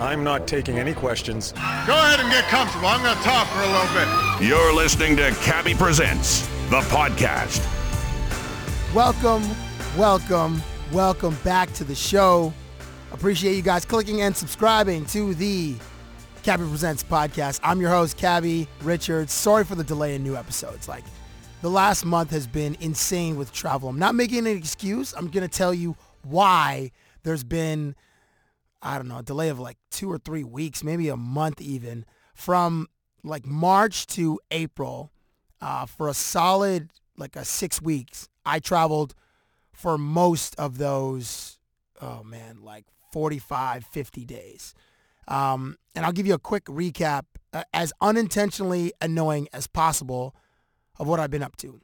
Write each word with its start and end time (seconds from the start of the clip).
I'm 0.00 0.24
not 0.24 0.48
taking 0.48 0.78
any 0.78 0.92
questions. 0.92 1.52
Go 1.52 1.60
ahead 1.60 2.18
and 2.18 2.28
get 2.30 2.44
comfortable. 2.46 2.88
I'm 2.88 3.00
going 3.02 3.16
to 3.16 3.22
talk 3.22 3.46
for 3.46 3.60
a 3.60 3.66
little 3.66 3.94
bit. 3.94 4.48
You're 4.48 4.74
listening 4.74 5.16
to 5.18 5.30
Cabbie 5.42 5.74
Presents, 5.74 6.46
the 6.68 6.80
podcast. 6.90 7.62
Welcome, 8.92 9.44
welcome, 9.96 10.60
welcome 10.92 11.36
back 11.44 11.72
to 11.74 11.84
the 11.84 11.94
show. 11.94 12.52
Appreciate 13.12 13.54
you 13.54 13.62
guys 13.62 13.84
clicking 13.84 14.22
and 14.22 14.36
subscribing 14.36 15.06
to 15.06 15.32
the 15.34 15.76
Cabbie 16.42 16.64
Presents 16.64 17.04
podcast. 17.04 17.60
I'm 17.62 17.80
your 17.80 17.90
host, 17.90 18.16
Cabbie 18.16 18.66
Richards. 18.82 19.32
Sorry 19.32 19.62
for 19.64 19.76
the 19.76 19.84
delay 19.84 20.16
in 20.16 20.24
new 20.24 20.34
episodes. 20.34 20.88
Like, 20.88 21.04
the 21.62 21.70
last 21.70 22.04
month 22.04 22.30
has 22.32 22.48
been 22.48 22.76
insane 22.80 23.36
with 23.36 23.52
travel. 23.52 23.90
I'm 23.90 23.98
not 24.00 24.16
making 24.16 24.40
an 24.40 24.56
excuse. 24.56 25.14
I'm 25.14 25.28
going 25.28 25.48
to 25.48 25.56
tell 25.56 25.72
you 25.72 25.94
why 26.24 26.90
there's 27.22 27.44
been, 27.44 27.94
I 28.84 28.98
don't 28.98 29.08
know, 29.08 29.18
a 29.18 29.22
delay 29.22 29.48
of 29.48 29.58
like 29.58 29.78
two 29.90 30.12
or 30.12 30.18
three 30.18 30.44
weeks, 30.44 30.84
maybe 30.84 31.08
a 31.08 31.16
month 31.16 31.60
even, 31.60 32.04
from 32.34 32.86
like 33.24 33.46
March 33.46 34.06
to 34.08 34.38
April 34.50 35.10
uh, 35.60 35.86
for 35.86 36.08
a 36.08 36.14
solid, 36.14 36.90
like 37.16 37.34
a 37.34 37.44
six 37.44 37.80
weeks. 37.80 38.28
I 38.44 38.58
traveled 38.58 39.14
for 39.72 39.96
most 39.96 40.54
of 40.58 40.76
those, 40.76 41.58
oh 42.02 42.22
man, 42.22 42.58
like 42.62 42.84
45, 43.12 43.86
50 43.86 44.24
days. 44.26 44.74
Um, 45.26 45.78
and 45.94 46.04
I'll 46.04 46.12
give 46.12 46.26
you 46.26 46.34
a 46.34 46.38
quick 46.38 46.66
recap, 46.66 47.22
uh, 47.54 47.64
as 47.72 47.92
unintentionally 48.02 48.92
annoying 49.00 49.48
as 49.54 49.66
possible 49.66 50.36
of 50.98 51.08
what 51.08 51.18
I've 51.18 51.30
been 51.30 51.42
up 51.42 51.56
to. 51.58 51.80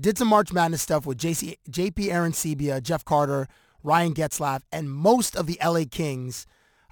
Did 0.00 0.16
some 0.16 0.28
March 0.28 0.52
Madness 0.52 0.80
stuff 0.80 1.04
with 1.04 1.18
JC, 1.18 1.56
JP 1.68 2.10
Arencibia, 2.10 2.80
Jeff 2.80 3.04
Carter, 3.04 3.48
Ryan 3.82 4.14
Getzlaf, 4.14 4.62
and 4.72 4.90
most 4.90 5.36
of 5.36 5.46
the 5.46 5.58
LA 5.62 5.84
Kings 5.90 6.46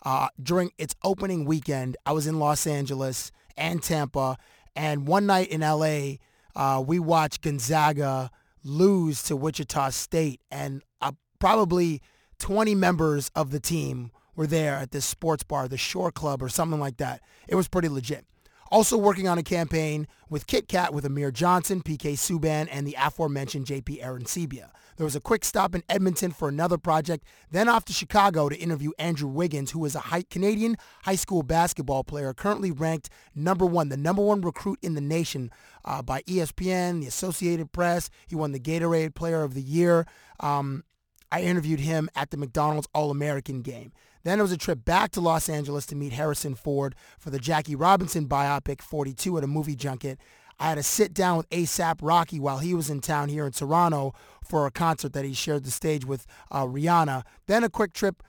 uh, 0.05 0.29
during 0.41 0.70
its 0.79 0.95
opening 1.03 1.45
weekend. 1.45 1.97
I 2.06 2.12
was 2.12 2.27
in 2.27 2.39
Los 2.39 2.67
Angeles 2.67 3.33
and 3.56 3.83
Tampa, 3.83 4.37
and 4.75 5.06
one 5.06 5.27
night 5.27 5.48
in 5.48 5.62
LA, 5.62 6.17
uh, 6.55 6.81
we 6.81 6.98
watched 6.98 7.43
Gonzaga 7.43 8.31
lose 8.62 9.23
to 9.25 9.37
Wichita 9.37 9.91
State, 9.91 10.41
and 10.51 10.83
uh, 11.01 11.12
probably 11.39 12.01
20 12.39 12.75
members 12.75 13.31
of 13.34 13.50
the 13.50 13.61
team 13.61 14.11
were 14.34 14.47
there 14.47 14.75
at 14.75 14.91
this 14.91 15.05
sports 15.05 15.43
bar, 15.43 15.67
the 15.67 15.78
Shore 15.78 16.12
Club 16.12 16.43
or 16.43 16.48
something 16.48 16.78
like 16.78 16.98
that. 16.98 17.21
It 17.48 17.55
was 17.55 17.69
pretty 17.69 17.89
legit. 17.89 18.25
Also 18.71 18.97
working 18.97 19.28
on 19.28 19.39
a 19.39 19.43
campaign 19.43 20.06
with 20.28 20.47
Kit 20.47 20.69
Kat 20.69 20.93
with 20.93 21.05
Amir 21.05 21.31
Johnson, 21.31 21.83
PK 21.83 22.15
Subban, 22.15 22.69
and 22.71 22.87
the 22.87 22.97
aforementioned 23.00 23.67
JP 23.67 24.03
Arencibia. 24.03 24.71
There 24.97 25.05
was 25.05 25.17
a 25.17 25.21
quick 25.21 25.45
stop 25.45 25.75
in 25.75 25.83
Edmonton 25.89 26.31
for 26.31 26.49
another 26.49 26.79
project, 26.79 27.25
then 27.51 27.69
off 27.69 27.85
to 27.87 27.93
Chicago 27.93 28.49
to 28.49 28.57
interview 28.57 28.93
Andrew 28.99 29.29
Wiggins, 29.29 29.73
who 29.73 29.85
is 29.85 29.95
a 29.95 30.25
Canadian 30.31 30.77
high 31.05 31.17
school 31.17 31.43
basketball 31.43 32.05
player 32.05 32.33
currently 32.33 32.71
ranked 32.71 33.11
number 33.35 33.67
one, 33.67 33.89
the 33.89 33.97
number 33.97 34.23
one 34.23 34.41
recruit 34.41 34.79
in 34.83 34.95
the 34.95 35.01
nation 35.01 35.51
uh, 35.85 36.03
by 36.03 36.23
ESPN, 36.23 37.01
the 37.01 37.06
Associated 37.06 37.73
Press. 37.73 38.11
He 38.27 38.35
won 38.35 38.53
the 38.53 38.61
Gatorade 38.61 39.15
Player 39.15 39.43
of 39.43 39.55
the 39.55 39.62
Year. 39.62 40.06
Um, 40.41 40.85
I 41.31 41.43
interviewed 41.43 41.81
him 41.81 42.09
at 42.15 42.31
the 42.31 42.37
McDonald's 42.37 42.89
All-American 42.95 43.62
game. 43.62 43.93
Then 44.25 44.39
it 44.39 44.43
was 44.43 44.53
a 44.53 44.56
trip 44.56 44.85
back 44.85 45.12
to 45.12 45.21
Los 45.21 45.49
Angeles 45.49 45.87
to 45.87 45.95
meet 45.95 46.12
Harrison 46.12 46.55
Ford 46.55 46.95
for 47.19 47.31
the 47.31 47.39
Jackie 47.39 47.77
Robinson 47.77 48.27
biopic 48.29 48.81
42 48.81 49.39
at 49.39 49.45
a 49.45 49.47
movie 49.47 49.77
junket. 49.77 50.19
I 50.59 50.71
had 50.71 50.75
to 50.77 50.83
sit 50.83 51.12
down 51.12 51.37
with 51.37 51.51
ASAP 51.51 51.99
Rocky 52.01 52.41
while 52.41 52.59
he 52.59 52.75
was 52.75 52.89
in 52.89 53.01
town 53.01 53.29
here 53.29 53.47
in 53.47 53.53
Toronto 53.53 54.15
for 54.47 54.67
a 54.67 54.71
concert 54.71 55.12
that 55.12 55.25
he 55.25 55.33
shared 55.33 55.65
the 55.65 55.71
stage 55.71 56.05
with 56.05 56.27
uh, 56.51 56.65
Rihanna. 56.65 57.23
Then 57.47 57.65
a 57.65 57.69
quick 57.69 57.93
trip 57.93 58.23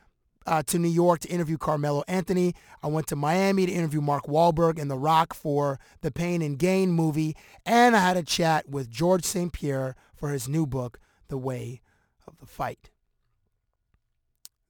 uh, 0.47 0.63
to 0.63 0.79
New 0.79 0.89
York 0.89 1.19
to 1.19 1.27
interview 1.27 1.57
Carmelo 1.57 2.03
Anthony. 2.07 2.55
I 2.81 2.87
went 2.87 3.07
to 3.07 3.15
Miami 3.15 3.65
to 3.65 3.71
interview 3.71 4.01
Mark 4.01 4.25
Wahlberg 4.25 4.79
and 4.79 4.89
The 4.89 4.97
Rock 4.97 5.33
for 5.33 5.79
the 6.01 6.11
Pain 6.11 6.41
and 6.41 6.57
Gain 6.57 6.91
movie. 6.91 7.35
And 7.65 7.95
I 7.95 7.99
had 7.99 8.17
a 8.17 8.23
chat 8.23 8.69
with 8.69 8.89
Georges 8.89 9.29
St. 9.29 9.51
Pierre 9.51 9.95
for 10.15 10.29
his 10.29 10.47
new 10.47 10.65
book, 10.65 10.99
The 11.27 11.37
Way 11.37 11.81
of 12.25 12.37
the 12.39 12.45
Fight. 12.45 12.89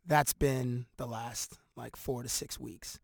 That's 0.06 0.34
been 0.34 0.88
the 0.98 1.06
last 1.06 1.60
like 1.76 1.96
four 1.96 2.24
to 2.24 2.30
six 2.30 2.60
weeks. 2.60 3.00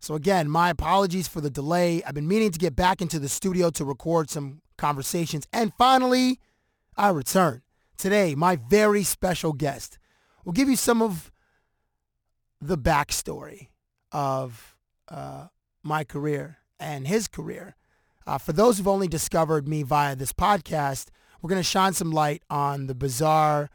So 0.00 0.14
again, 0.14 0.48
my 0.48 0.70
apologies 0.70 1.28
for 1.28 1.40
the 1.40 1.50
delay. 1.50 2.02
I've 2.04 2.14
been 2.14 2.28
meaning 2.28 2.50
to 2.50 2.58
get 2.58 2.76
back 2.76 3.00
into 3.00 3.18
the 3.18 3.28
studio 3.28 3.70
to 3.70 3.84
record 3.84 4.28
some 4.28 4.60
conversations. 4.76 5.46
And 5.52 5.72
finally, 5.78 6.40
I 6.96 7.10
return. 7.10 7.62
Today, 7.98 8.34
my 8.34 8.56
very 8.56 9.02
special 9.02 9.52
guest 9.52 9.98
will 10.44 10.52
give 10.52 10.68
you 10.68 10.76
some 10.76 11.02
of 11.02 11.30
the 12.60 12.78
backstory 12.78 13.68
of 14.12 14.76
uh, 15.08 15.48
my 15.82 16.04
career 16.04 16.58
and 16.80 17.06
his 17.06 17.28
career. 17.28 17.76
Uh, 18.26 18.38
for 18.38 18.52
those 18.52 18.78
who've 18.78 18.88
only 18.88 19.08
discovered 19.08 19.68
me 19.68 19.82
via 19.82 20.16
this 20.16 20.32
podcast, 20.32 21.08
we're 21.40 21.48
going 21.48 21.60
to 21.60 21.68
shine 21.68 21.92
some 21.92 22.10
light 22.10 22.42
on 22.50 22.86
the 22.86 22.94
bizarre, 22.94 23.70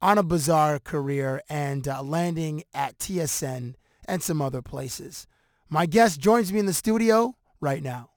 on 0.00 0.18
a 0.18 0.22
bizarre 0.22 0.78
career 0.78 1.42
and 1.48 1.88
uh, 1.88 2.02
landing 2.02 2.62
at 2.74 2.98
TSN 2.98 3.74
and 4.06 4.22
some 4.22 4.40
other 4.40 4.62
places. 4.62 5.26
My 5.68 5.86
guest 5.86 6.20
joins 6.20 6.52
me 6.52 6.60
in 6.60 6.66
the 6.66 6.72
studio 6.72 7.34
right 7.60 7.82
now. 7.82 8.10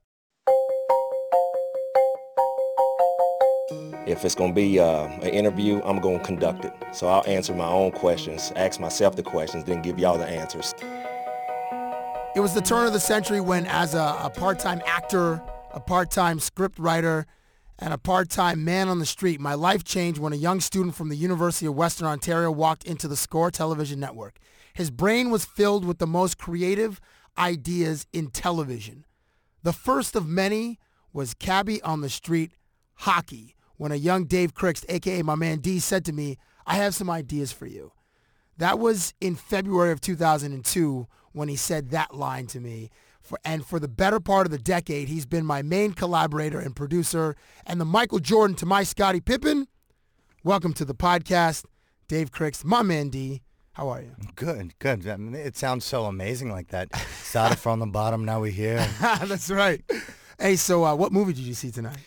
If 4.08 4.26
it's 4.26 4.34
going 4.34 4.52
to 4.52 4.56
be 4.56 4.80
uh, 4.80 5.06
an 5.06 5.30
interview, 5.30 5.80
I'm 5.84 6.00
going 6.00 6.20
to 6.20 6.26
conduct 6.26 6.66
it. 6.66 6.74
So 6.92 7.08
I'll 7.08 7.24
answer 7.28 7.54
my 7.54 7.68
own 7.68 7.92
questions, 7.92 8.52
ask 8.56 8.80
myself 8.80 9.16
the 9.16 9.22
questions, 9.22 9.64
then 9.64 9.84
give 9.84 10.00
y'all 10.00 10.18
the 10.18 10.26
answers. 10.26 10.74
It 12.36 12.40
was 12.40 12.54
the 12.56 12.62
turn 12.62 12.88
of 12.88 12.94
the 12.94 13.00
century 13.00 13.42
when 13.42 13.68
as 13.68 13.94
a, 13.94 14.18
a 14.24 14.32
part-time 14.32 14.82
actor, 14.88 15.44
a 15.72 15.80
part-time 15.80 16.40
script 16.40 16.80
writer, 16.80 17.28
and 17.78 17.94
a 17.94 17.98
part-time 17.98 18.64
man 18.64 18.90
on 18.90 19.00
the 19.00 19.06
street, 19.06 19.40
my 19.40 19.54
life 19.54 19.84
changed 19.84 20.20
when 20.20 20.34
a 20.34 20.38
young 20.38 20.62
student 20.62 20.96
from 20.96 21.10
the 21.10 21.16
University 21.16 21.66
of 21.66 21.76
Western 21.76 22.08
Ontario 22.08 22.50
walked 22.50 22.84
into 22.84 23.08
the 23.08 23.16
SCORE 23.16 23.52
television 23.52 24.00
network. 24.00 24.38
His 24.74 24.90
brain 24.90 25.30
was 25.30 25.46
filled 25.46 25.86
with 25.86 26.00
the 26.00 26.08
most 26.08 26.38
creative 26.38 27.00
ideas 27.38 28.08
in 28.14 28.30
television. 28.30 29.06
The 29.64 29.74
first 29.74 30.16
of 30.16 30.28
many 30.28 30.80
was 31.14 31.34
Cabbie 31.34 31.82
on 31.82 32.02
the 32.02 32.10
Street 32.10 32.54
Hockey, 32.96 33.56
when 33.82 33.92
a 33.92 33.96
young 33.96 34.26
Dave 34.26 34.54
Krikst, 34.54 34.86
aka 34.90 35.24
my 35.24 35.34
man 35.34 35.58
D, 35.58 35.80
said 35.80 36.06
to 36.06 36.14
me, 36.14 36.38
I 36.68 36.76
have 36.76 36.94
some 36.94 37.10
ideas 37.10 37.52
for 37.52 37.66
you. 37.66 37.94
That 38.60 38.78
was 38.78 39.16
in 39.20 39.36
February 39.36 39.92
of 39.92 40.00
2002 40.00 41.08
when 41.32 41.50
he 41.50 41.56
said 41.56 41.90
that 41.90 42.14
line 42.14 42.46
to 42.48 42.60
me. 42.60 42.92
For, 43.22 43.40
and 43.44 43.66
for 43.66 43.80
the 43.80 43.88
better 43.88 44.20
part 44.20 44.46
of 44.46 44.52
the 44.52 44.60
decade, 44.60 45.08
he's 45.08 45.26
been 45.26 45.48
my 45.48 45.64
main 45.64 45.94
collaborator 45.94 46.60
and 46.60 46.76
producer 46.76 47.36
and 47.66 47.82
the 47.82 47.86
Michael 47.86 48.20
Jordan 48.20 48.56
to 48.58 48.68
my 48.68 48.84
Scottie 48.84 49.20
Pippen. 49.20 49.68
Welcome 50.44 50.74
to 50.74 50.86
the 50.86 50.94
podcast, 50.94 51.66
Dave 52.08 52.32
Krikst, 52.32 52.64
my 52.64 52.84
man 52.84 53.10
D. 53.10 53.42
How 53.72 53.90
are 53.90 54.02
you? 54.04 54.12
Good, 54.36 54.78
good. 54.78 55.08
I 55.08 55.18
mean, 55.18 55.34
it 55.34 55.58
sounds 55.58 55.86
so 55.86 56.06
amazing 56.06 56.52
like 56.52 56.68
that. 56.68 56.96
Started 57.24 57.58
from 57.58 57.80
the 57.80 57.88
bottom, 57.88 58.26
now 58.26 58.42
we're 58.42 58.52
here. 58.52 58.88
That's 59.02 59.50
right. 59.50 59.82
Hey, 60.40 60.56
so 60.56 60.84
uh, 60.84 60.94
what 60.94 61.12
movie 61.12 61.34
did 61.34 61.46
you 61.46 61.56
see 61.56 61.72
tonight? 61.72 61.98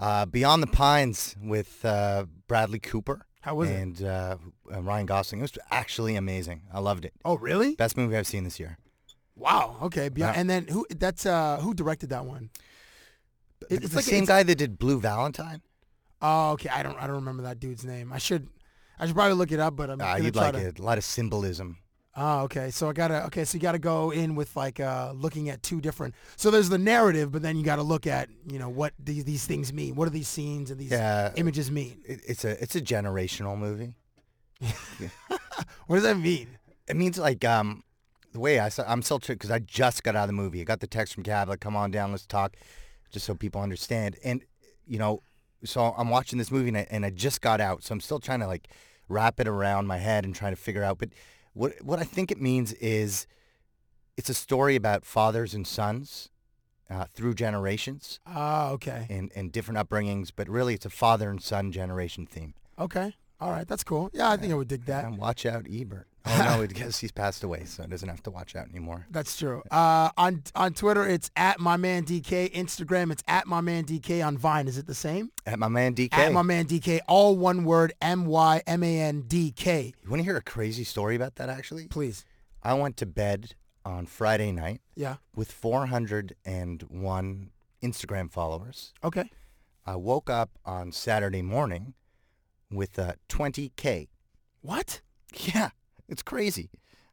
Uh, 0.00 0.24
Beyond 0.24 0.62
the 0.62 0.66
Pines 0.66 1.36
with 1.42 1.84
uh, 1.84 2.24
Bradley 2.48 2.78
Cooper. 2.78 3.26
How 3.42 3.54
was 3.54 3.68
and, 3.68 4.00
it? 4.00 4.00
And 4.00 4.08
uh, 4.08 4.36
Ryan 4.80 5.06
Gosling. 5.06 5.40
It 5.40 5.42
was 5.42 5.58
actually 5.70 6.16
amazing. 6.16 6.62
I 6.72 6.80
loved 6.80 7.04
it. 7.04 7.12
Oh, 7.24 7.36
really? 7.36 7.74
Best 7.74 7.96
movie 7.96 8.16
I've 8.16 8.26
seen 8.26 8.44
this 8.44 8.58
year. 8.58 8.78
Wow. 9.36 9.76
Okay. 9.82 10.08
Beyond, 10.08 10.36
And 10.36 10.50
then 10.50 10.66
who? 10.68 10.86
That's 10.90 11.26
uh, 11.26 11.58
who 11.58 11.74
directed 11.74 12.10
that 12.10 12.24
one? 12.24 12.50
It, 13.68 13.84
it's 13.84 13.90
the 13.90 13.96
like, 13.96 14.04
same 14.06 14.22
it's, 14.22 14.28
guy 14.28 14.42
that 14.42 14.54
did 14.56 14.78
Blue 14.78 14.98
Valentine. 14.98 15.60
Oh, 16.22 16.52
okay. 16.52 16.70
I 16.70 16.82
don't. 16.82 16.96
I 16.98 17.06
don't 17.06 17.16
remember 17.16 17.42
that 17.44 17.60
dude's 17.60 17.84
name. 17.84 18.12
I 18.12 18.18
should. 18.18 18.48
I 18.98 19.06
should 19.06 19.14
probably 19.14 19.34
look 19.34 19.52
it 19.52 19.60
up, 19.60 19.76
but 19.76 19.90
I'm. 19.90 20.00
Uh, 20.00 20.16
you'd 20.16 20.36
like 20.36 20.54
to... 20.54 20.68
it. 20.68 20.78
A 20.78 20.82
lot 20.82 20.98
of 20.98 21.04
symbolism. 21.04 21.78
Oh, 22.22 22.40
okay. 22.40 22.70
So 22.70 22.90
I 22.90 22.92
gotta 22.92 23.24
okay. 23.26 23.46
So 23.46 23.56
you 23.56 23.62
gotta 23.62 23.78
go 23.78 24.10
in 24.10 24.34
with 24.34 24.54
like 24.54 24.78
uh, 24.78 25.12
looking 25.14 25.48
at 25.48 25.62
two 25.62 25.80
different. 25.80 26.14
So 26.36 26.50
there's 26.50 26.68
the 26.68 26.76
narrative, 26.76 27.32
but 27.32 27.40
then 27.40 27.56
you 27.56 27.64
gotta 27.64 27.82
look 27.82 28.06
at 28.06 28.28
you 28.46 28.58
know 28.58 28.68
what 28.68 28.92
these 29.02 29.24
these 29.24 29.46
things 29.46 29.72
mean. 29.72 29.94
What 29.94 30.04
do 30.04 30.10
these 30.10 30.28
scenes 30.28 30.70
and 30.70 30.78
these 30.78 30.90
yeah, 30.90 31.32
images 31.36 31.70
mean? 31.70 32.02
It, 32.04 32.20
it's 32.28 32.44
a 32.44 32.62
it's 32.62 32.76
a 32.76 32.80
generational 32.82 33.56
movie. 33.56 33.94
what 35.86 35.96
does 35.96 36.02
that 36.02 36.18
mean? 36.18 36.58
It 36.86 36.96
means 36.96 37.18
like 37.18 37.42
um, 37.46 37.84
the 38.34 38.40
way 38.40 38.60
I 38.60 38.70
I'm 38.86 39.00
still 39.00 39.18
because 39.18 39.50
I 39.50 39.60
just 39.60 40.02
got 40.02 40.14
out 40.14 40.24
of 40.24 40.28
the 40.28 40.34
movie. 40.34 40.60
I 40.60 40.64
got 40.64 40.80
the 40.80 40.86
text 40.86 41.14
from 41.14 41.22
Cab, 41.22 41.48
like, 41.48 41.60
come 41.60 41.74
on 41.74 41.90
down, 41.90 42.10
let's 42.10 42.26
talk, 42.26 42.54
just 43.10 43.24
so 43.24 43.34
people 43.34 43.62
understand. 43.62 44.16
And 44.22 44.42
you 44.86 44.98
know, 44.98 45.22
so 45.64 45.94
I'm 45.96 46.10
watching 46.10 46.38
this 46.38 46.50
movie 46.50 46.68
and 46.68 46.76
I, 46.76 46.86
and 46.90 47.06
I 47.06 47.08
just 47.08 47.40
got 47.40 47.62
out, 47.62 47.82
so 47.82 47.94
I'm 47.94 48.00
still 48.00 48.20
trying 48.20 48.40
to 48.40 48.46
like 48.46 48.68
wrap 49.08 49.40
it 49.40 49.48
around 49.48 49.86
my 49.86 49.96
head 49.96 50.26
and 50.26 50.34
trying 50.34 50.52
to 50.52 50.60
figure 50.60 50.84
out. 50.84 50.98
But 50.98 51.08
what 51.52 51.74
what 51.82 51.98
I 51.98 52.04
think 52.04 52.30
it 52.30 52.40
means 52.40 52.72
is 52.74 53.26
it's 54.16 54.28
a 54.28 54.34
story 54.34 54.76
about 54.76 55.04
fathers 55.04 55.54
and 55.54 55.66
sons 55.66 56.28
uh, 56.88 57.04
through 57.14 57.34
generations 57.34 58.20
Ah, 58.26 58.70
okay. 58.70 59.06
and 59.08 59.30
and 59.34 59.52
different 59.52 59.78
upbringings. 59.78 60.30
But 60.34 60.48
really, 60.48 60.74
it's 60.74 60.86
a 60.86 60.90
father 60.90 61.30
and 61.30 61.42
son 61.42 61.72
generation 61.72 62.26
theme. 62.26 62.54
Okay. 62.78 63.14
All 63.40 63.50
right. 63.50 63.66
That's 63.66 63.84
cool. 63.84 64.10
Yeah, 64.12 64.30
I 64.30 64.36
think 64.36 64.52
I 64.52 64.56
would 64.56 64.68
dig 64.68 64.84
that. 64.86 65.04
And 65.04 65.16
watch 65.18 65.46
out, 65.46 65.66
Ebert. 65.70 66.06
Oh 66.26 66.56
no, 66.60 66.66
because 66.66 66.98
he's 66.98 67.10
passed 67.12 67.42
away, 67.44 67.64
so 67.64 67.82
it 67.82 67.88
doesn't 67.88 68.08
have 68.10 68.22
to 68.24 68.30
watch 68.30 68.54
out 68.54 68.68
anymore. 68.68 69.06
That's 69.10 69.38
true. 69.38 69.62
Uh, 69.70 70.10
on 70.18 70.42
on 70.54 70.74
Twitter, 70.74 71.06
it's 71.08 71.30
at 71.34 71.58
my 71.60 71.78
man 71.78 72.04
DK. 72.04 72.52
Instagram, 72.52 73.10
it's 73.10 73.22
at 73.26 73.46
my 73.46 73.62
man 73.62 73.84
DK. 73.84 74.24
On 74.24 74.36
Vine, 74.36 74.68
is 74.68 74.76
it 74.76 74.86
the 74.86 74.94
same? 74.94 75.30
At 75.46 75.58
my 75.58 75.68
man 75.68 75.94
DK. 75.94 76.12
At 76.12 76.32
my 76.34 76.42
man 76.42 76.66
DK. 76.66 77.00
All 77.08 77.36
one 77.38 77.64
word. 77.64 77.94
M 78.02 78.26
Y 78.26 78.62
M 78.66 78.82
A 78.82 79.00
N 79.00 79.22
D 79.22 79.50
K. 79.50 79.94
You 80.04 80.10
want 80.10 80.20
to 80.20 80.24
hear 80.24 80.36
a 80.36 80.42
crazy 80.42 80.84
story 80.84 81.16
about 81.16 81.36
that? 81.36 81.48
Actually, 81.48 81.88
Please. 81.88 82.26
I 82.62 82.74
went 82.74 82.98
to 82.98 83.06
bed 83.06 83.54
on 83.86 84.04
Friday 84.04 84.52
night 84.52 84.82
Yeah. 84.94 85.16
with 85.34 85.50
401 86.44 87.50
Instagram 87.82 88.30
followers. 88.30 88.92
Okay. 89.02 89.30
I 89.86 89.96
woke 89.96 90.28
up 90.28 90.50
on 90.66 90.92
Saturday 90.92 91.42
morning 91.42 91.94
with 92.70 92.98
uh, 92.98 93.14
20k. 93.28 94.08
What? 94.62 95.00
Yeah, 95.34 95.70
it's 96.08 96.22
crazy, 96.22 96.70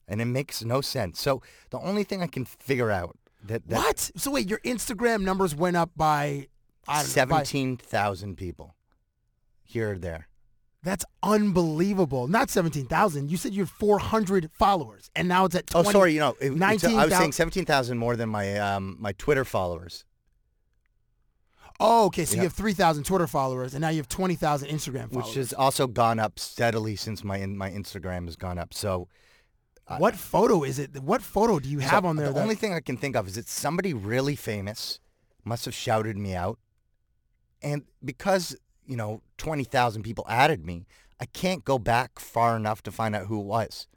and 0.07 0.19
it 0.21 0.25
makes 0.25 0.63
no 0.63 0.81
sense. 0.81 1.19
So 1.21 1.41
the 1.69 1.79
only 1.79 2.03
thing 2.03 2.21
I 2.23 2.27
can 2.27 2.45
figure 2.45 2.89
out 2.91 3.17
that, 3.43 3.67
that 3.67 3.77
What? 3.77 4.11
So 4.15 4.31
wait, 4.31 4.49
your 4.49 4.59
Instagram 4.59 5.21
numbers 5.21 5.55
went 5.55 5.77
up 5.77 5.91
by 5.95 6.47
I 6.87 7.03
don't 7.03 7.15
know, 7.15 7.25
by- 7.27 7.43
17,000 7.43 8.35
people 8.37 8.75
here 9.63 9.91
or 9.91 9.97
there. 9.97 10.27
That's 10.83 11.03
unbelievable. 11.23 12.27
Not 12.27 12.49
17,000. 12.49 13.29
You 13.29 13.35
said 13.37 13.53
you 13.53 13.63
had 13.63 13.69
400 13.69 14.49
followers, 14.53 15.09
and 15.15 15.27
now 15.27 15.45
it's 15.45 15.55
at 15.55 15.67
20. 15.67 15.87
Oh, 15.87 15.91
sorry. 15.91 16.13
You 16.13 16.19
know, 16.21 16.37
it, 16.39 16.53
it's- 16.53 16.61
I 16.61 16.73
was 16.73 16.83
19,000 16.83 17.17
saying 17.19 17.31
17,000 17.33 17.97
more 17.97 18.15
than 18.15 18.29
my 18.29 18.57
um, 18.57 18.95
my 18.99 19.11
Twitter 19.13 19.43
followers. 19.45 20.05
Oh, 21.79 22.05
okay. 22.07 22.25
So 22.25 22.35
Yeah. 22.35 22.41
you 22.41 22.47
have 22.47 22.53
3,000 22.53 23.03
Twitter 23.03 23.27
followers, 23.27 23.73
and 23.73 23.81
now 23.81 23.89
you 23.89 23.97
have 23.97 24.09
20,000 24.09 24.67
Instagram 24.69 25.09
followers. 25.11 25.27
which 25.27 25.35
has 25.35 25.53
also 25.53 25.85
gone 25.87 26.19
up 26.19 26.39
steadily 26.39 26.95
since 26.95 27.23
my 27.23 27.45
my 27.45 27.69
Instagram 27.69 28.25
has 28.25 28.35
gone 28.35 28.57
up. 28.57 28.73
So 28.73 29.07
uh, 29.87 29.97
what 29.97 30.15
photo 30.15 30.63
is 30.63 30.79
it? 30.79 31.01
What 31.01 31.21
photo 31.21 31.59
do 31.59 31.69
you 31.69 31.79
have 31.79 32.03
so 32.03 32.09
on 32.09 32.15
there? 32.15 32.27
The 32.27 32.33
that- 32.33 32.41
only 32.41 32.55
thing 32.55 32.73
I 32.73 32.79
can 32.79 32.97
think 32.97 33.15
of 33.15 33.27
is 33.27 33.35
that 33.35 33.47
somebody 33.47 33.93
really 33.93 34.35
famous 34.35 34.99
must 35.45 35.65
have 35.65 35.73
shouted 35.75 36.17
me 36.17 36.33
out, 36.35 36.57
and 37.61 37.83
because 38.03 38.55
you 38.85 38.97
know 38.97 39.21
twenty 39.37 39.63
thousand 39.63 40.01
people 40.03 40.25
added 40.27 40.65
me, 40.65 40.87
I 41.19 41.25
can't 41.25 41.63
go 41.63 41.77
back 41.79 42.19
far 42.19 42.55
enough 42.57 42.81
to 42.83 42.91
find 42.91 43.15
out 43.15 43.27
who 43.27 43.39
it 43.39 43.45
was. 43.45 43.87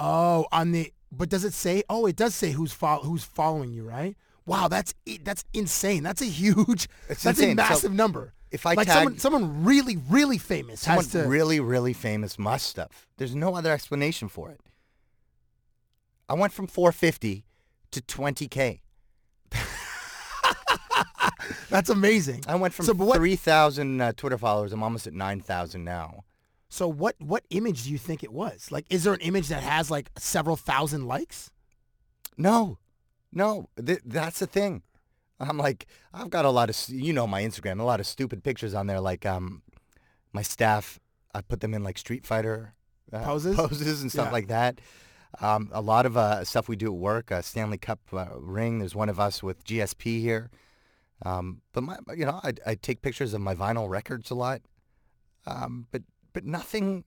oh, 0.00 0.46
on 0.52 0.70
the. 0.72 0.92
But 1.10 1.30
does 1.30 1.42
it 1.44 1.54
say? 1.54 1.82
Oh, 1.88 2.06
it 2.06 2.16
does 2.16 2.34
say 2.34 2.52
who's 2.52 2.72
fol- 2.72 3.02
who's 3.02 3.24
following 3.24 3.72
you, 3.72 3.82
right? 3.82 4.14
Wow, 4.48 4.66
that's 4.68 4.94
that's 5.22 5.44
insane. 5.52 6.02
That's 6.02 6.22
a 6.22 6.26
huge. 6.26 6.88
It's 7.08 7.22
that's 7.22 7.38
insane. 7.38 7.58
a 7.58 7.62
So 7.62 7.68
massive 7.70 7.92
number. 7.92 8.32
if 8.50 8.64
I 8.66 8.72
like 8.74 8.86
tag- 8.88 8.96
someone, 8.96 9.18
someone 9.18 9.64
really, 9.64 9.96
really 10.08 10.38
famous 10.38 10.80
Someone 10.80 11.04
has 11.04 11.12
to. 11.12 11.22
really 11.28 11.60
really 11.60 11.92
famous 11.92 12.38
must 12.38 12.76
have. 12.76 12.90
There's 13.18 13.34
no 13.34 13.54
other 13.54 13.70
explanation 13.72 14.28
for 14.28 14.50
it. 14.50 14.60
I 16.28 16.34
went 16.34 16.52
from 16.52 16.66
four 16.66 16.92
fifty 16.92 17.44
to 17.90 18.00
twenty 18.00 18.48
k. 18.48 18.80
that's 21.70 21.88
amazing. 21.90 22.42
I 22.48 22.54
went 22.56 22.74
from 22.74 22.86
So, 22.86 22.94
what- 22.94 23.16
three 23.16 23.36
thousand 23.36 24.00
uh, 24.00 24.12
Twitter 24.16 24.38
followers. 24.38 24.72
I'm 24.72 24.82
almost 24.82 25.06
at 25.06 25.12
nine 25.14 25.40
thousand 25.40 25.84
now. 25.84 26.24
So 26.70 26.86
what 26.88 27.16
what 27.18 27.44
image 27.50 27.84
do 27.84 27.90
you 27.90 27.98
think 27.98 28.22
it 28.22 28.32
was? 28.32 28.70
Like, 28.70 28.84
is 28.90 29.04
there 29.04 29.14
an 29.14 29.20
image 29.20 29.48
that 29.48 29.62
has 29.62 29.90
like 29.90 30.10
several 30.18 30.56
thousand 30.56 31.06
likes? 31.06 31.50
No, 32.36 32.78
no, 33.32 33.68
th- 33.84 34.00
that's 34.04 34.38
the 34.38 34.46
thing. 34.46 34.82
I'm 35.40 35.58
like, 35.58 35.86
I've 36.12 36.30
got 36.30 36.44
a 36.44 36.50
lot 36.50 36.68
of, 36.70 36.76
you 36.88 37.12
know, 37.12 37.26
my 37.26 37.42
Instagram, 37.42 37.78
a 37.80 37.84
lot 37.84 38.00
of 38.00 38.06
stupid 38.06 38.42
pictures 38.42 38.74
on 38.74 38.86
there. 38.88 39.00
Like, 39.00 39.24
um, 39.24 39.62
my 40.32 40.42
staff, 40.42 40.98
I 41.34 41.42
put 41.42 41.60
them 41.60 41.74
in 41.74 41.84
like 41.84 41.96
Street 41.98 42.26
Fighter 42.26 42.74
uh, 43.12 43.22
Poses? 43.22 43.54
poses 43.56 44.02
and 44.02 44.10
stuff 44.10 44.26
Yeah. 44.28 44.32
like 44.32 44.48
that. 44.48 44.80
Um, 45.40 45.68
a 45.72 45.80
lot 45.80 46.06
of 46.06 46.16
uh, 46.16 46.42
stuff 46.44 46.68
we 46.68 46.74
do 46.76 46.86
at 46.86 46.94
work, 46.98 47.30
uh, 47.30 47.42
Stanley 47.42 47.78
Cup 47.78 48.00
uh, 48.12 48.26
ring. 48.38 48.78
There's 48.80 48.94
one 48.96 49.08
of 49.08 49.20
us 49.20 49.42
with 49.42 49.62
GSP 49.64 50.20
here. 50.20 50.50
Um, 51.24 51.60
but 51.72 51.82
my, 51.82 51.98
you 52.16 52.24
know, 52.24 52.40
I, 52.42 52.54
I 52.66 52.74
take 52.74 53.02
pictures 53.02 53.34
of 53.34 53.40
my 53.40 53.54
vinyl 53.54 53.88
records 53.88 54.30
a 54.30 54.34
lot. 54.34 54.62
Um, 55.46 55.86
but 55.92 56.02
but 56.32 56.44
nothing 56.44 57.04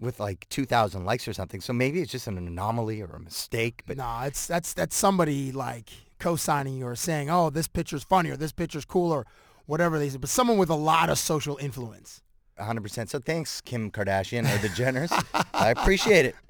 with 0.00 0.20
like 0.20 0.46
2,000 0.50 1.04
likes 1.04 1.26
or 1.28 1.32
something. 1.32 1.60
So 1.60 1.72
maybe 1.72 2.00
it's 2.00 2.12
just 2.12 2.26
an 2.26 2.36
anomaly 2.38 3.00
or 3.00 3.06
a 3.06 3.20
mistake. 3.20 3.82
But 3.86 3.96
Nah, 3.96 4.24
it's 4.24 4.46
that's 4.46 4.74
that's 4.74 4.96
somebody 4.96 5.52
like 5.52 5.90
co-signing 6.18 6.76
you 6.78 6.86
or 6.86 6.96
saying, 6.96 7.30
"Oh, 7.30 7.50
this 7.50 7.68
picture's 7.68 8.04
funny" 8.04 8.30
or 8.30 8.36
"This 8.36 8.52
picture's 8.52 8.84
cool" 8.84 9.12
or 9.12 9.26
whatever 9.66 9.98
they 9.98 10.08
say. 10.08 10.18
But 10.18 10.30
someone 10.30 10.58
with 10.58 10.70
a 10.70 10.74
lot 10.74 11.10
of 11.10 11.18
social 11.18 11.56
influence. 11.58 12.22
100%. 12.58 13.08
So 13.08 13.18
thanks, 13.18 13.60
Kim 13.60 13.90
Kardashian 13.90 14.44
or 14.44 14.58
the 14.58 14.68
Jenners. 14.68 15.10
I 15.52 15.70
appreciate 15.70 16.26
it. 16.26 16.36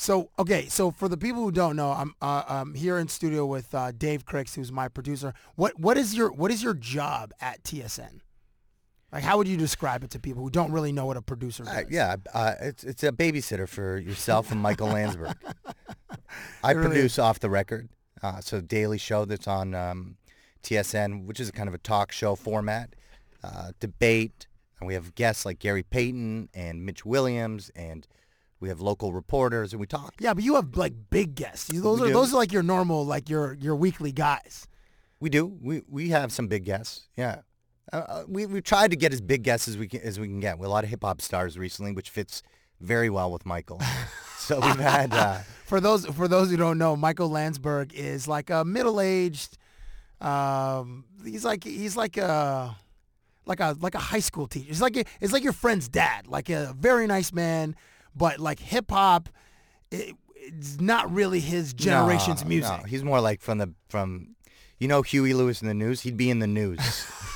So 0.00 0.30
okay, 0.38 0.66
so 0.68 0.92
for 0.92 1.08
the 1.08 1.16
people 1.16 1.42
who 1.42 1.50
don't 1.50 1.74
know, 1.74 1.90
I'm 1.90 2.14
uh, 2.22 2.44
I'm 2.46 2.74
here 2.74 2.98
in 2.98 3.08
studio 3.08 3.44
with 3.44 3.74
uh, 3.74 3.90
Dave 3.90 4.24
Krikst, 4.24 4.54
who's 4.54 4.70
my 4.70 4.86
producer. 4.86 5.34
What 5.56 5.76
what 5.80 5.96
is 5.98 6.14
your 6.14 6.30
what 6.30 6.52
is 6.52 6.62
your 6.62 6.74
job 6.74 7.32
at 7.40 7.64
TSN? 7.64 8.20
Like, 9.12 9.22
how 9.22 9.38
would 9.38 9.48
you 9.48 9.56
describe 9.56 10.04
it 10.04 10.10
to 10.10 10.18
people 10.18 10.42
who 10.42 10.50
don't 10.50 10.70
really 10.70 10.92
know 10.92 11.06
what 11.06 11.16
a 11.16 11.22
producer 11.22 11.64
does? 11.64 11.74
Uh, 11.74 11.82
yeah, 11.88 12.16
uh, 12.34 12.54
it's 12.60 12.84
it's 12.84 13.02
a 13.02 13.10
babysitter 13.12 13.66
for 13.68 13.96
yourself 13.98 14.50
and 14.52 14.60
Michael 14.60 14.88
Landsberg. 14.88 15.34
I 16.62 16.72
really 16.72 16.88
produce 16.88 17.18
off 17.18 17.40
the 17.40 17.48
record, 17.50 17.88
uh, 18.22 18.40
so 18.40 18.60
daily 18.60 18.98
show 18.98 19.24
that's 19.24 19.48
on 19.48 19.74
um, 19.74 20.16
TSN, 20.62 21.24
which 21.26 21.40
is 21.40 21.48
a 21.48 21.52
kind 21.52 21.68
of 21.68 21.74
a 21.74 21.78
talk 21.78 22.12
show 22.12 22.34
format, 22.34 22.94
uh, 23.42 23.72
debate, 23.80 24.46
and 24.80 24.86
we 24.86 24.94
have 24.94 25.14
guests 25.14 25.46
like 25.46 25.58
Gary 25.58 25.82
Payton 25.82 26.50
and 26.52 26.84
Mitch 26.84 27.04
Williams, 27.06 27.70
and 27.74 28.06
we 28.60 28.68
have 28.68 28.80
local 28.80 29.12
reporters, 29.12 29.72
and 29.72 29.80
we 29.80 29.86
talk. 29.86 30.14
Yeah, 30.20 30.34
but 30.34 30.44
you 30.44 30.56
have 30.56 30.76
like 30.76 30.92
big 31.10 31.34
guests. 31.34 31.70
You- 31.72 31.80
Those 31.80 32.00
We 32.00 32.06
are 32.06 32.08
do. 32.08 32.14
those 32.14 32.34
are 32.34 32.36
like 32.36 32.52
your 32.52 32.62
normal, 32.62 33.06
like 33.06 33.30
your 33.30 33.54
your 33.54 33.74
weekly 33.76 34.12
guys. 34.12 34.66
We 35.20 35.30
do. 35.30 35.46
We 35.62 35.82
we 35.88 36.10
have 36.10 36.30
some 36.30 36.46
big 36.46 36.64
guests. 36.64 37.08
Yeah. 37.16 37.40
Uh, 37.92 37.96
uh, 37.96 38.24
we 38.28 38.46
we 38.46 38.60
tried 38.60 38.90
to 38.90 38.96
get 38.96 39.12
as 39.12 39.20
big 39.20 39.42
guests 39.42 39.68
as 39.68 39.78
we 39.78 39.88
can 39.88 40.00
as 40.00 40.20
we 40.20 40.26
can 40.26 40.40
get. 40.40 40.58
We 40.58 40.64
have 40.64 40.70
a 40.70 40.72
lot 40.72 40.84
of 40.84 40.90
hip 40.90 41.02
hop 41.02 41.20
stars 41.20 41.58
recently, 41.58 41.92
which 41.92 42.10
fits 42.10 42.42
very 42.80 43.10
well 43.10 43.30
with 43.32 43.46
Michael. 43.46 43.80
so 44.38 44.60
we've 44.60 44.78
had 44.78 45.12
uh, 45.12 45.38
For 45.68 45.80
those 45.80 46.06
for 46.06 46.28
those 46.28 46.50
who 46.50 46.56
don't 46.56 46.78
know, 46.78 46.96
Michael 46.96 47.28
Landsberg 47.28 47.92
is 47.92 48.26
like 48.26 48.48
a 48.48 48.64
middle 48.64 49.02
aged. 49.02 49.58
Um, 50.18 51.04
he's 51.22 51.44
like 51.44 51.62
he's 51.62 51.94
like 51.94 52.16
a 52.16 52.74
like 53.44 53.60
a 53.60 53.76
like 53.78 53.94
a 53.94 53.98
high 53.98 54.20
school 54.20 54.46
teacher. 54.46 54.70
It's 54.70 54.80
like 54.80 54.96
a, 54.96 55.04
it's 55.20 55.34
like 55.34 55.44
your 55.44 55.52
friend's 55.52 55.86
dad, 55.86 56.26
like 56.26 56.48
a 56.48 56.74
very 56.78 57.06
nice 57.06 57.34
man, 57.34 57.76
but 58.16 58.38
like 58.38 58.60
hip 58.60 58.90
hop, 58.90 59.28
it, 59.90 60.16
it's 60.34 60.80
not 60.80 61.12
really 61.12 61.38
his 61.38 61.74
generation's 61.74 62.44
no, 62.44 62.48
music. 62.48 62.78
No, 62.78 62.84
he's 62.84 63.04
more 63.04 63.20
like 63.20 63.42
from 63.42 63.58
the 63.58 63.74
from, 63.90 64.36
you 64.78 64.88
know, 64.88 65.02
Huey 65.02 65.34
Lewis 65.34 65.60
in 65.60 65.68
the 65.68 65.74
news. 65.74 66.00
He'd 66.00 66.16
be 66.16 66.30
in 66.30 66.38
the 66.38 66.46
news. 66.46 66.78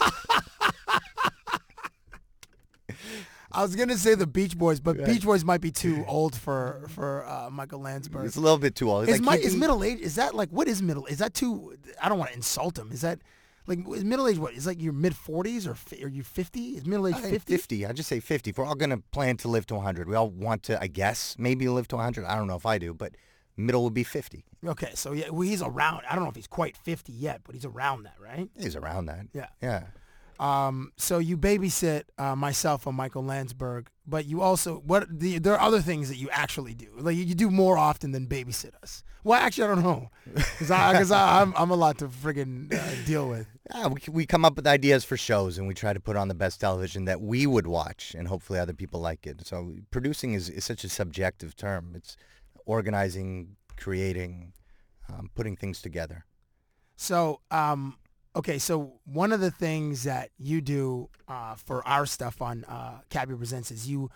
I 3.53 3.63
was 3.63 3.77
gonna 3.77 3.97
say 3.97 4.15
the 4.15 4.27
Beach 4.27 4.57
Boys, 4.57 4.81
but 4.81 5.05
Beach 5.05 5.25
Boys 5.25 5.45
might 5.45 5.61
be 5.61 5.71
too 5.71 6.05
old 6.09 6.35
for 6.35 6.87
for 6.89 7.27
uh, 7.27 7.51
Michael 7.51 7.81
Landsberg. 7.81 8.27
It's 8.27 8.37
a 8.37 8.41
little 8.41 8.59
bit 8.59 8.75
too 8.75 8.91
old. 8.91 9.05
It's 9.05 9.13
Is, 9.13 9.21
like 9.21 9.27
my, 9.27 9.37
is 9.37 9.57
middle 9.57 9.85
age? 9.85 10.01
Is 10.01 10.15
that 10.17 10.35
like 10.35 10.51
what 10.51 10.69
is 10.69 10.83
middle? 10.83 11.07
Is 11.07 11.19
that 11.19 11.35
too? 11.35 11.77
I 12.01 12.09
don't 12.09 12.19
want 12.19 12.31
to 12.31 12.37
insult 12.37 12.79
him. 12.79 12.91
Is 12.93 13.03
that 13.03 13.21
like 13.67 13.79
is 13.89 14.05
middle 14.05 14.27
age? 14.27 14.39
What 14.39 14.55
is 14.55 14.67
like 14.67 14.81
your 14.81 14.93
mid 14.93 15.15
forties 15.15 15.67
or 15.67 15.77
are 16.03 16.09
you 16.09 16.23
fifty? 16.23 16.77
Is 16.77 16.87
middle 16.87 17.07
age 17.07 17.17
fifty? 17.17 17.55
50. 17.55 17.87
I 17.87 17.93
just 17.93 18.09
say 18.09 18.21
50. 18.21 18.51
If 18.51 18.59
we're 18.59 18.65
all 18.65 18.75
going 18.75 18.91
to 18.91 18.99
plan 19.13 19.37
to 19.39 19.49
live 19.49 19.67
to 19.67 19.75
100, 19.75 20.09
we 20.09 20.17
all 20.17 20.31
want 20.31 20.65
to, 20.65 20.83
I 20.83 20.89
guess, 20.89 21.37
maybe 21.39 21.69
live 21.69 21.89
to 21.89 21.97
100. 21.97 22.25
I 22.25 22.35
don't 22.37 22.47
know 22.49 22.57
if 22.57 22.67
I 22.67 22.79
do, 22.79 22.93
but 22.93 23.15
middle 23.57 23.85
would 23.85 23.95
be 23.95 24.05
50. 24.05 24.45
Okay, 24.65 24.91
so 24.95 25.13
yeah, 25.13 25.31
well, 25.31 25.43
he's 25.43 25.63
around. 25.63 26.03
I 26.09 26.15
don't 26.15 26.23
know 26.25 26.31
if 26.31 26.37
he's 26.37 26.47
quite 26.47 26.77
fifty 26.77 27.13
yet, 27.13 27.41
but 27.45 27.55
he's 27.55 27.65
around 27.65 28.05
that, 28.05 28.15
right? 28.21 28.49
He's 28.57 28.77
around 28.77 29.07
that. 29.07 29.27
Yeah. 29.33 29.49
Yeah. 29.61 29.85
Um, 30.43 30.91
so 30.97 31.19
you 31.19 31.39
babysit 31.39 32.03
uh, 32.19 32.35
myself 32.35 32.89
and 32.89 32.97
Michael 32.97 33.23
Landsberg, 33.23 33.87
but 34.05 34.27
you 34.27 34.41
also 34.41 34.79
what 34.85 35.07
the 35.09 35.39
there 35.39 35.55
are 35.55 35.61
other 35.61 35.81
things 35.81 36.09
that 36.09 36.17
you 36.17 36.29
actually 36.33 36.75
do. 36.75 36.89
Like 36.99 37.15
you, 37.15 37.23
you 37.23 37.37
do 37.37 37.49
more 37.49 37.79
often 37.79 38.11
than 38.11 38.27
babysit 38.27 38.73
us. 38.83 39.05
Well, 39.23 39.41
actually, 39.41 39.65
I 39.65 39.75
don't 39.77 39.85
know, 39.85 40.11
because 40.35 40.73
I, 40.73 40.95
cause 40.95 41.13
I, 41.13 41.41
I'm 41.41 41.55
I'm 41.57 41.71
a 41.71 41.77
lot 41.77 41.99
to 41.99 42.09
friggin' 42.09 42.75
uh, 42.75 43.07
deal 43.07 43.29
with. 43.29 43.47
Yeah, 43.73 43.87
we, 43.87 44.01
we 44.11 44.27
come 44.27 44.45
up 44.45 44.57
with 44.57 44.67
ideas 44.67 45.05
for 45.05 45.17
shows 45.17 45.59
and 45.59 45.69
we 45.69 45.75
try 45.75 45.93
to 45.93 46.01
put 46.01 46.17
on 46.17 46.27
the 46.27 46.35
best 46.35 46.61
television 46.61 47.05
that 47.05 47.21
we 47.21 47.47
would 47.47 47.69
watch 47.69 48.13
and 48.19 48.27
hopefully 48.27 48.59
other 48.59 48.75
people 48.75 49.01
like 49.01 49.25
it. 49.29 49.47
So 49.47 49.77
producing 49.93 50.35
is, 50.35 50.51
is 50.51 50.65
such 50.65 50.83
a 50.83 50.89
subjective 50.89 51.55
term. 51.55 51.93
It's 51.95 52.17
organizing, 52.67 53.57
creating, 53.77 54.55
um, 55.09 55.31
putting 55.37 55.55
things 55.57 55.81
together. 55.81 56.25
So, 56.97 57.41
um, 57.53 57.97
okay, 58.35 58.59
so 58.59 58.95
one 59.05 59.33
of 59.33 59.41
the 59.41 59.51
things 59.51 60.05
that 60.05 60.31
you 60.39 60.61
do 60.61 61.09
uh, 61.29 61.55
for 61.57 61.87
our 61.87 62.07
stuff 62.07 62.41
on 62.43 62.65
uh, 62.65 63.01
Cabbie 63.11 63.35
Presents 63.35 63.71
is 63.71 63.89
you 63.89 64.11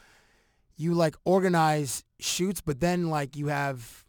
you 0.76 0.94
like 0.94 1.16
organize 1.24 2.04
shoots, 2.18 2.60
but 2.60 2.80
then 2.80 3.08
like 3.10 3.36
you 3.36 3.48
have 3.48 4.04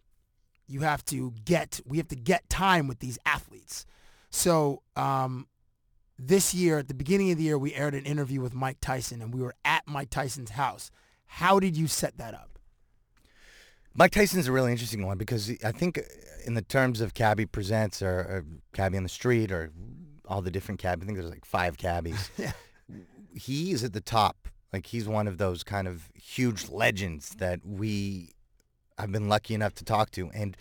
you 0.68 0.82
have 0.82 1.04
to 1.06 1.34
get 1.46 1.80
we 1.86 1.98
have 1.98 2.08
to 2.10 2.16
get 2.16 2.50
time 2.50 2.88
with 2.88 3.00
these 3.00 3.18
athletes. 3.26 3.86
So 4.30 4.82
um, 4.96 5.48
this 6.20 6.54
year, 6.54 6.80
at 6.80 6.88
the 6.88 6.94
beginning 6.94 7.32
of 7.32 7.38
the 7.38 7.46
year, 7.46 7.58
we 7.58 7.74
aired 7.74 7.96
an 7.96 8.06
interview 8.06 8.42
with 8.42 8.54
Mike 8.54 8.78
Tyson, 8.82 9.22
and 9.22 9.34
we 9.34 9.42
were 9.42 9.56
at 9.64 9.84
Mike 9.88 10.10
Tyson's 10.10 10.52
house. 10.52 10.92
How 11.26 11.60
did 11.60 11.78
you 11.78 11.88
set 11.88 12.18
that 12.18 12.34
up? 12.34 12.57
Mike 13.98 14.12
Tyson's 14.12 14.48
a 14.48 14.52
really 14.52 14.72
interesting 14.72 15.08
one 15.08 15.18
because 15.18 15.52
I 15.64 15.72
think 15.72 16.00
in 16.46 16.54
the 16.54 16.62
terms 16.62 17.02
of 17.02 17.16
Cabbie 17.16 17.48
Presents 17.48 18.04
or, 18.04 18.20
or 18.20 18.46
Cabbie 18.72 18.96
on 18.96 19.02
the 19.02 19.10
Street 19.10 19.52
or 19.52 19.72
all 20.28 20.44
the 20.44 20.52
different 20.52 20.80
cabbies, 20.80 21.04
I 21.04 21.06
think 21.08 21.18
there's 21.18 21.32
like 21.32 21.46
five 21.46 21.78
cabbies. 21.78 22.30
Yeah. 22.38 22.52
He 23.34 23.72
is 23.72 23.84
at 23.84 23.94
the 23.94 24.02
top. 24.02 24.48
Like 24.74 24.88
he's 24.88 25.08
one 25.08 25.28
of 25.28 25.38
those 25.38 25.64
kind 25.64 25.88
of 25.88 26.10
huge 26.16 26.70
legends 26.70 27.30
that 27.38 27.60
we 27.64 28.32
have 28.98 29.12
been 29.12 29.30
lucky 29.30 29.54
enough 29.54 29.76
to 29.76 29.84
talk 29.84 30.10
to 30.12 30.32
and 30.34 30.58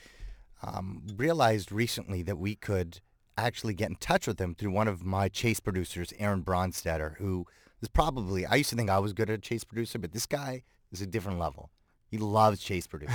um, 0.63 1.03
realized 1.17 1.73
recently 1.73 2.23
that 2.23 2.37
we 2.37 2.55
could 2.55 3.01
actually 3.39 3.75
get 3.75 3.89
in 3.89 3.97
touch 3.97 4.27
with 4.27 4.41
him 4.41 4.55
through 4.55 4.73
one 4.73 4.89
of 4.89 5.05
my 5.05 5.29
chase 5.29 5.61
producers, 5.61 6.13
Aaron 6.19 6.43
Bronstetter, 6.43 7.17
who 7.17 7.47
is 7.81 7.89
probably, 7.89 8.45
I 8.45 8.57
used 8.57 8.71
to 8.71 8.77
think 8.77 8.91
I 8.91 8.99
was 8.99 9.13
good 9.13 9.31
at 9.31 9.39
a 9.39 9.43
chase 9.43 9.65
producer, 9.65 9.99
but 9.99 10.13
this 10.13 10.27
guy 10.27 10.63
is 10.93 11.01
a 11.01 11.07
different 11.07 11.39
level. 11.39 11.71
He 12.17 12.23
loves 12.23 12.61
chase 12.61 12.87
producing. 12.87 13.15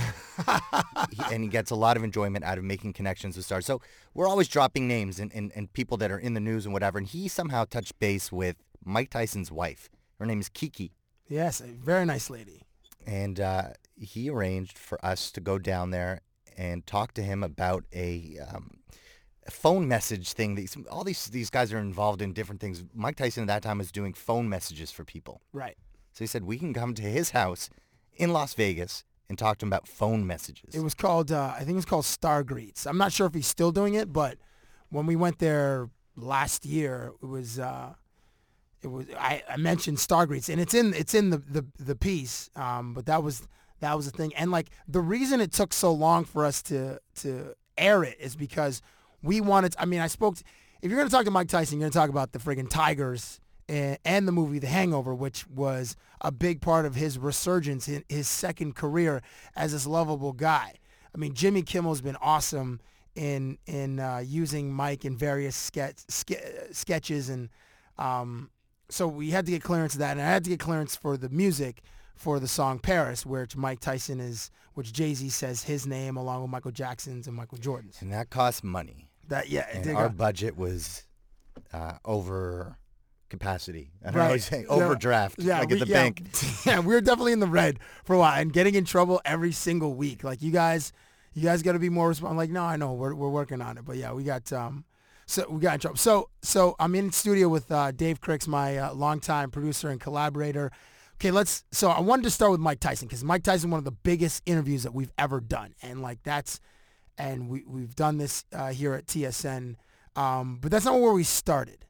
he, 1.10 1.22
and 1.32 1.42
he 1.42 1.48
gets 1.48 1.72
a 1.72 1.74
lot 1.74 1.96
of 1.96 2.04
enjoyment 2.04 2.44
out 2.44 2.56
of 2.56 2.62
making 2.62 2.92
connections 2.92 3.36
with 3.36 3.44
stars. 3.44 3.66
So 3.66 3.80
we're 4.14 4.28
always 4.28 4.46
dropping 4.46 4.86
names 4.86 5.18
and, 5.18 5.32
and, 5.34 5.50
and 5.56 5.72
people 5.72 5.96
that 5.96 6.12
are 6.12 6.18
in 6.18 6.34
the 6.34 6.40
news 6.40 6.64
and 6.66 6.72
whatever. 6.72 6.98
And 6.98 7.06
he 7.06 7.26
somehow 7.26 7.64
touched 7.64 7.98
base 7.98 8.30
with 8.30 8.56
Mike 8.84 9.10
Tyson's 9.10 9.50
wife. 9.50 9.90
Her 10.20 10.26
name 10.26 10.40
is 10.40 10.48
Kiki. 10.48 10.92
Yes, 11.28 11.60
a 11.60 11.64
very 11.64 12.04
nice 12.04 12.30
lady. 12.30 12.62
And 13.04 13.40
uh, 13.40 13.70
he 13.96 14.30
arranged 14.30 14.78
for 14.78 15.04
us 15.04 15.32
to 15.32 15.40
go 15.40 15.58
down 15.58 15.90
there 15.90 16.20
and 16.56 16.86
talk 16.86 17.14
to 17.14 17.22
him 17.22 17.42
about 17.42 17.84
a, 17.92 18.38
um, 18.48 18.78
a 19.46 19.50
phone 19.50 19.88
message 19.88 20.32
thing. 20.32 20.54
These, 20.54 20.76
all 20.90 21.02
these, 21.02 21.26
these 21.26 21.50
guys 21.50 21.72
are 21.72 21.78
involved 21.78 22.22
in 22.22 22.32
different 22.32 22.60
things. 22.60 22.84
Mike 22.94 23.16
Tyson 23.16 23.42
at 23.42 23.48
that 23.48 23.62
time 23.62 23.78
was 23.78 23.90
doing 23.90 24.12
phone 24.12 24.48
messages 24.48 24.92
for 24.92 25.04
people. 25.04 25.40
Right. 25.52 25.76
So 26.12 26.22
he 26.22 26.28
said, 26.28 26.44
we 26.44 26.58
can 26.58 26.72
come 26.72 26.94
to 26.94 27.02
his 27.02 27.30
house 27.30 27.70
in 28.16 28.32
Las 28.32 28.54
Vegas 28.54 29.04
and 29.28 29.38
talked 29.38 29.60
to 29.60 29.66
him 29.66 29.72
about 29.72 29.88
phone 29.88 30.26
messages. 30.26 30.74
It 30.74 30.80
was 30.80 30.94
called, 30.94 31.32
uh, 31.32 31.52
I 31.54 31.60
think 31.60 31.70
it 31.70 31.76
was 31.76 31.84
called 31.84 32.04
Star 32.04 32.42
Greets. 32.42 32.86
I'm 32.86 32.98
not 32.98 33.12
sure 33.12 33.26
if 33.26 33.34
he's 33.34 33.46
still 33.46 33.72
doing 33.72 33.94
it, 33.94 34.12
but 34.12 34.36
when 34.90 35.06
we 35.06 35.16
went 35.16 35.38
there 35.38 35.88
last 36.16 36.66
year, 36.66 37.12
it 37.22 37.26
was, 37.26 37.58
uh, 37.58 37.94
it 38.82 38.88
was, 38.88 39.06
I, 39.18 39.42
I 39.48 39.56
mentioned 39.56 39.98
Star 39.98 40.26
Greets 40.26 40.48
and 40.48 40.60
it's 40.60 40.74
in, 40.74 40.92
it's 40.94 41.14
in 41.14 41.30
the, 41.30 41.38
the, 41.38 41.64
the 41.78 41.96
piece. 41.96 42.50
Um, 42.56 42.94
but 42.94 43.06
that 43.06 43.22
was, 43.22 43.48
that 43.80 43.96
was 43.96 44.10
the 44.10 44.16
thing. 44.16 44.34
And 44.34 44.50
like 44.50 44.68
the 44.86 45.00
reason 45.00 45.40
it 45.40 45.52
took 45.52 45.72
so 45.72 45.92
long 45.92 46.24
for 46.24 46.44
us 46.44 46.62
to, 46.64 46.98
to 47.16 47.54
air 47.78 48.04
it 48.04 48.18
is 48.20 48.36
because 48.36 48.82
we 49.22 49.40
wanted, 49.40 49.74
I 49.78 49.86
mean, 49.86 50.00
I 50.00 50.08
spoke, 50.08 50.36
to, 50.36 50.44
if 50.82 50.90
you're 50.90 50.98
going 50.98 51.08
to 51.08 51.14
talk 51.14 51.24
to 51.24 51.30
Mike 51.30 51.48
Tyson, 51.48 51.78
you're 51.78 51.88
going 51.88 51.92
to 51.92 51.98
talk 51.98 52.10
about 52.10 52.32
the 52.32 52.38
friggin' 52.38 52.68
Tigers 52.68 53.40
and, 53.68 54.28
the 54.28 54.32
movie 54.32 54.58
The 54.58 54.66
Hangover, 54.66 55.14
which 55.14 55.46
was 55.48 55.96
a 56.20 56.30
big 56.30 56.60
part 56.60 56.84
of 56.84 56.94
his 56.94 57.18
resurgence 57.18 57.88
in 57.88 58.04
his 58.08 58.28
second 58.28 58.74
career 58.74 59.22
as 59.56 59.72
this 59.72 59.86
lovable 59.86 60.32
guy. 60.32 60.74
I 61.14 61.18
mean, 61.18 61.34
Jimmy 61.34 61.62
Kimmel's 61.62 62.00
been 62.00 62.16
awesome 62.16 62.80
in 63.14 63.58
in 63.66 64.00
uh, 64.00 64.22
using 64.24 64.72
Mike 64.72 65.04
in 65.04 65.16
various 65.16 65.54
sketch, 65.56 65.96
ske- 66.08 66.72
sketches, 66.72 67.28
and 67.28 67.50
um, 67.98 68.50
so 68.88 69.06
we 69.06 69.30
had 69.30 69.46
to 69.46 69.52
get 69.52 69.62
clearance 69.62 69.94
of 69.94 70.00
that, 70.00 70.12
and 70.12 70.20
I 70.22 70.26
had 70.26 70.44
to 70.44 70.50
get 70.50 70.60
clearance 70.60 70.96
for 70.96 71.16
the 71.16 71.28
music 71.28 71.82
for 72.14 72.38
the 72.38 72.48
song 72.48 72.78
Paris, 72.78 73.26
which 73.26 73.56
Mike 73.56 73.80
Tyson 73.80 74.20
is, 74.20 74.50
which 74.74 74.92
Jay 74.92 75.12
Z 75.12 75.28
says 75.30 75.64
his 75.64 75.86
name 75.86 76.16
along 76.16 76.42
with 76.42 76.50
Michael 76.50 76.70
Jackson's 76.70 77.26
and 77.26 77.36
Michael 77.36 77.58
Jordan's. 77.58 78.00
And 78.00 78.12
that 78.12 78.30
cost 78.30 78.64
money. 78.64 79.10
That 79.28 79.48
yeah, 79.48 79.66
And 79.72 79.96
our 79.96 80.08
budget 80.08 80.56
was 80.56 81.04
uh, 81.72 81.94
over 82.04 82.76
capacity. 83.32 83.90
I 84.04 84.10
don't 84.12 84.16
know 84.18 84.24
what 84.28 84.34
you 84.34 84.38
say, 84.40 84.60
Yeah. 84.60 84.66
overdraft, 84.74 85.38
Yeah, 85.40 85.58
like 85.58 85.70
we, 85.70 85.74
at 85.80 85.80
the 85.80 85.86
yeah, 85.90 86.02
bank. 86.02 86.22
yeah, 86.66 86.78
we 86.78 86.94
were 86.94 87.00
definitely 87.00 87.32
in 87.32 87.40
the 87.40 87.46
red 87.48 87.80
for 88.04 88.14
a 88.14 88.18
while 88.18 88.40
and 88.40 88.52
getting 88.52 88.74
in 88.76 88.84
trouble 88.84 89.20
every 89.24 89.50
single 89.52 89.94
week. 89.94 90.22
Like 90.22 90.40
you 90.42 90.52
guys, 90.52 90.92
you 91.34 91.42
guys 91.42 91.62
got 91.62 91.72
to 91.72 91.78
be 91.80 91.88
more 91.88 92.08
responsible. 92.08 92.30
I'm 92.30 92.36
like, 92.36 92.50
no, 92.50 92.62
I 92.62 92.76
know, 92.76 92.92
we're 92.92 93.14
we're 93.14 93.28
working 93.30 93.60
on 93.60 93.76
it. 93.78 93.84
But 93.84 93.96
yeah, 93.96 94.12
we 94.12 94.22
got 94.22 94.52
um, 94.52 94.84
so 95.26 95.48
we 95.50 95.60
got 95.60 95.74
in 95.74 95.80
trouble. 95.80 95.96
So 95.96 96.28
so 96.42 96.76
I'm 96.78 96.94
in 96.94 97.10
studio 97.10 97.48
with 97.48 97.72
uh, 97.72 97.90
Dave 97.90 98.20
Krikst, 98.20 98.46
my 98.46 98.76
uh, 98.76 98.94
longtime 98.94 99.50
producer 99.50 99.88
and 99.88 100.00
collaborator. 100.00 100.70
Okay, 101.20 101.30
let's. 101.30 101.64
So 101.72 101.88
I 101.88 102.00
wanted 102.00 102.24
to 102.24 102.30
start 102.30 102.50
with 102.50 102.60
Mike 102.60 102.80
Tyson 102.80 103.08
because 103.08 103.24
Mike 103.24 103.42
Tyson 103.44 103.70
one 103.70 103.78
of 103.78 103.84
the 103.84 103.92
biggest 103.92 104.42
interviews 104.46 104.82
that 104.82 104.92
we've 104.94 105.12
ever 105.16 105.40
done, 105.40 105.74
and 105.80 106.02
like 106.02 106.22
that's, 106.24 106.60
and 107.16 107.48
we 107.48 107.64
we've 107.66 107.94
done 107.94 108.18
this 108.18 108.44
uh, 108.52 108.70
here 108.72 108.92
at 108.94 109.06
TSN, 109.06 109.76
um, 110.16 110.58
but 110.60 110.70
that's 110.70 110.84
not 110.84 111.00
where 111.00 111.12
we 111.12 111.22
started. 111.24 111.86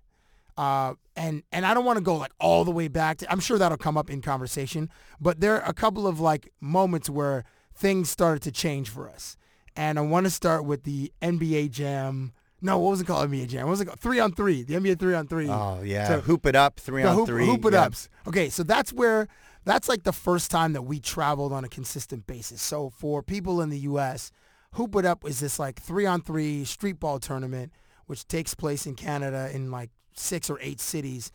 Uh, 0.57 0.95
and 1.17 1.43
and 1.53 1.65
I 1.65 1.75
don't 1.75 1.85
want 1.85 1.97
to 1.99 2.03
go 2.05 2.17
like 2.17 2.33
all 2.41 2.65
the 2.65 2.71
way 2.71 2.89
back. 2.89 3.19
To, 3.19 3.31
I'm 3.33 3.41
sure 3.41 3.59
that'll 3.59 3.79
come 3.79 3.97
up 3.97 4.11
in 4.11 4.21
conversation, 4.23 4.91
but 5.21 5.41
there 5.41 5.61
are 5.63 5.69
a 5.69 5.75
couple 5.75 6.07
of 6.07 6.21
like 6.21 6.51
moments 6.61 7.09
where 7.09 7.45
things 7.75 8.11
started 8.11 8.43
to 8.43 8.53
change 8.53 8.89
for 8.91 9.09
us. 9.09 9.37
And 9.77 9.99
I 9.99 10.03
want 10.03 10.25
to 10.27 10.31
start 10.31 10.65
with 10.67 10.85
the 10.85 11.11
NBA 11.23 11.71
Jam. 11.71 12.33
No, 12.61 12.79
what 12.79 12.91
was 12.91 13.01
it 13.01 13.07
called? 13.07 13.31
NBA 13.31 13.49
Jam. 13.49 13.65
What 13.67 13.71
was 13.73 13.81
it 13.81 13.87
called? 13.87 13.99
Three 14.01 14.21
on 14.21 14.33
three. 14.33 14.63
The 14.63 14.75
NBA 14.75 14.99
three 14.99 15.15
on 15.15 15.27
three. 15.27 15.49
Oh 15.49 15.81
yeah, 15.83 16.09
So- 16.09 16.21
hoop 16.21 16.47
it 16.47 16.55
up, 16.55 16.79
Three 16.79 17.03
on 17.03 17.17
hoop, 17.17 17.27
three. 17.27 17.47
Hoop 17.47 17.65
it 17.65 17.73
yeah. 17.73 17.85
ups. 17.85 18.09
Okay, 18.29 18.49
so 18.51 18.63
that's 18.63 18.93
where 18.93 19.29
that's 19.65 19.89
like 19.89 20.03
the 20.03 20.13
first 20.13 20.51
time 20.51 20.73
that 20.75 20.83
we 20.83 21.01
traveled 21.01 21.53
on 21.53 21.65
a 21.65 21.69
consistent 21.69 22.27
basis. 22.27 22.61
So 22.61 22.91
for 22.91 23.23
people 23.23 23.61
in 23.63 23.71
the 23.71 23.79
U.S., 23.81 24.31
Hoop 24.75 24.95
It 24.97 25.05
Up 25.05 25.25
is 25.27 25.41
this 25.41 25.59
like 25.59 25.81
three 25.81 26.07
on 26.07 26.21
three 26.23 26.65
street 26.65 26.99
ball 27.01 27.19
tournament, 27.19 27.73
which 28.07 28.27
takes 28.27 28.55
place 28.55 28.87
in 28.87 28.95
Canada 28.97 29.51
in 29.53 29.71
like 29.71 29.91
six 30.19 30.51
or 30.51 30.59
eight 30.61 30.81
cities. 30.81 31.31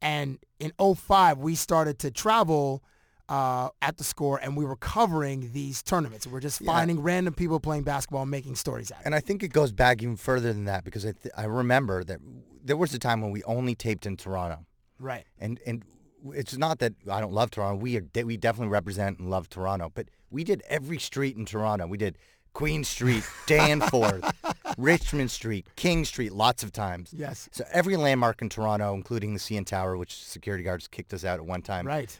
And 0.00 0.38
in 0.58 0.72
05, 0.78 1.38
we 1.38 1.54
started 1.54 1.98
to 2.00 2.10
travel 2.10 2.82
uh, 3.28 3.68
at 3.80 3.96
the 3.96 4.04
score 4.04 4.38
and 4.42 4.56
we 4.56 4.64
were 4.64 4.76
covering 4.76 5.52
these 5.52 5.82
tournaments. 5.82 6.26
We're 6.26 6.40
just 6.40 6.62
finding 6.64 7.00
random 7.00 7.34
people 7.34 7.60
playing 7.60 7.84
basketball 7.84 8.22
and 8.22 8.30
making 8.30 8.56
stories 8.56 8.90
out 8.90 8.96
of 8.96 9.02
it. 9.02 9.06
And 9.06 9.14
I 9.14 9.20
think 9.20 9.42
it 9.42 9.52
goes 9.52 9.72
back 9.72 10.02
even 10.02 10.16
further 10.16 10.52
than 10.52 10.64
that 10.66 10.84
because 10.84 11.06
I, 11.06 11.12
th- 11.12 11.32
I 11.36 11.44
remember 11.44 12.04
that 12.04 12.18
there 12.62 12.76
was 12.76 12.92
a 12.92 12.98
time 12.98 13.20
when 13.20 13.30
we 13.30 13.42
only 13.44 13.74
taped 13.74 14.06
in 14.06 14.16
Toronto. 14.16 14.66
Right. 14.98 15.24
And 15.38 15.58
and 15.66 15.84
it's 16.32 16.56
not 16.56 16.78
that 16.80 16.94
I 17.10 17.20
don't 17.20 17.32
love 17.32 17.50
Toronto. 17.50 17.80
We 17.80 17.96
are 17.96 18.02
de- 18.02 18.24
we 18.24 18.36
definitely 18.36 18.70
represent 18.70 19.18
and 19.18 19.30
love 19.30 19.48
Toronto. 19.48 19.90
But 19.94 20.08
we 20.30 20.44
did 20.44 20.62
every 20.68 20.98
street 20.98 21.36
in 21.36 21.44
Toronto. 21.44 21.86
We 21.86 21.98
did 21.98 22.18
Queen 22.52 22.84
Street, 22.84 23.24
Danforth, 23.46 24.24
Richmond 24.78 25.30
Street, 25.30 25.66
King 25.76 26.04
Street, 26.04 26.32
lots 26.32 26.62
of 26.62 26.72
times. 26.72 27.12
Yes. 27.16 27.48
So 27.52 27.64
every 27.72 27.96
landmark 27.96 28.42
in 28.42 28.48
Toronto, 28.48 28.94
including 28.94 29.32
the 29.34 29.40
CN 29.40 29.66
Tower, 29.66 29.96
which 29.96 30.22
security 30.22 30.62
guards 30.64 30.88
kicked 30.88 31.14
us 31.14 31.24
out 31.24 31.38
at 31.38 31.46
one 31.46 31.62
time. 31.62 31.86
Right. 31.86 32.16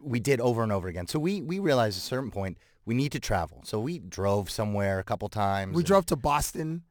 We 0.00 0.20
did 0.20 0.40
over 0.40 0.62
and 0.62 0.72
over 0.72 0.88
again. 0.88 1.06
So 1.06 1.18
we 1.18 1.42
we 1.42 1.58
realized 1.58 1.96
at 1.96 2.02
a 2.02 2.06
certain 2.06 2.30
point 2.30 2.58
we 2.84 2.94
need 2.94 3.12
to 3.12 3.20
travel. 3.20 3.62
So 3.64 3.78
we 3.78 3.98
drove 3.98 4.50
somewhere 4.50 4.98
a 4.98 5.04
couple 5.04 5.28
times. 5.28 5.74
We 5.74 5.82
drove 5.82 6.06
to 6.06 6.16
Boston. 6.16 6.82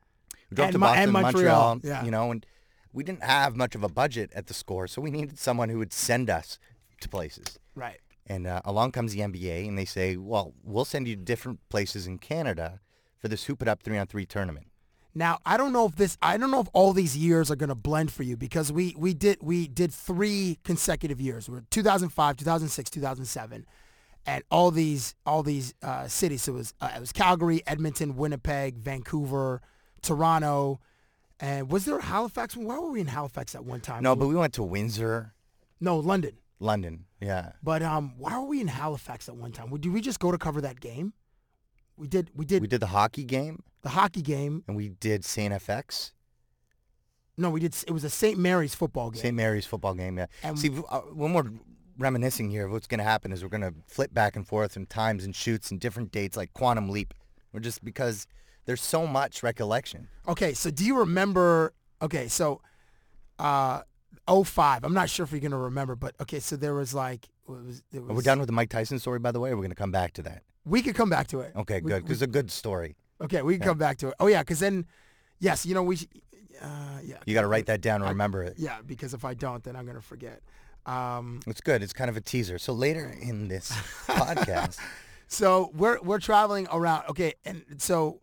we 0.49 0.55
drove 0.55 0.67
and 0.67 0.73
to 0.73 0.79
Mo- 0.79 0.85
Boston, 0.87 1.03
and 1.03 1.11
Montreal, 1.11 1.69
Montreal, 1.75 1.79
yeah. 1.83 2.05
you 2.05 2.11
know, 2.11 2.31
and 2.31 2.45
we 2.93 3.03
didn't 3.03 3.23
have 3.23 3.55
much 3.55 3.75
of 3.75 3.83
a 3.83 3.89
budget 3.89 4.31
at 4.33 4.47
the 4.47 4.53
score, 4.53 4.87
so 4.87 5.01
we 5.01 5.11
needed 5.11 5.39
someone 5.39 5.69
who 5.69 5.77
would 5.77 5.93
send 5.93 6.29
us 6.29 6.59
to 7.01 7.09
places. 7.09 7.59
Right. 7.75 7.99
And 8.27 8.47
uh, 8.47 8.61
along 8.65 8.91
comes 8.91 9.13
the 9.13 9.19
NBA, 9.19 9.67
and 9.67 9.77
they 9.77 9.85
say, 9.85 10.15
"Well, 10.15 10.53
we'll 10.63 10.85
send 10.85 11.07
you 11.07 11.15
to 11.15 11.21
different 11.21 11.59
places 11.69 12.07
in 12.07 12.19
Canada 12.19 12.79
for 13.17 13.27
this 13.27 13.45
Hoop 13.45 13.61
It 13.61 13.67
Up 13.67 13.83
three 13.83 13.97
on 13.97 14.07
three 14.07 14.25
tournament." 14.25 14.67
Now 15.13 15.39
I 15.45 15.57
don't 15.57 15.73
know 15.73 15.85
if 15.87 15.95
this 15.95 16.17
I 16.21 16.37
don't 16.37 16.51
know 16.51 16.61
if 16.61 16.69
all 16.73 16.93
these 16.93 17.17
years 17.17 17.51
are 17.51 17.55
going 17.55 17.69
to 17.69 17.75
blend 17.75 18.11
for 18.11 18.23
you 18.23 18.37
because 18.37 18.71
we 18.71 18.95
we 18.97 19.13
did 19.13 19.39
we 19.41 19.67
did 19.67 19.93
three 19.93 20.59
consecutive 20.63 21.19
years. 21.19 21.49
We're 21.49 21.63
2005, 21.69 22.37
2006, 22.37 22.89
2007, 22.89 23.65
and 24.25 24.43
all 24.49 24.71
these 24.71 25.15
all 25.25 25.43
these 25.43 25.73
uh, 25.83 26.07
cities. 26.07 26.43
So 26.43 26.53
it 26.53 26.55
was 26.55 26.73
uh, 26.79 26.91
it 26.95 26.99
was 26.99 27.11
Calgary, 27.11 27.61
Edmonton, 27.67 28.15
Winnipeg, 28.15 28.77
Vancouver, 28.77 29.61
Toronto, 30.01 30.79
and 31.41 31.69
was 31.69 31.83
there 31.85 31.97
a 31.97 32.03
Halifax? 32.03 32.55
Why 32.55 32.79
were 32.79 32.91
we 32.91 33.01
in 33.01 33.07
Halifax 33.07 33.53
at 33.53 33.65
one 33.65 33.81
time? 33.81 34.03
No, 34.03 34.15
but 34.15 34.27
we 34.27 34.35
went 34.35 34.53
to 34.53 34.63
Windsor, 34.63 35.33
no 35.81 35.97
London. 35.97 36.37
London. 36.59 37.05
Yeah, 37.21 37.51
But 37.61 37.83
um, 37.83 38.13
why 38.17 38.37
were 38.39 38.47
we 38.47 38.59
in 38.61 38.67
Halifax 38.67 39.29
at 39.29 39.35
one 39.35 39.51
time? 39.51 39.69
Did 39.77 39.93
we 39.93 40.01
just 40.01 40.19
go 40.19 40.31
to 40.31 40.37
cover 40.37 40.59
that 40.61 40.79
game? 40.79 41.13
We 41.95 42.07
did. 42.07 42.31
We 42.35 42.45
did 42.45 42.61
we 42.61 42.67
did 42.67 42.81
the 42.81 42.87
hockey 42.87 43.23
game, 43.23 43.61
the 43.83 43.89
hockey 43.89 44.21
game. 44.23 44.63
and 44.67 44.75
we 44.75 44.89
did 44.89 45.23
Saint 45.23 45.53
FX, 45.53 46.11
No, 47.37 47.51
we 47.51 47.59
did. 47.59 47.75
It 47.87 47.91
was 47.91 48.03
a 48.03 48.09
St. 48.09 48.39
Mary's 48.39 48.73
football 48.73 49.11
game. 49.11 49.21
St. 49.21 49.35
Mary's 49.35 49.65
football 49.67 49.93
game. 49.93 50.17
Yeah. 50.17 50.25
And- 50.43 50.57
See, 50.57 50.71
uh, 50.89 51.01
when 51.01 51.33
we're 51.33 51.49
reminiscing 51.99 52.49
here. 52.49 52.65
Of 52.65 52.71
what's 52.71 52.87
going 52.87 52.97
to 52.99 53.03
happen 53.03 53.31
is 53.31 53.43
we're 53.43 53.49
going 53.49 53.61
to 53.61 53.73
flip 53.87 54.13
back 54.13 54.35
and 54.35 54.47
forth 54.47 54.75
in 54.75 54.87
times 54.87 55.23
and 55.23 55.35
shoots 55.35 55.69
and 55.71 55.79
different 55.79 56.11
dates 56.11 56.35
like 56.35 56.51
Quantum 56.53 56.89
Leap. 56.89 57.13
We're 57.53 57.59
just 57.59 57.83
because 57.83 58.25
there's 58.65 58.81
so 58.81 59.05
much 59.05 59.43
recollection. 59.43 60.07
Okay, 60.27 60.53
so 60.53 60.71
do 60.71 60.83
you 60.83 60.97
remember? 60.97 61.73
Okay, 62.01 62.27
so 62.27 62.61
uh, 63.37 63.81
05. 64.27 64.83
I'm 64.83 64.93
not 64.93 65.09
sure 65.09 65.23
if 65.23 65.31
you're 65.31 65.41
gonna 65.41 65.57
remember, 65.57 65.95
but 65.95 66.15
okay, 66.21 66.39
so 66.39 66.55
there 66.55 66.73
was 66.73 66.93
like 66.93 67.25
it 67.47 67.51
was, 67.51 67.81
it 67.91 68.01
was 68.01 68.09
Are 68.11 68.13
we 68.13 68.23
done 68.23 68.39
with 68.39 68.47
the 68.47 68.53
Mike 68.53 68.69
Tyson 68.69 68.99
story, 68.99 69.19
by 69.19 69.31
the 69.31 69.39
way? 69.39 69.49
Or 69.51 69.55
we're 69.55 69.61
going 69.63 69.69
to 69.71 69.75
come 69.75 69.91
back 69.91 70.13
to 70.13 70.21
that. 70.23 70.43
We 70.63 70.81
could 70.81 70.95
come 70.95 71.09
back 71.09 71.27
to 71.29 71.41
it. 71.41 71.51
Okay, 71.55 71.81
We- 71.81 71.89
good. 71.89 71.95
we- 71.95 72.01
Because 72.07 72.21
it's 72.21 72.29
a 72.29 72.31
good 72.31 72.49
story. 72.51 72.95
okay, 73.19 73.41
we 73.41 73.55
can 73.55 73.61
Yeah. 73.61 73.67
come 73.67 73.77
back 73.77 73.97
to 73.97 74.09
it. 74.09 74.13
Oh 74.19 74.27
yeah, 74.27 74.41
because 74.41 74.59
then, 74.59 74.85
yes, 75.39 75.65
you 75.65 75.73
know 75.73 75.83
we. 75.83 75.97
Uh, 76.61 76.99
yeah. 77.03 77.17
You 77.25 77.33
got 77.33 77.41
to 77.41 77.47
write 77.47 77.65
that 77.65 77.81
down 77.81 77.95
and 78.01 78.05
I- 78.05 78.09
remember 78.11 78.43
it. 78.43 78.53
Yeah, 78.57 78.77
because 78.85 79.13
if 79.13 79.25
I 79.25 79.33
don't, 79.33 79.63
then 79.63 79.75
I'm 79.75 79.85
gonna 79.85 80.01
forget. 80.01 80.41
Um, 80.85 81.39
It's 81.47 81.61
good. 81.61 81.83
It's 81.83 81.93
kind 81.93 82.09
of 82.09 82.15
a 82.17 82.21
teaser. 82.21 82.57
So 82.57 82.73
later 82.73 83.09
in 83.21 83.47
this 83.47 83.71
podcast, 84.07 84.77
so 85.27 85.71
we're 85.73 85.99
we're 86.01 86.19
traveling 86.19 86.67
around. 86.71 87.05
Okay, 87.09 87.33
and 87.45 87.63
so 87.79 88.21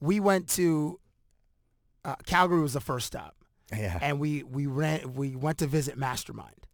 we 0.00 0.18
went 0.20 0.48
to 0.50 0.98
uh, 2.04 2.16
Calgary 2.26 2.60
was 2.60 2.72
the 2.74 2.80
first 2.80 3.06
stop, 3.06 3.36
yeah, 3.78 3.98
and 4.00 4.18
we 4.18 4.42
we 4.42 4.66
ran 4.66 5.14
we 5.14 5.34
went 5.36 5.58
to 5.58 5.66
visit 5.66 5.96
Mastermind. 5.96 6.66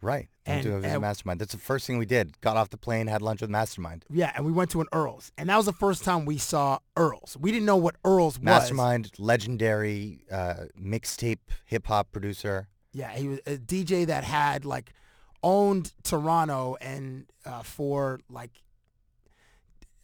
right. 0.00 0.28
Went 0.46 0.62
to 0.62 0.72
and- 0.74 0.82
visit 0.82 0.94
and- 0.94 1.02
Mastermind. 1.02 1.40
That's 1.40 1.52
the 1.52 1.58
first 1.58 1.86
thing 1.86 1.98
we 1.98 2.06
did. 2.06 2.40
Got 2.40 2.56
off 2.56 2.70
the 2.70 2.76
plane, 2.76 3.06
had 3.08 3.22
lunch 3.22 3.40
with 3.40 3.50
Mastermind. 3.50 4.04
Yeah, 4.10 4.32
and 4.34 4.44
we 4.46 4.52
went 4.52 4.70
to 4.70 4.80
an 4.80 4.86
Earl's, 4.92 5.32
and 5.38 5.48
that 5.48 5.56
was 5.56 5.66
the 5.66 5.72
first 5.72 6.04
time 6.04 6.24
we 6.26 6.38
saw 6.38 6.78
Earl's. 6.96 7.36
We 7.40 7.50
didn't 7.50 7.66
know 7.66 7.76
what 7.76 7.96
Earl's 8.04 8.38
was. 8.38 8.44
Mastermind, 8.44 9.10
legendary 9.18 10.24
uh, 10.30 10.66
mixtape 10.80 11.38
hip 11.64 11.86
hop 11.86 12.12
producer. 12.12 12.68
Yeah, 12.92 13.10
he 13.12 13.28
was 13.28 13.40
a 13.46 13.56
DJ 13.56 14.06
that 14.06 14.24
had 14.24 14.64
like 14.64 14.92
owned 15.42 15.92
Toronto 16.02 16.76
and 16.80 17.26
uh, 17.44 17.62
for 17.62 18.20
like 18.30 18.50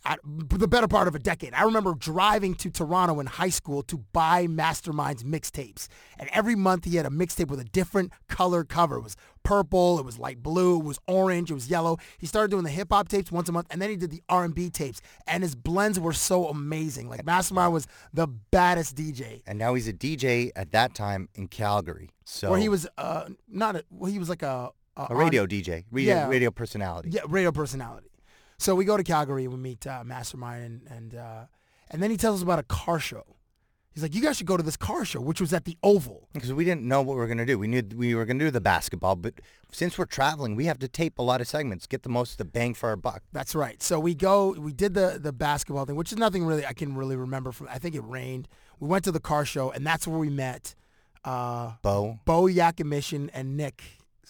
I, 0.05 0.17
the 0.25 0.67
better 0.67 0.89
part 0.89 1.07
of 1.09 1.15
a 1.15 1.19
decade. 1.19 1.55
I 1.55 1.63
remember 1.63 1.95
driving 1.95 2.55
to 2.57 2.71
Toronto 2.71 3.21
in 3.21 3.27
high 3.27 3.51
school 3.51 3.83
to 3.85 3.99
buy 4.13 4.47
Mastermind's 4.49 5.23
mixtapes, 5.23 5.87
and 6.19 6.29
every 6.33 6.55
month 6.57 6.85
he 6.85 6.97
had 6.97 7.07
a 7.07 7.11
mixtape 7.11 7.49
with 7.49 7.61
a 7.61 7.65
different 7.65 8.13
color 8.29 8.65
cover. 8.65 8.97
It 8.97 9.03
was 9.03 9.17
purple, 9.45 9.99
it 9.99 10.05
was 10.05 10.19
light 10.19 10.43
blue, 10.43 10.79
it 10.81 10.85
was 10.85 10.99
orange, 11.07 11.51
it 11.51 11.55
was 11.55 11.69
yellow. 11.71 11.99
He 12.19 12.27
started 12.27 12.51
doing 12.51 12.65
the 12.65 12.71
hip 12.71 12.89
hop 12.91 13.09
tapes 13.09 13.31
once 13.31 13.49
a 13.49 13.53
month, 13.53 13.69
and 13.71 13.81
then 13.81 13.91
he 13.91 13.97
did 13.97 14.11
the 14.11 14.23
R 14.29 14.45
and 14.45 14.55
B 14.55 14.71
tapes, 14.71 15.01
and 15.27 15.43
his 15.43 15.55
blends 15.55 16.01
were 16.01 16.13
so 16.13 16.49
amazing. 16.49 17.09
Like 17.09 17.25
Mastermind 17.25 17.73
was 17.73 17.87
the 18.13 18.27
baddest 18.27 18.97
DJ. 18.97 19.43
And 19.47 19.59
now 19.59 19.75
he's 19.75 19.87
a 19.89 19.93
DJ 19.93 20.51
at 20.57 20.73
that 20.73 20.95
time 20.95 21.29
in 21.35 21.47
Calgary. 21.49 22.11
So 22.25 22.51
Where 22.51 22.59
he 22.61 22.69
was 22.69 22.89
uh, 22.99 23.29
not 23.49 23.77
a, 23.77 23.85
well, 23.91 24.11
he 24.11 24.19
was 24.19 24.29
like 24.29 24.43
a 24.43 24.71
a 24.97 25.15
radio 25.15 25.43
on- 25.43 25.49
DJ, 25.49 25.85
radio, 25.91 26.15
Yeah. 26.15 26.29
radio 26.29 26.51
personality. 26.51 27.11
Yeah, 27.13 27.23
radio 27.29 27.51
personality. 27.51 28.09
So 28.63 28.77
we 28.77 28.85
go 28.85 28.97
to 28.97 29.03
Calgary 29.03 29.43
and 29.43 29.53
we 29.53 29.59
meet 29.59 29.89
uh, 29.89 30.05
Mastermind 30.05 30.63
and 30.63 30.83
and 30.89 31.15
uh, 31.17 31.45
and 31.91 32.01
then 32.01 32.13
he 32.13 32.17
tells 32.17 32.37
us 32.37 32.43
about 32.45 32.61
a 32.61 32.63
car 32.63 33.01
show. 33.01 33.25
He's 33.93 34.05
like, 34.05 34.15
you 34.15 34.23
guys 34.23 34.37
should 34.37 34.47
go 34.47 34.57
to 34.57 34.63
this 34.63 34.77
car 34.77 35.05
show, 35.05 35.21
which 35.21 35.41
was 35.41 35.53
at 35.53 35.65
the 35.65 35.77
Oval. 35.83 36.29
Because 36.33 36.53
we 36.53 36.65
didn't 36.65 36.85
know 36.85 37.03
what 37.03 37.15
we 37.15 37.19
were 37.19 37.27
going 37.27 37.39
to 37.39 37.45
do. 37.45 37.59
We 37.59 37.67
knew 37.67 37.83
we 37.95 38.15
were 38.15 38.25
going 38.25 38.39
to 38.39 38.45
do 38.45 38.51
the 38.53 38.61
basketball, 38.61 39.17
but 39.17 39.35
since 39.73 39.99
we're 39.99 40.07
traveling, 40.07 40.55
we 40.55 40.65
have 40.67 40.79
to 40.79 40.89
tape 40.89 41.19
a 41.19 41.23
lot 41.23 41.41
of 41.41 41.49
segments, 41.49 41.89
get 41.89 42.05
the 42.05 42.09
most 42.09 42.33
of 42.33 42.37
the 42.39 42.45
bang 42.45 42.73
for 42.73 42.89
our 42.89 42.97
buck. 42.97 43.25
That's 43.33 43.57
right. 43.57 43.83
So 43.83 43.99
we 43.99 44.15
go, 44.15 44.53
we 44.53 44.73
did 44.73 44.95
the 44.95 45.19
the 45.21 45.33
basketball 45.33 45.85
thing, 45.85 45.97
which 45.97 46.13
is 46.13 46.19
nothing 46.19 46.45
really 46.45 46.65
I 46.65 46.73
can 46.73 46.95
really 46.95 47.17
remember 47.17 47.51
from. 47.51 47.67
I 47.69 47.79
think 47.79 47.97
it 47.97 48.05
rained. 48.05 48.47
We 48.79 48.87
went 48.87 49.03
to 49.05 49.13
the 49.13 49.21
car 49.21 49.45
show, 49.45 49.73
and 49.73 49.85
that's 49.85 50.07
where 50.07 50.21
we 50.21 50.31
met 50.31 50.77
uh, 51.25 51.73
Bo, 51.83 52.21
Bo 52.25 52.45
Yakimishin 52.45 53.29
and 53.35 53.57
Nick. 53.57 53.83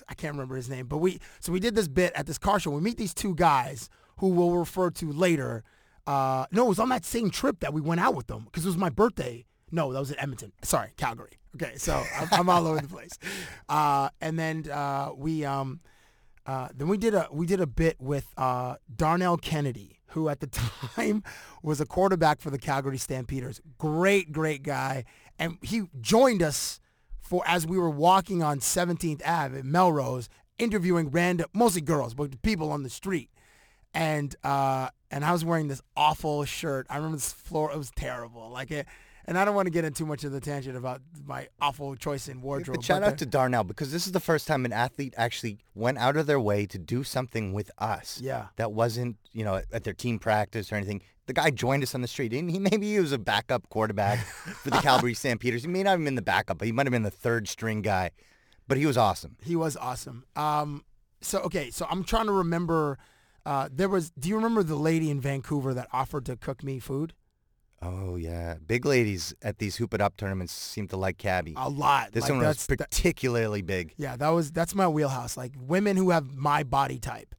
I 0.08 0.14
can't 0.14 0.32
remember 0.32 0.56
his 0.56 0.70
name, 0.70 0.86
but 0.86 0.98
we 0.98 1.20
so 1.38 1.52
we 1.52 1.60
did 1.60 1.74
this 1.74 1.86
bit 1.86 2.12
at 2.14 2.26
this 2.26 2.38
car 2.38 2.58
show. 2.58 2.70
We 2.70 2.80
meet 2.80 2.96
these 2.96 3.12
two 3.12 3.34
guys 3.34 3.90
who 4.22 4.28
we'll 4.28 4.52
refer 4.52 4.88
to 4.88 5.10
later. 5.10 5.64
Uh, 6.06 6.46
no, 6.52 6.66
it 6.66 6.68
was 6.68 6.78
on 6.78 6.88
that 6.90 7.04
same 7.04 7.28
trip 7.28 7.58
that 7.58 7.74
we 7.74 7.80
went 7.80 8.00
out 8.00 8.14
with 8.14 8.28
them 8.28 8.44
because 8.44 8.64
it 8.64 8.68
was 8.68 8.76
my 8.76 8.88
birthday. 8.88 9.44
No, 9.72 9.92
that 9.92 9.98
was 9.98 10.12
in 10.12 10.20
Edmonton. 10.20 10.52
Sorry, 10.62 10.92
Calgary. 10.96 11.40
Okay, 11.56 11.72
so 11.76 12.04
I'm, 12.20 12.28
I'm 12.30 12.48
all 12.48 12.68
over 12.68 12.80
the 12.80 12.86
place. 12.86 13.18
Uh, 13.68 14.10
and 14.20 14.38
then 14.38 14.70
uh, 14.70 15.10
we 15.16 15.44
um, 15.44 15.80
uh, 16.46 16.68
then 16.72 16.86
we 16.86 16.98
did 16.98 17.14
a 17.14 17.26
we 17.32 17.46
did 17.46 17.60
a 17.60 17.66
bit 17.66 18.00
with 18.00 18.32
uh, 18.36 18.76
Darnell 18.94 19.38
Kennedy, 19.38 19.98
who 20.10 20.28
at 20.28 20.38
the 20.38 20.46
time 20.94 21.24
was 21.60 21.80
a 21.80 21.84
quarterback 21.84 22.40
for 22.40 22.50
the 22.50 22.58
Calgary 22.58 22.98
Stampeders. 22.98 23.60
Great, 23.76 24.30
great 24.30 24.62
guy, 24.62 25.02
and 25.36 25.58
he 25.62 25.82
joined 26.00 26.44
us 26.44 26.78
for 27.20 27.42
as 27.44 27.66
we 27.66 27.76
were 27.76 27.90
walking 27.90 28.40
on 28.40 28.60
17th 28.60 29.20
Ave 29.26 29.58
in 29.58 29.72
Melrose, 29.72 30.28
interviewing 30.60 31.10
random, 31.10 31.48
mostly 31.52 31.80
girls, 31.80 32.14
but 32.14 32.40
people 32.42 32.70
on 32.70 32.84
the 32.84 32.90
street. 32.90 33.28
And 33.94 34.34
uh, 34.42 34.88
and 35.10 35.24
I 35.24 35.32
was 35.32 35.44
wearing 35.44 35.68
this 35.68 35.82
awful 35.96 36.44
shirt. 36.44 36.86
I 36.88 36.96
remember 36.96 37.16
this 37.16 37.32
floor; 37.32 37.70
it 37.72 37.78
was 37.78 37.90
terrible. 37.94 38.50
Like 38.50 38.70
it, 38.70 38.86
and 39.24 39.38
I 39.38 39.44
don't 39.44 39.54
want 39.54 39.66
to 39.66 39.70
get 39.70 39.84
into 39.84 39.98
too 39.98 40.06
much 40.06 40.24
of 40.24 40.32
the 40.32 40.40
tangent 40.40 40.76
about 40.76 41.00
my 41.24 41.48
awful 41.60 41.94
choice 41.94 42.28
in 42.28 42.40
wardrobe. 42.40 42.78
but 42.78 42.84
shout 42.84 43.02
but 43.02 43.12
out 43.12 43.18
to 43.18 43.26
Darnell 43.26 43.64
because 43.64 43.92
this 43.92 44.06
is 44.06 44.12
the 44.12 44.20
first 44.20 44.46
time 44.46 44.64
an 44.64 44.72
athlete 44.72 45.14
actually 45.16 45.58
went 45.74 45.98
out 45.98 46.16
of 46.16 46.26
their 46.26 46.40
way 46.40 46.66
to 46.66 46.78
do 46.78 47.04
something 47.04 47.52
with 47.52 47.70
us. 47.78 48.20
Yeah. 48.20 48.46
That 48.56 48.72
wasn't, 48.72 49.16
you 49.32 49.44
know, 49.44 49.62
at 49.72 49.84
their 49.84 49.94
team 49.94 50.18
practice 50.18 50.72
or 50.72 50.76
anything. 50.76 51.02
The 51.26 51.32
guy 51.32 51.50
joined 51.50 51.84
us 51.84 51.94
on 51.94 52.02
the 52.02 52.08
street. 52.08 52.32
And 52.32 52.50
he 52.50 52.58
maybe 52.58 52.92
he 52.92 52.98
was 52.98 53.12
a 53.12 53.18
backup 53.18 53.68
quarterback 53.68 54.18
for 54.18 54.70
the 54.70 54.78
Calgary 54.82 55.14
Stampeders. 55.14 55.62
He 55.62 55.68
may 55.68 55.82
not 55.82 55.92
have 55.92 56.04
been 56.04 56.16
the 56.16 56.22
backup, 56.22 56.58
but 56.58 56.66
he 56.66 56.72
might 56.72 56.86
have 56.86 56.92
been 56.92 57.04
the 57.04 57.10
third 57.10 57.48
string 57.48 57.82
guy. 57.82 58.10
But 58.66 58.78
he 58.78 58.86
was 58.86 58.96
awesome. 58.96 59.36
He 59.42 59.54
was 59.54 59.76
awesome. 59.76 60.24
Um, 60.34 60.84
so 61.20 61.40
okay, 61.40 61.70
so 61.70 61.86
I'm 61.88 62.04
trying 62.04 62.26
to 62.26 62.32
remember. 62.32 62.98
Uh, 63.44 63.68
there 63.72 63.88
was. 63.88 64.10
Do 64.10 64.28
you 64.28 64.36
remember 64.36 64.62
the 64.62 64.76
lady 64.76 65.10
in 65.10 65.20
Vancouver 65.20 65.74
that 65.74 65.88
offered 65.92 66.26
to 66.26 66.36
cook 66.36 66.62
me 66.62 66.78
food? 66.78 67.12
Oh 67.80 68.14
yeah, 68.14 68.56
big 68.64 68.86
ladies 68.86 69.34
at 69.42 69.58
these 69.58 69.76
hoop 69.76 69.92
it 69.92 70.00
up 70.00 70.16
tournaments 70.16 70.52
seem 70.52 70.86
to 70.88 70.96
like 70.96 71.18
cabbie. 71.18 71.54
A 71.56 71.68
lot. 71.68 72.12
This 72.12 72.22
Like, 72.22 72.30
one 72.30 72.38
was 72.38 72.46
that's- 72.46 72.66
that- 72.66 72.78
particularly 72.78 73.62
big. 73.62 73.94
Yeah, 73.96 74.16
that 74.16 74.28
was 74.28 74.52
that's 74.52 74.74
my 74.74 74.86
wheelhouse. 74.86 75.36
Like 75.36 75.54
women 75.58 75.96
who 75.96 76.10
have 76.10 76.32
my 76.32 76.62
body 76.62 76.98
type. 77.00 77.34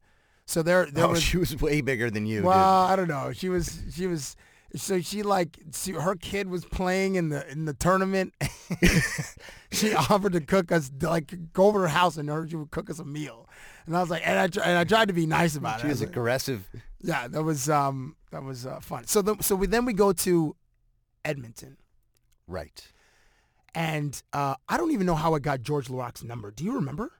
So 0.46 0.62
there, 0.62 0.84
there 0.84 1.06
oh, 1.06 1.10
was. 1.10 1.22
she 1.22 1.38
was 1.38 1.58
way 1.60 1.80
bigger 1.80 2.10
than 2.10 2.26
you. 2.26 2.42
well, 2.42 2.82
I 2.84 2.96
don't 2.96 3.08
know. 3.08 3.32
She 3.32 3.48
was. 3.48 3.80
She 3.94 4.06
was. 4.06 4.36
So 4.76 5.00
she 5.00 5.22
like 5.22 5.58
she, 5.72 5.92
her 5.92 6.16
kid 6.16 6.50
was 6.50 6.64
playing 6.66 7.14
in 7.14 7.30
the 7.30 7.48
in 7.50 7.64
the 7.64 7.74
tournament. 7.74 8.34
she 9.72 9.94
offered 10.10 10.32
to 10.32 10.40
cook 10.40 10.72
us 10.72 10.90
like 11.00 11.52
go 11.52 11.66
over 11.66 11.78
to 11.78 11.82
her 11.82 11.88
house 11.88 12.16
and 12.16 12.28
her 12.28 12.46
she 12.46 12.56
would 12.56 12.70
cook 12.70 12.90
us 12.90 12.98
a 12.98 13.04
meal. 13.04 13.48
And 13.86 13.96
I 13.96 14.00
was 14.00 14.10
like, 14.10 14.22
and 14.26 14.38
I 14.38 14.44
and 14.66 14.78
I 14.78 14.84
tried 14.84 15.08
to 15.08 15.14
be 15.14 15.26
nice 15.26 15.56
about 15.56 15.76
dude. 15.78 15.80
it. 15.80 15.82
She 15.82 15.88
was 15.90 16.00
like, 16.00 16.10
aggressive. 16.10 16.68
Yeah, 17.02 17.28
that 17.28 17.42
was 17.42 17.68
um 17.68 18.16
that 18.30 18.42
was 18.42 18.64
uh, 18.66 18.80
fun. 18.80 19.06
So 19.06 19.20
the, 19.22 19.36
so 19.40 19.54
we 19.56 19.66
then 19.66 19.84
we 19.84 19.92
go 19.92 20.12
to 20.12 20.56
Edmonton, 21.24 21.76
Right. 22.46 22.86
and 23.74 24.20
uh, 24.32 24.54
I 24.68 24.76
don't 24.78 24.90
even 24.92 25.06
know 25.06 25.14
how 25.14 25.34
I 25.34 25.38
got 25.38 25.62
Georges 25.62 25.90
Laraque's 25.90 26.22
number. 26.24 26.50
Do 26.50 26.64
you 26.64 26.74
remember? 26.74 27.12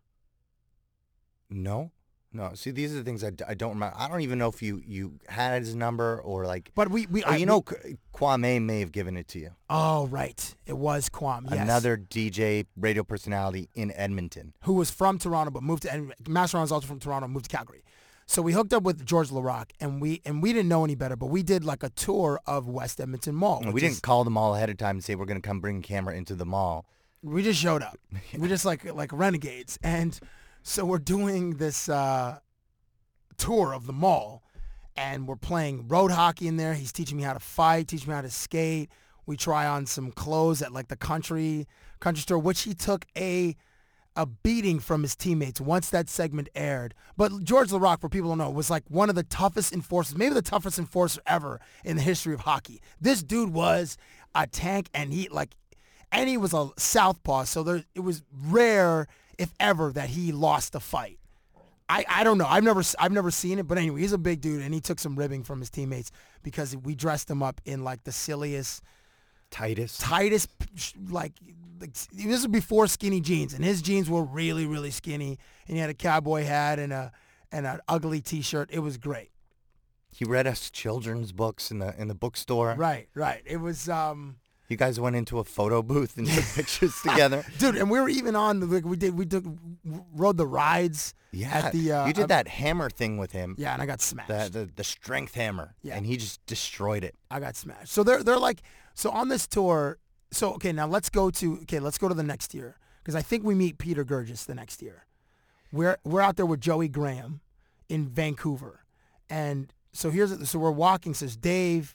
No. 1.50 1.90
No. 2.34 2.50
See, 2.54 2.70
these 2.72 2.92
are 2.92 2.96
the 2.96 3.04
things 3.04 3.22
I, 3.24 3.30
d- 3.30 3.44
I 3.48 3.54
don't 3.54 3.70
remember. 3.74 3.96
I 3.96 4.08
don't 4.08 4.20
even 4.20 4.38
know 4.38 4.48
if 4.48 4.60
you, 4.60 4.82
you 4.84 5.20
had 5.28 5.62
his 5.62 5.74
number 5.74 6.20
or 6.20 6.44
like. 6.46 6.70
But 6.74 6.90
we 6.90 7.06
we 7.06 7.22
Oh, 7.24 7.30
I- 7.30 7.36
you 7.36 7.46
know, 7.46 7.62
K- 7.62 7.96
Kwame 8.12 8.60
may 8.60 8.80
have 8.80 8.92
given 8.92 9.16
it 9.16 9.28
to 9.28 9.38
you. 9.38 9.50
oh 9.70 10.06
right, 10.08 10.54
it 10.66 10.76
was 10.76 11.08
Quam. 11.08 11.46
Yes. 11.50 11.60
Another 11.60 11.96
DJ 11.96 12.66
radio 12.76 13.04
personality 13.04 13.68
in 13.74 13.92
Edmonton. 13.92 14.52
who 14.64 14.74
was 14.74 14.90
from 14.90 15.18
Toronto 15.18 15.50
but 15.50 15.62
moved 15.62 15.84
to 15.84 15.92
and 15.92 16.12
Master 16.28 16.58
was 16.60 16.70
also 16.72 16.86
from 16.86 16.98
Toronto, 17.00 17.28
moved 17.28 17.48
to 17.48 17.56
Calgary. 17.56 17.84
So 18.26 18.40
we 18.40 18.52
hooked 18.54 18.72
up 18.72 18.84
with 18.84 19.04
Georges 19.04 19.30
Laraque, 19.32 19.72
and 19.80 20.00
we 20.00 20.22
and 20.24 20.42
we 20.42 20.52
didn't 20.52 20.68
know 20.68 20.82
any 20.82 20.94
better, 20.94 21.14
but 21.14 21.26
we 21.26 21.42
did 21.42 21.62
like 21.64 21.82
a 21.82 21.90
tour 21.90 22.40
of 22.46 22.66
West 22.68 22.98
Edmonton 23.00 23.34
Mall. 23.34 23.58
And 23.58 23.66
which 23.74 23.82
we 23.82 23.86
is- 23.86 23.94
didn't 23.96 24.02
call 24.02 24.24
them 24.24 24.36
all 24.38 24.54
ahead 24.56 24.70
of 24.70 24.76
time 24.78 24.96
and 24.96 25.04
say 25.04 25.14
we're 25.14 25.26
going 25.26 25.40
to 25.40 25.46
come 25.46 25.60
bring 25.60 25.78
a 25.78 25.82
camera 25.82 26.14
into 26.16 26.34
the 26.34 26.46
mall. 26.46 26.86
we 27.22 27.42
just 27.42 27.60
showed 27.60 27.82
up. 27.82 27.98
We 28.38 28.48
just 28.48 28.64
like 28.64 28.82
like 28.94 29.12
renegades, 29.12 29.78
and 29.82 30.18
so 30.66 30.84
we're 30.86 30.98
doing 30.98 31.58
this 31.58 31.90
uh, 31.90 32.38
tour 33.36 33.74
of 33.74 33.86
the 33.86 33.92
mall, 33.92 34.42
and 34.96 35.28
we're 35.28 35.36
playing 35.36 35.88
road 35.88 36.10
hockey 36.10 36.48
in 36.48 36.56
there. 36.56 36.72
He's 36.72 36.90
teaching 36.90 37.18
me 37.18 37.22
how 37.22 37.34
to 37.34 37.38
fight, 37.38 37.86
teaching 37.86 38.08
me 38.08 38.14
how 38.14 38.22
to 38.22 38.30
skate. 38.30 38.90
We 39.26 39.36
try 39.36 39.66
on 39.66 39.84
some 39.84 40.10
clothes 40.10 40.62
at 40.62 40.72
like 40.72 40.88
the 40.88 40.96
country 40.96 41.68
country 42.00 42.22
store, 42.22 42.38
which 42.38 42.62
he 42.62 42.74
took 42.74 43.04
a 43.16 43.54
a 44.16 44.24
beating 44.26 44.78
from 44.78 45.02
his 45.02 45.14
teammates 45.14 45.60
once 45.60 45.90
that 45.90 46.08
segment 46.08 46.48
aired. 46.54 46.94
But 47.16 47.44
Georges 47.44 47.72
Laraque, 47.72 48.00
for 48.00 48.08
people 48.08 48.30
don't 48.30 48.38
know, 48.38 48.48
was 48.48 48.70
like 48.70 48.84
one 48.88 49.10
of 49.10 49.16
the 49.16 49.24
toughest 49.24 49.72
enforcers, 49.72 50.16
maybe 50.16 50.34
the 50.34 50.42
toughest 50.42 50.78
enforcer 50.78 51.20
ever 51.26 51.60
in 51.84 51.96
the 51.96 52.02
history 52.02 52.32
of 52.32 52.40
hockey. 52.40 52.80
This 52.98 53.22
dude 53.22 53.52
was 53.52 53.98
a 54.34 54.46
tank, 54.46 54.88
and 54.94 55.12
he 55.12 55.28
like 55.28 55.56
and 56.10 56.26
he 56.28 56.38
was 56.38 56.54
a 56.54 56.70
southpaw, 56.78 57.44
so 57.44 57.62
there 57.62 57.84
it 57.94 58.00
was 58.00 58.22
rare, 58.32 59.08
if 59.38 59.52
ever, 59.60 59.92
that 59.92 60.10
he 60.10 60.32
lost 60.32 60.74
a 60.74 60.80
fight. 60.80 61.18
I, 61.88 62.04
I 62.08 62.24
don't 62.24 62.38
know. 62.38 62.46
I've 62.46 62.64
never 62.64 62.82
I've 62.98 63.12
never 63.12 63.30
seen 63.30 63.58
it, 63.58 63.68
but 63.68 63.76
anyway, 63.76 64.00
he's 64.00 64.12
a 64.14 64.18
big 64.18 64.40
dude, 64.40 64.62
and 64.62 64.72
he 64.72 64.80
took 64.80 64.98
some 64.98 65.16
ribbing 65.16 65.42
from 65.42 65.60
his 65.60 65.68
teammates 65.68 66.10
because 66.42 66.74
we 66.76 66.94
dressed 66.94 67.28
him 67.28 67.42
up 67.42 67.60
in 67.66 67.84
like 67.84 68.04
the 68.04 68.12
silliest, 68.12 68.82
Titus. 69.50 69.98
tightest 69.98 70.48
like, 71.10 71.32
like 71.80 71.92
this 71.92 72.26
was 72.26 72.46
before 72.46 72.86
skinny 72.86 73.20
jeans, 73.20 73.52
and 73.52 73.62
his 73.62 73.82
jeans 73.82 74.08
were 74.08 74.22
really 74.22 74.64
really 74.64 74.90
skinny, 74.90 75.38
and 75.68 75.76
he 75.76 75.78
had 75.78 75.90
a 75.90 75.94
cowboy 75.94 76.44
hat 76.44 76.78
and 76.78 76.92
a 76.92 77.12
and 77.52 77.66
an 77.66 77.80
ugly 77.86 78.22
T-shirt. 78.22 78.70
It 78.72 78.78
was 78.78 78.96
great. 78.96 79.30
He 80.10 80.24
read 80.24 80.46
us 80.46 80.70
children's 80.70 81.32
books 81.32 81.70
in 81.70 81.80
the 81.80 81.94
in 82.00 82.08
the 82.08 82.14
bookstore. 82.14 82.74
Right, 82.78 83.08
right. 83.14 83.42
It 83.44 83.58
was. 83.58 83.90
um 83.90 84.36
You 84.68 84.76
guys 84.78 84.98
went 84.98 85.14
into 85.14 85.38
a 85.38 85.44
photo 85.44 85.82
booth 85.82 86.16
and 86.16 86.26
took 86.26 86.44
pictures 86.54 86.98
together. 87.02 87.44
Dude, 87.58 87.76
and 87.76 87.90
we 87.90 88.00
were 88.00 88.08
even 88.08 88.34
on 88.34 88.60
the 88.60 88.66
like 88.66 88.84
we 88.84 88.96
did 88.96 89.14
we 89.16 89.26
took 89.26 89.44
rode 90.14 90.36
the 90.38 90.46
rides 90.46 91.14
Yeah, 91.32 91.50
at 91.52 91.72
the 91.72 91.92
uh, 91.92 92.06
you 92.06 92.12
did 92.14 92.28
that 92.28 92.48
hammer 92.48 92.88
thing 92.88 93.18
with 93.18 93.32
him. 93.32 93.54
Yeah, 93.58 93.74
and 93.74 93.82
I 93.82 93.86
got 93.86 94.00
smashed. 94.00 94.28
The, 94.28 94.48
the 94.50 94.70
the 94.74 94.84
strength 94.84 95.34
hammer. 95.34 95.74
Yeah. 95.82 95.96
and 95.96 96.06
he 96.06 96.16
just 96.16 96.44
destroyed 96.46 97.04
it. 97.04 97.14
I 97.30 97.40
got 97.40 97.56
smashed. 97.56 97.92
So 97.92 98.02
they're 98.02 98.22
they're 98.22 98.38
like 98.38 98.62
so 98.94 99.10
on 99.10 99.28
this 99.28 99.46
tour. 99.46 99.98
So 100.30 100.54
okay, 100.54 100.72
now 100.72 100.86
let's 100.86 101.10
go 101.10 101.30
to 101.30 101.58
okay, 101.62 101.78
let's 101.78 101.98
go 101.98 102.08
to 102.08 102.14
the 102.14 102.22
next 102.22 102.54
year 102.54 102.76
because 103.02 103.14
I 103.14 103.22
think 103.22 103.44
we 103.44 103.54
meet 103.54 103.76
Peter 103.78 104.04
Gurgis 104.04 104.46
the 104.46 104.54
next 104.54 104.80
year. 104.80 105.04
We're 105.72 105.98
we're 106.04 106.22
out 106.22 106.36
there 106.36 106.46
with 106.46 106.60
Joey 106.60 106.88
Graham 106.88 107.40
in 107.88 108.08
Vancouver, 108.08 108.80
and 109.28 109.72
so 109.92 110.10
here's 110.10 110.48
so 110.48 110.58
we're 110.58 110.70
walking. 110.70 111.12
Says 111.12 111.36
Dave, 111.36 111.94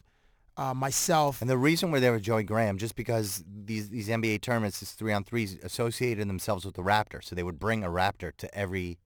uh, 0.60 0.74
myself, 0.74 1.39
And 1.39 1.50
the 1.50 1.58
reason 1.58 1.89
we're 1.89 2.02
there 2.02 2.12
with 2.12 2.22
Joey 2.22 2.43
Graham, 2.43 2.78
just 2.78 2.98
because 2.98 3.41
these 3.48 3.89
these 3.89 4.10
NBA 4.10 4.41
tournaments, 4.41 4.82
this 4.82 4.91
three 4.91 5.13
on 5.13 5.24
threes, 5.24 5.58
associated 5.63 6.28
themselves 6.28 6.65
with 6.65 6.76
the 6.76 6.82
Raptor, 6.82 7.24
so 7.24 7.34
they 7.34 7.43
would 7.43 7.60
bring 7.60 7.82
a 7.86 7.88
Raptor 7.88 8.36
to 8.36 8.54
every 8.54 9.00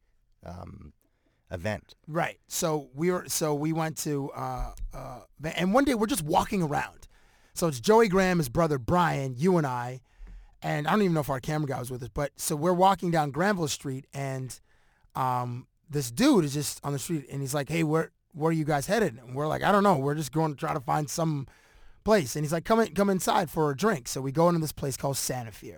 um, 0.44 0.94
event. 1.52 1.94
Right. 2.08 2.39
So 2.48 2.89
we 2.96 3.12
were. 3.12 3.26
So 3.28 3.54
we 3.54 3.72
went 3.72 3.98
to. 4.00 4.32
Uh, 4.32 4.72
uh, 4.96 5.20
and 5.56 5.76
one 5.76 5.84
day 5.84 5.94
we're 5.94 6.08
just 6.08 6.24
walking 6.24 6.63
around. 6.63 7.08
So 7.54 7.68
it's 7.68 7.80
Joey 7.80 8.08
Graham, 8.08 8.39
his 8.39 8.50
brother 8.50 8.80
Brian, 8.80 9.36
you 9.38 9.60
and 9.60 9.68
I, 9.68 10.02
and 10.63 10.88
I 10.88 10.92
don't 10.92 11.04
even 11.04 11.13
know 11.13 11.20
if 11.20 11.30
our 11.30 11.39
camera 11.39 11.68
guy 11.68 11.78
was 11.78 11.92
with 11.92 12.02
us. 12.02 12.10
But 12.12 12.32
so 12.36 12.56
we're 12.56 12.74
walking 12.74 13.12
down 13.12 13.30
Granville 13.30 13.68
Street, 13.68 14.08
and 14.12 14.60
um, 15.13 15.68
this 15.88 16.10
dude 16.10 16.46
is 16.46 16.56
just 16.56 16.80
on 16.84 16.94
the 16.94 17.00
street, 17.00 17.28
and 17.32 17.42
he's 17.42 17.54
like, 17.54 17.70
"Hey, 17.70 17.84
where 17.84 18.10
where 18.34 18.50
are 18.50 18.54
you 18.54 18.65
guys 18.65 18.88
headed?" 18.88 19.17
And 19.17 19.36
we're 19.36 19.48
like, 19.48 19.63
"I 19.63 19.72
don't 19.72 19.84
know. 19.84 19.98
We're 19.98 20.15
just 20.15 20.32
going 20.32 20.54
to 20.54 20.60
try 20.60 20.74
to 20.74 20.80
find 20.80 21.10
some 21.10 21.48
place." 22.04 22.36
And 22.36 22.43
he's 22.43 22.54
like, 22.54 22.65
"Come 22.65 22.80
in, 22.80 22.93
come 22.93 23.10
inside 23.10 23.50
for 23.50 23.72
a 23.72 23.76
drink." 23.76 24.08
So 24.08 24.22
we 24.22 24.32
go 24.32 24.50
into 24.50 24.62
this 24.62 24.72
place 24.72 24.98
called 24.98 25.17
Santa 25.17 25.52
Fe. 25.52 25.76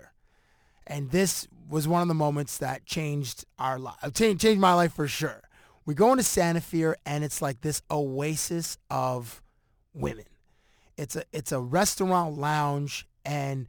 And 0.87 1.11
this 1.11 1.47
was 1.67 1.87
one 1.87 2.01
of 2.01 2.07
the 2.07 2.13
moments 2.13 2.57
that 2.59 2.85
changed 2.85 3.45
our 3.57 3.79
life, 3.79 3.95
uh, 4.03 4.09
changed, 4.11 4.41
changed 4.41 4.61
my 4.61 4.73
life 4.73 4.93
for 4.93 5.07
sure. 5.07 5.41
We 5.85 5.93
go 5.93 6.11
into 6.11 6.23
Santa 6.23 6.61
Fe 6.61 6.93
and 7.05 7.23
it's 7.23 7.41
like 7.41 7.61
this 7.61 7.81
oasis 7.89 8.77
of 8.89 9.41
women. 9.93 10.25
It's 10.97 11.15
a 11.15 11.23
it's 11.31 11.51
a 11.51 11.59
restaurant 11.59 12.37
lounge 12.37 13.07
and 13.25 13.67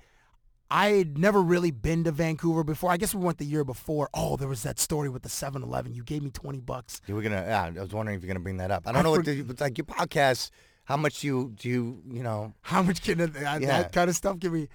I 0.71 0.89
had 0.89 1.17
never 1.17 1.41
really 1.41 1.71
been 1.71 2.05
to 2.05 2.11
Vancouver 2.11 2.65
before. 2.65 2.91
I 2.91 2.97
guess 2.97 3.15
we 3.15 3.23
went 3.23 3.39
the 3.39 3.45
year 3.45 3.63
before. 3.63 4.11
Oh, 4.13 4.37
there 4.37 4.49
was 4.49 4.63
that 4.65 4.81
story 4.81 5.09
with 5.09 5.23
the 5.23 5.29
7-Eleven. 5.29 5.95
You 5.95 6.03
gave 6.03 6.23
me 6.23 6.31
20 6.31 6.61
bucks. 6.61 7.01
You 7.07 7.15
were 7.15 7.23
gonna. 7.23 7.45
Yeah, 7.47 7.65
I 7.65 7.71
was 7.83 7.93
wondering 7.93 8.17
if 8.17 8.23
you're 8.23 8.33
gonna 8.33 8.43
bring 8.43 8.57
that 8.57 8.71
up. 8.71 8.83
I 8.87 8.93
don't 8.93 9.01
I 9.01 9.03
know 9.03 9.11
what 9.13 9.25
the, 9.25 9.41
it's 9.49 9.61
like 9.61 9.79
your 9.79 9.85
podcast. 9.85 10.51
How 10.85 10.97
much 10.97 11.23
you 11.23 11.53
do 11.57 11.69
you 11.69 12.03
you 12.11 12.23
know? 12.23 12.53
How 12.63 12.83
much 12.83 13.03
can 13.03 13.19
that, 13.19 13.35
Yeah. 13.35 13.59
that 13.59 13.93
kind 13.93 14.11
of 14.11 14.17
stuff 14.17 14.39
give 14.39 14.53
me? 14.53 14.69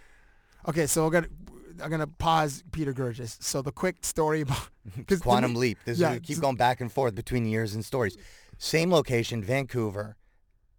Okay, 0.68 0.86
so 0.88 1.06
I'm 1.06 1.12
gonna 1.12 1.28
I'm 1.84 1.90
gonna 1.90 2.08
pause 2.08 2.64
Peter 2.72 2.94
Gurgis. 2.94 3.42
So 3.42 3.62
the 3.62 3.72
quick 3.72 3.98
story 4.06 4.42
about 4.42 4.70
Quantum 5.20 5.56
leap. 5.56 5.78
This 5.86 6.00
yeah, 6.00 6.12
is, 6.12 6.16
we 6.16 6.20
keep 6.22 6.40
going 6.40 6.56
back 6.56 6.80
and 6.80 6.92
forth 6.92 7.16
between 7.16 7.46
years 7.46 7.76
and 7.76 7.84
stories. 7.84 8.18
Same 8.58 8.92
location, 8.92 9.44
Vancouver, 9.44 10.16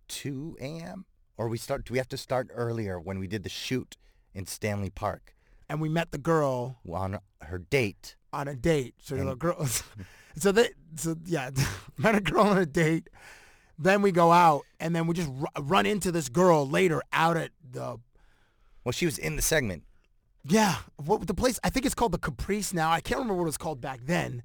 2 0.08 0.56
a.m. 0.60 1.04
Or 1.36 1.48
we 1.48 1.58
start? 1.58 1.84
Do 1.86 1.92
we 1.92 1.98
have 1.98 2.08
to 2.10 2.16
start 2.16 2.48
earlier 2.54 3.00
when 3.00 3.18
we 3.18 3.26
did 3.26 3.42
the 3.42 3.48
shoot 3.48 3.96
in 4.34 4.46
Stanley 4.46 4.90
Park 4.90 5.34
and 5.68 5.80
we 5.80 5.88
met 5.88 6.10
the 6.12 6.18
girl 6.18 6.78
on 6.90 7.18
her 7.42 7.58
date? 7.58 8.16
on 8.32 8.48
a 8.48 8.54
date. 8.54 8.94
So 8.98 9.14
the 9.16 9.34
girl, 9.36 9.66
so 10.36 10.52
they, 10.52 10.70
so 10.96 11.16
yeah, 11.26 11.50
met 11.98 12.14
a 12.14 12.20
girl 12.20 12.44
on 12.44 12.56
a 12.58 12.64
date. 12.66 13.08
Then 13.78 14.00
we 14.00 14.10
go 14.10 14.32
out, 14.32 14.62
and 14.80 14.94
then 14.96 15.06
we 15.06 15.14
just 15.14 15.28
ru- 15.30 15.46
run 15.62 15.84
into 15.86 16.10
this 16.12 16.28
girl 16.30 16.66
later 16.68 17.02
out 17.12 17.36
at 17.36 17.50
the 17.70 17.98
Well, 18.84 18.92
she 18.92 19.04
was 19.04 19.18
in 19.18 19.36
the 19.36 19.42
segment. 19.42 19.82
yeah, 20.44 20.76
what 20.96 21.26
the 21.26 21.34
place? 21.34 21.60
I 21.62 21.68
think 21.68 21.84
it's 21.84 21.94
called 21.94 22.12
the 22.12 22.18
Caprice 22.18 22.72
now. 22.72 22.90
I 22.90 23.00
can't 23.00 23.18
remember 23.18 23.34
what 23.34 23.42
it 23.42 23.46
was 23.46 23.58
called 23.58 23.80
back 23.82 24.00
then. 24.04 24.42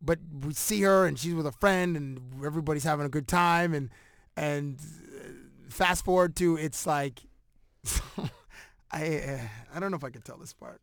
But 0.00 0.18
we 0.40 0.52
see 0.54 0.82
her, 0.82 1.06
and 1.06 1.16
she's 1.16 1.34
with 1.34 1.46
a 1.46 1.52
friend, 1.52 1.96
and 1.96 2.44
everybody's 2.44 2.82
having 2.84 3.06
a 3.06 3.10
good 3.10 3.28
time, 3.28 3.72
and 3.72 3.88
and 4.36 4.80
uh, 4.80 5.28
fast 5.68 6.04
forward 6.04 6.34
to 6.36 6.56
it's 6.56 6.86
like 6.86 7.20
I 8.92 9.16
uh, 9.18 9.38
I 9.74 9.80
don't 9.80 9.90
know 9.90 9.96
if 9.96 10.04
I 10.04 10.10
can 10.10 10.22
tell 10.22 10.36
this 10.36 10.52
part. 10.52 10.80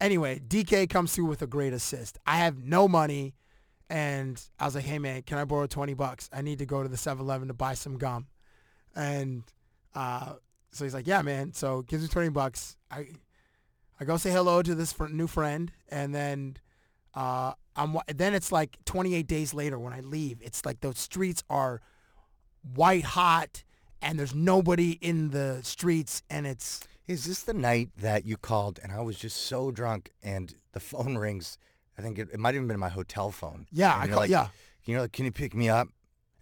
Anyway, 0.00 0.40
DK 0.46 0.88
comes 0.88 1.14
through 1.14 1.26
with 1.26 1.42
a 1.42 1.46
great 1.46 1.72
assist. 1.72 2.18
I 2.26 2.38
have 2.38 2.64
no 2.64 2.88
money, 2.88 3.34
and 3.90 4.40
I 4.58 4.64
was 4.64 4.74
like, 4.74 4.84
"Hey 4.84 4.98
man, 4.98 5.22
can 5.22 5.38
I 5.38 5.44
borrow 5.44 5.66
twenty 5.66 5.94
bucks? 5.94 6.30
I 6.32 6.42
need 6.42 6.58
to 6.60 6.66
go 6.66 6.82
to 6.82 6.88
the 6.88 6.96
7-Eleven 6.96 7.48
to 7.48 7.54
buy 7.54 7.74
some 7.74 7.98
gum." 7.98 8.26
And 8.94 9.42
uh, 9.94 10.34
so 10.70 10.84
he's 10.84 10.94
like, 10.94 11.06
"Yeah, 11.06 11.22
man." 11.22 11.52
So 11.52 11.82
gives 11.82 12.02
me 12.02 12.08
twenty 12.08 12.30
bucks. 12.30 12.76
I 12.90 13.08
I 14.00 14.04
go 14.04 14.16
say 14.16 14.30
hello 14.30 14.62
to 14.62 14.74
this 14.74 14.92
fr- 14.92 15.08
new 15.08 15.26
friend, 15.26 15.70
and 15.90 16.14
then 16.14 16.56
uh, 17.14 17.52
I'm 17.76 17.96
then 18.08 18.34
it's 18.34 18.50
like 18.50 18.76
28 18.84 19.26
days 19.26 19.52
later 19.52 19.78
when 19.78 19.92
I 19.92 20.00
leave. 20.00 20.38
It's 20.42 20.64
like 20.64 20.80
the 20.80 20.94
streets 20.94 21.42
are 21.50 21.80
white 22.74 23.04
hot, 23.04 23.64
and 24.02 24.18
there's 24.18 24.34
nobody 24.34 24.92
in 25.00 25.30
the 25.30 25.60
streets, 25.62 26.22
and 26.30 26.46
it's 26.46 26.80
Is 27.06 27.24
this 27.24 27.42
the 27.42 27.54
night 27.54 27.90
that 27.98 28.24
you 28.24 28.36
called 28.36 28.78
and 28.82 28.92
I 28.92 29.00
was 29.00 29.18
just 29.18 29.36
so 29.36 29.70
drunk 29.70 30.10
and 30.22 30.54
the 30.72 30.80
phone 30.90 31.16
rings? 31.18 31.58
I 31.98 32.02
think 32.02 32.18
it, 32.18 32.28
it 32.32 32.38
might 32.40 32.50
have 32.50 32.56
even 32.56 32.68
been 32.68 32.78
my 32.80 32.88
hotel 32.88 33.30
phone. 33.30 33.66
Yeah, 33.72 33.94
And 33.94 34.02
I 34.04 34.06
call- 34.08 34.16
like, 34.18 34.30
yeah. 34.30 34.48
You 34.84 34.94
know, 34.96 35.02
like, 35.02 35.12
can 35.12 35.24
you 35.26 35.32
pick 35.32 35.54
me 35.54 35.68
up? 35.68 35.88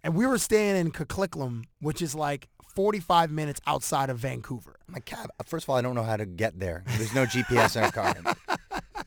and 0.01 0.15
we 0.15 0.25
were 0.25 0.37
staying 0.37 0.77
in 0.77 0.91
Coquitlam, 0.93 1.65
which 1.81 2.01
is 2.01 2.15
like 2.15 2.47
45 2.73 3.29
minutes 3.31 3.59
outside 3.67 4.09
of 4.09 4.17
Vancouver. 4.17 4.77
My 4.87 5.01
cab. 5.01 5.29
First 5.45 5.65
of 5.65 5.69
all, 5.71 5.75
I 5.75 5.81
don't 5.81 5.93
know 5.93 6.03
how 6.03 6.15
to 6.15 6.25
get 6.25 6.57
there. 6.57 6.85
There's 6.97 7.13
no 7.13 7.25
GPS 7.25 7.75
in 7.75 7.83
our 7.83 7.91
car. 7.91 8.15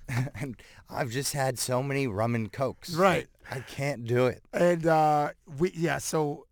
and 0.35 0.57
I've 0.91 1.11
just 1.11 1.33
had 1.33 1.59
so 1.59 1.83
many 1.83 2.07
rum 2.07 2.35
and 2.35 2.53
cokes. 2.53 2.95
Right. 2.95 3.27
I 3.51 3.61
can't 3.61 4.05
do 4.07 4.27
it. 4.27 4.43
And 4.53 4.87
uh, 4.87 5.31
we 5.59 5.73
yeah, 5.75 5.97
so 5.97 6.47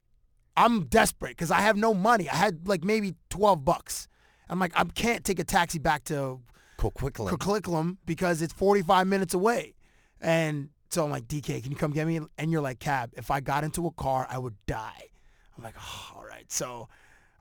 I'm 0.57 0.85
desperate 0.85 1.31
because 1.31 1.51
I 1.51 1.61
have 1.61 1.77
no 1.77 1.95
money. 1.95 2.29
I 2.29 2.37
had 2.37 2.67
like 2.67 2.85
maybe 2.85 3.15
12 3.31 3.65
bucks. 3.65 4.09
I'm 4.49 4.59
like 4.59 4.73
I 4.75 4.85
can't 4.85 5.25
take 5.25 5.39
a 5.39 5.45
taxi 5.45 5.79
back 5.79 6.05
to 6.05 6.41
Coquitlam. 6.79 7.29
Coquitlam 7.29 7.97
because 8.07 8.43
it's 8.43 8.53
45 8.53 9.07
minutes 9.07 9.35
away. 9.35 9.75
And 10.21 10.71
so 10.91 11.05
I'm 11.05 11.11
like, 11.11 11.29
DK, 11.29 11.63
can 11.63 11.71
you 11.71 11.77
come 11.77 11.93
get 11.93 12.07
me? 12.07 12.21
And 12.37 12.51
you're 12.51 12.61
like, 12.61 12.81
Cab, 12.81 13.13
if 13.17 13.31
I 13.31 13.41
got 13.41 13.65
into 13.65 13.87
a 13.87 13.91
car, 13.93 14.27
I 14.29 14.39
would 14.39 14.57
die. 14.67 15.11
I'm 15.57 15.63
like, 15.63 15.77
oh, 15.79 16.13
all 16.17 16.25
right. 16.25 16.51
So 16.51 16.89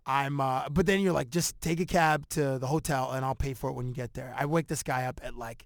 I'm, 0.05 0.39
uh, 0.39 0.69
but 0.69 0.85
then 0.85 0.99
you're 1.01 1.13
like, 1.13 1.29
just 1.29 1.59
take 1.61 1.79
a 1.79 1.85
cab 1.85 2.27
to 2.29 2.59
the 2.59 2.67
hotel 2.67 3.11
and 3.11 3.25
I'll 3.25 3.35
pay 3.35 3.53
for 3.53 3.69
it 3.69 3.73
when 3.73 3.87
you 3.87 3.93
get 3.93 4.13
there. 4.13 4.35
I 4.37 4.45
wake 4.45 4.67
this 4.67 4.83
guy 4.83 5.05
up 5.05 5.19
at 5.23 5.35
like, 5.35 5.65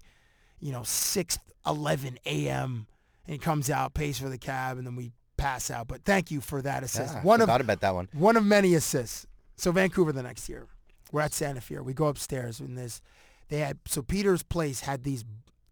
you 0.60 0.72
know, 0.72 0.82
6, 0.82 1.38
11 1.66 2.18
a.m. 2.24 2.86
and 3.26 3.32
he 3.32 3.38
comes 3.38 3.70
out, 3.70 3.94
pays 3.94 4.18
for 4.18 4.28
the 4.28 4.38
cab, 4.38 4.78
and 4.78 4.86
then 4.86 4.96
we 4.96 5.12
pass 5.44 5.70
out. 5.70 5.86
But 5.88 6.04
thank 6.04 6.30
you 6.30 6.40
for 6.40 6.62
that 6.62 6.82
assist. 6.82 7.12
Yeah, 7.14 7.20
I 7.20 7.22
one 7.22 7.40
of 7.40 7.46
forgot 7.46 7.60
about 7.60 7.80
that 7.80 7.94
one. 7.94 8.08
one 8.12 8.36
of 8.36 8.44
many 8.44 8.74
assists. 8.74 9.26
So 9.56 9.70
Vancouver 9.72 10.12
the 10.12 10.22
next 10.22 10.48
year. 10.48 10.66
We're 11.12 11.20
at 11.20 11.32
Santa 11.34 11.60
Fe. 11.60 11.78
We 11.78 11.92
go 11.92 12.06
upstairs 12.06 12.60
and 12.60 12.76
this 12.78 13.00
they 13.48 13.58
had 13.58 13.78
so 13.86 14.02
Peter's 14.02 14.42
place 14.42 14.80
had 14.80 15.04
these 15.04 15.24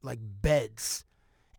like 0.03 0.19
beds 0.43 1.05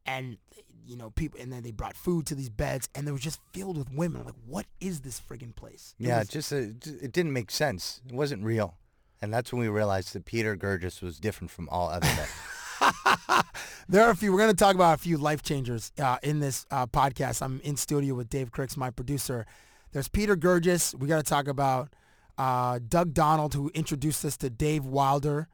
and 0.06 0.38
you 0.86 0.95
know 0.97 1.10
people 1.10 1.39
and 1.41 1.52
then 1.52 1.63
they 1.63 1.71
brought 1.71 1.95
food 1.95 2.26
to 2.28 2.36
these 2.36 2.49
beds 2.49 2.88
and 2.93 3.08
they 3.08 3.12
were 3.12 3.17
just 3.30 3.39
filled 3.54 3.78
with 3.78 3.89
women. 3.91 4.23
Like, 4.26 4.36
what 4.45 4.65
is 4.80 5.02
this 5.02 5.19
friggin' 5.19 5.56
place? 5.56 5.95
It 5.99 6.08
Yeah, 6.08 6.19
was- 6.19 6.30
it 6.30 6.32
just 6.32 6.54
uh, 6.54 6.58
it 7.06 7.12
didn't 7.12 7.34
make 7.34 7.49
sense. 7.52 7.99
It 8.08 8.13
wasn't 8.13 8.43
real. 8.43 8.78
And 9.21 9.34
that's 9.34 9.52
when 9.54 9.62
we 9.62 9.69
realized 9.69 10.13
that 10.13 10.26
Peter 10.26 10.56
Gurgis 10.58 11.02
was 11.02 11.17
different 11.17 11.49
from 11.49 11.67
all 11.69 11.88
other 11.89 12.08
men. 12.08 12.28
there 13.89 14.04
are 14.04 14.12
a 14.12 14.15
few. 14.15 14.32
We're 14.32 14.39
going 14.39 14.52
to 14.52 14.56
talk 14.56 14.76
about 14.76 14.96
a 14.96 15.02
few 15.02 15.17
life 15.17 15.41
changers 15.41 15.91
uh, 16.00 16.17
in 16.24 16.39
this 16.39 16.65
uh, 16.72 16.88
podcast. 16.88 17.41
I'm 17.41 17.62
in 17.62 17.78
studio 17.78 18.15
with 18.15 18.30
Dave 18.30 18.52
Krikst, 18.52 18.78
my 18.78 18.89
producer. 18.89 19.46
There's 19.91 20.08
Peter 20.08 20.36
Gurgis. 20.36 20.98
We 20.98 21.08
got 21.08 21.17
to 21.17 21.24
talk 21.24 21.48
about 21.48 21.89
uh, 22.38 22.80
Doug 22.88 23.13
Donald, 23.13 23.54
who 23.54 23.69
introduced 23.74 24.26
us 24.26 24.38
to 24.38 24.50
Dave 24.50 24.86
Wilder, 24.86 25.48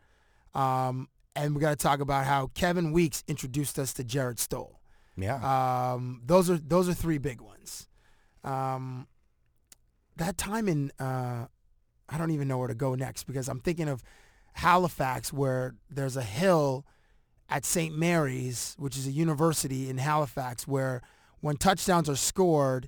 um, 0.54 1.10
and 1.36 1.56
we 1.56 1.62
got 1.62 1.72
to 1.72 1.76
talk 1.76 2.00
about 2.00 2.26
how 2.26 2.48
Kevin 2.54 2.92
Weekes 2.92 3.24
introduced 3.28 3.78
us 3.78 3.94
to 3.94 4.04
Jarret 4.04 4.40
Stoll. 4.40 4.80
yeah. 5.18 5.94
Um, 5.94 6.22
those 6.26 6.50
are 6.50 6.58
those 6.58 6.90
are 6.90 6.94
three 6.94 7.18
big 7.18 7.42
ones. 7.42 7.88
Um, 8.44 9.08
that 10.16 10.38
time 10.38 10.68
in 10.68 10.92
uh, 11.00 11.46
I 12.08 12.18
don't 12.18 12.32
even 12.32 12.48
know 12.48 12.58
where 12.58 12.68
to 12.68 12.76
go 12.76 12.96
next 12.96 13.26
because 13.26 13.48
I'm 13.48 13.60
thinking 13.60 13.88
of 13.88 14.04
Halifax 14.54 15.32
where 15.32 15.76
there's 15.90 16.18
a 16.18 16.24
hill 16.24 16.86
at 17.50 17.66
St. 17.66 17.96
Mary's, 17.98 18.76
which 18.78 18.96
is 18.98 19.08
a 19.08 19.12
university 19.12 19.90
in 19.90 19.98
Halifax, 19.98 20.68
where 20.68 21.02
when 21.42 21.58
touchdowns 21.58 22.10
are 22.10 22.16
scored, 22.16 22.88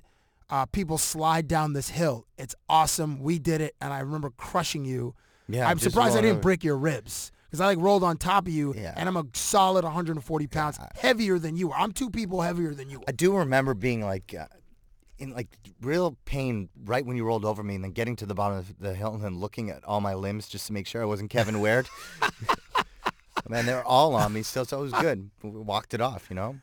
uh, 0.50 0.66
people 0.66 0.98
slide 0.98 1.48
down 1.48 1.72
this 1.72 1.88
hill. 1.90 2.26
It's 2.38 2.54
awesome. 2.68 3.20
We 3.20 3.38
did 3.38 3.60
it, 3.60 3.74
and 3.80 3.92
I 3.92 4.00
remember 4.00 4.30
crushing 4.30 4.84
you 4.84 5.14
Yeah, 5.48 5.66
I'm 5.68 5.78
surprised 5.78 6.16
I 6.16 6.20
didn't 6.20 6.36
over. 6.36 6.42
break 6.42 6.62
your 6.62 6.76
ribs 6.76 7.32
because 7.46 7.60
I 7.60 7.66
like 7.66 7.78
rolled 7.78 8.04
on 8.04 8.16
top 8.18 8.46
of 8.46 8.52
you, 8.52 8.74
Yeah. 8.76 8.94
and 8.96 9.08
I'm 9.08 9.16
a 9.16 9.24
solid 9.34 9.84
140 9.84 10.46
pounds 10.46 10.78
heavier 10.96 11.38
than 11.38 11.56
you 11.56 11.72
are. 11.72 11.78
I'm 11.78 11.92
two 11.92 12.10
people 12.10 12.42
heavier 12.42 12.72
than 12.74 12.88
you 12.90 12.98
are. 12.98 13.04
I 13.08 13.12
do 13.12 13.36
remember 13.36 13.74
being 13.74 14.02
like 14.02 14.34
uh, 14.38 14.46
in 15.18 15.32
like 15.34 15.48
real 15.80 16.16
pain 16.24 16.68
right 16.84 17.04
when 17.04 17.16
you 17.16 17.24
rolled 17.24 17.44
over 17.44 17.62
me, 17.62 17.74
and 17.74 17.82
then 17.84 17.92
getting 17.92 18.16
to 18.16 18.26
the 18.26 18.34
bottom 18.34 18.58
of 18.58 18.78
the 18.78 18.94
hill 18.94 19.14
and 19.14 19.24
then 19.24 19.38
looking 19.40 19.70
at 19.70 19.82
all 19.84 20.00
my 20.00 20.14
limbs 20.14 20.48
just 20.48 20.66
to 20.68 20.72
make 20.72 20.86
sure 20.86 21.02
I 21.02 21.06
wasn't 21.06 21.30
Kevin 21.30 21.60
Weird. 21.60 21.88
Man, 23.48 23.66
they 23.66 23.74
were 23.74 23.84
all 23.84 24.14
on 24.14 24.32
me 24.32 24.42
still, 24.42 24.64
so 24.64 24.78
it 24.78 24.82
was 24.82 24.92
good. 24.92 25.30
We 25.42 25.50
walked 25.50 25.94
it 25.94 26.00
off, 26.00 26.26
you 26.30 26.36
know. 26.36 26.56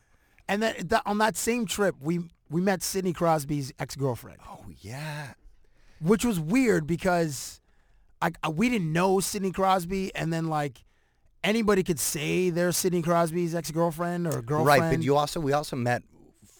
And 0.48 0.62
then 0.62 0.74
on 1.06 1.18
that 1.18 1.36
same 1.36 1.66
trip, 1.66 1.94
we 2.00 2.20
we 2.48 2.60
met 2.60 2.82
Sidney 2.82 3.12
Crosby's 3.12 3.72
ex 3.78 3.94
girlfriend. 3.96 4.38
Oh 4.48 4.64
yeah, 4.80 5.34
which 6.00 6.24
was 6.24 6.40
weird 6.40 6.86
because 6.86 7.60
I, 8.22 8.30
I- 8.42 8.48
we 8.48 8.68
didn't 8.68 8.92
know 8.92 9.20
Sidney 9.20 9.52
Crosby, 9.52 10.14
and 10.14 10.32
then 10.32 10.48
like 10.48 10.82
anybody 11.44 11.82
could 11.82 11.98
say 12.00 12.50
they're 12.50 12.72
Sidney 12.72 13.02
Crosby's 13.02 13.54
ex 13.54 13.70
girlfriend 13.70 14.26
or 14.26 14.42
girlfriend. 14.42 14.66
right. 14.82 14.96
But 14.96 15.04
you 15.04 15.16
also 15.16 15.38
we 15.40 15.52
also 15.52 15.76
met 15.76 16.02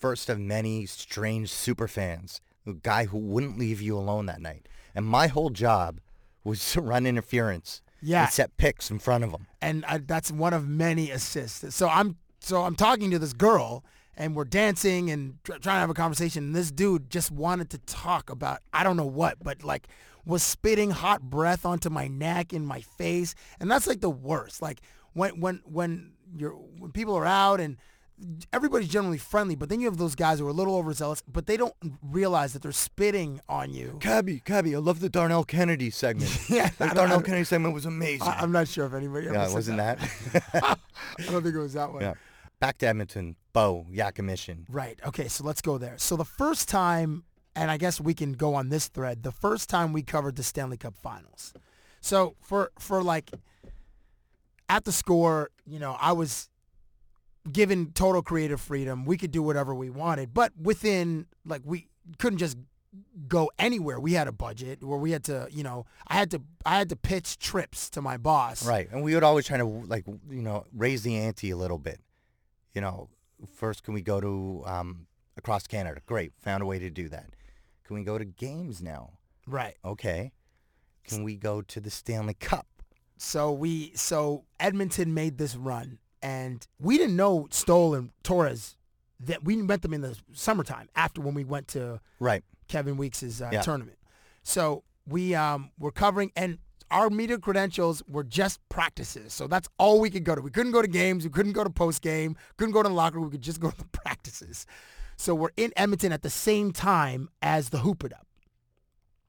first 0.01 0.29
of 0.29 0.39
many 0.39 0.87
strange 0.87 1.51
super 1.51 1.89
fans, 1.89 2.41
a 2.67 2.73
guy 2.75 3.07
who 3.07 3.19
wouldn't 3.19 3.59
leave 3.59 3.81
you 3.81 3.97
alone 3.99 4.27
that 4.27 4.41
night, 4.41 4.69
and 4.95 5.05
my 5.05 5.27
whole 5.27 5.51
job 5.51 6.01
was 6.45 6.73
to 6.73 6.81
run 6.81 7.07
interference. 7.07 7.83
Yeah. 8.03 8.25
and 8.25 8.33
set 8.33 8.57
picks 8.57 8.91
in 8.91 8.99
front 8.99 9.25
of 9.25 9.31
him. 9.31 9.47
and 9.61 9.85
I, 9.85 9.99
that's 9.99 10.31
one 10.33 10.53
of 10.53 10.67
many 10.69 11.11
assists. 11.11 11.75
So 11.75 11.89
I'm 11.89 12.17
so 12.41 12.63
I'm 12.63 12.75
talking 12.75 13.11
to 13.11 13.19
this 13.19 13.33
girl, 13.33 13.85
and 14.17 14.35
we're 14.35 14.45
dancing 14.45 15.11
and 15.11 15.35
tr- 15.45 15.53
trying 15.53 15.77
to 15.77 15.81
have 15.81 15.91
a 15.91 15.95
conversation. 15.95 16.45
And 16.45 16.55
this 16.55 16.71
dude 16.71 17.11
just 17.11 17.31
wanted 17.31 17.71
to 17.71 17.79
talk 17.79 18.31
about 18.31 18.61
I 18.73 18.83
don't 18.85 18.97
know 18.97 19.07
what, 19.07 19.37
but 19.43 19.63
like 19.63 19.89
was 20.25 20.43
spitting 20.43 20.91
hot 20.91 21.23
breath 21.23 21.65
onto 21.65 21.91
my 21.91 22.07
neck 22.09 22.53
and 22.53 22.67
my 22.67 22.81
face, 22.81 23.35
and 23.59 23.71
that's 23.71 23.87
like 23.87 24.01
the 24.01 24.11
worst. 24.11 24.63
Like 24.63 24.81
when 25.13 25.41
when 25.41 25.61
when 25.65 26.13
you're 26.37 26.53
when 26.53 26.93
people 26.93 27.17
are 27.17 27.27
out 27.27 27.61
and 27.61 27.77
everybody's 28.53 28.89
generally 28.89 29.19
friendly, 29.19 29.55
but 29.55 29.69
then 29.69 29.81
you 29.81 29.87
have 29.87 29.97
those 29.97 30.15
guys 30.15 30.39
who 30.39 30.47
are 30.47 30.51
a 30.51 30.55
little 30.55 30.77
overzealous, 30.77 31.23
but 31.27 31.47
they 31.47 31.57
don't 31.57 31.75
realize 32.03 32.53
that 32.53 32.63
they're 32.63 32.73
spitting 32.73 33.41
on 33.49 33.73
you. 33.73 33.99
Cabbie, 34.01 34.41
Cabbie, 34.45 34.75
I 34.75 34.79
love 34.79 35.01
the 35.01 35.09
Darnell 35.09 35.45
Kennedy 35.45 35.91
segment. 35.91 36.31
Yeah, 36.51 36.71
the 36.79 36.89
Darnell 36.89 37.21
Kennedy 37.23 37.45
segment 37.45 37.75
was 37.75 37.87
amazing. 37.87 38.27
I, 38.27 38.41
I'm 38.41 38.51
not 38.51 38.67
sure 38.67 38.85
if 38.87 38.93
anybody 38.93 39.29
ever 39.29 39.37
yeah, 39.37 39.53
wasn't 39.53 39.77
that? 39.79 39.99
I 40.55 40.77
don't 41.31 41.43
think 41.43 41.55
it 41.55 41.59
was 41.59 41.75
that 41.75 41.93
one. 41.93 42.03
yeah. 42.03 42.15
Back 42.59 42.79
to 42.79 42.89
Edmonton, 42.89 43.37
Bo, 43.53 43.87
Yakimission. 43.91 44.67
Right. 44.69 44.99
Okay. 45.07 45.29
So 45.29 45.45
let's 45.45 45.63
go 45.63 45.79
there. 45.79 45.95
So 45.97 46.17
the 46.17 46.27
first 46.27 46.69
time, 46.69 47.25
and 47.57 47.71
I 47.71 47.79
guess 47.79 48.01
we 48.01 48.13
can 48.13 48.33
go 48.35 48.55
on 48.55 48.69
this 48.69 48.89
thread. 48.89 49.23
The 49.23 49.33
first 49.33 49.71
time 49.71 49.93
we 49.95 50.03
covered 50.03 50.37
the 50.37 50.43
Stanley 50.43 50.77
Cup 50.77 50.95
Finals. 50.97 51.55
So 52.03 52.35
for 52.43 52.71
for 52.79 53.03
like 53.03 53.31
at 54.69 54.85
the 54.85 54.93
score, 54.93 55.51
you 55.65 55.79
know, 55.79 55.97
I 55.99 56.13
was 56.13 56.50
given 57.51 57.93
total 57.93 58.23
creative 58.23 58.61
freedom. 58.61 59.05
We 59.05 59.17
could 59.17 59.31
do 59.31 59.43
whatever 59.43 59.75
we 59.75 59.91
wanted, 59.91 60.35
but 60.35 60.53
within 60.61 61.27
like 61.45 61.63
we 61.65 61.89
couldn't 62.19 62.39
just 62.39 62.57
go 63.29 63.51
anywhere. 63.59 64.01
We 64.01 64.15
had 64.15 64.29
a 64.29 64.33
budget 64.33 64.83
where 64.83 64.99
we 64.99 65.13
had 65.13 65.25
to, 65.25 65.49
you 65.51 65.63
know, 65.63 65.87
I 66.07 66.15
had 66.15 66.31
to 66.33 66.43
I 66.67 66.79
had 66.79 66.89
to 66.89 66.97
pitch 66.97 67.39
trips 67.39 67.91
to 67.91 68.03
my 68.03 68.17
boss. 68.17 68.67
Right. 68.67 68.89
And 68.91 69.03
we 69.03 69.15
would 69.15 69.23
always 69.23 69.47
try 69.47 69.59
to, 69.59 69.65
like, 69.65 70.07
you 70.07 70.43
know, 70.43 70.65
raise 70.73 71.03
the 71.03 71.17
ante 71.17 71.51
a 71.51 71.57
little 71.57 71.79
bit. 71.79 72.01
You 72.75 72.81
know, 72.81 73.09
first, 73.57 73.83
can 73.83 73.95
we 73.95 74.03
go 74.03 74.21
to 74.21 74.63
um, 74.67 75.07
across 75.37 75.67
Canada? 75.67 76.01
Great. 76.07 76.33
Found 76.41 76.63
a 76.63 76.67
way 76.67 76.79
to 76.79 76.91
do 76.91 77.09
that. 77.09 77.31
Can 77.85 77.97
we 77.97 78.05
go 78.05 78.19
to 78.19 78.25
games 78.25 78.83
now? 78.83 79.11
Right. 79.47 79.77
Okay. 79.85 80.33
Can 81.05 81.25
we 81.25 81.37
go 81.37 81.63
to 81.63 81.81
the 81.81 81.91
Stanley 81.91 82.35
Cup? 82.35 82.67
So 83.17 83.53
we 83.53 83.93
so 83.97 84.45
Edmonton 84.59 85.13
made 85.13 85.39
this 85.39 85.57
run, 85.57 85.99
and 86.23 86.67
we 86.79 86.99
didn't 86.99 87.17
know 87.17 87.49
Stoll 87.51 87.95
and 87.95 88.11
Torres. 88.23 88.77
That 89.23 89.45
we 89.45 89.57
met 89.57 89.83
them 89.83 89.93
in 89.93 90.01
the 90.01 90.17
summertime 90.33 90.89
after 90.97 91.21
when 91.21 91.35
we 91.35 91.45
went 91.45 91.69
to 91.69 92.01
Right. 92.21 92.43
Kevin 92.69 92.97
Weekes' 92.97 93.43
uh, 93.43 93.51
Yeah. 93.53 93.61
tournament. 93.61 93.99
So 94.43 94.83
we 95.07 95.35
um, 95.35 95.73
were 95.79 95.93
covering, 95.93 96.33
and 96.37 96.57
our 96.91 97.11
media 97.11 97.37
credentials 97.39 98.03
were 98.09 98.25
just 98.25 98.67
practices. 98.71 99.35
So 99.35 99.47
that's 99.47 99.69
all 99.79 100.01
we 100.01 100.09
could 100.09 100.25
go 100.25 100.35
to. 100.35 100.41
We 100.41 100.51
couldn't 100.51 100.73
go 100.73 100.81
to 100.81 100.89
games. 100.89 101.25
We 101.25 101.31
couldn't 101.31 101.53
go 101.53 101.65
to 101.65 101.69
post 101.71 102.01
game. 102.01 102.35
Couldn't 102.57 102.73
go 102.73 102.83
to 102.83 102.89
the 102.89 102.95
locker 102.95 103.17
room. 103.17 103.27
We 103.27 103.33
could 103.33 103.43
just 103.43 103.61
go 103.61 103.71
to 103.71 103.77
the 103.77 103.85
practices. 103.93 104.65
So 105.19 105.35
we're 105.35 105.51
in 105.59 105.71
Edmonton 105.77 106.13
at 106.13 106.23
the 106.23 106.31
same 106.31 106.73
time 106.73 107.29
as 107.43 107.69
the 107.69 107.79
Hoop 107.81 108.05
It 108.05 108.15
Up 108.15 108.27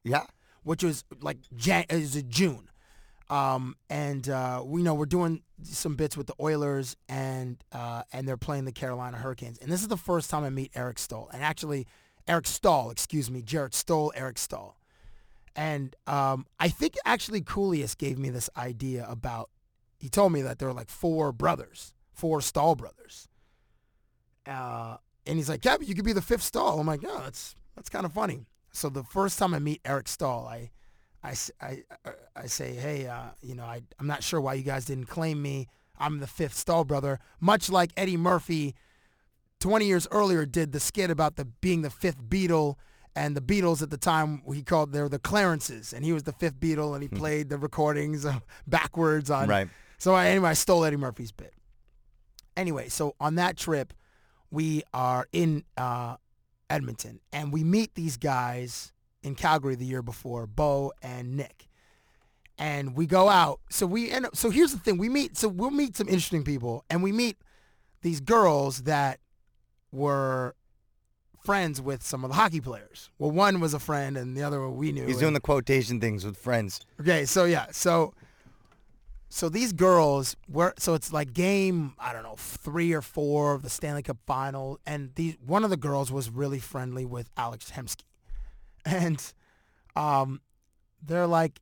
Yeah. 0.05 0.23
which 0.63 0.83
was 0.85 1.03
like 1.21 1.37
Jan- 1.55 1.85
is 1.89 2.23
June. 2.29 2.69
Um, 3.29 3.75
and 3.89 4.27
uh, 4.29 4.61
we 4.65 4.83
know 4.83 4.93
we're 4.93 5.05
doing 5.05 5.41
some 5.63 5.95
bits 5.95 6.17
with 6.17 6.27
the 6.27 6.35
Oilers 6.39 6.95
and 7.07 7.63
uh, 7.71 8.03
and 8.11 8.27
they're 8.27 8.37
playing 8.37 8.65
the 8.65 8.71
Carolina 8.71 9.17
Hurricanes. 9.17 9.57
And 9.59 9.71
this 9.71 9.81
is 9.81 9.87
the 9.87 9.97
first 9.97 10.29
time 10.29 10.43
I 10.43 10.49
meet 10.49 10.71
Eric 10.75 10.99
Stoll. 10.99 11.29
And 11.33 11.43
actually, 11.43 11.87
Eric 12.27 12.47
Stoll, 12.47 12.91
excuse 12.91 13.29
me, 13.29 13.41
Jarret 13.41 13.73
Stoll, 13.73 14.11
Eric 14.15 14.37
Stahl. 14.37 14.77
And 15.55 15.95
um, 16.07 16.45
I 16.59 16.69
think 16.69 16.95
actually 17.05 17.41
Coolius 17.41 17.97
gave 17.97 18.17
me 18.17 18.29
this 18.29 18.49
idea 18.55 19.05
about, 19.09 19.49
he 19.97 20.07
told 20.07 20.31
me 20.31 20.41
that 20.43 20.59
there 20.59 20.67
were 20.67 20.73
like 20.73 20.89
four 20.89 21.31
brothers, 21.31 21.93
four 22.13 22.41
Stoll 22.41 22.75
brothers. 22.75 23.27
Uh, 24.45 24.97
and 25.27 25.37
he's 25.37 25.49
like, 25.49 25.61
Kevin, 25.61 25.87
you 25.87 25.95
could 25.95 26.05
be 26.05 26.13
the 26.13 26.21
fifth 26.21 26.43
Stoll. 26.43 26.79
I'm 26.79 26.87
like, 26.87 27.03
yeah, 27.03 27.19
that's, 27.23 27.55
that's 27.75 27.89
kind 27.89 28.05
of 28.05 28.13
funny. 28.13 28.45
So 28.71 28.87
the 28.89 29.03
first 29.03 29.37
time 29.37 29.53
I 29.53 29.59
meet 29.59 29.81
Eric 29.83 30.07
Stoll, 30.07 30.47
I, 30.47 30.71
I, 31.23 31.35
I- 31.61 31.83
I- 32.05 32.11
I 32.35 32.45
say, 32.47 32.73
hey, 32.73 33.07
uh, 33.07 33.29
you 33.41 33.55
know, 33.55 33.63
I, 33.65 33.81
I'm 33.99 34.07
not 34.07 34.23
sure 34.23 34.39
why 34.41 34.53
you 34.55 34.63
guys 34.63 34.85
didn't 34.85 35.05
claim 35.05 35.41
me. 35.41 35.67
I'm 35.99 36.19
the 36.19 36.27
fifth 36.27 36.55
Stoll 36.55 36.83
brother, 36.85 37.19
much 37.39 37.69
like 37.69 37.91
Eddie 37.95 38.17
Murphy 38.17 38.73
20 39.59 39.85
years 39.85 40.07
earlier 40.09 40.45
did 40.45 40.71
the 40.71 40.79
skit 40.79 41.11
about 41.11 41.35
the 41.35 41.45
being 41.45 41.83
the 41.83 41.91
fifth 41.91 42.23
Beatle 42.23 42.75
and 43.15 43.35
the 43.37 43.41
Beatles 43.41 43.83
at 43.83 43.91
the 43.91 43.97
time 43.97 44.41
he 44.51 44.63
called 44.63 44.91
they 44.93 45.01
were 45.01 45.09
the 45.09 45.19
Clarences 45.19 45.93
and 45.93 46.03
he 46.03 46.13
was 46.13 46.23
the 46.23 46.31
fifth 46.31 46.59
Beatle 46.59 46.93
and 46.95 47.03
he 47.03 47.09
played 47.19 47.49
the 47.49 47.57
recordings 47.59 48.25
uh, 48.25 48.39
backwards 48.65 49.29
on 49.29 49.47
Right. 49.49 49.67
so 49.99 50.15
I, 50.15 50.29
anyway 50.29 50.49
I 50.49 50.53
stole 50.53 50.83
Eddie 50.85 50.95
Murphy's 50.97 51.31
bit 51.31 51.53
anyway 52.57 52.89
so 52.89 53.13
on 53.19 53.35
that 53.35 53.55
trip 53.57 53.93
we 54.49 54.81
are 54.93 55.27
in 55.31 55.63
uh, 55.77 56.15
Edmonton 56.69 57.19
and 57.31 57.53
we 57.53 57.63
meet 57.63 57.93
these 57.93 58.17
guys 58.17 58.93
in 59.23 59.35
Calgary 59.35 59.75
the 59.75 59.85
year 59.85 60.01
before 60.01 60.47
Bo 60.47 60.93
and 61.01 61.35
Nick 61.35 61.67
and 62.57 62.95
we 62.95 63.05
go 63.05 63.29
out 63.29 63.59
so 63.69 63.85
we 63.85 64.11
end 64.11 64.25
up 64.25 64.35
so 64.35 64.49
here's 64.49 64.71
the 64.71 64.79
thing 64.79 64.97
we 64.97 65.09
meet 65.09 65.37
so 65.37 65.47
we'll 65.47 65.71
meet 65.71 65.95
some 65.95 66.07
interesting 66.07 66.43
people 66.43 66.85
and 66.89 67.01
we 67.01 67.11
meet 67.11 67.37
these 68.01 68.19
girls 68.19 68.83
that 68.83 69.19
were 69.91 70.55
friends 71.43 71.81
with 71.81 72.03
some 72.03 72.23
of 72.23 72.29
the 72.29 72.35
hockey 72.35 72.61
players. 72.61 73.09
Well, 73.17 73.31
one 73.31 73.59
was 73.59 73.73
a 73.73 73.79
friend 73.79 74.17
and 74.17 74.37
the 74.37 74.43
other 74.43 74.61
one 74.61 74.77
we 74.77 74.91
knew. 74.91 75.05
He's 75.05 75.17
doing 75.17 75.33
the 75.33 75.39
quotation 75.39 75.99
things 75.99 76.25
with 76.25 76.37
friends. 76.37 76.81
Okay, 76.99 77.25
so 77.25 77.45
yeah, 77.45 77.67
so 77.71 78.13
so 79.29 79.49
these 79.49 79.73
girls 79.73 80.35
were 80.47 80.73
so 80.77 80.93
it's 80.93 81.11
like 81.11 81.33
game 81.33 81.93
I 81.99 82.13
don't 82.13 82.23
know 82.23 82.35
three 82.37 82.93
or 82.93 83.01
four 83.01 83.53
of 83.53 83.63
the 83.63 83.69
Stanley 83.69 84.03
Cup 84.03 84.17
final, 84.25 84.79
and 84.85 85.11
these 85.15 85.37
one 85.45 85.63
of 85.63 85.69
the 85.69 85.77
girls 85.77 86.11
was 86.11 86.29
really 86.29 86.59
friendly 86.59 87.05
with 87.05 87.29
Alex 87.37 87.71
Hemsky, 87.71 88.03
and 88.85 89.33
um, 89.95 90.41
they're 91.01 91.27
like 91.27 91.61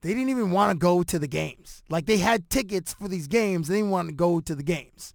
they 0.00 0.10
didn't 0.10 0.28
even 0.28 0.50
want 0.52 0.70
to 0.72 0.78
go 0.78 1.02
to 1.02 1.18
the 1.18 1.26
games. 1.26 1.82
Like 1.88 2.06
they 2.06 2.18
had 2.18 2.48
tickets 2.50 2.94
for 2.94 3.08
these 3.08 3.26
games, 3.26 3.68
they 3.68 3.76
didn't 3.76 3.90
want 3.90 4.08
to 4.08 4.14
go 4.14 4.40
to 4.40 4.54
the 4.54 4.62
games. 4.62 5.14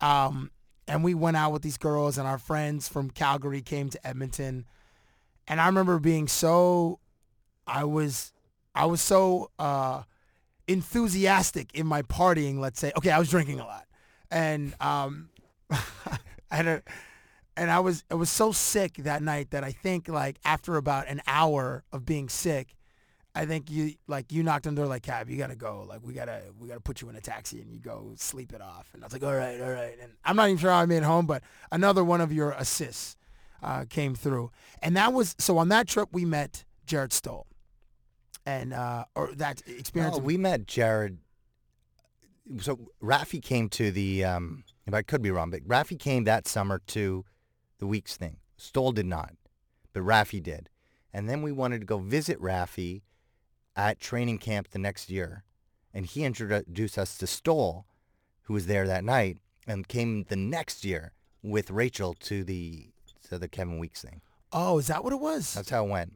Um, 0.00 0.50
and 0.86 1.04
we 1.04 1.14
went 1.14 1.36
out 1.36 1.52
with 1.52 1.62
these 1.62 1.78
girls, 1.78 2.18
and 2.18 2.26
our 2.26 2.38
friends 2.38 2.88
from 2.88 3.10
Calgary 3.10 3.62
came 3.62 3.90
to 3.90 4.06
Edmonton, 4.06 4.66
and 5.46 5.60
I 5.60 5.66
remember 5.66 5.98
being 5.98 6.26
so 6.26 6.98
I 7.66 7.84
was 7.84 8.32
I 8.74 8.86
was 8.86 9.00
so 9.00 9.50
uh, 9.58 10.02
enthusiastic 10.66 11.74
in 11.74 11.86
my 11.86 12.02
partying. 12.02 12.58
Let's 12.58 12.80
say, 12.80 12.92
okay, 12.96 13.10
I 13.10 13.18
was 13.18 13.30
drinking 13.30 13.60
a 13.60 13.64
lot, 13.64 13.86
and 14.30 14.74
um, 14.80 15.28
I 15.70 16.56
had 16.56 16.66
a, 16.66 16.82
and 17.60 17.70
I 17.70 17.78
was 17.78 18.04
I 18.10 18.14
was 18.14 18.30
so 18.30 18.52
sick 18.52 18.94
that 18.94 19.22
night 19.22 19.50
that 19.50 19.62
I 19.62 19.70
think 19.70 20.08
like 20.08 20.38
after 20.46 20.76
about 20.76 21.08
an 21.08 21.20
hour 21.26 21.84
of 21.92 22.06
being 22.06 22.30
sick, 22.30 22.74
I 23.34 23.44
think 23.44 23.70
you 23.70 23.92
like 24.08 24.32
you 24.32 24.42
knocked 24.42 24.66
on 24.66 24.74
the 24.74 24.80
door 24.80 24.88
like 24.88 25.02
cab, 25.02 25.28
you 25.28 25.36
gotta 25.36 25.56
go. 25.56 25.84
Like 25.86 26.00
we 26.02 26.14
gotta 26.14 26.40
we 26.58 26.68
gotta 26.68 26.80
put 26.80 27.02
you 27.02 27.10
in 27.10 27.16
a 27.16 27.20
taxi 27.20 27.60
and 27.60 27.70
you 27.70 27.78
go 27.78 28.14
sleep 28.16 28.54
it 28.54 28.62
off. 28.62 28.88
And 28.94 29.04
I 29.04 29.06
was 29.06 29.12
like, 29.12 29.22
all 29.22 29.34
right, 29.34 29.60
all 29.60 29.70
right. 29.70 29.94
And 30.00 30.12
I'm 30.24 30.36
not 30.36 30.48
even 30.48 30.56
sure 30.56 30.70
how 30.70 30.78
I 30.78 30.86
made 30.86 30.98
it 30.98 31.02
home, 31.02 31.26
but 31.26 31.42
another 31.70 32.02
one 32.02 32.22
of 32.22 32.32
your 32.32 32.52
assists 32.52 33.18
uh, 33.62 33.84
came 33.90 34.14
through. 34.14 34.50
And 34.80 34.96
that 34.96 35.12
was 35.12 35.36
so 35.38 35.58
on 35.58 35.68
that 35.68 35.86
trip 35.86 36.08
we 36.12 36.24
met 36.24 36.64
Jarret 36.86 37.12
Stoll. 37.12 37.46
And 38.46 38.72
uh, 38.72 39.04
or 39.14 39.34
that 39.34 39.60
experience. 39.66 40.16
No, 40.16 40.22
we 40.22 40.38
met 40.38 40.64
Jarret. 40.64 41.18
So 42.60 42.78
Raffi 43.02 43.42
came 43.42 43.68
to 43.68 43.90
the. 43.90 44.24
Um, 44.24 44.64
if 44.86 44.94
I 44.94 45.02
could 45.02 45.20
be 45.20 45.30
wrong, 45.30 45.50
but 45.50 45.62
Raffi 45.68 45.96
came 45.96 46.24
that 46.24 46.48
summer 46.48 46.80
to 46.88 47.24
the 47.80 47.86
Weekes 47.86 48.16
thing. 48.16 48.36
Stoll 48.56 48.92
did 48.92 49.06
not, 49.06 49.32
but 49.92 50.02
Raffi 50.02 50.42
did. 50.42 50.68
And 51.12 51.28
then 51.28 51.42
we 51.42 51.50
wanted 51.50 51.80
to 51.80 51.86
go 51.86 51.98
visit 51.98 52.40
Raffi 52.40 53.02
at 53.74 53.98
training 53.98 54.38
camp 54.38 54.68
the 54.70 54.78
next 54.78 55.10
year, 55.10 55.42
and 55.92 56.06
he 56.06 56.24
introduced 56.24 56.96
us 56.98 57.18
to 57.18 57.26
Stoll, 57.26 57.86
who 58.42 58.54
was 58.54 58.66
there 58.66 58.86
that 58.86 59.02
night, 59.02 59.38
and 59.66 59.88
came 59.88 60.24
the 60.28 60.36
next 60.36 60.84
year 60.84 61.12
with 61.42 61.70
Rachel 61.70 62.14
to 62.20 62.44
the 62.44 62.90
to 63.28 63.38
the 63.38 63.48
Kevin 63.48 63.78
Weekes 63.78 64.02
thing. 64.02 64.20
Oh, 64.52 64.78
is 64.78 64.88
that 64.88 65.02
what 65.04 65.12
it 65.12 65.20
was? 65.20 65.54
That's 65.54 65.70
how 65.70 65.84
it 65.86 65.90
went. 65.90 66.14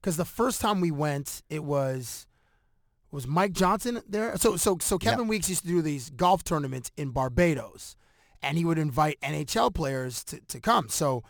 Because 0.00 0.16
the 0.16 0.24
first 0.24 0.60
time 0.60 0.80
we 0.80 0.90
went, 0.90 1.42
it 1.50 1.64
was 1.64 2.26
was 3.10 3.26
Mike 3.26 3.52
Johnson 3.52 4.00
there. 4.08 4.36
So 4.36 4.56
so 4.56 4.78
so 4.80 4.98
Kevin 4.98 5.20
Yep. 5.20 5.28
Weekes 5.28 5.48
used 5.48 5.62
to 5.62 5.68
do 5.68 5.82
these 5.82 6.10
golf 6.10 6.44
tournaments 6.44 6.90
in 6.96 7.10
Barbados, 7.10 7.96
and 8.42 8.58
he 8.58 8.64
would 8.64 8.78
invite 8.78 9.20
NHL 9.20 9.74
players 9.74 10.24
to, 10.24 10.40
to 10.40 10.60
come. 10.60 10.88
So 10.88 11.22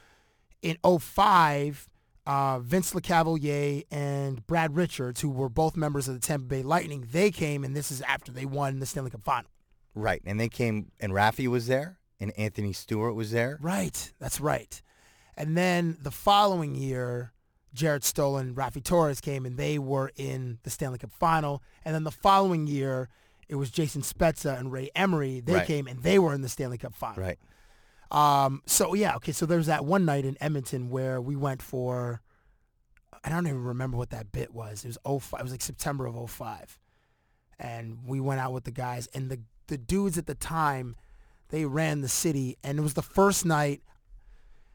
in 0.62 0.76
05, 0.84 1.88
uh, 2.26 2.58
Vince 2.60 2.92
Lecavalier 2.92 3.84
and 3.90 4.46
Brad 4.46 4.76
Richards, 4.76 5.20
who 5.20 5.30
were 5.30 5.48
both 5.48 5.76
members 5.76 6.08
of 6.08 6.14
the 6.14 6.20
Tampa 6.20 6.46
Bay 6.46 6.62
Lightning, 6.62 7.06
they 7.10 7.30
came, 7.30 7.64
and 7.64 7.74
this 7.74 7.90
is 7.90 8.02
after 8.02 8.32
they 8.32 8.44
won 8.44 8.80
the 8.80 8.86
Stanley 8.86 9.10
Cup 9.10 9.22
Final. 9.22 9.50
Right, 9.94 10.22
and 10.24 10.38
they 10.38 10.48
came, 10.48 10.92
and 11.00 11.12
Raffi 11.12 11.48
was 11.48 11.66
there, 11.66 11.98
and 12.20 12.32
Anthony 12.38 12.72
Stewart 12.72 13.14
was 13.14 13.30
there. 13.30 13.58
Right, 13.60 14.12
that's 14.18 14.40
right. 14.40 14.80
And 15.36 15.56
then 15.56 15.96
the 16.02 16.10
following 16.10 16.74
year, 16.74 17.32
Jarret 17.74 18.02
Stoll 18.02 18.36
and 18.36 18.56
Raffi 18.56 18.82
Torres 18.82 19.20
came 19.20 19.46
and 19.46 19.56
they 19.56 19.78
were 19.78 20.10
in 20.16 20.58
the 20.64 20.70
Stanley 20.70 20.98
Cup 20.98 21.12
final. 21.12 21.62
And 21.84 21.94
then 21.94 22.04
the 22.04 22.10
following 22.10 22.66
year, 22.66 23.08
it 23.48 23.54
was 23.56 23.70
Jason 23.70 24.02
Spezza 24.02 24.58
and 24.58 24.70
Ray 24.72 24.90
Emery. 24.94 25.40
They 25.40 25.54
Right. 25.54 25.66
came 25.66 25.86
and 25.86 26.02
they 26.02 26.18
were 26.18 26.34
in 26.34 26.42
the 26.42 26.48
Stanley 26.48 26.78
Cup 26.78 26.94
final. 26.94 27.22
Right. 27.22 27.38
Um, 28.10 28.62
so 28.66 28.94
yeah, 28.94 29.16
okay. 29.16 29.32
So 29.32 29.46
there 29.46 29.58
was 29.58 29.66
that 29.66 29.84
one 29.84 30.04
night 30.04 30.24
in 30.24 30.36
Edmonton 30.40 30.90
where 30.90 31.20
we 31.20 31.36
went 31.36 31.60
for, 31.62 32.20
I 33.24 33.28
don't 33.28 33.46
even 33.46 33.62
remember 33.64 33.96
what 33.96 34.10
that 34.10 34.32
bit 34.32 34.52
was. 34.54 34.84
It 34.84 34.88
was 34.88 34.98
05, 35.22 35.40
it 35.40 35.42
was 35.42 35.52
like 35.52 35.62
September 35.62 36.06
of 36.06 36.30
05. 36.30 36.78
And 37.58 37.98
we 38.06 38.20
went 38.20 38.40
out 38.40 38.52
with 38.52 38.64
the 38.64 38.70
guys 38.70 39.08
and 39.14 39.30
the, 39.30 39.40
the 39.66 39.76
dudes 39.78 40.16
at 40.16 40.26
the 40.26 40.34
time, 40.34 40.96
they 41.50 41.64
ran 41.64 42.00
the 42.02 42.08
city 42.08 42.56
and 42.62 42.78
it 42.78 42.82
was 42.82 42.94
the 42.94 43.02
first 43.02 43.44
night 43.44 43.82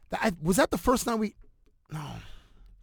that 0.10 0.20
I, 0.22 0.32
was 0.42 0.58
that 0.58 0.70
the 0.72 0.78
first 0.78 1.06
night 1.08 1.16
we, 1.16 1.36
no, 1.92 2.02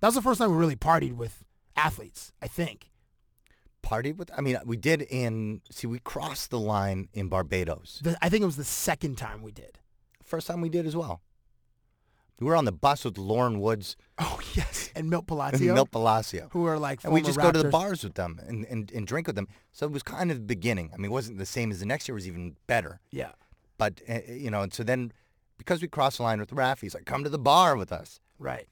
that 0.01 0.09
was 0.09 0.15
the 0.15 0.23
first 0.23 0.41
night 0.41 0.49
we 0.49 0.57
really 0.57 0.77
partied 0.77 1.15
with 1.15 1.45
athletes, 1.77 2.33
I 2.43 2.47
think. 2.49 2.90
Partied 3.83 4.17
with? 4.17 4.31
I 4.37 4.41
mean, 4.41 4.59
we 4.65 4.77
did 4.77 5.03
in. 5.03 5.63
See, 5.71 5.87
we 5.87 5.99
crossed 5.99 6.51
the 6.51 6.59
line 6.61 7.09
in 7.13 7.29
Barbados. 7.29 8.01
The, 8.03 8.17
I 8.23 8.29
think 8.29 8.43
it 8.43 8.47
was 8.47 8.57
the 8.57 8.65
second 8.65 9.17
time 9.17 9.43
we 9.43 9.53
did. 9.53 9.79
First 10.23 10.47
time 10.47 10.61
we 10.61 10.69
did 10.69 10.87
as 10.87 10.95
well. 10.97 11.23
We 12.39 12.47
were 12.47 12.57
on 12.57 12.65
the 12.65 12.73
bus 12.73 13.05
with 13.05 13.19
Loren 13.19 13.61
Woods 13.61 13.97
Oh 14.19 14.41
yes, 14.55 14.91
and 14.97 15.11
Milt 15.11 15.27
Palacio. 15.27 15.59
and 15.67 15.75
Milt 15.75 15.91
Palacio. 15.91 16.49
who 16.53 16.65
are 16.65 16.79
like, 16.79 17.05
And 17.05 17.13
we 17.13 17.21
just 17.21 17.39
go 17.39 17.53
to 17.53 17.63
the 17.63 17.69
bars 17.69 18.03
with 18.03 18.15
them 18.15 18.41
and, 18.47 18.65
and, 18.65 18.91
and 18.93 19.07
drink 19.07 19.27
with 19.27 19.37
them. 19.37 19.47
So 19.73 19.85
it 19.87 19.93
was 19.93 20.03
kind 20.03 20.31
of 20.31 20.39
the 20.39 20.45
beginning. 20.45 20.91
I 20.95 20.97
mean, 20.97 21.07
it 21.07 21.13
wasn't 21.13 21.37
the 21.39 21.45
same 21.47 21.71
as 21.71 21.81
the 21.81 21.87
next 21.87 22.09
year. 22.09 22.15
It 22.15 22.21
was 22.21 22.29
even 22.29 22.57
better. 22.67 23.01
Yeah. 23.11 23.33
But, 23.77 24.01
uh, 24.09 24.21
you 24.27 24.51
know, 24.51 24.63
and 24.63 24.73
so 24.73 24.83
then 24.83 25.13
because 25.59 25.83
we 25.83 25.89
crossed 25.89 26.17
the 26.17 26.23
line 26.23 26.41
with 26.41 26.51
Raffi, 26.51 26.81
he's 26.81 26.95
like, 26.95 27.05
come 27.05 27.25
to 27.25 27.31
the 27.31 27.39
bar 27.39 27.77
with 27.77 27.93
us. 27.93 28.21
Right. 28.39 28.67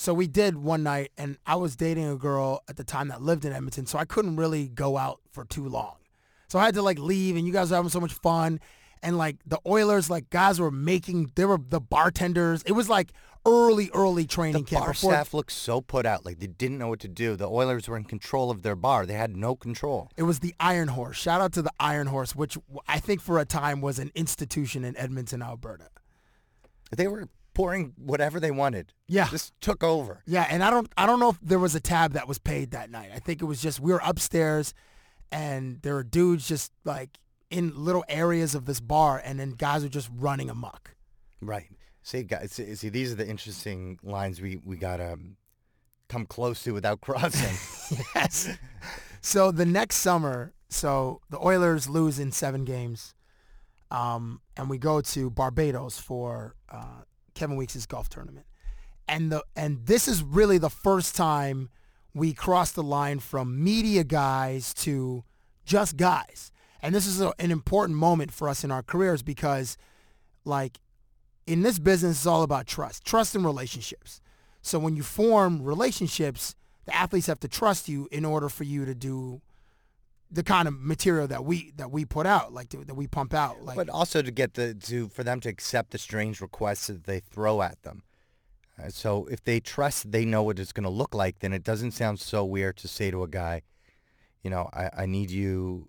So 0.00 0.14
we 0.14 0.28
did 0.28 0.56
one 0.56 0.82
night, 0.82 1.12
and 1.18 1.36
I 1.44 1.56
was 1.56 1.76
dating 1.76 2.08
a 2.08 2.16
girl 2.16 2.62
at 2.70 2.78
the 2.78 2.84
time 2.84 3.08
that 3.08 3.20
lived 3.20 3.44
in 3.44 3.52
Edmonton, 3.52 3.84
so 3.84 3.98
I 3.98 4.06
couldn't 4.06 4.36
really 4.36 4.66
go 4.66 4.96
out 4.96 5.20
for 5.30 5.44
too 5.44 5.68
long. 5.68 5.96
So 6.48 6.58
I 6.58 6.64
had 6.64 6.74
to 6.76 6.80
like 6.82 6.98
leave, 6.98 7.36
and 7.36 7.46
you 7.46 7.52
guys 7.52 7.68
were 7.68 7.76
having 7.76 7.90
so 7.90 8.00
much 8.00 8.14
fun, 8.14 8.60
and 9.02 9.18
like 9.18 9.36
the 9.44 9.58
Oilers, 9.66 10.08
like 10.08 10.30
guys 10.30 10.58
were 10.58 10.70
making, 10.70 11.32
they 11.34 11.44
were 11.44 11.58
the 11.58 11.82
bartenders. 11.82 12.62
It 12.62 12.72
was 12.72 12.88
like 12.88 13.12
early, 13.44 13.90
early 13.92 14.24
training 14.26 14.62
The 14.64 14.70
camp. 14.70 14.84
bar 14.86 14.92
before- 14.94 15.12
staff 15.12 15.34
looked 15.34 15.52
so 15.52 15.82
put 15.82 16.06
out. 16.06 16.24
Like 16.24 16.38
they 16.38 16.46
didn't 16.46 16.78
know 16.78 16.88
what 16.88 17.00
to 17.00 17.08
do. 17.08 17.36
The 17.36 17.50
Oilers 17.50 17.86
were 17.86 17.98
in 17.98 18.04
control 18.04 18.50
of 18.50 18.62
their 18.62 18.76
bar. 18.76 19.04
They 19.04 19.12
had 19.12 19.36
no 19.36 19.54
control. 19.54 20.10
It 20.16 20.22
was 20.22 20.38
the 20.40 20.54
Iron 20.58 20.88
Horse. 20.88 21.18
Shout 21.18 21.42
out 21.42 21.52
to 21.52 21.60
the 21.60 21.72
Iron 21.78 22.06
Horse, 22.06 22.34
which 22.34 22.56
I 22.88 23.00
think 23.00 23.20
for 23.20 23.38
a 23.38 23.44
time 23.44 23.82
was 23.82 23.98
an 23.98 24.12
institution 24.14 24.82
in 24.82 24.96
Edmonton, 24.96 25.42
Alberta. 25.42 25.88
They 26.96 27.06
were 27.06 27.28
pouring 27.54 27.92
whatever 27.96 28.40
they 28.40 28.50
wanted. 28.50 28.92
Yeah. 29.08 29.28
Just 29.28 29.52
took 29.60 29.82
over. 29.82 30.22
Yeah, 30.26 30.46
and 30.50 30.62
I 30.62 30.70
don't 30.70 30.90
I 30.96 31.06
don't 31.06 31.20
know 31.20 31.30
if 31.30 31.38
there 31.42 31.58
was 31.58 31.74
a 31.74 31.80
tab 31.80 32.12
that 32.12 32.28
was 32.28 32.38
paid 32.38 32.70
that 32.72 32.90
night. 32.90 33.10
I 33.14 33.18
think 33.18 33.42
it 33.42 33.46
was 33.46 33.60
just 33.60 33.80
we 33.80 33.92
were 33.92 34.00
upstairs 34.04 34.74
and 35.32 35.80
there 35.82 35.94
were 35.94 36.04
dudes 36.04 36.46
just 36.46 36.72
like 36.84 37.18
in 37.50 37.72
little 37.84 38.04
areas 38.08 38.54
of 38.54 38.66
this 38.66 38.80
bar 38.80 39.20
and 39.24 39.38
then 39.38 39.50
guys 39.50 39.82
were 39.82 39.88
just 39.88 40.10
running 40.14 40.48
amok. 40.50 40.94
Right. 41.40 41.68
See, 42.02 42.22
guys, 42.22 42.52
see, 42.52 42.88
these 42.88 43.12
are 43.12 43.16
the 43.16 43.28
interesting 43.28 43.98
lines 44.02 44.40
we, 44.40 44.60
we 44.64 44.76
got 44.76 44.96
to 44.98 45.18
come 46.08 46.26
close 46.26 46.62
to 46.64 46.72
without 46.72 47.00
crossing. 47.02 47.98
yes. 48.14 48.48
So 49.20 49.50
the 49.50 49.66
next 49.66 49.96
summer, 49.96 50.54
so 50.68 51.20
the 51.28 51.38
Oilers 51.38 51.88
lose 51.88 52.18
in 52.18 52.32
seven 52.32 52.64
games, 52.64 53.14
um, 53.90 54.40
and 54.56 54.70
we 54.70 54.78
go 54.78 55.00
to 55.00 55.30
Barbados 55.30 55.98
for 55.98 56.54
uh, 56.70 57.02
Kevin 57.34 57.56
Weekes' 57.56 57.86
golf 57.86 58.08
tournament, 58.08 58.46
and 59.08 59.32
the 59.32 59.44
and 59.56 59.86
this 59.86 60.08
is 60.08 60.22
really 60.22 60.58
the 60.58 60.70
first 60.70 61.14
time 61.14 61.70
we 62.14 62.32
crossed 62.32 62.74
the 62.74 62.82
line 62.82 63.18
from 63.18 63.62
media 63.62 64.04
guys 64.04 64.74
to 64.74 65.24
just 65.64 65.96
guys, 65.96 66.50
and 66.82 66.94
this 66.94 67.06
is 67.06 67.20
a, 67.20 67.32
an 67.38 67.50
important 67.50 67.98
moment 67.98 68.32
for 68.32 68.48
us 68.48 68.64
in 68.64 68.70
our 68.70 68.82
careers 68.82 69.22
because, 69.22 69.76
like, 70.44 70.78
in 71.46 71.62
this 71.62 71.78
business, 71.78 72.18
it's 72.18 72.26
all 72.26 72.42
about 72.42 72.66
trust, 72.66 73.04
trust 73.04 73.34
and 73.34 73.44
relationships. 73.44 74.20
So 74.62 74.78
when 74.78 74.96
you 74.96 75.02
form 75.02 75.62
relationships, 75.62 76.54
the 76.84 76.94
athletes 76.94 77.26
have 77.26 77.40
to 77.40 77.48
trust 77.48 77.88
you 77.88 78.08
in 78.10 78.24
order 78.24 78.48
for 78.48 78.64
you 78.64 78.84
to 78.84 78.94
do 78.94 79.40
the 80.30 80.42
kind 80.42 80.68
of 80.68 80.80
material 80.80 81.26
that 81.26 81.44
we 81.44 81.72
that 81.76 81.90
we 81.90 82.04
put 82.04 82.26
out, 82.26 82.52
like 82.52 82.70
that 82.70 82.94
we 82.94 83.06
pump 83.06 83.34
out. 83.34 83.62
Like 83.64 83.76
but 83.76 83.88
also 83.88 84.22
to 84.22 84.30
get 84.30 84.54
the 84.54 84.74
to 84.74 85.08
for 85.08 85.24
them 85.24 85.40
to 85.40 85.48
accept 85.48 85.90
the 85.90 85.98
strange 85.98 86.40
requests 86.40 86.86
that 86.86 87.04
they 87.04 87.20
throw 87.20 87.62
at 87.62 87.82
them. 87.82 88.02
Uh, 88.78 88.88
so 88.88 89.26
if 89.26 89.42
they 89.42 89.60
trust 89.60 90.12
they 90.12 90.24
know 90.24 90.42
what 90.42 90.58
it's 90.58 90.72
going 90.72 90.84
to 90.84 90.90
look 90.90 91.14
like, 91.14 91.40
then 91.40 91.52
it 91.52 91.64
doesn't 91.64 91.92
sound 91.92 92.20
so 92.20 92.44
weird 92.44 92.76
to 92.78 92.88
say 92.88 93.10
to 93.10 93.22
a 93.22 93.28
guy, 93.28 93.62
you 94.42 94.50
know, 94.50 94.70
I, 94.72 94.90
I 94.98 95.06
need 95.06 95.30
you 95.30 95.88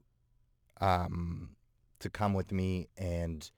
um, 0.79 1.55
to 1.99 2.09
come 2.09 2.33
with 2.33 2.51
me 2.51 2.87
and 2.97 3.49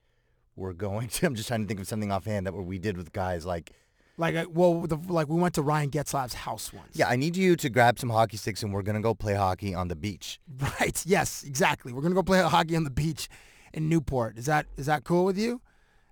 we're 0.56 0.72
going 0.72 1.08
to, 1.08 1.26
I'm 1.26 1.34
just 1.34 1.48
trying 1.48 1.62
to 1.62 1.66
think 1.66 1.80
of 1.80 1.88
something 1.88 2.12
offhand 2.12 2.46
that 2.46 2.52
we 2.52 2.78
did 2.78 2.96
with 2.96 3.12
guys 3.12 3.44
like, 3.44 3.72
like 4.16 4.46
well, 4.48 4.82
the, 4.82 4.96
like 5.08 5.28
we 5.28 5.36
went 5.40 5.54
to 5.54 5.62
Ryan 5.62 5.90
Getzlaf's 5.90 6.34
house 6.34 6.72
once. 6.72 6.90
yeah, 6.94 7.08
I 7.08 7.16
need 7.16 7.36
you 7.36 7.56
to 7.56 7.68
grab 7.68 7.98
some 7.98 8.10
hockey 8.10 8.36
sticks 8.36 8.62
and 8.62 8.72
we're 8.72 8.82
going 8.82 8.94
to 8.96 9.02
go 9.02 9.14
play 9.14 9.34
hockey 9.34 9.74
on 9.74 9.88
the 9.88 9.96
beach. 9.96 10.38
Right. 10.60 11.02
Yes. 11.06 11.42
Exactly. 11.44 11.92
We're 11.92 12.02
gonna 12.02 12.14
go 12.14 12.22
play 12.22 12.40
hockey 12.42 12.76
on 12.76 12.84
the 12.84 12.90
beach 12.90 13.28
in 13.72 13.88
Newport. 13.88 14.38
Is 14.38 14.46
that 14.46 14.66
is 14.76 14.86
that 14.86 15.04
cool 15.04 15.24
with 15.24 15.36
you? 15.38 15.60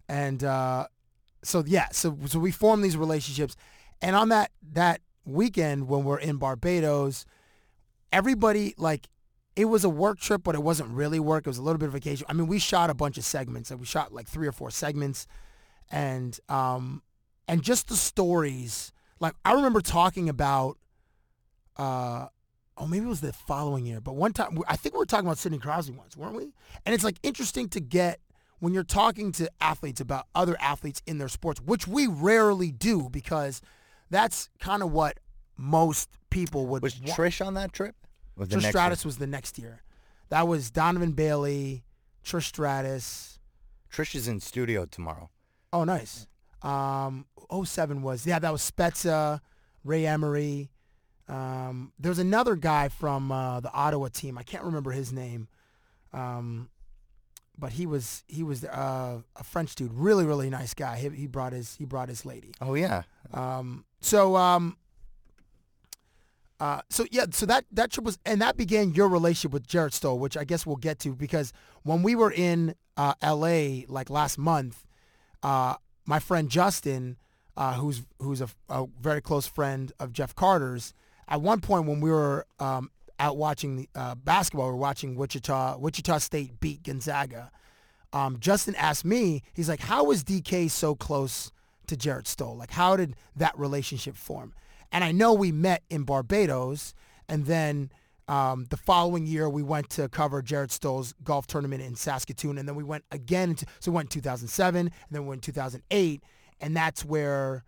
And 0.08 0.42
uh, 0.44 0.86
so 1.42 1.62
yeah. 1.66 1.88
So 1.92 2.16
so 2.26 2.38
we 2.38 2.50
form 2.50 2.82
these 2.82 2.96
relationships, 2.96 3.56
and 4.00 4.14
on 4.16 4.28
that 4.30 4.50
that 4.72 5.00
weekend 5.24 5.88
when 5.88 6.04
we're 6.04 6.18
in 6.18 6.36
Barbados, 6.36 7.24
everybody 8.12 8.74
like 8.76 9.08
it 9.54 9.66
was 9.66 9.84
a 9.84 9.88
work 9.88 10.18
trip, 10.18 10.42
but 10.42 10.54
it 10.54 10.62
wasn't 10.62 10.88
really 10.90 11.20
work. 11.20 11.46
It 11.46 11.50
was 11.50 11.58
a 11.58 11.62
little 11.62 11.78
bit 11.78 11.86
of 11.86 11.92
vacation. 11.92 12.26
I 12.28 12.32
mean, 12.32 12.46
we 12.46 12.58
shot 12.58 12.90
a 12.90 12.94
bunch 12.94 13.18
of 13.18 13.24
segments. 13.24 13.70
Like 13.70 13.80
we 13.80 13.86
shot 13.86 14.12
like 14.12 14.26
three 14.26 14.46
or 14.48 14.52
four 14.52 14.70
segments, 14.70 15.26
and 15.90 16.38
um, 16.48 17.02
and 17.52 17.62
just 17.62 17.88
the 17.88 17.96
stories. 17.96 18.92
Like 19.20 19.34
I 19.44 19.52
remember 19.52 19.82
talking 19.82 20.28
about, 20.30 20.78
uh, 21.76 22.26
oh 22.78 22.86
maybe 22.86 23.04
it 23.04 23.08
was 23.08 23.20
the 23.20 23.32
following 23.32 23.84
year, 23.84 24.00
but 24.00 24.14
one 24.16 24.32
time 24.32 24.58
I 24.66 24.76
think 24.76 24.94
we 24.94 24.98
were 24.98 25.06
talking 25.06 25.26
about 25.26 25.36
Sidney 25.38 25.58
Crosby 25.58 25.94
once, 25.94 26.16
weren't 26.16 26.34
we? 26.34 26.52
And 26.86 26.94
it's 26.94 27.04
like 27.04 27.18
interesting 27.22 27.68
to 27.68 27.80
get 27.80 28.20
when 28.58 28.72
you're 28.72 28.84
talking 28.84 29.32
to 29.32 29.50
athletes 29.60 30.00
about 30.00 30.26
other 30.34 30.56
athletes 30.60 31.02
in 31.06 31.18
their 31.18 31.28
sports, 31.28 31.60
which 31.60 31.86
we 31.86 32.06
rarely 32.06 32.72
do 32.72 33.10
because 33.10 33.60
that's 34.08 34.48
kind 34.58 34.82
of 34.82 34.90
what 34.90 35.18
most 35.58 36.08
people 36.30 36.66
would. 36.68 36.82
Was 36.82 36.98
wa- 37.00 37.14
Trish 37.14 37.44
on 37.44 37.52
that 37.54 37.74
trip? 37.74 37.94
Was 38.36 38.48
Trish 38.48 38.66
Stratus 38.68 39.04
was 39.04 39.18
the 39.18 39.26
next 39.26 39.58
year. 39.58 39.82
That 40.30 40.48
was 40.48 40.70
Donovan 40.70 41.12
Bailey, 41.12 41.84
Trish 42.24 42.44
Stratus. 42.44 43.38
Trish 43.92 44.14
is 44.14 44.26
in 44.26 44.40
studio 44.40 44.86
tomorrow. 44.86 45.28
Oh, 45.70 45.84
nice. 45.84 46.26
Um, 46.62 47.26
07 47.64 48.02
was 48.02 48.26
yeah, 48.26 48.38
that 48.38 48.52
was 48.52 48.68
Spezza, 48.68 49.40
Ray 49.84 50.06
Emery. 50.06 50.70
Um, 51.28 51.92
there 51.98 52.10
was 52.10 52.18
another 52.18 52.56
guy 52.56 52.88
from 52.88 53.32
uh, 53.32 53.60
the 53.60 53.72
Ottawa 53.72 54.08
team. 54.12 54.38
I 54.38 54.42
can't 54.42 54.64
remember 54.64 54.90
his 54.90 55.12
name, 55.12 55.48
um, 56.12 56.68
but 57.58 57.72
he 57.72 57.86
was 57.86 58.24
he 58.28 58.42
was 58.42 58.64
uh, 58.64 59.20
a 59.36 59.44
French 59.44 59.74
dude. 59.74 59.92
Really, 59.92 60.24
really 60.24 60.50
nice 60.50 60.74
guy. 60.74 60.96
He, 60.98 61.08
he 61.10 61.26
brought 61.26 61.52
his 61.52 61.76
he 61.76 61.84
brought 61.84 62.08
his 62.08 62.24
lady. 62.26 62.52
Oh 62.60 62.74
yeah. 62.74 63.02
Um, 63.32 63.84
so 64.00 64.36
um, 64.36 64.76
uh, 66.62 66.80
so 66.90 67.04
yeah, 67.10 67.24
so 67.32 67.44
that 67.44 67.64
that 67.72 67.90
trip 67.90 68.04
was, 68.04 68.20
and 68.24 68.40
that 68.40 68.56
began 68.56 68.92
your 68.92 69.08
relationship 69.08 69.52
with 69.52 69.66
Jarret 69.66 69.92
Stoll, 69.92 70.20
which 70.20 70.36
I 70.36 70.44
guess 70.44 70.64
we'll 70.64 70.76
get 70.76 71.00
to 71.00 71.12
because 71.12 71.52
when 71.82 72.04
we 72.04 72.14
were 72.14 72.30
in 72.30 72.76
uh, 72.96 73.14
L.A. 73.20 73.84
like 73.88 74.10
last 74.10 74.38
month, 74.38 74.84
uh, 75.42 75.74
my 76.06 76.18
friend 76.18 76.48
Justin, 76.48 77.16
uh, 77.56 77.74
who's 77.74 78.02
who's 78.18 78.40
a, 78.40 78.48
a 78.68 78.86
very 79.00 79.20
close 79.20 79.46
friend 79.46 79.92
of 79.98 80.12
Jeff 80.12 80.34
Carter's, 80.34 80.94
at 81.28 81.40
one 81.40 81.60
point 81.60 81.86
when 81.86 82.00
we 82.00 82.10
were 82.10 82.46
um, 82.58 82.90
out 83.18 83.36
watching 83.36 83.76
the 83.76 83.88
uh, 83.94 84.14
basketball. 84.14 84.66
We 84.66 84.72
were 84.72 84.78
watching 84.78 85.14
Wichita 85.14 85.78
Wichita 85.78 86.18
State 86.18 86.60
beat 86.60 86.82
Gonzaga. 86.82 87.50
Um, 88.12 88.38
Justin 88.40 88.74
asked 88.74 89.04
me, 89.04 89.42
he's 89.54 89.68
like, 89.68 89.80
"How 89.80 90.04
was 90.04 90.24
DK 90.24 90.70
so 90.70 90.94
close 90.94 91.50
to 91.86 91.96
Jarret 91.96 92.26
Stoll? 92.26 92.56
Like, 92.56 92.72
how 92.72 92.96
did 92.96 93.16
that 93.36 93.58
relationship 93.58 94.16
form?" 94.16 94.54
And 94.90 95.02
I 95.04 95.12
know 95.12 95.32
we 95.32 95.52
met 95.52 95.82
in 95.88 96.02
Barbados, 96.02 96.94
and 97.28 97.46
then 97.46 97.90
um, 98.32 98.64
the 98.70 98.78
following 98.78 99.26
year 99.26 99.50
we 99.50 99.62
went 99.62 99.90
to 99.90 100.08
cover 100.08 100.42
Jarret 100.42 100.70
Stoll's 100.70 101.12
golf 101.22 101.46
tournament 101.46 101.82
in 101.82 101.94
Saskatoon, 101.94 102.56
and 102.56 102.66
then 102.66 102.74
we 102.74 102.82
went 102.82 103.04
again. 103.10 103.50
Into, 103.50 103.66
so 103.78 103.90
we 103.90 103.96
went 103.96 104.06
in 104.06 104.20
2007, 104.20 104.86
and 104.86 104.90
then 105.10 105.22
we 105.22 105.28
went 105.28 105.46
in 105.46 105.52
2008, 105.52 106.22
and 106.60 106.74
that's 106.74 107.04
where 107.04 107.64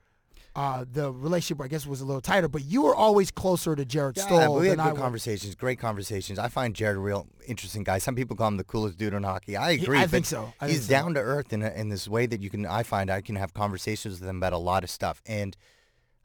uh, 0.56 0.86
the 0.90 1.12
relationship, 1.12 1.62
I 1.62 1.68
guess, 1.68 1.86
was 1.86 2.00
a 2.00 2.06
little 2.06 2.22
tighter. 2.22 2.48
But 2.48 2.64
you 2.64 2.80
were 2.80 2.94
always 2.94 3.30
closer 3.30 3.76
to 3.76 3.84
Jarret 3.84 4.16
Yeah, 4.16 4.22
Stoll 4.24 4.58
we 4.58 4.68
had 4.68 4.78
good 4.78 4.96
conversations, 4.96 5.54
great 5.54 5.78
conversations. 5.78 6.38
I 6.38 6.48
find 6.48 6.74
Jarret 6.74 6.96
a 6.96 7.00
real 7.00 7.26
interesting 7.46 7.84
guy. 7.84 7.98
Some 7.98 8.14
people 8.14 8.34
call 8.34 8.48
him 8.48 8.56
the 8.56 8.64
coolest 8.64 8.96
dude 8.96 9.12
in 9.12 9.22
hockey. 9.22 9.58
I 9.58 9.72
agree. 9.72 9.98
I 9.98 10.06
think 10.06 10.24
so. 10.24 10.54
I 10.62 10.66
think 10.66 10.78
he's 10.78 10.86
so. 10.86 10.90
down 10.90 11.12
to 11.12 11.20
earth 11.20 11.52
in, 11.52 11.62
a, 11.62 11.72
in 11.72 11.90
this 11.90 12.08
way 12.08 12.24
that 12.24 12.40
you 12.40 12.48
can. 12.48 12.64
I 12.64 12.84
find 12.84 13.10
I 13.10 13.20
can 13.20 13.36
have 13.36 13.52
conversations 13.52 14.18
with 14.18 14.26
him 14.26 14.38
about 14.38 14.54
a 14.54 14.58
lot 14.58 14.82
of 14.82 14.88
stuff, 14.88 15.20
and 15.26 15.54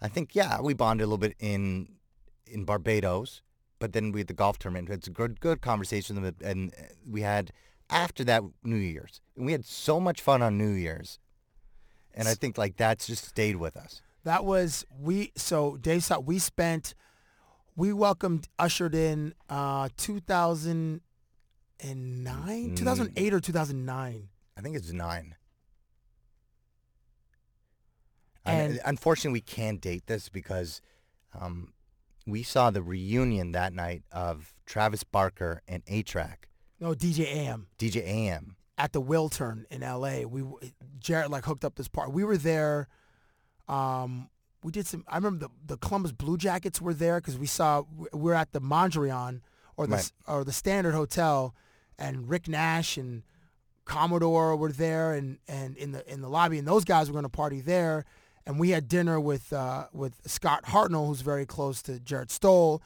I 0.01 0.07
think 0.07 0.33
yeah, 0.33 0.61
we 0.61 0.73
bonded 0.73 1.03
a 1.03 1.07
little 1.07 1.17
bit 1.17 1.35
in 1.39 1.89
in 2.45 2.63
Barbados, 2.63 3.41
but 3.79 3.93
then 3.93 4.11
we 4.11 4.19
had 4.19 4.27
the 4.27 4.33
golf 4.33 4.59
tournament. 4.59 4.89
It's 4.89 5.07
a 5.07 5.11
good 5.11 5.39
good 5.39 5.61
conversation, 5.61 6.33
and 6.43 6.73
we 7.09 7.21
had 7.21 7.51
after 7.89 8.23
that 8.25 8.43
New 8.63 8.75
Year's, 8.75 9.21
and 9.35 9.45
we 9.45 9.51
had 9.53 9.65
so 9.65 9.99
much 9.99 10.21
fun 10.21 10.41
on 10.41 10.57
New 10.57 10.71
Year's, 10.71 11.17
and 12.13 12.27
I 12.27 12.33
think 12.35 12.57
like 12.57 12.77
that's 12.77 13.07
just 13.07 13.25
stayed 13.25 13.55
with 13.55 13.75
us. 13.77 14.01
That 14.25 14.43
was 14.45 14.85
we. 14.99 15.31
So 15.35 15.77
Dave 15.77 16.03
saw 16.03 16.19
we 16.19 16.39
spent. 16.39 16.93
We 17.75 17.93
welcomed, 17.93 18.49
ushered 18.59 18.93
in 18.93 19.33
uh, 19.49 19.87
2009, 19.95 21.01
Mm. 21.81 22.75
2008 22.75 23.33
or 23.33 23.39
2009. 23.39 24.27
I 24.57 24.61
think 24.61 24.75
it's 24.75 24.91
nine. 24.91 25.35
And- 28.45 28.71
And 28.73 28.81
unfortunately, 28.85 29.37
we 29.37 29.41
can't 29.41 29.79
date 29.79 30.07
this 30.07 30.27
because 30.29 30.81
um, 31.39 31.71
we 32.29 32.43
saw 32.43 32.69
the 32.71 32.81
reunion 32.81 33.51
that 33.53 33.73
night 33.73 34.03
of 34.11 34.53
Travis 34.65 35.03
Barker 35.03 35.61
and 35.67 35.83
A-Trak, 35.87 36.45
No, 36.79 36.93
DJ 36.93 37.25
AM 37.25 37.67
DJ 37.77 37.97
AM. 38.03 38.55
at 38.77 38.93
the 38.93 39.01
Wiltern 39.01 39.65
in 39.69 39.83
L.A. 39.83 40.25
We 40.25 40.43
Jarret 40.99 41.29
like 41.29 41.45
hooked 41.45 41.65
up 41.65 41.75
this 41.75 41.87
part. 41.87 42.11
We 42.13 42.23
were 42.23 42.37
there. 42.37 42.87
Um, 43.67 44.29
we 44.63 44.71
did 44.71 44.87
some. 44.87 45.03
I 45.07 45.15
remember 45.15 45.47
the 45.47 45.73
the 45.73 45.77
Columbus 45.77 46.11
Blue 46.11 46.37
Jackets 46.37 46.81
were 46.81 46.93
there 46.93 47.19
because 47.21 47.37
we 47.37 47.45
saw 47.47 47.83
we 47.95 48.07
we're 48.13 48.33
at 48.33 48.51
the 48.51 48.59
Mondrian 48.61 49.41
or 49.77 49.87
the 49.87 49.95
Right. 49.95 50.11
or 50.27 50.43
the 50.43 50.51
Standard 50.51 50.93
Hotel, 50.93 51.55
and 51.97 52.27
Rick 52.29 52.47
Nash 52.47 52.97
and 52.97 53.23
Commodore 53.85 54.55
were 54.55 54.71
there 54.71 55.13
and, 55.13 55.39
and 55.47 55.75
in 55.77 55.91
the 55.93 56.11
in 56.11 56.21
the 56.21 56.29
lobby 56.29 56.59
and 56.59 56.67
those 56.67 56.83
guys 56.83 57.07
were 57.09 57.13
going 57.13 57.23
to 57.23 57.29
party 57.29 57.61
there 57.61 58.05
and 58.45 58.59
we 58.59 58.69
had 58.71 58.87
dinner 58.87 59.19
with 59.19 59.51
uh, 59.53 59.87
with 59.93 60.13
Scott 60.25 60.63
Hartnell 60.65 61.07
who's 61.07 61.21
very 61.21 61.45
close 61.45 61.81
to 61.83 61.93
Jarret 61.93 62.29
Stoll 62.31 62.81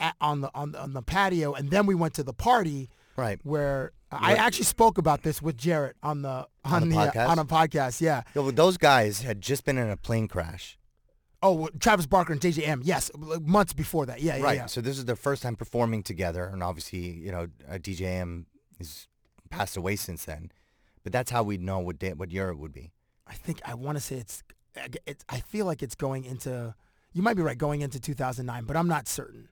at, 0.00 0.14
on 0.20 0.40
the 0.40 0.50
on 0.54 0.72
the 0.72 0.80
on 0.82 0.92
the 0.92 1.02
patio 1.02 1.52
and 1.54 1.70
then 1.70 1.86
we 1.86 1.94
went 1.94 2.14
to 2.14 2.22
the 2.22 2.32
party 2.34 2.88
Right. 3.16 3.38
where 3.44 3.92
I 4.10 4.32
Right. 4.32 4.38
actually 4.38 4.64
spoke 4.64 4.98
about 4.98 5.22
this 5.22 5.40
with 5.40 5.56
Jarret 5.56 5.92
on 6.02 6.22
the 6.22 6.46
on, 6.64 6.82
On 6.82 6.88
the 6.88 6.96
uh, 6.98 7.10
podcast? 7.12 7.28
on 7.28 7.38
a 7.38 7.44
podcast 7.44 8.00
yeah 8.00 8.22
Yo, 8.34 8.44
but 8.44 8.56
those 8.56 8.76
guys 8.76 9.22
had 9.22 9.40
just 9.40 9.64
been 9.64 9.78
in 9.78 9.88
a 9.90 9.96
plane 9.96 10.26
crash. 10.28 10.76
oh 11.42 11.52
well, 11.52 11.68
Travis 11.78 12.06
Barker 12.06 12.32
and 12.32 12.40
JJM 12.42 12.80
yes 12.82 13.10
months 13.42 13.72
before 13.72 14.06
that 14.06 14.20
yeah 14.20 14.36
yeah 14.36 14.42
right. 14.44 14.56
yeah 14.56 14.66
So 14.66 14.80
this 14.80 14.98
is 14.98 15.04
their 15.04 15.14
first 15.16 15.42
time 15.42 15.54
performing 15.56 16.02
together, 16.02 16.44
and 16.46 16.62
obviously, 16.62 16.98
you 17.10 17.30
know, 17.30 17.46
uh, 17.70 17.74
DJ 17.74 18.44
has 18.78 19.06
passed 19.50 19.76
away 19.76 19.94
since 19.96 20.24
then. 20.24 20.50
But 21.04 21.12
that's 21.12 21.30
how 21.30 21.42
we'd 21.44 21.60
know 21.60 21.78
what 21.80 21.98
day, 21.98 22.14
what 22.14 22.32
year 22.32 22.48
it 22.48 22.56
would 22.58 22.72
be. 22.72 22.90
I 23.28 23.34
think 23.34 23.60
I 23.64 23.74
want 23.74 23.96
to 23.98 24.02
say 24.02 24.16
it's 24.16 24.42
it's 25.06 25.24
I 25.28 25.40
feel 25.40 25.66
like 25.66 25.82
it's 25.82 25.94
going 25.94 26.24
into 26.24 26.74
you 27.12 27.22
might 27.22 27.34
be 27.34 27.42
right 27.42 27.58
going 27.58 27.80
into 27.80 28.00
2009 28.00 28.64
but 28.64 28.76
I'm 28.76 28.88
not 28.88 29.08
certain. 29.08 29.48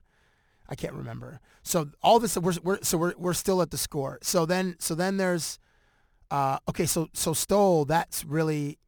I 0.69 0.75
can't 0.75 0.93
remember. 0.93 1.39
So 1.61 1.89
all 2.01 2.19
this 2.19 2.37
we're, 2.37 2.53
we're 2.63 2.79
so 2.81 2.97
we're 2.97 3.13
we're 3.17 3.33
still 3.33 3.61
at 3.61 3.71
the 3.71 3.77
score. 3.77 4.19
So 4.21 4.45
then 4.45 4.75
so 4.79 4.95
then 4.95 5.17
there's 5.17 5.59
uh 6.31 6.57
okay 6.69 6.85
so 6.85 7.09
so 7.13 7.33
Stoll 7.33 7.85
that's 7.85 8.23
really 8.25 8.79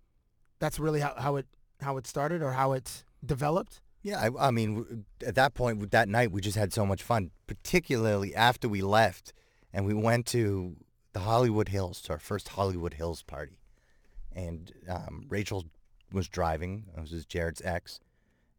that's 0.60 0.80
really 0.80 1.02
how, 1.02 1.14
how 1.18 1.36
it 1.36 1.48
how 1.82 1.98
it 1.98 2.08
started 2.08 2.42
or 2.42 2.52
how 2.52 2.74
it 2.74 3.04
developed. 3.26 3.82
Yeah, 4.02 4.20
I, 4.20 4.48
I 4.48 4.52
mean, 4.52 5.06
at 5.26 5.34
that 5.34 5.56
point, 5.56 5.90
that 5.90 6.08
night, 6.08 6.32
we 6.32 6.40
just 6.40 6.56
had 6.58 6.72
so 6.72 6.86
much 6.86 7.02
fun, 7.02 7.32
particularly 7.48 8.36
after 8.36 8.70
we 8.70 8.82
left 8.84 9.34
and 9.74 9.84
we 9.84 9.96
went 9.96 10.28
to 10.28 10.76
the 11.14 11.22
Hollywood 11.22 11.70
Hills, 11.70 12.02
to 12.04 12.14
our 12.14 12.20
first 12.20 12.50
Hollywood 12.50 12.94
Hills 12.94 13.24
party. 13.24 13.58
And 14.32 14.72
um, 14.88 15.26
Rachel 15.28 15.66
was 16.12 16.28
driving. 16.28 16.86
This 16.98 17.12
was 17.12 17.26
Jarret's 17.26 17.62
ex. 17.64 18.00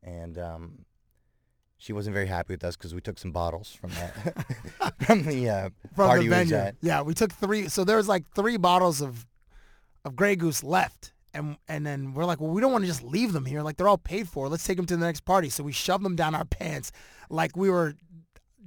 And 0.02 0.38
um, 0.38 0.84
she 1.78 1.92
wasn't 1.92 2.14
very 2.14 2.26
happy 2.26 2.54
with 2.54 2.64
us 2.64 2.76
because 2.76 2.94
we 2.94 3.00
took 3.00 3.18
some 3.18 3.32
bottles 3.32 3.72
from 3.72 3.90
that 3.90 4.94
from 5.06 5.24
the 5.24 5.48
uh, 5.50 5.68
From 5.94 6.06
party 6.06 6.28
the 6.28 6.34
we 6.34 6.38
was 6.38 6.48
venue. 6.50 6.56
at. 6.56 6.74
Yeah, 6.80 7.02
we 7.02 7.14
took 7.14 7.32
three 7.32 7.68
so 7.68 7.84
there 7.84 7.96
was 7.96 8.08
like 8.08 8.24
three 8.34 8.56
bottles 8.56 9.00
of 9.00 9.26
of 10.04 10.14
Grey 10.16 10.36
Goose 10.36 10.62
left. 10.62 11.12
And, 11.34 11.58
and 11.68 11.84
then 11.84 12.14
we're 12.14 12.24
like, 12.24 12.40
well, 12.40 12.50
we 12.50 12.62
don't 12.62 12.72
want 12.72 12.84
to 12.84 12.88
just 12.88 13.02
leave 13.02 13.34
them 13.34 13.44
here. 13.44 13.60
Like 13.60 13.76
they're 13.76 13.88
all 13.88 13.98
paid 13.98 14.26
for. 14.26 14.48
Let's 14.48 14.64
take 14.64 14.78
them 14.78 14.86
to 14.86 14.96
the 14.96 15.04
next 15.04 15.20
party. 15.26 15.50
So 15.50 15.62
we 15.62 15.72
shoved 15.72 16.02
them 16.02 16.16
down 16.16 16.34
our 16.34 16.46
pants 16.46 16.92
like 17.28 17.54
we 17.56 17.68
were 17.68 17.94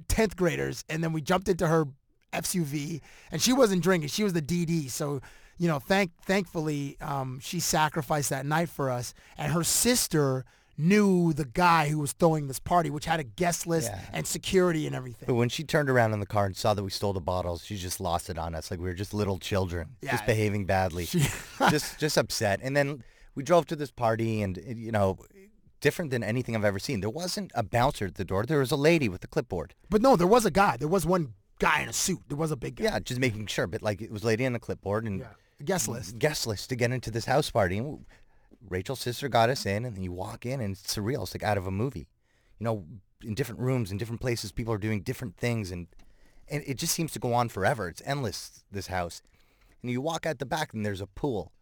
10th 0.08 0.36
graders. 0.36 0.84
And 0.88 1.02
then 1.02 1.12
we 1.12 1.20
jumped 1.20 1.48
into 1.48 1.66
her 1.66 1.86
SUV 2.32 3.00
and 3.32 3.42
she 3.42 3.52
wasn't 3.52 3.82
drinking. 3.82 4.10
She 4.10 4.22
was 4.22 4.34
the 4.34 4.42
DD. 4.42 4.88
So, 4.88 5.20
you 5.60 5.68
know, 5.68 5.78
thank, 5.78 6.10
thankfully 6.24 6.96
um, 7.00 7.38
she 7.40 7.60
sacrificed 7.60 8.30
that 8.30 8.46
night 8.46 8.68
for 8.70 8.90
us. 8.90 9.12
And 9.38 9.52
her 9.52 9.62
sister 9.62 10.44
knew 10.78 11.34
the 11.34 11.44
guy 11.44 11.88
who 11.90 11.98
was 11.98 12.12
throwing 12.12 12.48
this 12.48 12.58
party, 12.58 12.88
which 12.88 13.04
had 13.04 13.20
a 13.20 13.24
guest 13.24 13.66
list 13.66 13.90
Yeah. 13.92 14.00
and 14.14 14.26
security 14.26 14.86
and 14.86 14.96
everything. 14.96 15.26
But 15.26 15.34
when 15.34 15.50
she 15.50 15.62
turned 15.62 15.90
around 15.90 16.14
in 16.14 16.20
the 16.20 16.26
car 16.26 16.46
and 16.46 16.56
saw 16.56 16.72
that 16.72 16.82
we 16.82 16.90
stole 16.90 17.12
the 17.12 17.20
bottles, 17.20 17.62
she 17.64 17.76
just 17.76 18.00
lost 18.00 18.30
it 18.30 18.38
on 18.38 18.54
us. 18.54 18.70
Like 18.70 18.80
we 18.80 18.86
were 18.86 18.94
just 18.94 19.12
little 19.12 19.38
children, 19.38 19.96
Yeah. 20.00 20.12
just 20.12 20.24
behaving 20.24 20.64
badly, 20.64 21.04
She- 21.04 21.26
just 21.70 21.98
just 22.00 22.16
upset. 22.16 22.60
And 22.62 22.74
then 22.74 23.04
we 23.34 23.42
drove 23.42 23.66
to 23.66 23.76
this 23.76 23.90
party, 23.90 24.40
and 24.42 24.56
you 24.66 24.90
know, 24.90 25.18
different 25.82 26.10
than 26.10 26.22
anything 26.22 26.56
I've 26.56 26.64
ever 26.64 26.78
seen. 26.78 27.00
There 27.00 27.10
wasn't 27.10 27.52
a 27.54 27.62
bouncer 27.62 28.06
at 28.06 28.14
the 28.14 28.24
door. 28.24 28.44
There 28.46 28.58
was 28.58 28.70
a 28.72 28.76
lady 28.76 29.08
with 29.10 29.22
a 29.24 29.26
clipboard. 29.28 29.74
But 29.90 30.00
no, 30.02 30.16
there 30.16 30.26
was 30.26 30.46
a 30.46 30.50
guy. 30.50 30.76
There 30.78 30.88
was 30.88 31.04
one 31.06 31.34
guy 31.58 31.82
in 31.82 31.88
a 31.90 31.92
suit. 31.92 32.20
There 32.28 32.36
was 32.38 32.50
a 32.50 32.56
big 32.56 32.76
guy. 32.76 32.84
Yeah, 32.84 32.98
just 33.00 33.20
making 33.20 33.46
sure. 33.46 33.66
But 33.66 33.82
like 33.82 34.00
it 34.00 34.10
was 34.10 34.24
lady 34.24 34.46
on 34.46 34.54
a 34.54 34.58
clipboard 34.58 35.04
and 35.04 35.20
Yeah. 35.20 35.26
Guest 35.64 35.88
list. 35.88 36.18
guest 36.18 36.46
list 36.46 36.68
to 36.70 36.76
get 36.76 36.92
into 36.92 37.10
this 37.10 37.24
house 37.26 37.50
party. 37.50 37.78
And 37.78 38.04
Rachel's 38.68 39.00
sister 39.00 39.28
got 39.28 39.50
us 39.50 39.66
in, 39.66 39.84
and 39.84 39.94
then 39.96 40.02
you 40.02 40.12
walk 40.12 40.46
in, 40.46 40.60
and 40.60 40.72
it's 40.72 40.94
surreal. 40.94 41.22
It's 41.22 41.34
like 41.34 41.42
out 41.42 41.58
of 41.58 41.66
a 41.66 41.70
movie. 41.70 42.08
You 42.58 42.64
know, 42.64 42.84
in 43.24 43.34
different 43.34 43.60
rooms, 43.60 43.90
in 43.90 43.98
different 43.98 44.20
places, 44.20 44.52
people 44.52 44.72
are 44.72 44.78
doing 44.78 45.00
different 45.02 45.36
things, 45.36 45.70
and 45.70 45.86
and 46.48 46.62
it 46.66 46.78
just 46.78 46.94
seems 46.94 47.12
to 47.12 47.18
go 47.18 47.32
on 47.32 47.48
forever. 47.48 47.88
It's 47.88 48.02
endless. 48.04 48.64
This 48.70 48.86
house, 48.88 49.22
and 49.82 49.90
you 49.90 50.00
walk 50.00 50.26
out 50.26 50.38
the 50.38 50.46
back, 50.46 50.72
and 50.74 50.84
there's 50.84 51.00
a 51.00 51.06
pool, 51.06 51.52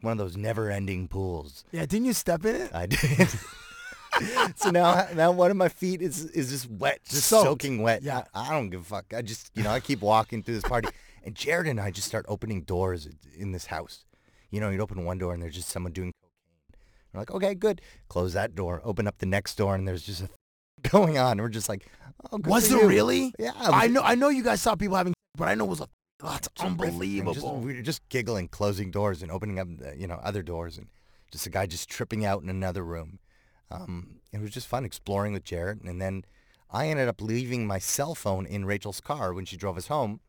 one 0.00 0.12
of 0.12 0.18
those 0.18 0.36
never-ending 0.36 1.08
pools. 1.08 1.64
Yeah, 1.72 1.86
didn't 1.86 2.06
you 2.06 2.12
step 2.12 2.44
in 2.44 2.54
it? 2.56 2.70
I 2.74 2.86
did. 2.86 3.28
so 4.56 4.70
now, 4.70 5.06
now 5.14 5.30
one 5.30 5.50
of 5.50 5.56
my 5.56 5.68
feet 5.68 6.02
is 6.02 6.24
is 6.26 6.50
just 6.50 6.70
wet, 6.70 7.00
just 7.04 7.26
Soaked. 7.28 7.44
soaking 7.44 7.82
wet. 7.82 8.02
Yeah. 8.02 8.24
I, 8.34 8.48
I 8.48 8.50
don't 8.52 8.70
give 8.70 8.80
a 8.80 8.84
fuck. 8.84 9.12
I 9.14 9.22
just, 9.22 9.50
you 9.54 9.62
know, 9.62 9.70
I 9.70 9.80
keep 9.80 10.00
walking 10.00 10.42
through 10.42 10.54
this 10.54 10.64
party, 10.64 10.88
and 11.28 11.36
Jarret 11.36 11.68
and 11.68 11.78
I 11.78 11.90
just 11.90 12.08
start 12.08 12.24
opening 12.26 12.62
doors 12.62 13.06
in 13.36 13.52
this 13.52 13.66
house. 13.66 14.04
You 14.50 14.60
know, 14.60 14.70
you'd 14.70 14.80
open 14.80 15.04
one 15.04 15.18
door, 15.18 15.34
and 15.34 15.42
there's 15.42 15.54
just 15.54 15.68
someone 15.68 15.92
doing 15.92 16.10
cocaine. 16.22 16.78
We're 17.12 17.20
like, 17.20 17.30
okay, 17.30 17.54
good. 17.54 17.82
Close 18.08 18.32
that 18.32 18.54
door. 18.54 18.80
Open 18.82 19.06
up 19.06 19.18
the 19.18 19.26
next 19.26 19.56
door, 19.56 19.74
and 19.74 19.86
there's 19.86 20.02
just 20.02 20.22
a 20.22 20.28
going 20.88 21.18
on. 21.18 21.38
We're 21.38 21.50
just 21.50 21.68
like, 21.68 21.86
oh, 22.32 22.38
good 22.38 22.50
Was 22.50 22.70
you. 22.70 22.88
really? 22.88 23.34
Yeah. 23.38 23.50
it 23.50 23.74
I 23.74 23.86
know. 23.88 24.00
I 24.02 24.14
know 24.14 24.30
you 24.30 24.42
guys 24.42 24.62
saw 24.62 24.74
people 24.74 24.96
having, 24.96 25.12
but 25.36 25.48
I 25.48 25.54
know 25.54 25.64
it 25.64 25.70
was 25.70 25.80
a. 25.80 25.88
That's 26.20 26.48
terrific. 26.56 26.80
Unbelievable. 26.82 27.34
Just, 27.34 27.46
we 27.46 27.74
were 27.74 27.82
just 27.82 28.08
giggling, 28.08 28.48
closing 28.48 28.90
doors 28.90 29.22
and 29.22 29.30
opening 29.30 29.60
up, 29.60 29.68
uh, 29.86 29.92
you 29.92 30.08
know, 30.08 30.18
other 30.22 30.42
doors, 30.42 30.78
and 30.78 30.88
just 31.30 31.46
a 31.46 31.50
guy 31.50 31.66
just 31.66 31.88
tripping 31.88 32.24
out 32.24 32.42
in 32.42 32.48
another 32.48 32.82
room. 32.82 33.18
Um, 33.70 34.20
it 34.32 34.40
was 34.40 34.50
just 34.50 34.66
fun 34.66 34.84
exploring 34.84 35.34
with 35.34 35.44
Jarret, 35.44 35.86
and 35.86 36.00
then 36.00 36.24
I 36.70 36.88
ended 36.88 37.06
up 37.06 37.20
leaving 37.20 37.66
my 37.66 37.78
cell 37.78 38.14
phone 38.14 38.46
in 38.46 38.64
Rachel's 38.64 39.00
car 39.00 39.32
when 39.32 39.44
she 39.44 39.56
drove 39.56 39.76
us 39.76 39.88
home. 39.88 40.20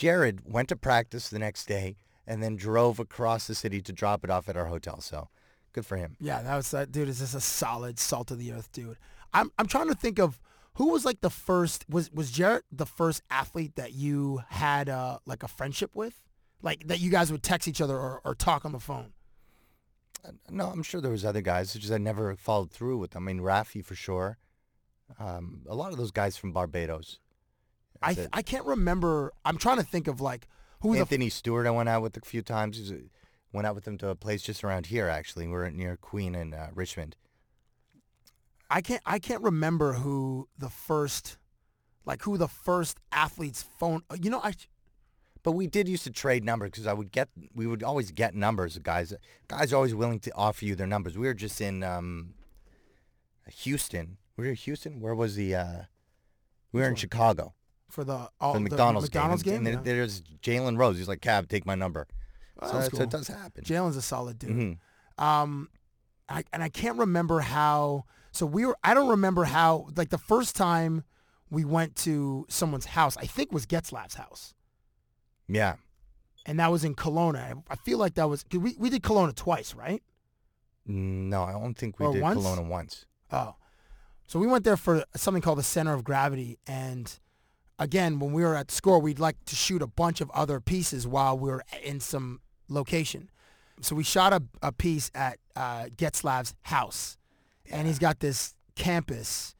Jared 0.00 0.50
went 0.50 0.70
to 0.70 0.76
practice 0.76 1.28
the 1.28 1.38
next 1.38 1.66
day 1.66 1.96
and 2.26 2.42
then 2.42 2.56
drove 2.56 2.98
across 2.98 3.46
the 3.46 3.54
city 3.54 3.82
to 3.82 3.92
drop 3.92 4.24
it 4.24 4.30
off 4.30 4.48
at 4.48 4.56
our 4.56 4.64
hotel. 4.64 4.98
So 5.02 5.28
good 5.74 5.84
for 5.84 5.98
him. 5.98 6.16
yeah, 6.20 6.40
that 6.40 6.56
was 6.56 6.70
that 6.70 6.90
dude. 6.90 7.06
Is 7.10 7.18
just 7.18 7.34
a 7.34 7.40
solid 7.40 7.98
salt 7.98 8.30
of 8.30 8.38
the 8.38 8.50
earth 8.52 8.72
dude. 8.72 8.96
I'm 9.34 9.52
I'm 9.58 9.66
trying 9.66 9.88
to 9.88 9.94
think 9.94 10.18
of 10.18 10.40
who 10.74 10.88
was 10.88 11.04
like 11.04 11.20
the 11.20 11.28
first. 11.28 11.84
Was 11.86 12.10
was 12.12 12.32
Jarret 12.32 12.62
the 12.72 12.86
first 12.86 13.20
athlete 13.30 13.76
that 13.76 13.92
you 13.92 14.40
had 14.48 14.88
uh, 14.88 15.18
like 15.26 15.42
a 15.42 15.48
friendship 15.48 15.90
with, 15.94 16.22
like 16.62 16.86
that 16.86 17.00
you 17.00 17.10
guys 17.10 17.30
would 17.30 17.42
text 17.42 17.68
each 17.68 17.82
other 17.82 17.98
or, 17.98 18.22
or 18.24 18.34
talk 18.34 18.64
on 18.64 18.72
the 18.72 18.80
phone? 18.80 19.12
No, 20.48 20.68
I'm 20.68 20.82
sure 20.82 21.02
there 21.02 21.10
was 21.10 21.26
other 21.26 21.42
guys. 21.42 21.74
It's 21.74 21.82
just 21.82 21.92
I 21.92 21.98
never 21.98 22.34
followed 22.36 22.70
through 22.70 22.96
with 22.96 23.10
them. 23.10 23.28
I 23.28 23.32
mean, 23.32 23.42
Raffi 23.42 23.84
for 23.84 23.94
sure. 23.94 24.38
Um, 25.18 25.60
a 25.68 25.74
lot 25.74 25.92
of 25.92 25.98
those 25.98 26.10
guys 26.10 26.38
from 26.38 26.52
Barbados. 26.52 27.18
I. 28.02 28.28
I 28.32 28.42
can't 28.42 28.64
remember. 28.64 29.32
I'm 29.44 29.58
trying 29.58 29.78
to 29.78 29.82
think 29.82 30.08
of 30.08 30.20
like 30.20 30.46
who 30.80 30.94
Anthony 30.94 31.28
Stewart, 31.28 31.66
I 31.66 31.70
went 31.70 31.88
out 31.88 32.02
with 32.02 32.16
a 32.16 32.20
few 32.20 32.42
times. 32.42 32.78
He's 32.78 32.92
went 33.52 33.66
out 33.66 33.74
with 33.74 33.86
him 33.86 33.98
to 33.98 34.08
a 34.08 34.14
place 34.14 34.42
just 34.42 34.64
around 34.64 34.86
here. 34.86 35.08
Actually, 35.08 35.48
we're 35.48 35.68
near 35.70 35.96
Queen 35.96 36.34
and 36.34 36.54
uh, 36.54 36.68
Richmond. 36.74 37.16
I 38.70 38.80
can't 38.80 39.02
I 39.04 39.18
can't 39.18 39.42
remember 39.42 39.94
who 39.94 40.48
the 40.56 40.70
first 40.70 41.36
like 42.04 42.22
who 42.22 42.38
the 42.38 42.48
first 42.48 42.98
athlete's 43.12 43.64
phone 43.78 44.02
uh, 44.10 44.16
you 44.20 44.30
know 44.30 44.40
I 44.42 44.54
But 45.42 45.52
we 45.52 45.66
did 45.66 45.88
used 45.88 46.04
to 46.04 46.10
trade 46.10 46.44
numbers 46.44 46.70
because 46.70 46.86
I 46.86 46.92
would 46.92 47.10
get, 47.10 47.28
we 47.54 47.66
would 47.66 47.82
always 47.82 48.10
get 48.12 48.34
numbers 48.34 48.76
of 48.76 48.82
guys. 48.82 49.12
Guys 49.48 49.72
are 49.72 49.76
always 49.76 49.94
willing 49.94 50.20
to 50.20 50.32
offer 50.34 50.64
you 50.64 50.74
their 50.76 50.86
numbers. 50.86 51.18
We 51.18 51.26
were 51.26 51.34
just 51.34 51.60
in 51.60 51.82
um, 51.82 52.34
Houston. 53.48 54.18
We 54.36 54.44
were 54.44 54.50
in 54.50 54.56
Houston. 54.56 55.00
Where 55.00 55.14
was 55.14 55.34
the? 55.34 55.54
Uh, 55.54 55.82
we 56.72 56.80
were 56.80 56.88
in 56.88 56.94
Chicago 56.94 57.54
for 57.90 58.04
the 58.04 58.28
all, 58.40 58.54
the 58.54 58.60
McDonald's, 58.60 59.06
McDonald's 59.06 59.42
game. 59.42 59.64
game. 59.64 59.66
And, 59.74 59.84
then 59.84 59.96
there's 59.96 60.22
Jalen 60.42 60.78
Rose. 60.78 60.96
He's 60.98 61.08
like, 61.08 61.20
Cab, 61.20 61.48
take 61.48 61.66
my 61.66 61.74
number. 61.74 62.06
Oh, 62.60 62.66
so, 62.66 62.72
that's 62.78 62.96
so 62.96 63.02
it 63.02 63.10
does 63.10 63.28
happen. 63.28 63.64
Jalen's 63.64 63.96
a 63.96 64.02
solid 64.02 64.38
dude. 64.38 64.78
Mhm. 65.18 65.22
Um, 65.24 65.68
I, 66.28 66.44
and 66.52 66.62
I 66.62 66.68
can't 66.68 66.98
remember 66.98 67.40
how. 67.40 68.04
So 68.32 68.46
we 68.46 68.64
were. 68.66 68.76
I 68.84 68.94
don't 68.94 69.08
remember 69.08 69.44
how. 69.44 69.88
Like 69.96 70.10
the 70.10 70.18
first 70.18 70.54
time 70.56 71.04
we 71.50 71.64
went 71.64 71.96
to 71.96 72.46
someone's 72.48 72.86
house, 72.86 73.16
I 73.16 73.26
think 73.26 73.50
was 73.52 73.66
Getzlaf's 73.66 74.14
house, 74.14 74.54
Yeah. 75.48 75.74
and 76.46 76.60
that 76.60 76.70
was 76.70 76.84
in 76.84 76.94
Kelowna. 76.94 77.38
I, 77.40 77.54
I 77.72 77.76
feel 77.76 77.98
like 77.98 78.14
that 78.14 78.28
was 78.28 78.44
'cause 78.44 78.60
we 78.60 78.76
we 78.78 78.88
did 78.90 79.02
Kelowna 79.02 79.34
twice, 79.34 79.74
right? 79.74 80.02
No, 80.86 81.42
I 81.42 81.52
don't 81.52 81.74
think 81.76 81.98
we 81.98 82.06
Or 82.06 82.12
did 82.12 82.22
once? 82.22 82.38
Kelowna 82.40 82.66
once. 82.68 83.04
Oh, 83.32 83.56
so 84.26 84.38
we 84.38 84.46
went 84.46 84.64
there 84.64 84.76
for 84.76 85.04
something 85.16 85.42
called 85.42 85.58
the 85.58 85.62
Center 85.64 85.92
of 85.94 86.04
Gravity, 86.04 86.58
and 86.66 87.18
again, 87.80 88.20
when 88.20 88.32
we 88.32 88.42
were 88.42 88.54
at 88.54 88.70
score, 88.70 89.00
we'd 89.00 89.18
like 89.18 89.42
to 89.46 89.56
shoot 89.56 89.82
a 89.82 89.86
bunch 89.88 90.20
of 90.20 90.30
other 90.30 90.60
pieces 90.60 91.06
while 91.08 91.36
we 91.36 91.50
were 91.50 91.64
in 91.82 91.98
some 91.98 92.40
location. 92.68 93.28
So 93.80 93.96
we 93.96 94.04
shot 94.04 94.32
a, 94.32 94.42
a 94.62 94.70
piece 94.70 95.10
at 95.14 95.38
uh, 95.56 95.86
Getzlaf's 95.96 96.54
house, 96.62 97.16
and 97.72 97.88
he's 97.88 97.98
got 97.98 98.20
this 98.20 98.54
campus 98.76 99.56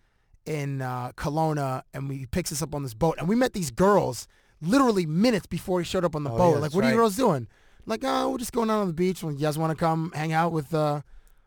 in 0.47 0.83
uh, 0.83 1.13
Kelowna, 1.17 1.83
and 1.95 2.09
we 2.09 2.19
he 2.19 2.27
picks 2.27 2.53
us 2.53 2.63
up 2.63 2.75
on 2.75 2.83
this 2.83 2.95
boat, 2.95 3.17
and 3.19 3.29
we 3.29 3.35
met 3.35 3.55
these 3.55 3.71
girls 3.71 4.29
literally 4.61 5.07
minutes 5.07 5.47
before 5.47 5.81
he 5.81 5.85
showed 5.85 6.05
up 6.05 6.15
on 6.15 6.23
the 6.23 6.31
Oh, 6.31 6.37
boat. 6.37 6.53
yeah, 6.55 6.59
like, 6.61 6.75
what 6.75 6.85
are 6.85 6.91
you 6.91 6.97
girls 6.97 7.17
doing? 7.17 7.49
Like, 7.87 8.03
oh, 8.05 8.31
we're 8.31 8.39
just 8.39 8.53
going 8.53 8.69
out 8.71 8.81
on 8.81 8.87
the 8.89 8.93
beach. 8.93 9.23
Well, 9.23 9.33
you 9.33 9.39
guys 9.39 9.57
want 9.59 9.71
to 9.71 9.77
come 9.77 10.13
hang 10.15 10.33
out 10.35 10.53
with 10.53 10.75
uh, 10.75 11.01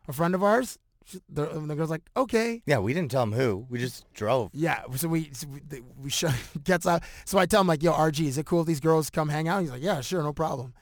a 0.08 0.12
friend 0.12 0.34
of 0.34 0.42
ours? 0.42 0.78
She- 1.04 1.20
The, 1.28 1.50
and 1.50 1.68
the 1.70 1.74
girl's 1.76 1.90
like, 1.90 2.02
okay. 2.16 2.62
Yeah, 2.66 2.78
we 2.78 2.94
didn't 2.94 3.10
tell 3.10 3.22
him 3.22 3.32
who. 3.32 3.66
We 3.68 3.78
just 3.78 4.10
drove. 4.14 4.50
Yeah, 4.54 4.82
so 4.96 5.08
we 5.08 5.30
so 5.32 5.46
we, 5.48 5.60
we 5.98 6.10
show, 6.10 6.30
gets 6.64 6.86
out. 6.86 7.02
So 7.24 7.38
I 7.38 7.46
tell 7.46 7.60
him 7.60 7.66
like, 7.66 7.82
"Yo, 7.82 7.92
RG, 7.92 8.26
is 8.26 8.38
it 8.38 8.46
cool 8.46 8.60
if 8.62 8.66
these 8.66 8.80
girls 8.80 9.10
come 9.10 9.28
hang 9.28 9.46
out?" 9.48 9.60
He's 9.62 9.70
like, 9.70 9.82
"Yeah, 9.82 10.00
sure, 10.00 10.22
no 10.22 10.32
problem." 10.32 10.72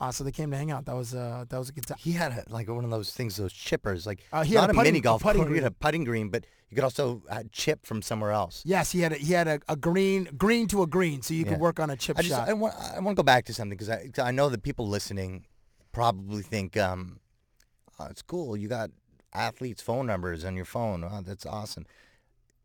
Uh, 0.00 0.12
so 0.12 0.22
they 0.22 0.30
came 0.32 0.48
to 0.52 0.56
hang 0.56 0.70
out. 0.70 0.84
That 0.86 0.94
was 0.94 1.14
uh, 1.14 1.44
that 1.48 1.58
was 1.58 1.68
a 1.70 1.72
good 1.72 1.86
time. 1.86 1.98
He 2.00 2.12
had 2.12 2.30
a, 2.32 2.44
like 2.50 2.68
one 2.68 2.84
of 2.84 2.90
those 2.90 3.10
things, 3.12 3.36
those 3.36 3.52
chippers, 3.52 4.06
like 4.06 4.20
Uh, 4.32 4.44
he 4.44 4.54
had 4.54 4.60
not 4.62 4.70
a 4.70 4.72
a, 4.72 4.74
putting- 4.74 4.88
mini 4.94 4.98
a 4.98 5.02
golf 5.02 5.22
putting 5.22 5.42
course. 5.42 5.54
He 5.56 5.62
had 5.62 5.72
a 5.72 5.74
putting 5.74 6.04
green, 6.04 6.28
but 6.28 6.44
you 6.70 6.74
could 6.76 6.84
also 6.84 7.22
uh, 7.30 7.42
chip 7.50 7.84
from 7.86 8.02
somewhere 8.02 8.30
else. 8.32 8.62
Yes, 8.64 8.92
he 8.92 9.00
had 9.00 9.12
a, 9.12 9.16
he 9.16 9.32
had 9.32 9.48
a, 9.48 9.58
a 9.68 9.74
green 9.76 10.28
green 10.36 10.66
to 10.68 10.82
a 10.82 10.86
green, 10.86 11.22
so 11.22 11.34
you 11.34 11.44
Yeah. 11.44 11.50
could 11.52 11.60
work 11.60 11.80
on 11.80 11.90
a 11.90 11.96
chip 11.96 12.16
I 12.18 12.22
just 12.22 12.34
shot. 12.34 12.48
I 12.48 12.52
want 12.52 12.74
I 12.96 12.98
want 13.00 13.16
to 13.16 13.20
go 13.22 13.24
back 13.24 13.44
to 13.46 13.54
something 13.54 13.76
because 13.76 13.88
I 13.90 14.08
'cause 14.08 14.24
I 14.24 14.30
know 14.32 14.48
that 14.50 14.62
people 14.62 14.86
listening 14.88 15.46
probably 15.92 16.42
think 16.42 16.76
um, 16.76 17.18
oh, 17.98 18.06
it's 18.10 18.22
cool. 18.22 18.56
You 18.56 18.68
got 18.68 18.90
athletes' 19.34 19.82
phone 19.82 20.06
numbers 20.06 20.44
on 20.44 20.56
your 20.56 20.64
phone. 20.64 21.04
Oh, 21.04 21.20
that's 21.24 21.46
awesome. 21.46 21.86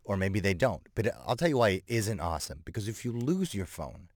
Or 0.03 0.17
maybe 0.17 0.39
they 0.39 0.53
don't. 0.53 0.81
But 0.95 1.13
I'll 1.25 1.35
tell 1.35 1.49
you 1.49 1.57
why 1.57 1.69
it 1.69 1.83
isn't 1.87 2.19
awesome. 2.19 2.61
Because 2.65 2.87
if 2.87 3.05
you 3.05 3.11
lose 3.11 3.53
your 3.53 3.65
phone, 3.65 4.09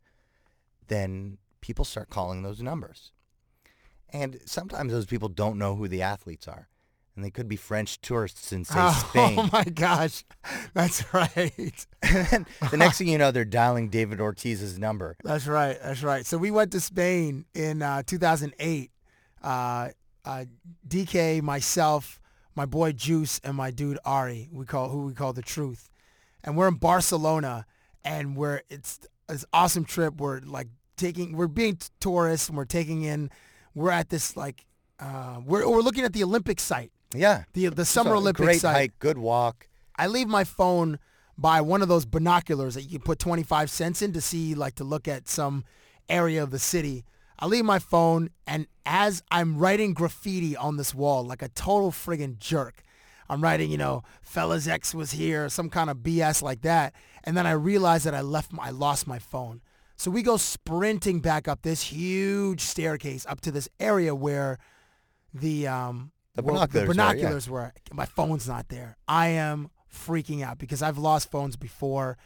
then 0.87 1.37
people 1.61 1.85
start 1.85 2.09
calling 2.09 2.43
those 2.43 2.61
numbers. 2.61 3.11
And 4.09 4.39
sometimes 4.45 4.91
those 4.91 5.05
people 5.05 5.29
don't 5.29 5.57
know 5.57 5.75
who 5.75 5.87
the 5.87 6.01
athletes 6.01 6.47
are. 6.47 6.69
And 7.15 7.25
they 7.25 7.31
could 7.31 7.47
be 7.47 7.55
French 7.55 7.99
tourists 7.99 8.53
in, 8.53 8.63
say, 8.63 8.75
oh, 8.77 9.05
Spain. 9.09 9.49
my 9.51 9.63
gosh, 9.63 10.23
that's 10.73 11.03
right. 11.13 11.85
and 12.03 12.45
the 12.69 12.77
next 12.77 12.99
thing 12.99 13.07
you 13.07 13.17
know, 13.17 13.31
they're 13.31 13.43
dialing 13.43 13.89
David 13.89 14.19
Ortiz's 14.19 14.77
number. 14.77 15.17
That's 15.23 15.47
right. 15.47 15.77
That's 15.81 16.03
right. 16.03 16.25
So 16.25 16.37
we 16.37 16.51
went 16.51 16.71
to 16.73 16.79
Spain 16.79 17.45
in 17.55 17.81
uh, 17.81 18.03
2008. 18.05 18.91
Uh, 19.41 19.89
uh, 20.25 20.45
DK, 20.87 21.41
myself, 21.41 22.19
my 22.57 22.65
boy 22.65 22.91
Juice, 22.91 23.39
and 23.43 23.55
my 23.55 23.69
dude 23.71 23.99
Ari, 24.03 24.49
we 24.51 24.65
call 24.65 24.89
who 24.89 25.05
we 25.05 25.13
call 25.13 25.31
the 25.31 25.43
Truth, 25.43 25.89
and 26.43 26.57
we're 26.57 26.67
in 26.67 26.73
Barcelona, 26.75 27.65
and 28.03 28.35
we're 28.35 28.61
it's 28.69 28.99
this 29.29 29.45
awesome 29.53 29.85
trip. 29.85 30.15
We're 30.19 30.39
like 30.41 30.67
taking, 30.97 31.37
we're 31.37 31.47
being 31.47 31.75
t- 31.77 31.87
tourists, 31.99 32.49
and 32.49 32.57
we're 32.57 32.65
taking 32.65 33.03
in, 33.03 33.29
we're 33.75 33.91
at 33.91 34.09
this 34.09 34.35
like, 34.35 34.65
uh, 34.99 35.39
we're 35.45 35.69
we're 35.69 35.81
looking 35.81 36.03
at 36.03 36.13
the 36.13 36.23
Olympic 36.23 36.59
site, 36.59 36.91
Yeah. 37.13 37.43
the 37.53 37.67
the 37.67 37.85
Summer 37.85 38.09
So, 38.11 38.17
Olympic 38.17 38.43
Great 38.45 38.61
site. 38.61 38.75
hike, 38.75 38.99
good 38.99 39.19
walk. 39.19 39.67
I 39.95 40.07
leave 40.07 40.27
my 40.27 40.43
phone 40.43 40.97
by 41.37 41.61
one 41.61 41.83
of 41.83 41.87
those 41.87 42.05
binoculars 42.05 42.73
that 42.73 42.81
you 42.83 42.89
can 42.97 43.01
put 43.01 43.19
25 43.19 43.69
cents 43.69 44.01
in 44.01 44.11
to 44.13 44.21
see, 44.21 44.55
like 44.55 44.73
to 44.75 44.83
look 44.83 45.07
at 45.07 45.27
some 45.29 45.63
area 46.09 46.41
of 46.41 46.49
the 46.49 46.57
city. 46.59 47.05
I 47.39 47.45
leave 47.45 47.65
my 47.65 47.79
phone, 47.79 48.29
and 48.45 48.67
as 48.85 49.21
I'm 49.29 49.57
writing 49.57 49.93
graffiti 49.93 50.55
on 50.55 50.77
this 50.77 50.93
wall, 50.93 51.23
like 51.23 51.41
a 51.41 51.49
total 51.49 51.91
friggin' 51.91 52.39
jerk, 52.39 52.81
I'm 53.29 53.41
writing, 53.41 53.69
you 53.69 53.77
know, 53.77 54.03
fellas 54.21 54.67
X 54.67 54.95
was 54.95 55.11
here, 55.11 55.49
some 55.49 55.69
kind 55.69 55.89
of 55.89 55.97
BS 55.97 56.41
like 56.41 56.61
that, 56.61 56.93
and 57.23 57.35
then 57.37 57.45
I 57.45 57.51
realize 57.51 58.05
that 58.05 58.15
I 58.15 58.21
left, 58.21 58.53
my, 58.53 58.67
I 58.67 58.69
lost 58.71 59.05
my 59.05 59.19
phone. 59.19 59.61
So 59.97 60.11
we 60.11 60.21
go 60.21 60.37
sprinting 60.37 61.19
back 61.21 61.47
up 61.47 61.63
this 61.63 61.81
huge 61.81 62.61
staircase 62.61 63.25
up 63.27 63.41
to 63.41 63.51
this 63.51 63.67
area 63.79 64.13
where 64.13 64.59
the 65.33 65.67
um 65.67 66.11
The 66.35 66.43
where 66.43 66.53
binoculars 66.53 66.87
were, 66.87 66.93
yeah. 66.93 67.09
binoculars 67.13 67.49
were. 67.49 67.73
My 67.91 68.05
phone's 68.05 68.47
not 68.47 68.69
there. 68.69 68.97
I 69.07 69.29
am 69.29 69.69
freaking 69.91 70.43
out 70.43 70.59
because 70.59 70.81
I've 70.81 70.97
lost 70.99 71.31
phones 71.31 71.55
before, 71.55 72.17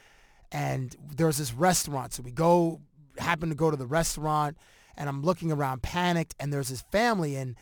and 0.51 0.95
there's 1.15 1.37
this 1.37 1.53
restaurant. 1.53 2.13
So 2.13 2.23
we 2.23 2.31
go, 2.31 2.81
happen 3.17 3.49
to 3.49 3.55
go 3.55 3.71
to 3.71 3.77
the 3.77 3.87
restaurant, 3.87 4.57
and 4.97 5.07
I'm 5.09 5.21
looking 5.21 5.51
around, 5.51 5.81
panicked, 5.81 6.35
and 6.39 6.51
there's 6.51 6.69
his 6.69 6.81
family, 6.91 7.35
and 7.35 7.55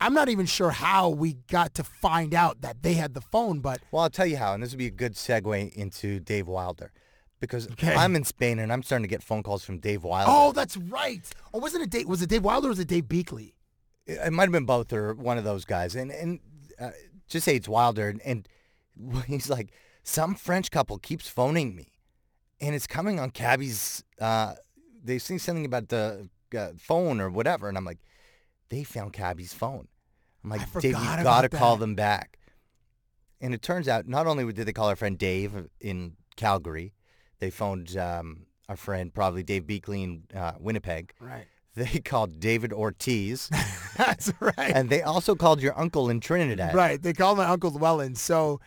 I'm 0.00 0.12
not 0.14 0.28
even 0.28 0.46
sure 0.46 0.70
how 0.70 1.08
we 1.08 1.34
got 1.48 1.74
to 1.74 1.84
find 1.84 2.34
out 2.34 2.60
that 2.62 2.82
they 2.82 2.94
had 2.94 3.14
the 3.14 3.20
phone, 3.20 3.60
but 3.60 3.80
Well, 3.90 4.02
I'll 4.02 4.10
tell 4.10 4.26
you 4.26 4.36
how, 4.36 4.52
and 4.54 4.62
this 4.62 4.70
would 4.70 4.78
be 4.78 4.86
a 4.86 4.90
good 4.90 5.14
segue 5.14 5.72
into 5.74 6.20
Dave 6.20 6.46
Wilder. 6.48 6.92
Because 7.38 7.68
Okay. 7.72 7.94
I'm 7.94 8.16
in 8.16 8.24
Spain 8.24 8.58
and 8.58 8.72
I'm 8.72 8.82
starting 8.82 9.02
to 9.04 9.08
get 9.08 9.22
phone 9.22 9.42
calls 9.42 9.62
from 9.62 9.78
Dave 9.78 10.04
Wilder. 10.04 10.24
oh, 10.34 10.52
that's 10.52 10.76
right. 10.78 11.22
Oh, 11.52 11.58
wasn't 11.58 11.82
it 11.84 11.90
Dave? 11.90 12.08
Was 12.08 12.22
it 12.22 12.30
Dave 12.30 12.42
Wilder 12.42 12.68
or 12.68 12.70
was 12.70 12.78
it 12.78 12.88
Dave 12.88 13.04
Beakley? 13.04 13.52
It 14.06 14.18
it 14.24 14.32
might 14.32 14.44
have 14.44 14.52
been 14.52 14.64
both 14.64 14.90
or 14.90 15.12
one 15.12 15.36
of 15.36 15.44
those 15.44 15.66
guys. 15.66 15.94
And 15.96 16.10
and 16.10 16.40
uh, 16.80 16.92
just 17.28 17.44
say 17.44 17.56
it's 17.56 17.68
Wilder. 17.68 18.08
And, 18.08 18.22
and 18.24 18.48
he's 19.26 19.50
like, 19.50 19.70
some 20.02 20.34
French 20.34 20.70
couple 20.70 20.96
keeps 20.98 21.28
phoning 21.28 21.76
me. 21.76 21.92
And 22.58 22.74
it's 22.74 22.86
coming 22.86 23.20
on 23.20 23.30
Cabbie's, 23.32 24.02
uh, 24.18 24.54
they 25.04 25.18
say 25.18 25.36
something 25.36 25.66
about 25.66 25.88
the 25.90 26.30
uh, 26.56 26.72
phone 26.78 27.20
or 27.20 27.30
whatever. 27.30 27.68
And 27.68 27.76
I'm 27.76 27.84
like, 27.84 27.98
they 28.68 28.84
found 28.84 29.12
Cabbie's 29.12 29.52
phone. 29.52 29.88
I'm 30.42 30.50
like, 30.50 30.72
Dave, 30.74 30.84
you 30.84 30.92
got 30.92 31.42
to 31.42 31.48
call 31.48 31.76
them 31.76 31.94
back. 31.94 32.38
And 33.40 33.52
it 33.52 33.62
turns 33.62 33.88
out 33.88 34.06
not 34.06 34.26
only 34.26 34.50
did 34.52 34.66
they 34.66 34.72
call 34.72 34.88
our 34.88 34.96
friend 34.96 35.18
Dave 35.18 35.68
in 35.80 36.16
Calgary, 36.36 36.94
they 37.38 37.50
phoned 37.50 37.96
um, 37.96 38.46
our 38.68 38.76
friend, 38.76 39.12
probably 39.12 39.42
Dave 39.42 39.64
Beakley 39.64 40.04
in 40.04 40.22
uh, 40.34 40.52
Winnipeg. 40.58 41.12
Right. 41.20 41.46
They 41.76 42.00
called 42.00 42.40
David 42.40 42.72
Ortiz. 42.72 43.50
That's 43.98 44.32
right. 44.40 44.54
and 44.56 44.88
they 44.88 45.02
also 45.02 45.34
called 45.34 45.60
your 45.60 45.78
uncle 45.78 46.08
in 46.08 46.20
Trinidad. 46.20 46.74
Right. 46.74 47.02
They 47.02 47.12
called 47.12 47.36
my 47.36 47.44
Uncle 47.44 47.70
Llewellyn. 47.70 48.14
So, 48.14 48.60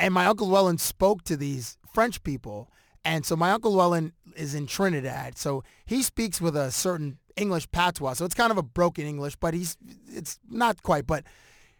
and 0.00 0.12
my 0.12 0.26
Uncle 0.26 0.48
Llewellyn 0.48 0.78
spoke 0.78 1.22
to 1.26 1.36
these 1.36 1.78
French 1.94 2.24
people. 2.24 2.68
And 3.04 3.24
so 3.24 3.36
my 3.36 3.52
Uncle 3.52 3.72
Llewellyn 3.72 4.14
is 4.34 4.56
in 4.56 4.66
Trinidad. 4.66 5.38
So 5.38 5.62
he 5.84 6.02
speaks 6.02 6.40
with 6.40 6.56
a 6.56 6.72
certain 6.72 7.18
English 7.36 7.70
patois. 7.70 8.14
So 8.14 8.24
it's 8.24 8.34
kind 8.34 8.50
of 8.50 8.58
a 8.58 8.62
broken 8.62 9.06
English, 9.06 9.36
but 9.36 9.54
he's, 9.54 9.76
it's 10.12 10.38
not 10.48 10.82
quite, 10.82 11.06
but 11.06 11.24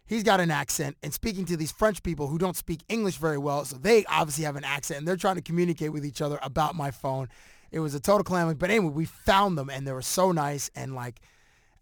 he's 0.05 0.23
got 0.23 0.39
an 0.39 0.51
accent 0.51 0.97
and 1.03 1.13
speaking 1.13 1.45
to 1.45 1.57
these 1.57 1.71
French 1.71 2.01
people 2.03 2.27
who 2.27 2.37
don't 2.37 2.55
speak 2.55 2.81
English 2.89 3.17
very 3.17 3.37
well. 3.37 3.65
So 3.65 3.77
they 3.77 4.05
obviously 4.05 4.45
have 4.45 4.55
an 4.55 4.63
accent 4.63 4.99
and 4.99 5.07
they're 5.07 5.17
trying 5.17 5.35
to 5.35 5.41
communicate 5.41 5.91
with 5.91 6.05
each 6.05 6.21
other 6.21 6.39
about 6.41 6.75
my 6.75 6.91
phone. 6.91 7.27
It 7.71 7.79
was 7.79 7.93
a 7.93 7.99
total 7.99 8.23
calamity. 8.23 8.57
But 8.57 8.69
anyway, 8.69 8.91
we 8.91 9.05
found 9.05 9.57
them 9.57 9.69
and 9.69 9.85
they 9.85 9.91
were 9.91 10.01
so 10.01 10.31
nice 10.31 10.71
and 10.75 10.95
like, 10.95 11.19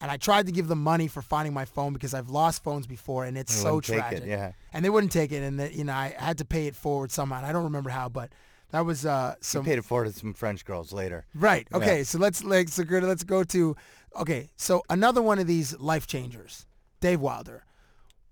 and 0.02 0.12
I 0.12 0.18
tried 0.18 0.48
to 0.48 0.52
give 0.52 0.68
them 0.68 0.84
money 0.84 1.08
for 1.08 1.22
finding 1.22 1.54
my 1.54 1.66
phone 1.66 1.94
because 1.94 2.14
I've 2.14 2.30
lost 2.30 2.64
phones 2.64 2.86
before 2.86 3.24
and 3.26 3.38
it's 3.38 3.54
so 3.54 3.80
take 3.80 3.98
it, 3.98 4.00
tragic. 4.00 4.24
yeah. 4.26 4.52
And 4.74 4.84
they 4.84 4.90
wouldn't 4.90 5.12
take 5.12 5.32
it 5.32 5.42
and 5.42 5.60
that, 5.60 5.74
you 5.74 5.84
know, 5.86 5.94
I 5.94 6.14
had 6.18 6.40
to 6.40 6.46
pay 6.46 6.68
it 6.68 6.76
forward 6.76 7.12
somehow. 7.12 7.38
And 7.38 7.46
I 7.46 7.52
don't 7.52 7.64
remember 7.64 7.90
how, 7.90 8.10
but 8.10 8.32
that 8.76 8.86
was 8.86 9.06
uh 9.06 9.36
some 9.40 9.64
paid 9.64 9.78
it 9.78 9.86
forward 9.86 10.08
to 10.08 10.14
some 10.14 10.34
French 10.34 10.66
girls 10.66 10.92
later. 10.92 11.26
Right. 11.34 11.66
Yeah. 11.72 11.78
Okay. 11.78 12.04
So 12.04 12.18
let's 12.20 12.44
like 12.44 12.68
so 12.70 12.84
good. 12.84 13.04
Let's 13.04 13.24
go 13.24 13.44
to 13.46 13.76
okay. 14.20 14.50
So 14.58 14.84
another 14.90 15.22
one 15.22 15.40
of 15.40 15.48
these 15.48 15.80
life 15.80 16.08
changers, 16.08 16.66
Dave 17.00 17.22
Wilder. 17.22 17.64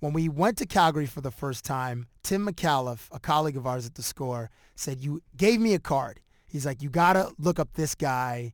when 0.04 0.12
we 0.12 0.28
went 0.28 0.58
to 0.58 0.66
Calgary 0.66 1.06
for 1.06 1.22
the 1.22 1.32
first 1.32 1.64
time, 1.64 2.08
Tim 2.24 2.46
McAuliffe, 2.46 3.08
a 3.14 3.20
colleague 3.22 3.56
of 3.56 3.66
ours 3.66 3.86
at 3.86 3.96
the 3.96 4.04
score, 4.04 4.50
said, 4.76 5.00
you 5.00 5.22
gave 5.38 5.62
me 5.62 5.74
a 5.74 5.80
card. 5.80 6.20
He's 6.46 6.66
like, 6.66 6.82
you 6.82 6.89
got 6.89 7.14
to 7.14 7.32
look 7.39 7.58
up 7.58 7.70
this 7.76 7.96
guy. 7.96 8.54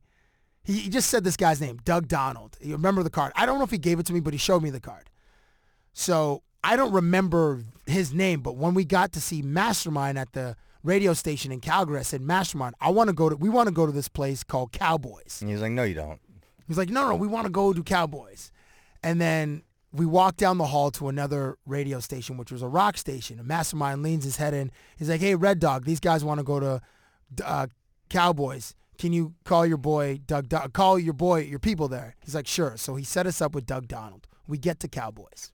He, 0.62 0.74
he 0.74 0.88
just 0.88 1.10
said 1.10 1.24
this 1.24 1.36
guy's 1.36 1.60
name, 1.60 1.80
Doug 1.84 2.06
Donald. 2.06 2.56
You 2.60 2.74
remember 2.74 3.02
the 3.02 3.10
card? 3.10 3.32
I 3.34 3.46
don't 3.46 3.58
know 3.58 3.64
if 3.64 3.72
he 3.72 3.78
gave 3.78 3.98
it 3.98 4.06
to 4.06 4.12
me, 4.12 4.20
but 4.20 4.32
he 4.32 4.38
showed 4.38 4.62
me 4.62 4.70
the 4.70 4.78
card. 4.78 5.10
So 5.92 6.44
I 6.62 6.76
don't 6.76 6.92
remember 6.92 7.64
his 7.84 8.14
name, 8.14 8.42
but 8.42 8.54
when 8.56 8.74
we 8.74 8.84
got 8.84 9.10
to 9.14 9.20
see 9.20 9.42
Mastermind 9.42 10.18
at 10.20 10.32
the 10.34 10.54
radio 10.82 11.12
station 11.12 11.52
in 11.52 11.60
Calgary, 11.60 11.98
I 11.98 12.02
said, 12.02 12.20
Mastermind, 12.20 12.74
I 12.80 12.90
want 12.90 13.08
to 13.08 13.14
go 13.14 13.28
to, 13.28 13.36
we 13.36 13.48
want 13.48 13.68
to 13.68 13.74
go 13.74 13.86
to 13.86 13.92
this 13.92 14.08
place 14.08 14.42
called 14.42 14.72
Cowboys. 14.72 15.38
And 15.40 15.50
he's 15.50 15.60
like, 15.60 15.72
no, 15.72 15.82
you 15.84 15.94
don't. 15.94 16.20
He's 16.66 16.78
like, 16.78 16.88
no, 16.88 17.08
no, 17.08 17.16
we 17.16 17.26
want 17.26 17.46
to 17.46 17.50
go 17.50 17.72
to 17.72 17.82
Cowboys. 17.82 18.52
And 19.02 19.20
then 19.20 19.62
we 19.92 20.06
walked 20.06 20.38
down 20.38 20.58
the 20.58 20.66
hall 20.66 20.90
to 20.92 21.08
another 21.08 21.58
radio 21.66 22.00
station, 22.00 22.36
which 22.36 22.52
was 22.52 22.62
a 22.62 22.68
rock 22.68 22.96
station. 22.96 23.38
And 23.38 23.48
Mastermind 23.48 24.02
leans 24.02 24.24
his 24.24 24.36
head 24.36 24.54
in. 24.54 24.70
He's 24.96 25.08
like, 25.08 25.20
hey, 25.20 25.34
Red 25.34 25.58
Dog, 25.58 25.84
these 25.84 26.00
guys 26.00 26.24
want 26.24 26.38
to 26.38 26.44
go 26.44 26.60
to 26.60 26.80
uh, 27.44 27.66
Cowboys. 28.08 28.74
Can 28.98 29.12
you 29.12 29.34
call 29.44 29.66
your 29.66 29.78
boy 29.78 30.20
Doug? 30.26 30.48
Do- 30.48 30.68
call 30.72 30.98
your 30.98 31.14
boy, 31.14 31.40
your 31.40 31.58
people 31.58 31.88
there. 31.88 32.16
He's 32.20 32.34
like, 32.34 32.46
sure. 32.46 32.76
So 32.76 32.94
he 32.94 33.04
set 33.04 33.26
us 33.26 33.40
up 33.40 33.54
with 33.54 33.66
Doug 33.66 33.88
Donald. 33.88 34.28
We 34.46 34.58
get 34.58 34.78
to 34.80 34.88
Cowboys. 34.88 35.52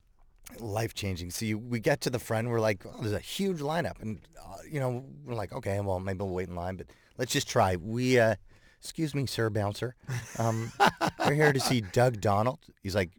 Life 0.59 0.95
changing. 0.95 1.31
So 1.31 1.45
you, 1.45 1.59
we 1.59 1.81
get 1.81 2.01
to 2.03 2.11
the 2.11 2.19
front. 2.19 2.49
We're 2.49 2.61
like, 2.61 2.85
oh, 2.87 3.01
there's 3.01 3.13
a 3.13 3.19
huge 3.19 3.59
lineup, 3.59 4.01
and 4.01 4.21
uh, 4.39 4.57
you 4.71 4.81
know, 4.81 5.05
we're 5.25 5.35
like, 5.35 5.53
okay, 5.53 5.79
well, 5.81 6.01
maybe 6.01 6.19
we'll 6.19 6.31
wait 6.31 6.49
in 6.49 6.55
line, 6.55 6.77
but 6.77 6.87
let's 7.19 7.33
just 7.33 7.49
try. 7.49 7.77
We, 7.77 8.19
uh, 8.19 8.37
excuse 8.81 9.15
me, 9.15 9.27
sir, 9.27 9.51
bouncer. 9.51 9.95
Um, 10.39 10.73
we're 11.27 11.35
here 11.35 11.53
to 11.53 11.61
see 11.61 11.81
Doug 11.81 12.21
Donald. 12.21 12.61
He's 12.83 12.95
like, 12.95 13.11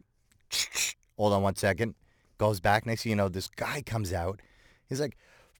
hold 1.16 1.32
on 1.32 1.42
one 1.42 1.56
second. 1.56 1.94
Goes 2.38 2.60
back. 2.60 2.86
Next 2.86 3.02
thing 3.02 3.10
you 3.10 3.16
know, 3.16 3.28
this 3.28 3.48
guy 3.48 3.82
comes 3.82 4.12
out. 4.12 4.40
He's 4.88 5.00
like, 5.00 5.16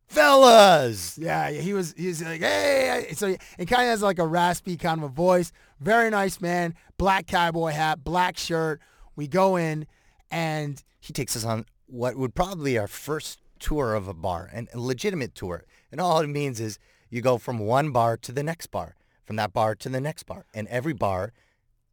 fellas. 0.07 1.19
Yeah, 1.19 1.51
he 1.51 1.75
was. 1.75 1.95
He's 1.97 2.23
like, 2.23 2.41
hey. 2.41 3.09
So 3.15 3.37
he 3.59 3.67
kind 3.67 3.83
of 3.83 3.89
has 3.89 4.03
like 4.03 4.19
a 4.19 4.27
raspy 4.27 4.77
kind 4.77 5.03
of 5.03 5.11
a 5.11 5.13
voice. 5.13 5.53
Very 5.81 6.11
nice 6.11 6.41
man. 6.41 6.75
Black 6.97 7.27
cowboy 7.27 7.73
hat, 7.73 8.03
black 8.05 8.39
shirt. 8.39 8.81
We 9.17 9.29
go 9.29 9.57
in, 9.57 9.87
and 10.31 10.83
he 11.01 11.13
takes 11.13 11.37
us 11.37 11.45
on 11.45 11.67
what 11.87 12.17
would 12.17 12.35
probably 12.35 12.73
be 12.73 12.79
our 12.79 12.89
first 12.89 13.41
tour 13.59 13.95
of 13.95 14.09
a 14.09 14.15
bar, 14.15 14.49
and 14.53 14.69
a 14.73 14.81
legitimate 14.81 15.35
tour. 15.35 15.65
And 15.91 16.01
all 16.01 16.21
it 16.21 16.29
means 16.29 16.61
is 16.61 16.79
you 17.11 17.21
go 17.21 17.39
from 17.39 17.59
one 17.59 17.91
bar 17.91 18.17
to 18.19 18.33
the 18.33 18.43
next 18.43 18.69
bar, 18.69 18.95
from 19.25 19.37
that 19.37 19.53
bar 19.53 19.75
to 19.77 19.89
the 19.89 20.01
next 20.01 20.25
bar, 20.25 20.47
and 20.55 20.69
every 20.69 20.93
bar 20.93 21.33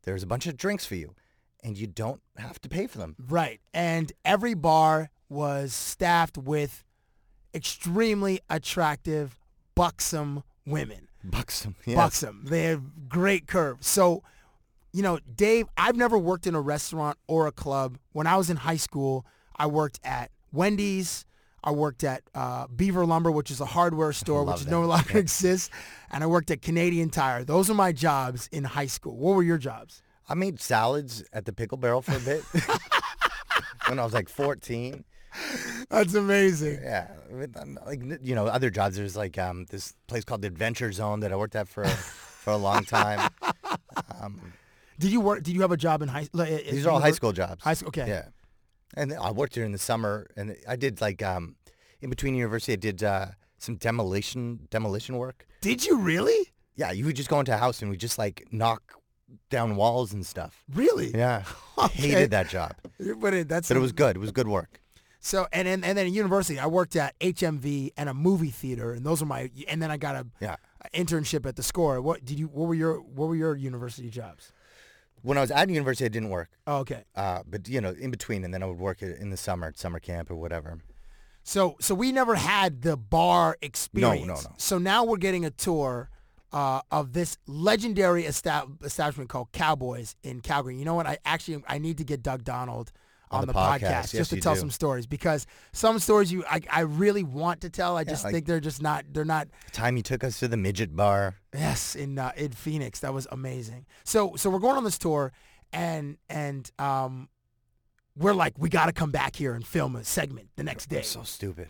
there's 0.03 0.23
a 0.23 0.27
bunch 0.27 0.45
of 0.45 0.57
drinks 0.57 0.85
for 0.85 0.95
you, 0.95 1.15
and 1.63 1.77
you 1.77 1.87
don't 1.87 2.21
have 2.37 2.61
to 2.61 2.69
pay 2.69 2.87
for 2.87 2.99
them. 2.99 3.15
Right, 3.27 3.59
and 3.73 4.11
every 4.23 4.53
bar 4.53 5.09
was 5.29 5.73
staffed 5.73 6.37
with 6.37 6.83
extremely 7.53 8.39
attractive, 8.49 9.39
buxom 9.73 10.43
women. 10.65 11.07
Buxom, 11.23 11.75
yes. 11.85 11.95
Buxom. 11.95 12.43
They 12.45 12.63
have 12.63 13.09
great 13.09 13.47
curves. 13.47 13.87
So, 13.87 14.21
you 14.95 15.01
know, 15.03 15.19
Dave, 15.35 15.67
I've 15.75 15.95
never 15.97 16.17
worked 16.17 16.47
in 16.47 16.55
a 16.55 16.61
restaurant 16.61 17.17
or 17.27 17.47
a 17.47 17.51
club. 17.51 17.97
When 18.13 18.27
I 18.27 18.37
was 18.37 18.49
in 18.49 18.57
high 18.57 18.77
school, 18.77 19.25
I 19.57 19.67
worked 19.67 19.99
at 20.03 20.31
Wendy's. 20.53 21.25
I 21.63 21.71
worked 21.71 22.03
at 22.03 22.21
uh, 22.33 22.67
Beaver 22.67 23.05
Lumber, 23.05 23.31
which 23.31 23.51
is 23.51 23.59
a 23.59 23.65
hardware 23.65 24.13
store, 24.13 24.43
which 24.45 24.61
that. 24.61 24.71
no 24.71 24.81
longer 24.83 25.13
Yeah. 25.13 25.17
exists. 25.19 25.69
And 26.11 26.23
I 26.23 26.27
worked 26.27 26.49
at 26.51 26.61
Canadian 26.61 27.09
Tire. 27.09 27.43
Those 27.43 27.69
are 27.69 27.73
my 27.73 27.91
jobs 27.91 28.47
in 28.51 28.63
high 28.63 28.85
school. 28.85 29.17
What 29.17 29.35
were 29.35 29.43
your 29.43 29.57
jobs? 29.57 30.01
I 30.29 30.33
made 30.35 30.61
salads 30.61 31.23
at 31.33 31.45
the 31.45 31.51
Pickle 31.53 31.77
Barrel 31.77 32.01
for 32.01 32.15
a 32.15 32.19
bit 32.19 32.43
when 33.87 33.99
I 33.99 34.03
was 34.03 34.13
like 34.13 34.29
14. 34.29 35.03
That's 35.89 36.13
amazing. 36.13 36.79
Yeah, 36.83 37.07
I'm- 37.57 37.77
like 37.85 38.01
you 38.23 38.35
know, 38.35 38.45
other 38.47 38.69
jobs. 38.69 38.95
There's 38.95 39.17
like 39.17 39.37
um, 39.37 39.65
this 39.69 39.93
place 40.07 40.23
called 40.23 40.41
the 40.41 40.47
Adventure 40.47 40.91
Zone 40.93 41.19
that 41.19 41.31
I 41.33 41.35
worked 41.35 41.55
at 41.55 41.67
for 41.67 41.83
for 41.85 42.51
a 42.53 42.57
long 42.57 42.85
time. 42.85 43.29
Um, 44.21 44.53
Did 44.99 45.11
you 45.11 45.21
work? 45.21 45.43
Did 45.43 45.53
you 45.55 45.61
have 45.61 45.71
a 45.71 45.77
job 45.77 46.01
in 46.01 46.07
high? 46.09 46.27
Like, 46.33 46.65
these 46.65 46.85
are 46.85 46.91
all 46.91 46.99
high 46.99 47.11
univer- 47.11 47.15
school 47.15 47.31
jobs. 47.33 47.63
High 47.63 47.73
school. 47.73 47.89
Okay. 47.89 48.07
Yeah, 48.07 48.25
and 48.95 49.13
I 49.13 49.31
worked 49.31 49.55
here 49.55 49.65
in 49.65 49.71
the 49.71 49.77
summer, 49.77 50.27
and 50.37 50.55
I 50.67 50.75
did 50.75 51.01
like 51.01 51.21
um, 51.23 51.55
in 52.01 52.09
between 52.09 52.35
university, 52.35 52.73
I 52.73 52.77
did 52.77 53.03
uh, 53.03 53.27
some 53.57 53.75
demolition 53.75 54.67
demolition 54.71 55.17
work. 55.17 55.45
Did 55.61 55.85
you 55.85 55.97
really? 55.99 56.51
Yeah, 56.75 56.91
you 56.91 57.05
would 57.05 57.15
just 57.15 57.29
go 57.29 57.39
into 57.39 57.53
a 57.53 57.57
house 57.57 57.81
and 57.81 57.89
we 57.89 57.97
just 57.97 58.17
like 58.17 58.45
knock 58.51 58.81
down 59.49 59.75
walls 59.75 60.13
and 60.13 60.25
stuff. 60.25 60.63
Really? 60.73 61.11
Yeah, 61.15 61.43
Okay. 61.77 62.09
hated 62.09 62.31
that 62.31 62.49
job, 62.49 62.73
But 63.17 63.33
it, 63.33 63.47
that's 63.49 63.67
but 63.69 63.77
it 63.77 63.79
was 63.81 63.91
good. 63.93 64.15
It 64.15 64.19
was 64.19 64.31
good 64.31 64.47
work. 64.47 64.81
So 65.19 65.47
and 65.51 65.67
then 65.67 65.83
and 65.83 65.97
then 65.97 66.05
at 66.05 66.11
university, 66.11 66.59
I 66.59 66.67
worked 66.67 66.95
at 66.95 67.17
HMV 67.19 67.91
and 67.97 68.09
a 68.09 68.13
movie 68.13 68.51
theater, 68.51 68.93
and 68.93 69.03
those 69.05 69.21
are 69.21 69.25
my. 69.25 69.49
And 69.67 69.81
then 69.81 69.89
I 69.89 69.97
got 69.97 70.15
a, 70.15 70.27
Yeah. 70.39 70.57
a 70.83 70.89
internship 70.97 71.45
at 71.47 71.55
the 71.55 71.63
Score. 71.63 71.99
What 72.01 72.23
did 72.23 72.37
you? 72.39 72.45
What 72.47 72.67
were 72.67 72.75
your 72.75 72.99
What 73.01 73.27
were 73.29 73.35
your 73.35 73.55
university 73.55 74.09
jobs? 74.11 74.51
When 75.25 75.37
I 75.37 75.41
was 75.41 75.51
at 75.51 75.69
university, 75.69 76.05
I 76.05 76.09
didn't 76.09 76.29
work. 76.29 76.49
Oh, 76.67 76.77
okay. 76.77 77.03
Uh, 77.15 77.41
but 77.47 77.67
you 77.67 77.81
know, 77.81 77.89
in 77.99 78.11
between, 78.11 78.43
and 78.43 78.53
then 78.53 78.61
I 78.61 78.67
would 78.67 78.77
work 78.77 79.01
it 79.01 79.17
in 79.19 79.31
the 79.31 79.37
summer 79.37 79.67
at 79.67 79.77
summer 79.77 79.99
camp 79.99 80.29
or 80.29 80.35
whatever. 80.35 80.79
So 81.43 81.75
so 81.79 81.93
we 81.95 82.11
never 82.11 82.35
had 82.35 82.81
the 82.81 82.95
bar 82.95 83.57
experience. 83.61 84.25
no. 84.25 84.33
no, 84.35 84.41
no. 84.41 84.55
So 84.57 84.77
now 84.77 85.03
we're 85.03 85.17
getting 85.17 85.45
a 85.45 85.51
tour 85.51 86.09
uh, 86.51 86.81
of 86.89 87.13
this 87.13 87.37
legendary 87.47 88.25
esta- 88.25 88.67
establishment 88.83 89.29
called 89.29 89.51
Cowboys 89.51 90.15
in 90.23 90.41
Calgary. 90.41 90.77
You 90.77 90.85
know 90.85 90.95
what? 90.95 91.05
I 91.05 91.17
actually 91.25 91.63
I 91.67 91.77
need 91.77 91.97
to 91.97 92.03
get 92.03 92.23
Doug 92.23 92.43
Donald 92.43 92.91
on, 93.31 93.41
On 93.41 93.47
the, 93.47 93.53
the 93.53 93.59
podcast, 93.59 93.79
podcast. 93.79 93.81
Yes, 93.81 94.11
just 94.11 94.29
to 94.31 94.39
tell 94.39 94.53
do. 94.53 94.59
some 94.59 94.69
stories 94.69 95.07
because 95.07 95.47
some 95.73 95.99
stories 95.99 96.31
you 96.31 96.43
I, 96.49 96.61
I 96.69 96.81
really 96.81 97.23
want 97.23 97.61
to 97.61 97.69
tell. 97.69 97.97
I 97.97 98.03
just 98.03 98.23
like- 98.23 98.33
think 98.33 98.45
they're 98.45 98.59
just 98.59 98.81
not 98.81 99.05
they're 99.11 99.25
not 99.25 99.47
the 99.65 99.71
Time 99.71 99.97
you 99.97 100.03
took 100.03 100.23
us 100.23 100.39
to 100.39 100.47
the 100.47 100.57
midget 100.57 100.95
bar. 100.95 101.35
Yes, 101.53 101.95
in 101.95 102.19
uh, 102.19 102.31
in 102.37 102.51
Phoenix, 102.51 102.99
that 102.99 103.13
was 103.13 103.27
amazing. 103.31 103.85
So 104.03 104.35
so 104.35 104.49
we're 104.49 104.59
going 104.59 104.77
on 104.77 104.83
this 104.83 104.97
tour, 104.97 105.31
and 105.73 106.17
and 106.29 106.69
um, 106.79 107.29
we're 108.17 108.33
like 108.33 108.53
we 108.57 108.69
got 108.69 108.85
to 108.85 108.93
come 108.93 109.11
back 109.11 109.35
here 109.35 109.53
and 109.53 109.65
film 109.65 109.95
a 109.95 110.03
segment 110.03 110.49
the 110.55 110.63
next 110.63 110.87
day. 110.87 111.01
So 111.01 111.23
stupid. 111.23 111.69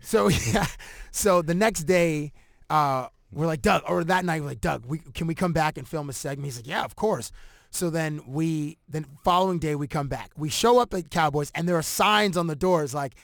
So 0.00 0.28
yeah, 0.52 0.66
so 1.10 1.42
the 1.42 1.54
next 1.54 1.84
day, 1.84 2.32
uh, 2.70 3.08
we're 3.30 3.46
like 3.46 3.62
Doug, 3.62 3.82
or 3.86 4.02
that 4.04 4.24
night 4.24 4.40
we're 4.40 4.48
like 4.48 4.60
Doug, 4.60 4.86
we 4.86 4.98
can 4.98 5.26
we 5.26 5.34
come 5.34 5.52
back 5.52 5.76
and 5.76 5.86
film 5.86 6.08
a 6.08 6.12
segment? 6.12 6.46
He's 6.46 6.56
like, 6.56 6.66
yeah, 6.66 6.84
of 6.84 6.96
course. 6.96 7.30
So 7.76 7.90
then 7.90 8.22
we 8.26 8.78
then 8.88 9.06
following 9.22 9.58
day 9.58 9.74
we 9.74 9.86
come 9.86 10.08
back. 10.08 10.30
We 10.36 10.48
show 10.48 10.78
up 10.78 10.94
at 10.94 11.10
Cowboys, 11.10 11.52
and 11.54 11.68
there 11.68 11.76
are 11.76 11.82
signs 11.82 12.36
on 12.36 12.46
the 12.46 12.56
doors 12.56 12.94
like. 12.94 13.14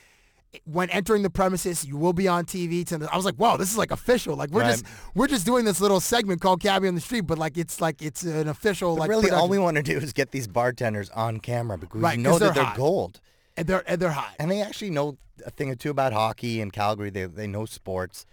When 0.66 0.90
entering 0.90 1.22
the 1.22 1.30
premises, 1.30 1.82
you 1.82 1.96
will 1.96 2.12
be 2.12 2.28
on 2.28 2.44
TV. 2.44 2.84
To 2.88 3.08
I 3.10 3.16
was 3.16 3.24
like, 3.24 3.38
"Wow, 3.38 3.56
this 3.56 3.70
is 3.70 3.78
like 3.78 3.90
official. 3.90 4.36
Like 4.36 4.50
we're 4.50 4.60
Right. 4.60 4.72
just 4.72 4.84
we're 5.14 5.26
just 5.26 5.46
doing 5.46 5.64
this 5.64 5.80
little 5.80 5.98
segment 5.98 6.42
called 6.42 6.60
Cabbie 6.60 6.88
on 6.88 6.94
the 6.94 7.00
Street, 7.00 7.22
but 7.22 7.38
like 7.38 7.56
it's 7.56 7.80
like 7.80 8.02
it's 8.02 8.22
an 8.22 8.48
official 8.48 8.94
But 8.96 9.00
like 9.00 9.08
really, 9.08 9.30
all 9.30 9.48
we 9.48 9.58
want 9.58 9.78
to 9.78 9.82
do 9.82 9.96
is 9.96 10.12
get 10.12 10.30
these 10.30 10.46
bartenders 10.46 11.08
on 11.14 11.40
camera 11.40 11.78
because 11.78 12.02
Right, 12.02 12.18
we 12.18 12.22
know 12.22 12.32
that 12.38 12.44
they're 12.44 12.52
they're 12.52 12.64
hot. 12.64 12.76
gold. 12.76 13.20
and 13.56 13.66
they're 13.66 13.82
and 13.90 13.98
they're 13.98 14.10
hot. 14.10 14.34
And 14.38 14.50
they 14.50 14.60
actually 14.60 14.90
know 14.90 15.16
a 15.46 15.50
thing 15.50 15.70
or 15.70 15.74
two 15.74 15.88
about 15.88 16.12
hockey 16.12 16.60
in 16.60 16.70
Calgary. 16.70 17.08
They 17.08 17.24
they 17.24 17.46
know 17.46 17.64
sports. 17.64 18.26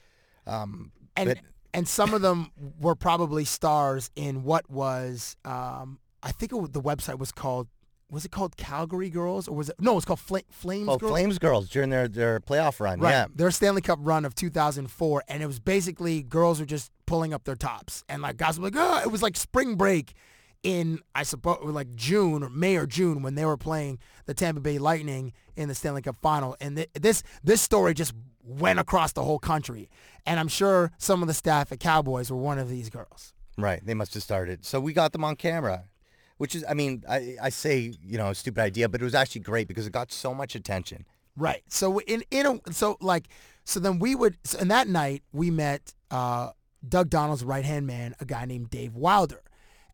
Um, 0.45 0.91
and 1.15 1.29
but 1.29 1.37
and 1.73 1.87
some 1.87 2.13
of 2.13 2.21
them 2.21 2.51
were 2.81 2.95
probably 2.95 3.45
stars 3.45 4.11
in 4.17 4.43
what 4.43 4.69
was 4.69 5.37
um, 5.45 5.99
I 6.23 6.31
think 6.31 6.51
it 6.53 6.73
the 6.73 6.81
website 6.81 7.19
was 7.19 7.31
called 7.31 7.67
was 8.11 8.25
it 8.25 8.31
called 8.31 8.57
Calgary 8.57 9.09
Girls 9.09 9.47
or 9.47 9.55
was 9.55 9.69
it 9.69 9.75
no 9.79 9.91
it 9.91 9.95
was 9.95 10.05
called 10.05 10.19
Fla- 10.19 10.41
Flames 10.49 10.89
oh, 10.89 10.97
Girls 10.97 11.11
Flames 11.11 11.39
girls 11.39 11.69
during 11.69 11.89
their 11.89 12.07
their 12.07 12.39
playoff 12.39 12.79
run. 12.79 12.99
right 12.99 13.11
Yeah, 13.11 13.25
their 13.33 13.51
Stanley 13.51 13.81
Cup 13.81 13.99
run 14.01 14.25
of 14.25 14.35
2004 14.35 15.23
and 15.27 15.43
it 15.43 15.45
was 15.47 15.59
basically 15.59 16.23
girls 16.23 16.59
were 16.59 16.65
just 16.65 16.91
pulling 17.05 17.33
up 17.33 17.43
their 17.43 17.55
tops 17.55 18.03
and 18.09 18.21
like 18.21 18.37
guys 18.37 18.59
were 18.59 18.65
like 18.65 18.75
oh 18.77 19.01
it 19.01 19.11
was 19.11 19.21
like 19.21 19.35
spring 19.37 19.75
break 19.75 20.13
in 20.63 20.99
I 21.15 21.23
suppose 21.23 21.59
like 21.63 21.95
June 21.95 22.43
or 22.43 22.49
May 22.49 22.75
or 22.75 22.85
June 22.85 23.21
when 23.21 23.35
they 23.35 23.45
were 23.45 23.57
playing 23.57 23.99
the 24.25 24.33
Tampa 24.33 24.59
Bay 24.61 24.77
Lightning 24.77 25.33
in 25.55 25.69
the 25.69 25.75
Stanley 25.75 26.01
Cup 26.01 26.17
final 26.21 26.55
and 26.59 26.77
th- 26.77 26.89
this 26.99 27.23
this 27.43 27.61
story 27.61 27.93
just 27.93 28.13
went 28.43 28.79
across 28.79 29.11
the 29.13 29.23
whole 29.23 29.39
country 29.39 29.89
and 30.25 30.39
I'm 30.39 30.47
sure 30.47 30.91
some 30.97 31.21
of 31.21 31.27
the 31.27 31.33
staff 31.33 31.71
at 31.71 31.79
Cowboys 31.79 32.31
were 32.31 32.37
one 32.37 32.57
of 32.57 32.69
these 32.69 32.89
girls. 32.89 33.33
right. 33.57 33.79
They 33.85 33.93
must 33.93 34.13
have 34.15 34.23
started. 34.23 34.65
So 34.65 34.79
we 34.79 34.93
got 34.93 35.11
them 35.11 35.23
on 35.23 35.35
camera, 35.35 35.85
which 36.39 36.55
is, 36.55 36.65
I 36.67 36.73
mean, 36.73 37.03
I 37.07 37.35
I 37.41 37.49
say 37.49 37.93
you 38.01 38.17
know 38.17 38.29
a 38.29 38.35
stupid 38.35 38.61
idea, 38.61 38.89
but 38.89 38.99
it 39.01 39.03
was 39.03 39.13
actually 39.13 39.41
great 39.41 39.67
because 39.67 39.85
it 39.85 39.91
got 39.93 40.11
so 40.11 40.33
much 40.33 40.55
attention. 40.55 41.05
Right. 41.37 41.63
So 41.67 41.99
in 41.99 42.23
in 42.31 42.45
a 42.67 42.73
so 42.73 42.97
like 42.99 43.25
so 43.65 43.79
then 43.79 43.99
we 43.99 44.15
would 44.15 44.37
so, 44.43 44.57
and 44.57 44.71
that 44.71 44.87
night 44.87 45.21
we 45.31 45.51
met 45.51 45.93
uh, 46.09 46.51
Doug 46.87 47.09
Donald's 47.09 47.43
right 47.43 47.63
hand 47.65 47.85
man, 47.87 48.15
a 48.19 48.25
guy 48.25 48.45
named 48.45 48.69
Dave 48.69 48.95
Wilder, 48.95 49.41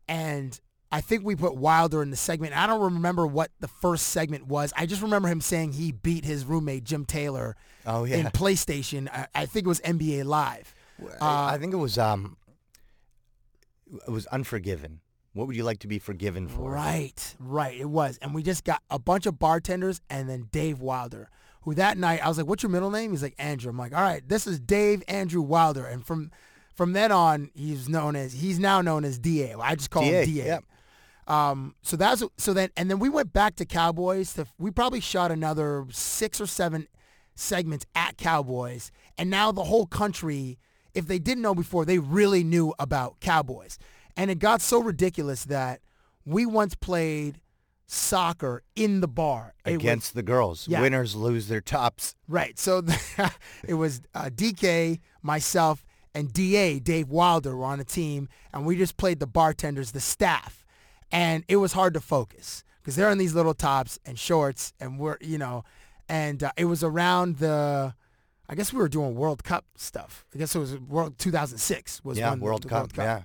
and 0.08 0.58
I 0.92 1.00
think 1.00 1.24
we 1.24 1.34
put 1.34 1.56
Wilder 1.56 2.00
in 2.00 2.10
the 2.10 2.16
segment. 2.16 2.56
I 2.56 2.66
don't 2.68 2.80
remember 2.80 3.26
what 3.26 3.50
the 3.58 3.68
first 3.68 4.06
segment 4.08 4.46
was. 4.46 4.72
I 4.76 4.86
just 4.86 5.02
remember 5.02 5.28
him 5.28 5.40
saying 5.40 5.72
he 5.72 5.90
beat 5.90 6.24
his 6.24 6.44
roommate 6.44 6.84
Jim 6.84 7.04
Taylor 7.04 7.56
Oh 7.84 8.04
yeah. 8.04 8.16
in 8.18 8.26
PlayStation. 8.26 9.08
I, 9.12 9.26
I 9.34 9.46
think 9.46 9.66
it 9.66 9.68
was 9.68 9.80
NBA 9.80 10.24
Live. 10.24 10.74
I, 11.20 11.54
I 11.54 11.58
think 11.58 11.74
it 11.74 11.76
was 11.78 11.98
um, 11.98 12.36
it 14.06 14.10
was 14.10 14.26
Unforgiven 14.26 15.00
What 15.36 15.46
would 15.48 15.56
you 15.56 15.64
like 15.64 15.80
to 15.80 15.86
be 15.86 15.98
forgiven 15.98 16.48
for? 16.48 16.70
Right, 16.70 17.34
right. 17.38 17.78
It 17.78 17.90
was. 17.90 18.18
And 18.22 18.34
we 18.34 18.42
just 18.42 18.64
got 18.64 18.82
a 18.90 18.98
bunch 18.98 19.26
of 19.26 19.38
bartenders 19.38 20.00
and 20.08 20.30
then 20.30 20.48
Dave 20.50 20.80
Wilder, 20.80 21.28
who 21.62 21.74
that 21.74 21.98
night 21.98 22.24
I 22.24 22.28
was 22.28 22.38
like, 22.38 22.46
What's 22.46 22.62
your 22.62 22.70
middle 22.70 22.90
name? 22.90 23.10
He's 23.10 23.22
like, 23.22 23.34
Andrew. 23.38 23.70
I'm 23.70 23.76
like, 23.76 23.94
All 23.94 24.00
right, 24.00 24.26
this 24.26 24.46
is 24.46 24.58
Dave 24.58 25.02
Andrew 25.08 25.42
Wilder. 25.42 25.84
And 25.84 26.06
from 26.06 26.30
from 26.74 26.94
then 26.94 27.12
on, 27.12 27.50
he's 27.54 27.86
known 27.86 28.16
as 28.16 28.32
he's 28.32 28.58
now 28.58 28.80
known 28.80 29.04
as 29.04 29.18
DA. 29.18 29.54
I 29.54 29.74
just 29.74 29.90
call 29.90 30.02
DA, 30.02 30.24
him 30.24 30.34
DA. 30.34 30.46
yep. 30.46 30.64
Um, 31.26 31.74
so 31.82 31.96
that's 31.96 32.22
so 32.38 32.54
then 32.54 32.70
and 32.76 32.90
then 32.90 32.98
we 32.98 33.10
went 33.10 33.32
back 33.34 33.56
to 33.56 33.66
Cowboys. 33.66 34.32
To, 34.34 34.46
we 34.58 34.70
probably 34.70 35.00
shot 35.00 35.30
another 35.30 35.84
six 35.90 36.40
or 36.40 36.46
seven 36.46 36.88
segments 37.34 37.84
at 37.94 38.16
Cowboys, 38.16 38.90
and 39.18 39.28
now 39.28 39.52
the 39.52 39.64
whole 39.64 39.86
country, 39.86 40.58
if 40.94 41.06
they 41.06 41.18
didn't 41.18 41.42
know 41.42 41.54
before, 41.54 41.84
they 41.84 41.98
really 41.98 42.42
knew 42.42 42.72
about 42.78 43.20
Cowboys. 43.20 43.78
And 44.16 44.30
it 44.30 44.38
got 44.38 44.60
so 44.62 44.80
ridiculous 44.82 45.44
that 45.44 45.80
we 46.24 46.46
once 46.46 46.74
played 46.74 47.40
soccer 47.86 48.62
in 48.74 49.00
the 49.00 49.08
bar 49.08 49.54
It 49.64 49.72
was- 49.74 49.76
Against 49.76 50.14
the 50.14 50.22
girls. 50.22 50.66
Yeah. 50.68 50.80
Winners 50.80 51.14
lose 51.14 51.48
their 51.48 51.60
tops. 51.60 52.14
Right. 52.28 52.58
So 52.58 52.82
it 53.68 53.74
was 53.74 54.00
uh, 54.14 54.30
DK, 54.34 55.00
myself, 55.22 55.84
and 56.14 56.32
DA, 56.32 56.78
Dave 56.80 57.08
Wilder, 57.08 57.56
were 57.56 57.64
on 57.66 57.78
a 57.78 57.84
team, 57.84 58.28
and 58.52 58.64
we 58.64 58.76
just 58.76 58.96
played 58.96 59.20
the 59.20 59.26
bartenders, 59.26 59.92
the 59.92 60.00
staff. 60.00 60.64
And 61.12 61.44
it 61.46 61.56
was 61.56 61.74
hard 61.74 61.94
to 61.94 62.00
focus 62.00 62.64
because 62.80 62.96
they're 62.96 63.10
in 63.10 63.18
these 63.18 63.34
little 63.34 63.54
tops 63.54 63.98
and 64.04 64.18
shorts, 64.18 64.72
and 64.80 64.98
we're, 64.98 65.18
you 65.20 65.38
know, 65.38 65.62
and 66.08 66.42
uh, 66.42 66.50
it 66.56 66.64
was 66.64 66.82
around 66.82 67.36
the, 67.38 67.94
I 68.48 68.54
guess 68.54 68.72
we 68.72 68.78
were 68.78 68.88
doing 68.88 69.14
World 69.14 69.44
Cup 69.44 69.66
stuff. 69.76 70.24
I 70.34 70.38
guess 70.38 70.54
it 70.56 70.58
was 70.58 70.76
World 70.78 71.18
2006 71.18 72.02
was 72.04 72.18
yeah, 72.18 72.30
when 72.30 72.38
the- 72.40 72.44
World, 72.44 72.68
Cup, 72.68 72.96
Yeah. 72.96 73.22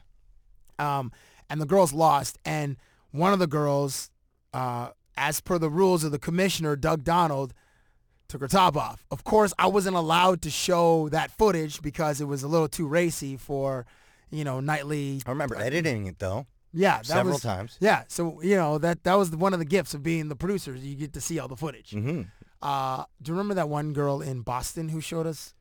Um, 0.82 1.12
and 1.50 1.62
the 1.62 1.66
girls 1.66 1.94
lost. 1.94 2.38
And 2.44 2.78
one 3.12 3.34
of 3.34 3.40
the 3.40 3.48
girls, 3.48 4.10
uh, 4.54 4.90
as 5.16 5.40
per 5.40 5.58
the 5.58 5.70
rules 5.70 6.04
of 6.04 6.12
the 6.12 6.20
commissioner, 6.20 6.76
Doug 6.76 7.04
Donald, 7.04 7.54
took 8.28 8.42
her 8.42 8.48
top 8.48 8.76
off. 8.76 9.06
Of 9.12 9.24
course, 9.24 9.54
I 9.60 9.68
wasn't 9.68 9.96
allowed 9.96 10.42
to 10.44 10.50
show 10.50 11.10
that 11.10 11.32
footage 11.32 11.82
because 11.82 12.22
it 12.22 12.26
was 12.26 12.44
a 12.44 12.48
little 12.48 12.70
too 12.70 12.88
racy 12.88 13.38
for, 13.38 13.86
you 14.32 14.44
know, 14.44 14.60
nightly. 14.60 15.22
I 15.26 15.30
remember 15.30 15.56
editing 15.56 16.08
it 16.08 16.20
though. 16.20 16.48
Yeah, 16.74 16.98
that 16.98 17.06
several 17.06 17.34
was, 17.34 17.42
times. 17.42 17.78
Yeah, 17.82 18.04
so 18.08 18.42
you 18.42 18.56
know 18.56 18.78
that 18.78 19.04
that 19.04 19.16
was 19.16 19.32
one 19.32 19.52
of 19.52 19.60
the 19.60 19.66
gifts 19.66 19.94
of 19.94 20.04
being 20.04 20.30
the 20.30 20.38
producers. 20.38 20.86
You 20.86 20.96
get 20.96 21.12
to 21.14 21.22
see 21.22 21.38
all 21.38 21.50
the 21.50 21.58
footage. 21.58 21.92
Mm-hmm. 21.92 22.22
Uh, 22.62 23.04
do 23.22 23.32
you 23.32 23.34
remember 23.34 23.56
that 23.56 23.68
one 23.68 23.92
girl 23.92 24.22
in 24.22 24.42
Boston 24.42 24.88
who 24.88 25.02
showed 25.02 25.28
us? 25.28 25.54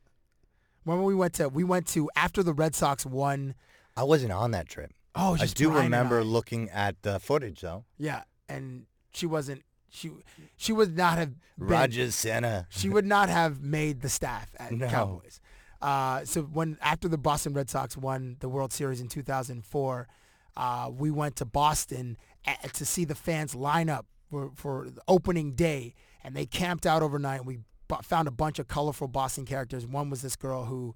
When 0.85 1.03
we 1.03 1.13
went 1.13 1.33
to 1.33 1.49
we 1.49 1.65
went 1.65 1.87
to 1.87 2.09
after 2.15 2.41
the 2.41 2.53
Red 2.53 2.75
Sox 2.75 3.05
won. 3.05 3.55
I 3.97 4.03
wasn't 4.03 4.31
on 4.31 4.51
that 4.51 4.69
trip. 4.69 4.93
Oh, 5.15 5.37
I 5.39 5.45
do 5.45 5.67
Brian 5.69 5.77
and 5.85 5.93
remember 5.93 6.19
I. 6.19 6.23
looking 6.23 6.69
at 6.69 7.01
the 7.01 7.19
footage 7.19 7.61
though. 7.61 7.85
Yeah, 7.97 8.23
and 8.47 8.85
she 9.13 9.25
wasn't. 9.25 9.63
She 9.89 10.09
she 10.55 10.71
would 10.71 10.95
not 10.95 11.17
have 11.17 11.31
been, 11.57 11.67
Roger 11.67 12.11
Senna. 12.11 12.67
She 12.69 12.87
would 12.87 13.05
not 13.05 13.27
have 13.29 13.61
made 13.61 14.01
the 14.01 14.09
staff 14.09 14.49
at 14.57 14.71
No. 14.73 14.87
Cowboys. 14.87 15.41
Uh, 15.81 16.23
so 16.25 16.43
when 16.43 16.77
after 16.81 17.07
the 17.09 17.17
Boston 17.17 17.53
Red 17.53 17.69
Sox 17.69 17.97
won 17.97 18.37
the 18.39 18.47
World 18.47 18.71
Series 18.71 19.01
in 19.01 19.07
2004, 19.09 20.07
uh, 20.55 20.89
we 20.95 21.11
went 21.11 21.35
to 21.37 21.45
Boston 21.45 22.17
a- 22.47 22.69
to 22.69 22.85
see 22.85 23.03
the 23.03 23.15
fans 23.15 23.53
line 23.55 23.89
up 23.89 24.05
for, 24.29 24.51
for 24.55 24.89
the 24.89 25.01
opening 25.09 25.53
day, 25.55 25.93
and 26.23 26.35
they 26.35 26.45
camped 26.45 26.85
out 26.85 27.01
overnight. 27.01 27.45
We 27.45 27.59
bu- 27.89 28.01
found 28.03 28.27
a 28.29 28.31
bunch 28.31 28.59
of 28.59 28.67
colorful 28.69 29.07
Boston 29.09 29.43
characters. 29.45 29.85
One 29.85 30.09
was 30.09 30.21
this 30.21 30.35
girl 30.37 30.65
who 30.65 30.95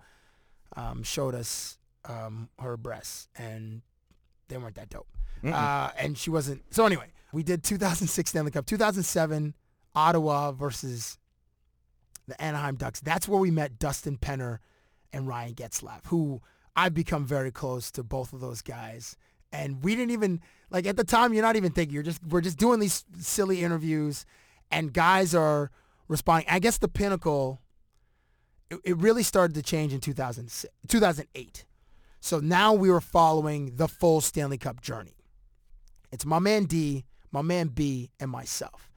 um, 0.77 1.03
showed 1.03 1.35
us 1.35 1.77
um, 2.05 2.47
her 2.59 2.77
breasts, 2.77 3.27
and 3.35 3.81
they 4.47 4.57
weren't 4.57 4.75
that 4.75 4.89
dope. 4.89 5.07
Uh, 5.43 5.91
and 5.97 6.17
she 6.17 6.29
wasn't. 6.29 6.63
So 6.73 6.85
anyway, 6.85 7.07
we 7.31 7.43
did 7.43 7.63
2006 7.63 8.29
Stanley 8.29 8.51
Cup, 8.51 8.65
2007 8.65 9.53
Ottawa 9.95 10.51
versus 10.51 11.17
the 12.27 12.41
Anaheim 12.41 12.75
Ducks. 12.75 12.99
That's 12.99 13.27
where 13.27 13.39
we 13.39 13.51
met 13.51 13.77
Dustin 13.77 14.17
Penner 14.17 14.59
and 15.13 15.27
Ryan 15.27 15.53
Getzlaf, 15.53 16.07
who 16.07 16.41
I've 16.75 16.93
become 16.93 17.25
very 17.25 17.51
close 17.51 17.91
to 17.91 18.03
both 18.03 18.33
of 18.33 18.41
those 18.41 18.61
guys. 18.61 19.15
And 19.51 19.83
we 19.83 19.95
didn't 19.95 20.11
even 20.11 20.41
like 20.69 20.85
at 20.85 20.97
the 20.97 21.03
time. 21.03 21.33
You're 21.33 21.43
not 21.43 21.55
even 21.55 21.71
thinking. 21.71 21.93
You're 21.93 22.03
just 22.03 22.25
we're 22.25 22.41
just 22.41 22.57
doing 22.57 22.79
these 22.79 23.05
silly 23.19 23.63
interviews, 23.63 24.25
and 24.71 24.91
guys 24.91 25.33
are 25.33 25.71
responding. 26.07 26.47
I 26.49 26.59
guess 26.59 26.77
the 26.77 26.87
pinnacle. 26.87 27.61
It, 28.69 28.79
it 28.83 28.97
really 28.97 29.21
started 29.21 29.53
to 29.53 29.61
change 29.61 29.93
in 29.93 29.99
2006, 29.99 30.73
2008. 30.87 31.65
So 32.25 32.39
now 32.39 32.73
we 32.73 32.89
were 32.89 33.01
following 33.01 33.75
the 33.75 33.87
full 33.87 34.19
Stanley 34.19 34.57
Cup 34.57 34.81
journey. 34.81 35.13
It's 36.11 36.25
my 36.25 36.39
man 36.39 36.63
D, 36.63 37.05
my 37.31 37.43
man 37.43 37.67
B, 37.67 38.09
and 38.19 38.31
myself. 38.31 38.89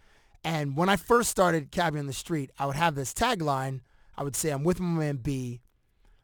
And 0.44 0.78
when 0.78 0.88
I 0.88 0.96
first 0.96 1.28
started 1.28 1.70
Cabbie 1.70 1.98
on 1.98 2.06
the 2.06 2.14
Street, 2.14 2.50
I 2.58 2.64
would 2.64 2.76
have 2.76 2.94
this 2.94 3.12
tagline. 3.12 3.82
I 4.16 4.22
would 4.22 4.34
say, 4.34 4.48
I'm 4.48 4.64
with 4.64 4.80
my 4.80 4.98
man 4.98 5.16
B, 5.16 5.60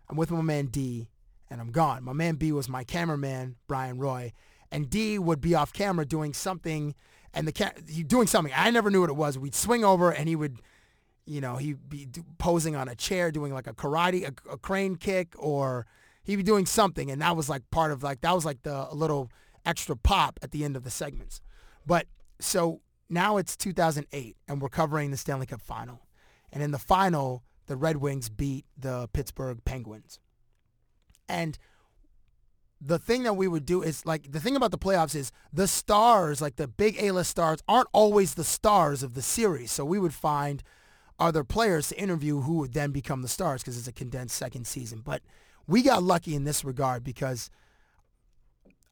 I'm 0.09 0.17
with 0.17 0.31
my 0.31 0.41
man 0.41 0.69
D, 0.69 1.11
and 1.51 1.61
I'm 1.61 1.73
gone. 1.73 2.03
My 2.05 2.15
man 2.15 2.37
B 2.37 2.53
was 2.53 2.71
my 2.71 2.85
cameraman, 2.85 3.57
Brian 3.67 3.99
Roy, 3.99 4.33
and 4.73 4.89
D 4.89 5.19
would 5.19 5.43
be 5.43 5.55
off 5.55 5.75
camera 5.75 6.07
doing 6.07 6.33
something, 6.33 6.95
and 7.35 7.47
the 7.47 7.53
ca- 7.53 7.75
doing 8.07 8.29
something. 8.29 8.55
I 8.57 8.71
never 8.71 8.91
knew 8.91 9.03
what 9.03 9.11
it 9.11 9.17
was. 9.17 9.37
We'd 9.37 9.55
swing 9.55 9.85
over, 9.85 10.11
and 10.11 10.27
he 10.27 10.37
would, 10.37 10.63
you 11.27 11.43
know, 11.43 11.57
he'd 11.57 11.87
be 11.87 12.09
posing 12.39 12.75
on 12.75 12.89
a 12.89 12.95
chair, 12.95 13.31
doing 13.31 13.53
like 13.53 13.67
a 13.67 13.75
karate, 13.75 14.27
a, 14.27 14.53
a 14.53 14.57
crane 14.57 14.97
kick, 14.97 15.35
or 15.37 15.85
he'd 16.25 16.37
be 16.37 16.43
doing 16.43 16.67
something, 16.67 17.11
and 17.11 17.23
that 17.23 17.37
was 17.37 17.49
like 17.49 17.63
part 17.71 17.93
of 17.93 18.03
like 18.03 18.21
that 18.23 18.35
was 18.35 18.45
like 18.45 18.63
the 18.63 18.89
little 18.93 19.31
extra 19.65 19.97
pop 19.97 20.39
at 20.43 20.51
the 20.51 20.65
end 20.65 20.77
of 20.77 20.85
the 20.85 20.91
segments. 20.91 21.41
But 21.87 22.07
so 22.41 22.81
now 23.09 23.37
it's 23.37 23.57
2008, 23.57 24.37
and 24.49 24.61
we're 24.61 24.69
covering 24.69 25.11
the 25.11 25.17
Stanley 25.17 25.47
Cup 25.47 25.63
final, 25.63 26.07
and 26.53 26.63
in 26.63 26.71
the 26.71 26.79
final, 26.79 27.45
the 27.67 27.77
Red 27.77 27.99
Wings 27.99 28.29
beat 28.29 28.65
the 28.77 29.09
Pittsburgh 29.13 29.65
Penguins, 29.65 30.19
and 31.29 31.59
the 32.81 32.99
thing 32.99 33.23
that 33.23 33.35
we 33.35 33.49
would 33.49 33.65
do 33.65 33.83
is 33.83 34.05
like 34.05 34.31
the 34.31 34.41
thing 34.41 34.57
about 34.57 34.71
the 34.71 34.79
playoffs 34.79 35.15
is 35.15 35.33
the 35.53 35.67
stars, 35.67 36.43
like 36.43 36.57
the 36.57 36.69
big 36.69 36.97
A-list 37.01 37.31
stars, 37.31 37.61
aren't 37.67 37.89
always 37.93 38.35
the 38.35 38.45
stars 38.45 39.03
of 39.03 39.15
the 39.15 39.23
series. 39.23 39.73
So 39.73 39.87
we 39.87 39.99
would 39.99 40.13
find 40.13 40.63
other 41.19 41.45
players 41.45 41.89
to 41.89 41.99
interview 41.99 42.41
who 42.41 42.59
would 42.59 42.75
then 42.75 42.91
become 42.91 43.23
the 43.23 43.29
stars 43.29 43.63
because 43.63 43.79
it's 43.79 43.89
a 43.89 43.93
condensed 43.93 44.37
second 44.37 44.67
season. 44.67 45.01
But 45.03 45.23
we 45.67 45.83
got 45.83 46.03
lucky 46.03 46.35
in 46.35 46.45
this 46.45 46.65
regard 46.65 47.05
because 47.05 47.51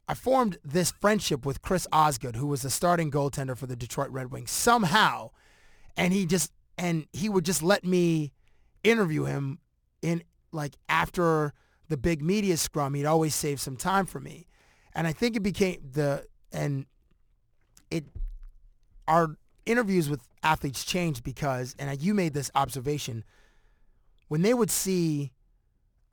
I 0.07 0.15
formed 0.15 0.57
this 0.63 0.91
friendship 0.91 1.45
with 1.45 1.61
Chris 1.61 1.87
Osgood, 1.91 2.35
who 2.35 2.47
was 2.47 2.61
the 2.61 2.69
starting 2.69 3.09
goaltender 3.09 3.57
for 3.57 3.67
the 3.67 3.75
Detroit 3.75 4.09
Red 4.09 4.31
Wings 4.31 4.51
somehow, 4.51 5.31
and 5.95 6.13
he 6.13 6.25
just 6.25 6.51
and 6.77 7.07
he 7.13 7.29
would 7.29 7.45
just 7.45 7.63
let 7.63 7.85
me 7.85 8.33
interview 8.83 9.23
him 9.23 9.59
in 10.01 10.23
like 10.51 10.75
after 10.89 11.53
the 11.87 11.97
big 11.97 12.21
media 12.21 12.57
scrum. 12.57 12.93
He'd 12.93 13.05
always 13.05 13.33
save 13.33 13.61
some 13.61 13.77
time 13.77 14.05
for 14.05 14.19
me, 14.19 14.47
and 14.93 15.07
I 15.07 15.13
think 15.13 15.35
it 15.35 15.43
became 15.43 15.77
the 15.93 16.25
and 16.51 16.85
it 17.89 18.05
our 19.07 19.37
interviews 19.65 20.09
with 20.09 20.21
athletes 20.43 20.83
changed 20.83 21.23
because 21.23 21.75
and 21.79 22.01
you 22.01 22.13
made 22.13 22.33
this 22.33 22.51
observation 22.55 23.23
when 24.27 24.41
they 24.41 24.53
would 24.53 24.69
see 24.69 25.31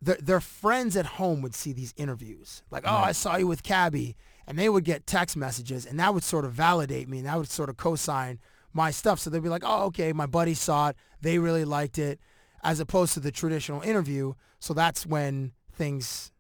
their, 0.03 0.17
their 0.17 0.41
friends 0.41 0.97
at 0.97 1.07
home 1.07 1.43
would 1.43 1.55
see 1.55 1.73
these 1.73 1.93
interviews 1.97 2.63
like 2.71 2.85
oh 2.87 2.97
i 2.97 3.13
saw 3.13 3.37
you 3.37 3.47
with 3.47 3.63
cabby 3.63 4.17
and 4.47 4.59
they 4.59 4.69
would 4.69 4.85
get 4.85 5.07
text 5.07 5.37
messages 5.37 5.85
and 5.87 5.99
that 6.01 6.13
would 6.15 6.23
sort 6.25 6.45
of 6.45 6.53
validate 6.53 7.09
me 7.09 7.19
and 7.19 7.27
that 7.27 7.37
would 7.37 7.51
sort 7.51 7.69
of 7.69 7.77
co-sign 7.77 8.39
my 8.73 8.91
stuff 8.91 9.19
so 9.19 9.31
they'd 9.31 9.43
be 9.43 9.49
like 9.49 9.65
oh 9.65 9.85
okay 9.85 10.13
my 10.13 10.27
buddy 10.27 10.55
saw 10.55 10.89
it 10.89 10.97
they 11.21 11.39
really 11.39 11.65
liked 11.65 11.99
it 11.99 12.19
as 12.63 12.81
opposed 12.81 13.15
to 13.15 13.21
the 13.21 13.31
traditional 13.33 13.81
interview 13.83 14.33
so 14.59 14.73
that's 14.75 15.07
when 15.07 15.53
things 15.73 16.33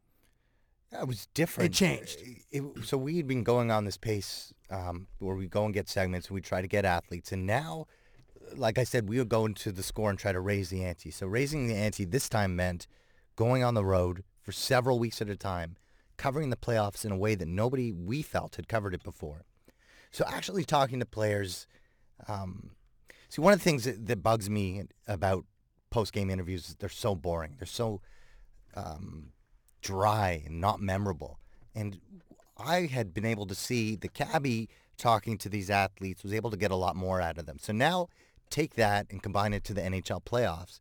it 0.92 1.06
was 1.06 1.28
different. 1.34 1.70
It 1.70 1.72
changed. 1.72 2.18
It- 2.50 2.84
so 2.84 2.98
we 2.98 3.16
had 3.16 3.28
been 3.28 3.44
going 3.44 3.70
on 3.70 3.84
this 3.84 3.96
pace 3.96 4.52
um, 4.70 5.06
where 5.20 5.36
we 5.36 5.46
go 5.46 5.64
and 5.64 5.72
get 5.72 5.88
segments 5.88 6.26
and 6.28 6.34
we 6.34 6.40
try 6.40 6.60
to 6.60 6.66
get 6.66 6.84
athletes. 6.84 7.30
And 7.30 7.46
now, 7.46 7.86
like 8.56 8.76
I 8.76 8.82
said, 8.84 9.08
we 9.08 9.18
would 9.18 9.28
go 9.28 9.46
into 9.46 9.70
the 9.70 9.84
score 9.84 10.10
and 10.10 10.18
try 10.18 10.32
to 10.32 10.40
raise 10.40 10.68
the 10.70 10.84
ante. 10.84 11.12
So 11.12 11.28
raising 11.28 11.68
the 11.68 11.74
ante 11.76 12.04
this 12.04 12.28
time 12.28 12.56
meant 12.56 12.88
going 13.40 13.64
on 13.64 13.72
the 13.72 13.82
road 13.82 14.22
for 14.42 14.52
several 14.52 14.98
weeks 14.98 15.22
at 15.22 15.30
a 15.30 15.34
time, 15.34 15.78
covering 16.18 16.50
the 16.50 16.56
playoffs 16.56 17.06
in 17.06 17.10
a 17.10 17.16
way 17.16 17.34
that 17.34 17.48
nobody 17.48 17.90
we 17.90 18.20
felt 18.20 18.56
had 18.56 18.68
covered 18.68 18.92
it 18.92 19.02
before. 19.02 19.46
So 20.10 20.26
actually 20.28 20.62
talking 20.62 21.00
to 21.00 21.06
players. 21.06 21.66
Um, 22.28 22.72
see, 23.30 23.40
one 23.40 23.54
of 23.54 23.58
the 23.58 23.64
things 23.64 23.84
that, 23.84 24.04
that 24.08 24.22
bugs 24.22 24.50
me 24.50 24.82
about 25.08 25.46
post-game 25.88 26.28
interviews 26.28 26.68
is 26.68 26.74
they're 26.74 26.90
so 26.90 27.14
boring. 27.14 27.54
They're 27.58 27.64
so 27.64 28.02
um, 28.74 29.32
dry 29.80 30.42
and 30.44 30.60
not 30.60 30.82
memorable. 30.82 31.38
And 31.74 31.98
I 32.58 32.90
had 32.92 33.14
been 33.14 33.24
able 33.24 33.46
to 33.46 33.54
see 33.54 33.96
the 33.96 34.08
cabbie 34.08 34.68
talking 34.98 35.38
to 35.38 35.48
these 35.48 35.70
athletes 35.70 36.22
was 36.22 36.34
able 36.34 36.50
to 36.50 36.58
get 36.58 36.70
a 36.70 36.76
lot 36.76 36.94
more 36.94 37.22
out 37.22 37.38
of 37.38 37.46
them. 37.46 37.56
So 37.58 37.72
now 37.72 38.08
take 38.50 38.74
that 38.74 39.06
and 39.08 39.22
combine 39.22 39.54
it 39.54 39.64
to 39.64 39.72
the 39.72 39.80
NHL 39.80 40.22
playoffs. 40.26 40.80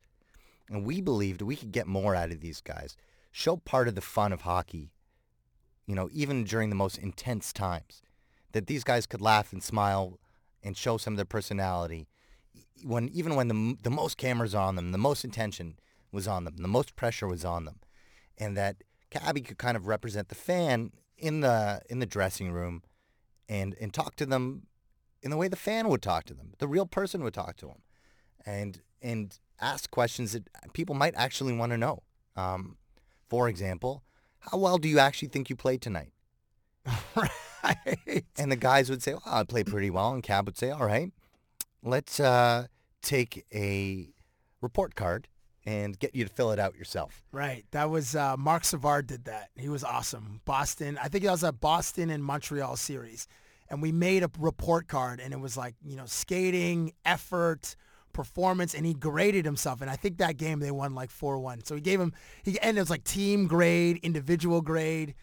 And 0.69 0.85
we 0.85 1.01
believed 1.01 1.41
we 1.41 1.55
could 1.55 1.71
get 1.71 1.87
more 1.87 2.15
out 2.15 2.31
of 2.31 2.41
these 2.41 2.61
guys. 2.61 2.95
Show 3.31 3.57
part 3.57 3.87
of 3.87 3.95
the 3.95 4.01
fun 4.01 4.31
of 4.31 4.41
hockey, 4.41 4.91
you 5.85 5.95
know, 5.95 6.09
even 6.11 6.43
during 6.43 6.69
the 6.69 6.75
most 6.75 6.97
intense 6.97 7.51
times, 7.51 8.01
that 8.51 8.67
these 8.67 8.83
guys 8.83 9.05
could 9.05 9.21
laugh 9.21 9.51
and 9.51 9.63
smile 9.63 10.19
and 10.63 10.77
show 10.77 10.97
some 10.97 11.13
of 11.13 11.17
their 11.17 11.25
personality 11.25 12.07
when 12.83 13.09
even 13.09 13.35
when 13.35 13.47
the 13.47 13.77
the 13.83 13.89
most 13.89 14.17
cameras 14.17 14.55
on 14.55 14.75
them, 14.75 14.91
the 14.91 14.97
most 14.97 15.23
attention 15.23 15.77
was 16.11 16.27
on 16.27 16.43
them, 16.43 16.57
the 16.57 16.67
most 16.67 16.95
pressure 16.95 17.27
was 17.27 17.45
on 17.45 17.65
them, 17.65 17.79
and 18.37 18.57
that 18.57 18.77
Cabbie 19.09 19.41
could 19.41 19.57
kind 19.57 19.77
of 19.77 19.87
represent 19.87 20.29
the 20.29 20.35
fan 20.35 20.91
in 21.17 21.41
the 21.41 21.81
in 21.89 21.99
the 21.99 22.05
dressing 22.05 22.51
room, 22.51 22.83
and 23.47 23.75
and 23.79 23.93
talk 23.93 24.15
to 24.17 24.25
them 24.25 24.63
in 25.21 25.31
the 25.31 25.37
way 25.37 25.47
the 25.47 25.55
fan 25.55 25.89
would 25.89 26.01
talk 26.01 26.25
to 26.25 26.33
them, 26.33 26.53
the 26.59 26.67
real 26.67 26.85
person 26.85 27.23
would 27.23 27.33
talk 27.33 27.57
to 27.57 27.67
them, 27.67 27.81
and 28.45 28.81
and 29.01 29.39
ask 29.61 29.89
questions 29.91 30.33
that 30.33 30.43
people 30.73 30.95
might 30.95 31.13
actually 31.15 31.53
want 31.53 31.71
to 31.71 31.77
know. 31.77 32.03
Um, 32.35 32.77
for 33.27 33.47
example, 33.49 34.03
how 34.39 34.57
well 34.57 34.77
do 34.77 34.87
you 34.87 34.99
actually 34.99 35.27
think 35.27 35.49
you 35.49 35.55
played 35.55 35.81
tonight? 35.81 36.13
right. 37.15 38.23
And 38.37 38.51
the 38.51 38.55
guys 38.55 38.89
would 38.89 39.03
say, 39.03 39.13
"Well, 39.13 39.23
I 39.25 39.43
played 39.43 39.67
pretty 39.67 39.89
well," 39.89 40.13
and 40.13 40.23
Cab 40.23 40.45
would 40.45 40.57
say, 40.57 40.71
"All 40.71 40.85
right, 40.85 41.11
let's 41.83 42.19
uh, 42.19 42.67
take 43.01 43.45
a 43.53 44.09
report 44.61 44.95
card 44.95 45.27
and 45.65 45.99
get 45.99 46.15
you 46.15 46.23
to 46.23 46.29
fill 46.29 46.51
it 46.51 46.59
out 46.59 46.75
yourself." 46.75 47.21
Right. 47.31 47.65
That 47.71 47.89
was 47.89 48.15
uh, 48.15 48.37
Marc 48.37 48.63
Savard 48.63 49.07
did 49.07 49.25
that. 49.25 49.49
He 49.55 49.69
was 49.69 49.83
awesome. 49.83 50.41
Boston. 50.45 50.97
I 51.01 51.09
think 51.09 51.25
that 51.25 51.31
was 51.31 51.43
a 51.43 51.51
Boston 51.51 52.09
and 52.09 52.23
Montreal 52.23 52.77
series, 52.77 53.27
and 53.69 53.81
we 53.81 53.91
made 53.91 54.23
a 54.23 54.31
report 54.39 54.87
card, 54.87 55.19
and 55.19 55.33
it 55.33 55.39
was 55.39 55.57
like 55.57 55.75
you 55.83 55.97
know 55.97 56.05
skating, 56.05 56.93
effort, 57.05 57.75
performance, 58.13 58.73
and 58.73 58.85
he 58.85 58.93
graded 58.93 59.45
himself. 59.45 59.81
And 59.81 59.89
I 59.89 59.95
think 59.95 60.17
that 60.17 60.37
game 60.37 60.59
they 60.59 60.71
won 60.71 60.95
like 60.95 61.09
four 61.09 61.39
one. 61.39 61.63
So 61.63 61.75
he 61.75 61.81
gave 61.81 61.99
him 61.99 62.13
he 62.43 62.59
and 62.59 62.77
it 62.77 62.81
was 62.81 62.89
like 62.89 63.03
team 63.03 63.47
grade, 63.47 63.99
individual 64.03 64.61
grade. 64.61 65.15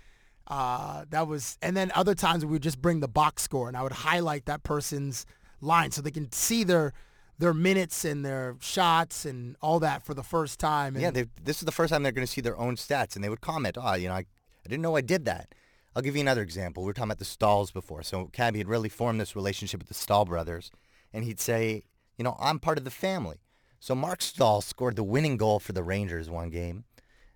Uh, 0.49 1.05
that 1.11 1.26
was, 1.26 1.59
and 1.61 1.76
then 1.76 1.91
other 1.95 2.14
times 2.14 2.45
we 2.45 2.53
would 2.53 2.62
just 2.62 2.80
bring 2.80 3.01
the 3.01 3.09
box 3.09 3.43
score, 3.43 3.66
and 3.66 3.76
I 3.76 3.82
would 3.82 3.93
highlight 3.93 4.47
that 4.47 4.62
person's 4.62 5.26
line 5.61 5.91
so 5.91 6.01
they 6.01 6.11
can 6.11 6.30
see 6.30 6.62
their 6.64 6.93
their 7.39 7.53
minutes 7.53 8.05
and 8.05 8.24
their 8.24 8.57
shots 8.61 9.26
and 9.26 9.57
all 9.61 9.78
that 9.80 10.07
for 10.07 10.14
the 10.14 10.22
first 10.22 10.59
time. 10.59 10.95
And 10.95 11.03
Yeah, 11.03 11.11
they, 11.11 11.26
this 11.43 11.59
is 11.59 11.66
the 11.66 11.72
first 11.72 11.93
time 11.93 12.03
they're 12.03 12.12
going 12.12 12.26
to 12.26 12.32
see 12.32 12.41
their 12.41 12.57
own 12.57 12.76
stats, 12.76 13.14
and 13.14 13.24
they 13.24 13.28
would 13.28 13.41
comment, 13.41 13.76
"Oh, 13.80 13.95
you 13.95 14.09
know, 14.09 14.14
I, 14.14 14.18
I 14.18 14.68
didn't 14.68 14.82
know 14.82 14.97
I 14.97 15.01
did 15.01 15.24
that." 15.26 15.55
I'll 15.95 16.03
give 16.03 16.14
you 16.14 16.20
another 16.20 16.43
example. 16.43 16.82
We 16.82 16.89
were 16.89 16.93
talking 16.93 17.11
about 17.11 17.18
the 17.18 17.24
Staals 17.24 17.72
before, 17.72 18.03
so 18.03 18.26
Cabbie 18.26 18.59
had 18.59 18.68
really 18.68 18.91
formed 18.91 19.18
this 19.18 19.34
relationship 19.34 19.80
with 19.80 19.89
the 19.89 19.95
Staal 19.95 20.26
brothers, 20.26 20.70
and 21.12 21.24
he'd 21.24 21.41
say, 21.41 21.84
"You 22.17 22.25
know, 22.25 22.37
I'm 22.41 22.59
part 22.59 22.79
of 22.79 22.85
the 22.85 22.91
family." 22.91 23.39
So 23.79 23.95
Marc 23.95 24.23
Staal 24.23 24.61
scored 24.62 24.97
the 24.97 25.05
winning 25.05 25.37
goal 25.37 25.61
for 25.61 25.73
the 25.73 25.83
Rangers 25.83 26.29
one 26.31 26.51
game, 26.51 26.85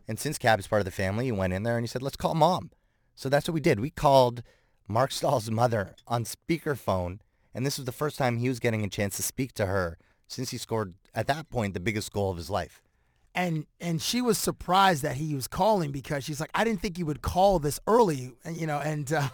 and 0.09 0.19
since 0.19 0.39
Cab 0.39 0.59
is 0.59 0.67
part 0.67 0.81
of 0.81 0.87
the 0.87 0.91
family, 0.91 1.27
he 1.27 1.33
went 1.33 1.53
in 1.53 1.63
there 1.63 1.77
and 1.77 1.85
he 1.85 1.89
said, 1.89 2.03
"Let's 2.03 2.17
call 2.17 2.35
mom." 2.35 2.71
So 3.15 3.29
that's 3.29 3.47
what 3.47 3.55
we 3.55 3.61
did. 3.61 3.79
We 3.81 3.91
called 3.91 4.43
Marc 4.89 5.13
Staal's 5.13 5.51
mother 5.51 5.95
on 6.09 6.25
speakerphone, 6.25 7.21
and 7.55 7.65
this 7.67 7.77
was 7.77 7.85
the 7.85 7.93
first 7.93 8.17
time 8.19 8.39
he 8.39 8.49
was 8.49 8.59
getting 8.61 8.83
a 8.85 8.89
chance 8.89 9.17
to 9.17 9.23
speak 9.23 9.53
to 9.55 9.67
her 9.67 9.99
since 10.27 10.51
he 10.51 10.59
scored 10.59 10.95
at 11.15 11.27
that 11.27 11.51
point 11.51 11.75
the 11.75 11.81
biggest 11.81 12.13
goal 12.13 12.31
of 12.31 12.37
his 12.37 12.49
life. 12.51 12.81
and 13.35 13.67
and 13.81 14.03
she 14.03 14.21
was 14.21 14.39
surprised 14.39 15.03
that 15.05 15.17
he 15.17 15.35
was 15.35 15.47
calling 15.47 15.93
because 15.93 16.25
she's 16.25 16.41
like, 16.41 16.51
I 16.55 16.65
didn't 16.65 16.81
think 16.81 16.99
you 16.99 17.07
would 17.07 17.23
call 17.23 17.59
this 17.61 17.79
early, 17.87 18.33
and 18.45 18.57
you 18.57 18.67
know, 18.67 18.79
and 18.79 19.13
uh, 19.13 19.29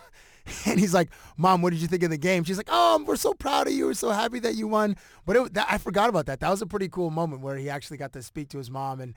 and 0.66 0.78
he's 0.80 0.94
like, 0.94 1.10
Mom, 1.36 1.62
what 1.62 1.72
did 1.72 1.80
you 1.82 1.88
think 1.88 2.02
of 2.02 2.10
the 2.10 2.18
game? 2.18 2.44
She's 2.44 2.56
like, 2.56 2.68
Oh, 2.70 3.02
we're 3.06 3.16
so 3.16 3.34
proud 3.34 3.66
of 3.66 3.72
you. 3.72 3.86
We're 3.86 3.94
so 3.94 4.10
happy 4.10 4.38
that 4.40 4.54
you 4.54 4.68
won. 4.68 4.96
But 5.24 5.36
it, 5.36 5.54
that, 5.54 5.66
I 5.70 5.78
forgot 5.78 6.08
about 6.08 6.26
that. 6.26 6.40
That 6.40 6.50
was 6.50 6.62
a 6.62 6.66
pretty 6.66 6.88
cool 6.88 7.10
moment 7.10 7.42
where 7.42 7.56
he 7.56 7.68
actually 7.70 7.96
got 7.96 8.12
to 8.14 8.22
speak 8.22 8.48
to 8.50 8.58
his 8.58 8.70
mom, 8.70 9.00
and 9.00 9.14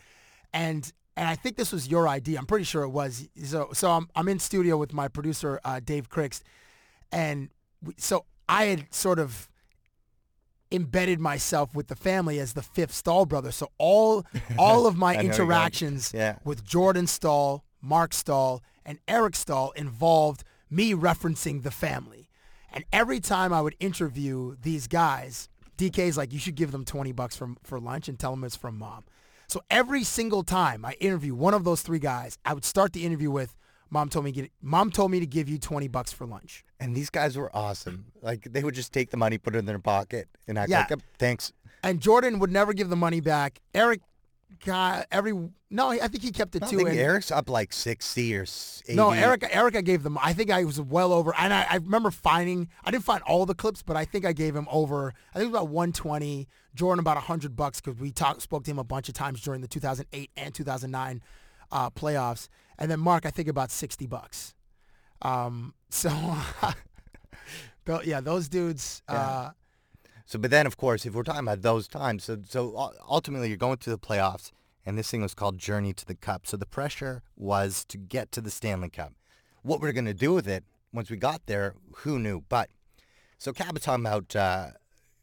and 0.53 0.91
and 1.17 1.27
I 1.27 1.35
think 1.35 1.57
this 1.57 1.71
was 1.71 1.87
your 1.87 2.07
idea. 2.07 2.39
I'm 2.39 2.45
pretty 2.45 2.65
sure 2.65 2.83
it 2.83 2.89
was. 2.89 3.27
So 3.43 3.69
so 3.73 3.91
I'm 3.91 4.07
I'm 4.15 4.27
in 4.27 4.39
studio 4.39 4.77
with 4.77 4.93
my 4.93 5.07
producer 5.07 5.59
uh, 5.65 5.79
Dave 5.83 6.09
Krikst, 6.09 6.41
and 7.11 7.49
we, 7.83 7.93
so 7.97 8.25
I 8.47 8.65
had 8.65 8.93
sort 8.93 9.19
of 9.19 9.47
embedded 10.71 11.19
myself 11.19 11.73
with 11.73 11.87
the 11.87 11.95
family 11.95 12.39
as 12.39 12.53
the 12.53 12.61
fifth 12.61 12.93
Staal 12.93 13.25
brother. 13.25 13.51
So 13.51 13.69
all 13.77 14.25
all 14.57 14.85
of 14.87 14.95
my 14.97 15.11
I 15.13 15.15
know 15.15 15.21
you're 15.23 15.31
going. 15.31 15.41
interactions 15.49 16.11
Yeah. 16.13 16.35
with 16.43 16.63
Jordan 16.63 17.07
Staal, 17.07 17.63
Marc 17.81 18.13
Staal, 18.13 18.61
and 18.85 18.99
Eric 19.07 19.35
Staal 19.35 19.71
involved 19.71 20.43
me 20.69 20.93
referencing 20.93 21.63
the 21.63 21.71
family. 21.71 22.29
And 22.71 22.83
every 22.93 23.19
time 23.19 23.51
I 23.51 23.61
would 23.61 23.75
interview 23.79 24.55
these 24.61 24.87
guys, 24.87 25.49
DK's 25.77 26.17
like, 26.17 26.31
you 26.33 26.39
should 26.39 26.55
give 26.55 26.71
them 26.71 26.85
20 26.85 27.11
bucks 27.13 27.35
for, 27.35 27.49
for 27.63 27.79
lunch 27.79 28.07
and 28.07 28.19
tell 28.19 28.31
them 28.31 28.43
it's 28.43 28.55
from 28.55 28.77
mom. 28.77 29.05
So 29.47 29.61
every 29.71 30.03
single 30.03 30.43
time 30.43 30.85
I 30.85 30.93
interview 30.99 31.33
one 31.33 31.53
of 31.55 31.63
those 31.63 31.81
three 31.81 31.97
guys, 31.99 32.37
I 32.45 32.53
would 32.53 32.65
start 32.65 32.93
the 32.93 33.03
interview 33.05 33.31
with, 33.31 33.55
mom 33.89 34.09
told 34.09 34.25
me, 34.25 34.31
get, 34.31 34.51
mom 34.61 34.91
told 34.91 35.09
me 35.09 35.19
to 35.19 35.25
give 35.25 35.49
you 35.49 35.57
20 35.57 35.87
bucks 35.87 36.11
for 36.13 36.27
lunch. 36.27 36.63
And 36.79 36.95
these 36.95 37.09
guys 37.09 37.35
were 37.35 37.49
awesome. 37.55 38.05
Like 38.21 38.43
they 38.51 38.63
would 38.63 38.75
just 38.75 38.93
take 38.93 39.09
the 39.09 39.17
money, 39.17 39.39
put 39.39 39.55
it 39.55 39.59
in 39.59 39.65
their 39.65 39.79
pocket, 39.79 40.27
and 40.47 40.57
act 40.59 40.69
Yeah. 40.69 40.85
like, 40.89 40.99
"Thanks." 41.17 41.51
And 41.83 41.99
Jordan 41.99 42.39
would 42.39 42.51
never 42.51 42.73
give 42.73 42.89
the 42.89 42.95
money 42.95 43.19
back. 43.21 43.59
Eric 43.73 44.01
got 44.65 45.07
every, 45.11 45.33
no, 45.69 45.89
I 45.89 46.07
think 46.07 46.23
he 46.23 46.31
kept 46.31 46.55
it 46.55 46.63
I 46.63 46.67
too. 46.67 46.77
think 46.77 46.89
and- 46.89 46.97
Eric's 46.99 47.31
up 47.31 47.49
like 47.49 47.71
sixty 47.73 48.35
or 48.35 48.41
s- 48.43 48.81
80. 48.85 48.95
No, 48.95 49.11
Erica. 49.11 49.53
Erica 49.55 49.81
gave 49.81 50.03
them. 50.03 50.17
I 50.21 50.33
think 50.33 50.49
I 50.51 50.63
was 50.63 50.81
well 50.81 51.13
over, 51.13 51.33
and 51.37 51.53
I, 51.53 51.65
I 51.69 51.75
remember 51.75 52.11
finding. 52.11 52.69
I 52.83 52.91
didn't 52.91 53.03
find 53.05 53.21
all 53.23 53.45
the 53.45 53.55
clips, 53.55 53.83
but 53.83 53.95
I 53.95 54.05
think 54.05 54.25
I 54.25 54.33
gave 54.33 54.55
him 54.55 54.67
over. 54.71 55.13
I 55.33 55.39
think 55.39 55.49
it 55.49 55.51
was 55.51 55.61
about 55.61 55.69
120. 55.69 56.47
Jordan 56.75 56.99
about 56.99 57.15
100 57.17 57.55
bucks 57.55 57.81
because 57.81 57.99
we 57.99 58.11
talked, 58.11 58.41
spoke 58.41 58.63
to 58.65 58.71
him 58.71 58.79
a 58.79 58.83
bunch 58.83 59.09
of 59.09 59.15
times 59.15 59.41
during 59.41 59.61
the 59.61 59.67
2008 59.67 60.29
and 60.37 60.53
2009 60.53 61.21
uh, 61.71 61.89
playoffs, 61.89 62.47
and 62.77 62.89
then 62.91 62.99
Mark, 62.99 63.25
I 63.25 63.31
think 63.31 63.47
about 63.47 63.71
60 63.71 64.05
bucks. 64.07 64.53
Um, 65.21 65.73
so, 65.89 66.09
tho- 67.85 68.01
yeah, 68.03 68.21
those 68.21 68.47
dudes. 68.49 69.01
Uh, 69.07 69.51
So, 70.29 70.37
but 70.37 70.51
then 70.51 70.67
of 70.67 70.77
course, 70.77 71.07
if 71.07 71.15
we're 71.15 71.23
talking 71.23 71.41
about 71.41 71.63
those 71.63 71.87
times, 71.87 72.25
so 72.25 72.37
so 72.47 72.93
ultimately 73.09 73.47
you're 73.47 73.57
going 73.57 73.77
to 73.77 73.89
the 73.89 73.97
playoffs, 73.97 74.51
and 74.85 74.95
this 74.95 75.09
thing 75.09 75.23
was 75.23 75.33
called 75.33 75.57
Journey 75.57 75.91
to 75.91 76.05
the 76.05 76.13
Cup. 76.13 76.45
So 76.45 76.55
the 76.55 76.67
pressure 76.67 77.23
was 77.35 77.83
to 77.85 77.97
get 77.97 78.31
to 78.33 78.41
the 78.41 78.51
Stanley 78.51 78.89
Cup. 78.89 79.13
What 79.63 79.81
we're 79.81 79.91
going 79.91 80.05
to 80.05 80.13
do 80.13 80.31
with 80.31 80.47
it 80.47 80.65
once 80.93 81.09
we 81.09 81.17
got 81.17 81.47
there, 81.47 81.73
who 82.03 82.19
knew? 82.19 82.43
But 82.47 82.69
so 83.39 83.51
Cap 83.53 83.73
was 83.73 83.81
talking 83.81 84.05
about 84.05 84.35
uh, 84.35 84.67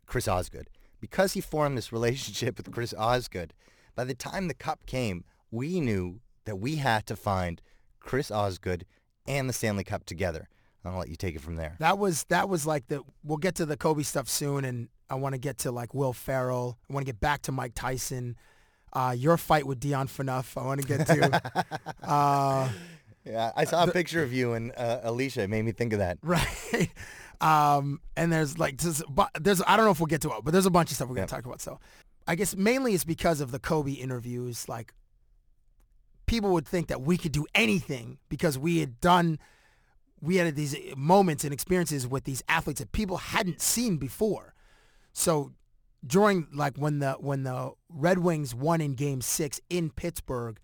Chris 0.07 0.27
Osgood 0.27 0.71
because 1.01 1.35
he 1.35 1.41
formed 1.41 1.79
this 1.79 1.93
relationship 1.99 2.57
with 2.57 2.73
Chris 2.73 2.93
Osgood. 2.93 3.55
By 3.95 4.03
the 4.03 4.15
time 4.15 4.49
the 4.49 4.55
cup 4.55 4.87
came, 4.87 5.23
we 5.53 5.79
knew 5.79 6.19
that 6.47 6.57
we 6.57 6.77
had 6.77 7.07
to 7.07 7.15
find 7.15 7.63
Chris 8.01 8.33
Osgood 8.33 8.85
and 9.25 9.49
the 9.49 9.53
Stanley 9.53 9.85
Cup 9.85 10.05
together. 10.05 10.49
I'll 10.85 10.99
let 10.99 11.09
you 11.09 11.17
take 11.17 11.35
it 11.35 11.41
from 11.41 11.57
there. 11.57 11.77
That 11.79 11.99
was 11.99 12.25
that 12.25 12.49
was 12.49 12.67
like 12.67 12.89
the. 12.89 13.03
We'll 13.25 13.39
get 13.39 13.57
to 13.57 13.67
the 13.67 13.77
Kobe 13.77 14.05
stuff 14.05 14.29
soon, 14.29 14.65
and 14.65 14.89
I 15.09 15.15
want 15.17 15.35
to 15.35 15.39
get 15.39 15.59
to 15.59 15.71
like 15.71 15.95
Will 15.95 16.13
Ferrell. 16.13 16.79
I 16.89 16.93
want 16.93 17.07
to 17.07 17.13
get 17.13 17.21
back 17.21 17.43
to 17.43 17.53
Mike 17.53 17.73
Tyson. 17.75 18.37
Uh, 18.93 19.15
your 19.17 19.37
fight 19.37 19.67
with 19.67 19.79
Dion 19.81 20.09
Phaneuf. 20.09 20.61
I 20.61 20.65
want 20.65 20.81
to 20.81 20.87
get 20.87 21.07
to. 21.07 21.43
uh, 22.03 22.69
Yeah, 23.25 23.53
I 23.57 23.65
saw 23.65 23.85
a 23.85 23.91
picture 23.91 24.23
of 24.23 24.33
you 24.33 24.53
and 24.55 24.73
uh, 24.77 25.01
Alicia. 25.03 25.43
It 25.43 25.51
made 25.51 25.65
me 25.65 25.73
think 25.73 25.93
of 25.93 25.99
that. 25.99 26.19
right. 26.23 26.91
Um, 27.39 28.01
and 28.17 28.33
there's 28.33 28.59
like 28.59 28.79
there's, 28.79 29.03
there's 29.39 29.61
I 29.67 29.77
don't 29.77 29.85
know 29.85 29.91
if 29.91 30.01
we'll 30.01 30.07
get 30.07 30.23
to 30.23 30.31
it, 30.31 30.37
but 30.43 30.53
there's 30.53 30.65
a 30.65 30.71
bunch 30.71 30.91
of 30.91 30.97
stuff 30.97 31.09
we're 31.09 31.17
gonna 31.17 31.27
talk 31.27 31.45
about. 31.45 31.61
So, 31.61 31.79
I 32.27 32.35
guess 32.35 32.57
mainly 32.57 32.95
it's 32.95 33.05
because 33.05 33.43
of 33.43 33.51
the 33.51 33.59
Kobe 33.59 33.93
interviews. 33.93 34.71
Like, 34.71 34.95
people 36.25 36.53
would 36.55 36.67
think 36.67 36.89
that 36.89 37.03
we 37.03 37.19
could 37.19 37.33
do 37.33 37.47
anything 37.55 38.17
because 38.31 38.59
we 38.59 38.79
had 38.79 39.01
done, 39.03 39.39
we 40.23 40.37
had 40.37 40.57
these 40.57 40.75
moments 40.97 41.45
and 41.45 41.53
experiences 41.53 42.07
with 42.07 42.25
these 42.25 42.43
athletes 42.49 42.81
that 42.81 42.93
people 42.93 43.19
hadn't 43.19 43.61
seen 43.61 43.99
before. 43.99 44.55
So, 45.19 45.53
during 46.07 46.47
like 46.53 46.77
when 46.77 46.99
the 46.99 47.13
when 47.13 47.43
the 47.43 47.73
Red 47.89 48.19
Wings 48.19 48.55
won 48.55 48.83
in 48.83 48.93
Game 48.95 49.23
Six 49.23 49.63
in 49.71 49.89
Pittsburgh, 49.89 50.61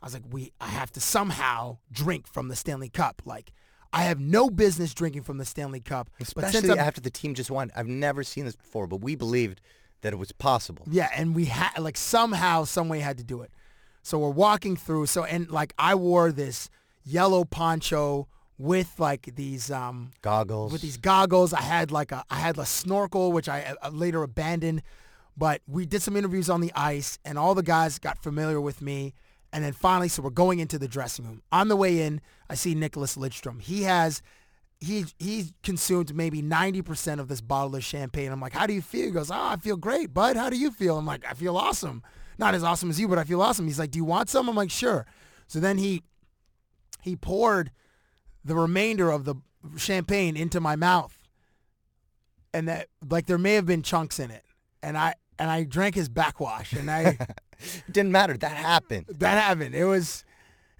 I 0.00 0.06
was 0.06 0.14
like, 0.14 0.22
we 0.30 0.52
I 0.60 0.68
have 0.68 0.92
to 0.92 1.00
somehow 1.00 1.78
drink 1.90 2.28
from 2.28 2.46
the 2.46 2.54
Stanley 2.54 2.88
Cup. 2.88 3.22
Like, 3.24 3.52
I 3.92 4.04
have 4.04 4.20
no 4.20 4.48
business 4.48 4.94
drinking 4.94 5.22
from 5.22 5.38
the 5.38 5.44
Stanley 5.44 5.80
Cup, 5.80 6.08
Especially 6.20 6.78
after 6.78 7.00
the 7.00 7.10
team 7.10 7.34
just 7.34 7.50
won. 7.50 7.72
I've 7.74 7.88
never 7.88 8.22
seen 8.22 8.44
this 8.44 8.54
before, 8.54 8.86
but 8.86 8.98
we 8.98 9.16
believed 9.16 9.60
that 10.02 10.12
it 10.12 10.16
was 10.16 10.30
possible. 10.30 10.86
Yeah, 10.88 11.08
and 11.12 11.34
we 11.34 11.46
had 11.46 11.76
like 11.80 11.96
somehow, 11.96 12.62
some 12.62 12.88
way 12.88 13.00
had 13.00 13.18
to 13.18 13.24
do 13.24 13.42
it. 13.42 13.50
So 14.04 14.20
we're 14.20 14.30
walking 14.30 14.76
through. 14.76 15.06
So 15.06 15.24
and 15.24 15.50
like 15.50 15.74
I 15.80 15.96
wore 15.96 16.30
this 16.30 16.70
yellow 17.04 17.44
poncho 17.44 18.28
with 18.58 18.98
like 18.98 19.34
these 19.36 19.70
um 19.70 20.10
Goggles. 20.22 20.72
with 20.72 20.82
these 20.82 20.96
goggles. 20.96 21.52
I 21.52 21.60
had 21.62 21.90
like 21.90 22.12
a 22.12 22.24
I 22.30 22.36
had 22.36 22.58
a 22.58 22.66
snorkel 22.66 23.32
which 23.32 23.48
I 23.48 23.74
uh, 23.82 23.90
later 23.90 24.22
abandoned. 24.22 24.82
But 25.38 25.60
we 25.66 25.84
did 25.84 26.00
some 26.00 26.16
interviews 26.16 26.48
on 26.48 26.62
the 26.62 26.72
ice, 26.74 27.18
and 27.22 27.38
all 27.38 27.54
the 27.54 27.62
guys 27.62 27.98
got 27.98 28.22
familiar 28.22 28.58
with 28.58 28.80
me. 28.80 29.12
And 29.52 29.62
then 29.62 29.74
finally, 29.74 30.08
so 30.08 30.22
we're 30.22 30.30
going 30.30 30.60
into 30.60 30.78
the 30.78 30.88
dressing 30.88 31.26
room. 31.26 31.42
On 31.52 31.68
the 31.68 31.76
way 31.76 32.00
in, 32.00 32.22
I 32.48 32.54
see 32.54 32.74
Nicklas 32.74 33.18
Lidstrom. 33.18 33.60
He 33.60 33.82
has 33.82 34.22
he 34.80 35.04
he 35.18 35.52
consumed 35.62 36.14
maybe 36.14 36.42
90% 36.42 37.20
of 37.20 37.28
this 37.28 37.40
bottle 37.40 37.76
of 37.76 37.84
champagne. 37.84 38.32
I'm 38.32 38.40
like, 38.40 38.52
how 38.54 38.66
do 38.66 38.72
you 38.72 38.82
feel? 38.82 39.06
He 39.06 39.10
goes, 39.10 39.30
oh, 39.30 39.34
I 39.34 39.56
feel 39.56 39.76
great, 39.76 40.12
bud. 40.12 40.36
How 40.36 40.50
do 40.50 40.56
you 40.58 40.70
feel? 40.70 40.98
I'm 40.98 41.06
like, 41.06 41.24
I 41.28 41.34
feel 41.34 41.56
awesome. 41.56 42.02
Not 42.38 42.54
as 42.54 42.62
awesome 42.62 42.90
as 42.90 42.98
you, 43.00 43.08
but 43.08 43.18
I 43.18 43.24
feel 43.24 43.40
awesome. 43.40 43.66
He's 43.66 43.78
like, 43.78 43.90
do 43.90 43.98
you 43.98 44.04
want 44.04 44.28
some? 44.28 44.48
I'm 44.48 44.56
like, 44.56 44.70
sure. 44.70 45.06
So 45.46 45.60
then 45.60 45.78
he 45.78 46.02
he 47.02 47.14
poured 47.14 47.70
the 48.46 48.56
remainder 48.56 49.10
of 49.10 49.24
the 49.24 49.34
champagne 49.76 50.36
into 50.36 50.60
my 50.60 50.76
mouth, 50.76 51.16
and 52.54 52.68
that 52.68 52.88
like 53.08 53.26
there 53.26 53.38
may 53.38 53.54
have 53.54 53.66
been 53.66 53.82
chunks 53.82 54.18
in 54.18 54.30
it, 54.30 54.44
and 54.82 54.96
I 54.96 55.14
and 55.38 55.50
I 55.50 55.64
drank 55.64 55.94
his 55.94 56.08
backwash, 56.08 56.72
and 56.72 56.90
I 56.90 57.18
It 57.58 57.84
didn't 57.90 58.12
matter. 58.12 58.36
That 58.36 58.52
happened. 58.56 59.06
that 59.18 59.42
happened. 59.42 59.74
It 59.74 59.84
was 59.84 60.24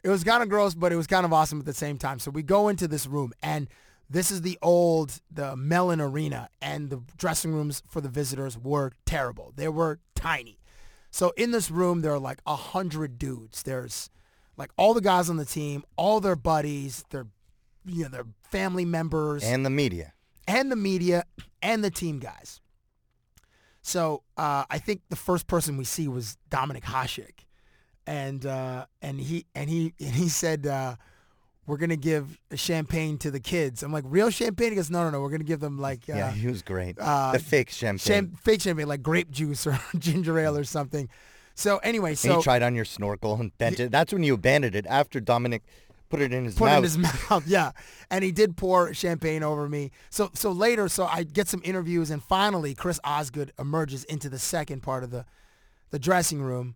it 0.03 0.09
was 0.09 0.23
kind 0.25 0.43
of 0.43 0.49
gross, 0.49 0.75
but 0.75 0.93
it 0.93 0.97
was 0.97 1.07
kind 1.07 1.27
of 1.27 1.33
awesome 1.33 1.59
at 1.59 1.67
the 1.67 1.75
same 1.75 1.99
time. 1.99 2.19
So 2.19 2.31
we 2.31 2.43
go 2.43 2.69
into 2.69 2.87
this 2.87 3.07
room, 3.07 3.33
and 3.43 3.69
this 4.09 4.31
is 4.31 4.43
the 4.43 4.59
old 4.62 5.21
the 5.31 5.57
Mellon 5.57 6.01
Arena, 6.01 6.49
and 6.62 6.91
the 6.91 7.03
dressing 7.17 7.53
rooms 7.53 7.83
for 7.91 8.01
the 8.01 8.09
visitors 8.09 8.57
were 8.57 8.93
terrible. 9.05 9.53
They 9.57 9.69
were 9.69 9.99
tiny. 10.14 10.59
So 11.11 11.33
in 11.37 11.51
this 11.51 11.71
room, 11.71 12.03
there 12.03 12.12
are 12.12 12.19
like 12.19 12.41
a 12.47 12.57
hundred 12.57 13.19
dudes. 13.19 13.62
There's 13.62 14.11
like 14.57 14.71
all 14.77 14.95
the 14.95 15.01
guys 15.01 15.29
on 15.29 15.37
the 15.39 15.45
team, 15.45 15.83
all 15.97 16.21
their 16.21 16.37
buddies, 16.37 17.05
their 17.11 17.27
you 17.87 18.05
know 18.05 18.09
their 18.11 18.26
family 18.51 18.84
members, 18.84 19.43
And 19.45 19.64
the 19.64 19.70
media. 19.70 20.12
and 20.49 20.70
the 20.70 20.76
media 20.76 21.24
and 21.62 21.82
the 21.84 21.91
team 21.91 22.18
guys. 22.18 22.61
So 23.82 24.22
uh, 24.37 24.64
I 24.68 24.78
think 24.78 25.03
the 25.11 25.16
first 25.16 25.47
person 25.47 25.76
we 25.76 25.84
see 25.84 26.09
was 26.09 26.37
Dominik 26.51 26.82
Hasek, 26.82 27.45
and 28.07 28.45
uh, 28.45 28.87
and 29.01 29.20
he 29.20 29.47
and 29.55 29.70
he 29.70 29.95
and 30.01 30.12
he 30.14 30.28
said 30.28 30.66
uh, 30.66 30.97
we're 31.66 31.76
gonna 31.76 31.95
give 31.97 32.39
champagne 32.55 33.16
to 33.18 33.30
the 33.30 33.39
kids. 33.41 33.82
I'm 33.84 33.93
like 33.93 34.05
real 34.07 34.30
champagne. 34.30 34.70
He 34.70 34.76
goes 34.76 34.91
no 34.91 35.05
no 35.05 35.11
no. 35.11 35.20
We're 35.20 35.30
gonna 35.30 35.45
give 35.45 35.61
them 35.61 35.78
like 35.78 36.09
uh, 36.09 36.14
yeah, 36.16 36.32
he 36.32 36.49
was 36.49 36.62
great. 36.62 36.97
uh, 36.99 37.32
the 37.32 37.39
fake 37.39 37.70
champagne. 37.70 37.99
cham- 38.30 38.32
fake 38.43 38.62
champagne 38.62 38.89
like 38.89 39.03
grape 39.03 39.30
juice 39.30 39.66
or 39.68 39.78
ginger 39.99 40.37
ale 40.39 40.57
or 40.59 40.64
something. 40.64 41.09
So 41.55 41.78
anyway, 41.78 42.11
And 42.11 42.18
so 42.18 42.37
he 42.37 42.43
tried 42.43 42.62
on 42.62 42.74
your 42.74 42.84
snorkel 42.84 43.37
and 43.41 43.57
bent 43.57 43.80
it. 43.80 43.91
That's 43.91 44.12
when 44.12 44.22
you 44.22 44.34
abandoned 44.34 44.74
it 44.74 44.84
after 44.87 45.20
Dominik 45.22 45.62
put 46.09 46.20
it 46.20 46.32
in 46.32 46.44
his 46.44 46.54
put 46.54 46.66
mouth. 46.66 46.84
it 46.84 46.94
in 46.94 47.04
his 47.04 47.30
mouth. 47.30 47.46
Yeah, 47.46 47.72
and 48.11 48.22
he 48.24 48.32
did 48.32 48.57
pour 48.57 48.92
champagne 48.94 49.42
over 49.42 49.68
me. 49.68 49.90
So 50.11 50.30
so 50.34 50.50
later, 50.52 50.88
so 50.88 51.07
I 51.07 51.22
get 51.24 51.48
some 51.48 51.61
interviews, 51.64 52.11
and 52.11 52.22
finally, 52.22 52.74
Chris 52.74 53.00
Osgood 53.04 53.52
emerges 53.59 54.04
into 54.04 54.28
the 54.28 54.38
second 54.38 54.82
part 54.82 55.04
of 55.04 55.11
the 55.11 55.24
the 55.90 55.98
dressing 55.98 56.42
room, 56.42 56.74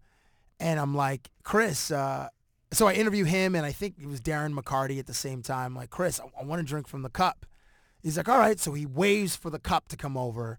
and 0.58 0.78
I'm 0.80 0.94
like, 0.94 1.30
Chris. 1.42 1.90
Uh, 1.90 2.28
so 2.72 2.86
I 2.86 2.92
interview 2.92 3.24
him, 3.24 3.56
and 3.56 3.66
I 3.66 3.72
think 3.72 3.96
it 4.00 4.06
was 4.06 4.20
Darren 4.20 4.54
McCarty 4.56 5.00
at 5.00 5.06
the 5.06 5.14
same 5.14 5.42
time. 5.42 5.74
Like, 5.74 5.90
Chris, 5.90 6.20
I, 6.20 6.40
I 6.40 6.44
want 6.44 6.60
to 6.60 6.66
drink 6.66 6.86
from 6.86 7.02
the 7.02 7.08
cup. 7.10 7.44
He's 8.00 8.16
like, 8.16 8.28
all 8.28 8.38
right. 8.38 8.60
So 8.60 8.72
he 8.74 8.86
waves 8.86 9.34
for 9.34 9.50
the 9.50 9.58
cup 9.58 9.88
to 9.88 9.96
come 9.96 10.16
over, 10.16 10.58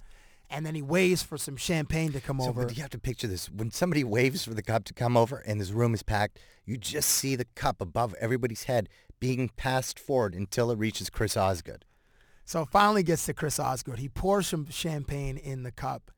and 0.52 0.66
then 0.66 0.76
he 0.76 0.82
waves 0.82 1.24
for 1.24 1.38
some 1.38 1.56
champagne 1.58 2.12
to 2.12 2.22
come 2.22 2.40
So, 2.40 2.50
over. 2.50 2.68
you 2.72 2.82
have 2.82 2.92
to 2.92 3.00
picture 3.00 3.28
this. 3.28 3.50
When 3.50 3.72
somebody 3.72 4.04
waves 4.04 4.44
for 4.44 4.54
the 4.54 4.62
cup 4.62 4.84
to 4.86 4.94
come 4.94 5.16
over 5.18 5.38
and 5.38 5.60
this 5.60 5.72
room 5.72 5.94
is 5.94 6.04
packed, 6.04 6.38
you 6.66 6.78
just 6.78 7.10
see 7.10 7.36
the 7.36 7.46
cup 7.56 7.82
above 7.82 8.14
everybody's 8.20 8.64
head 8.66 8.90
being 9.20 9.50
passed 9.56 9.98
forward 10.00 10.36
until 10.36 10.70
it 10.72 10.78
reaches 10.78 11.10
Chris 11.10 11.36
Osgood. 11.38 11.86
So 12.46 12.64
it 12.64 12.70
finally 12.70 13.04
gets 13.04 13.26
to 13.28 13.34
Chris 13.34 13.60
Osgood. 13.60 14.00
He 14.00 14.10
pours 14.10 14.48
some 14.48 14.70
champagne 14.70 15.38
in 15.38 15.64
the 15.64 15.72
cup. 15.72 16.12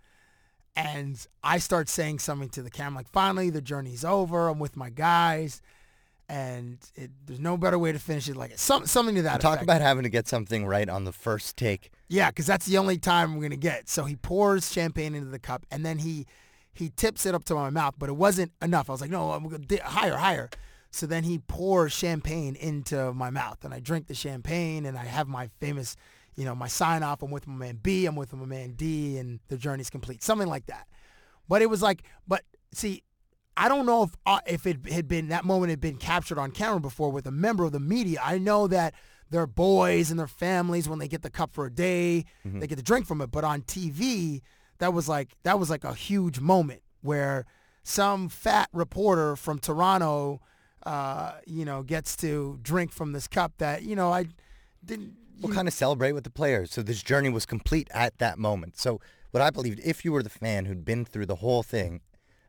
And 0.75 1.23
I 1.43 1.59
start 1.59 1.88
saying 1.88 2.19
something 2.19 2.49
to 2.49 2.63
the 2.63 2.71
camera, 2.71 2.99
like, 2.99 3.09
finally, 3.11 3.51
the 3.51 3.61
journey's 3.61 4.03
over. 4.03 4.47
I'm 4.47 4.57
with 4.57 4.75
my 4.75 4.89
guys. 4.89 5.61
And 6.30 6.80
it, 6.95 7.11
there's 7.26 7.39
no 7.39 7.57
better 7.57 7.78
way 7.78 7.91
to 7.91 7.99
finish 7.99 8.30
it 8.30 8.36
like 8.36 8.57
some, 8.57 8.86
something 8.88 9.15
to 9.15 9.21
that 9.24 9.41
Talk 9.41 9.55
effect. 9.55 9.63
about 9.63 9.82
having 9.82 10.03
to 10.03 10.09
get 10.09 10.28
something 10.28 10.65
right 10.65 10.88
on 10.88 11.03
the 11.03 11.11
first 11.11 11.57
take. 11.57 11.91
Yeah, 12.07 12.30
because 12.30 12.45
that's 12.45 12.65
the 12.65 12.78
only 12.78 12.97
time 12.97 13.34
we're 13.34 13.41
going 13.41 13.51
to 13.51 13.57
get. 13.57 13.89
So 13.89 14.05
he 14.05 14.15
pours 14.15 14.71
champagne 14.71 15.15
into 15.15 15.30
the 15.30 15.39
cup, 15.39 15.65
and 15.69 15.86
then 15.86 15.99
he 15.99 16.26
he 16.74 16.89
tips 16.89 17.26
it 17.26 17.36
up 17.36 17.43
to 17.45 17.55
my 17.55 17.69
mouth, 17.69 17.95
but 17.99 18.09
it 18.09 18.13
wasn't 18.13 18.51
enough. 18.61 18.89
I 18.89 18.93
was 18.93 19.01
like, 19.01 19.11
no, 19.11 19.32
I'm 19.32 19.47
going 19.47 19.63
to 19.63 19.78
higher, 19.78 20.15
higher. 20.15 20.49
So 20.89 21.05
then 21.05 21.24
he 21.24 21.39
pours 21.39 21.91
champagne 21.91 22.55
into 22.55 23.13
my 23.13 23.30
mouth, 23.30 23.63
and 23.63 23.74
I 23.74 23.80
drink 23.80 24.07
the 24.07 24.15
champagne, 24.15 24.86
and 24.86 24.97
I 24.97 25.05
have 25.05 25.28
my 25.28 25.49
famous, 25.59 25.95
you 26.36 26.45
know, 26.45 26.55
my 26.55 26.67
sign 26.67 27.03
off. 27.03 27.21
I'm 27.21 27.32
with 27.32 27.47
my 27.47 27.55
man 27.55 27.80
B, 27.82 28.05
I'm 28.05 28.15
with 28.15 28.34
my 28.34 28.45
man 28.45 28.74
D, 28.74 29.17
and 29.17 29.39
the 29.49 29.57
journey's 29.57 29.89
complete. 29.89 30.24
Something 30.24 30.47
like 30.47 30.67
that. 30.67 30.88
But 31.47 31.61
it 31.61 31.69
was 31.69 31.82
like, 31.82 32.03
but 32.28 32.43
see, 32.74 33.03
I 33.55 33.69
don't 33.69 33.85
know 33.85 34.03
if 34.03 34.11
uh, 34.25 34.39
if 34.47 34.65
it 34.65 34.87
had 34.91 35.07
been 35.07 35.29
that 35.29 35.45
moment 35.45 35.69
had 35.69 35.81
been 35.81 35.97
captured 35.97 36.39
on 36.39 36.51
camera 36.51 36.79
before 36.79 37.11
with 37.11 37.27
a 37.27 37.31
member 37.31 37.63
of 37.63 37.71
the 37.71 37.79
media. 37.79 38.19
I 38.23 38.37
know 38.37 38.67
that 38.67 38.93
their 39.29 39.47
boys 39.47 40.09
and 40.11 40.19
their 40.19 40.27
families 40.27 40.87
when 40.87 40.99
they 40.99 41.07
get 41.07 41.21
the 41.21 41.29
cup 41.29 41.53
for 41.53 41.65
a 41.65 41.71
day, 41.71 42.25
they 42.43 42.67
get 42.67 42.77
to 42.77 42.83
drink 42.83 43.07
from 43.07 43.21
it. 43.21 43.31
But 43.31 43.43
on 43.43 43.61
TV, 43.63 44.41
that 44.79 44.93
was 44.93 45.07
like 45.07 45.29
that 45.43 45.59
was 45.59 45.69
like 45.69 45.83
a 45.83 45.93
huge 45.93 46.39
moment 46.39 46.81
where 47.01 47.45
some 47.83 48.29
fat 48.29 48.69
reporter 48.73 49.35
from 49.35 49.59
Toronto, 49.59 50.39
uh, 50.85 51.33
you 51.45 51.65
know, 51.65 51.83
gets 51.83 52.15
to 52.17 52.57
drink 52.61 52.91
from 52.91 53.11
this 53.11 53.27
cup 53.27 53.53
that 53.57 53.83
you 53.83 53.95
know 53.95 54.11
I 54.11 54.27
didn't. 54.83 55.15
We'll 55.41 55.53
kind 55.53 55.67
of 55.67 55.73
celebrate 55.73 56.13
with 56.13 56.23
the 56.23 56.29
players. 56.29 56.71
So 56.71 56.81
this 56.83 57.03
journey 57.03 57.29
was 57.29 57.45
complete 57.45 57.89
at 57.91 58.17
that 58.19 58.37
moment. 58.37 58.77
So 58.77 59.01
what 59.31 59.41
I 59.41 59.49
believed, 59.49 59.81
if 59.83 60.05
you 60.05 60.11
were 60.11 60.23
the 60.23 60.29
fan 60.29 60.65
who'd 60.65 60.85
been 60.85 61.05
through 61.05 61.25
the 61.25 61.37
whole 61.37 61.63
thing, 61.63 62.01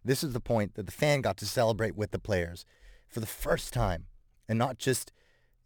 this 0.04 0.22
is 0.22 0.32
the 0.32 0.40
point 0.40 0.74
that 0.74 0.86
the 0.86 0.92
fan 0.92 1.20
got 1.20 1.36
to 1.38 1.46
celebrate 1.46 1.96
with 1.96 2.10
the 2.10 2.18
players 2.18 2.64
for 3.08 3.20
the 3.20 3.26
first 3.26 3.72
time 3.72 4.06
and 4.48 4.58
not 4.58 4.78
just, 4.78 5.12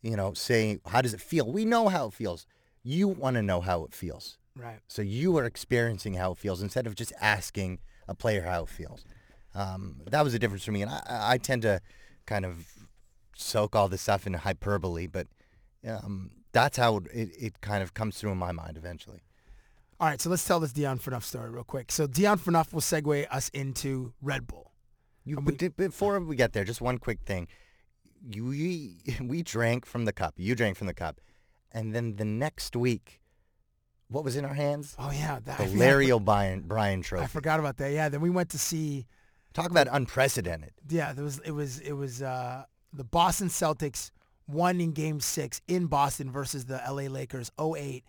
you 0.03 0.17
know, 0.17 0.33
saying, 0.33 0.81
how 0.87 1.03
does 1.03 1.15
it 1.15 1.21
feel? 1.21 1.51
We 1.51 1.65
know 1.65 1.89
how 1.89 2.07
it 2.07 2.13
feels. 2.13 2.47
You 2.83 3.09
want 3.09 3.37
to 3.37 3.43
know 3.43 3.61
how 3.61 3.85
it 3.85 3.95
feels. 3.95 4.39
Right. 4.55 4.81
So 4.89 5.03
you 5.03 5.37
are 5.39 5.45
experiencing 5.45 6.15
how 6.15 6.33
it 6.33 6.39
feels 6.39 6.63
instead 6.63 6.87
of 6.87 6.95
just 6.95 7.13
asking 7.21 7.81
a 8.07 8.15
player 8.15 8.43
how 8.43 8.63
it 8.63 8.69
feels. 8.69 9.05
Um, 9.55 10.03
that 10.11 10.23
was 10.23 10.33
the 10.33 10.39
difference 10.39 10.65
for 10.65 10.73
me. 10.73 10.83
And 10.83 10.91
I, 10.91 11.03
I 11.09 11.39
tend 11.39 11.63
to 11.63 11.81
kind 12.27 12.45
of 12.45 12.67
soak 13.37 13.75
all 13.75 13.89
this 13.89 14.03
stuff 14.03 14.27
in 14.27 14.35
hyperbole, 14.35 15.07
but 15.07 15.27
um, 15.87 16.31
that's 16.53 16.77
how 16.77 16.99
it, 17.13 17.31
it 17.39 17.61
kind 17.61 17.83
of 17.83 17.95
comes 17.95 18.19
through 18.19 18.33
in 18.33 18.39
my 18.39 18.53
mind 18.53 18.77
eventually. 18.77 19.23
All 20.01 20.07
right, 20.07 20.21
so 20.21 20.31
let's 20.31 20.47
tell 20.47 20.61
this 20.61 20.73
Dion 20.73 20.99
Phaneuf 20.99 21.25
story 21.25 21.51
real 21.51 21.65
quick. 21.65 21.91
So 21.91 22.07
Dion 22.07 22.39
Phaneuf 22.39 22.73
will 22.73 22.81
segue 22.81 23.27
us 23.31 23.49
into 23.49 24.13
Red 24.23 24.47
Bull. 24.47 24.73
You, 25.25 25.37
di- 25.41 25.69
before 25.69 26.21
we 26.21 26.37
get 26.37 26.53
there, 26.53 26.65
just 26.65 26.81
one 26.81 26.99
quick 26.99 27.21
thing. 27.27 27.49
You, 28.31 28.47
we, 28.47 28.97
we 29.21 29.43
drank 29.43 29.87
from 29.87 30.05
the 30.05 30.13
cup. 30.13 30.35
You 30.37 30.55
drank 30.55 30.77
from 30.77 30.87
the 30.87 30.95
cup. 30.95 31.21
And 31.73 31.95
then 31.95 32.17
the 32.17 32.25
next 32.25 32.77
week, 32.77 33.21
what 34.09 34.25
was 34.25 34.37
in 34.37 34.45
our 34.45 34.55
hands? 34.55 34.95
Oh 34.99 35.11
yeah, 35.11 35.39
that, 35.45 35.59
The 35.59 35.65
I 35.65 35.67
Larry 35.67 36.11
O'Brien 36.11 36.63
Bryan 36.63 37.03
Trophy. 37.03 37.25
I 37.25 37.27
forgot 37.27 37.61
about 37.61 37.77
that. 37.79 37.93
Yeah, 37.93 38.09
then 38.09 38.21
we 38.21 38.31
went 38.31 38.51
to 38.51 38.59
see. 38.59 39.07
Talk 39.53 39.71
about 39.71 39.89
unprecedented. 39.91 40.73
Yeah, 40.89 41.13
there 41.13 41.25
was 41.25 41.41
it 41.41 41.51
was 41.51 41.81
it 41.81 41.93
was 41.93 42.23
uh, 42.23 42.65
the 42.93 43.05
Boston 43.05 43.49
Celtics 43.49 44.11
won 44.47 44.81
in 44.81 44.93
Game 44.93 45.21
Six 45.21 45.61
in 45.69 45.87
Boston 45.87 46.31
versus 46.31 46.65
the 46.65 46.81
LA 46.89 47.03
Lakers 47.03 47.51
08. 47.61 48.03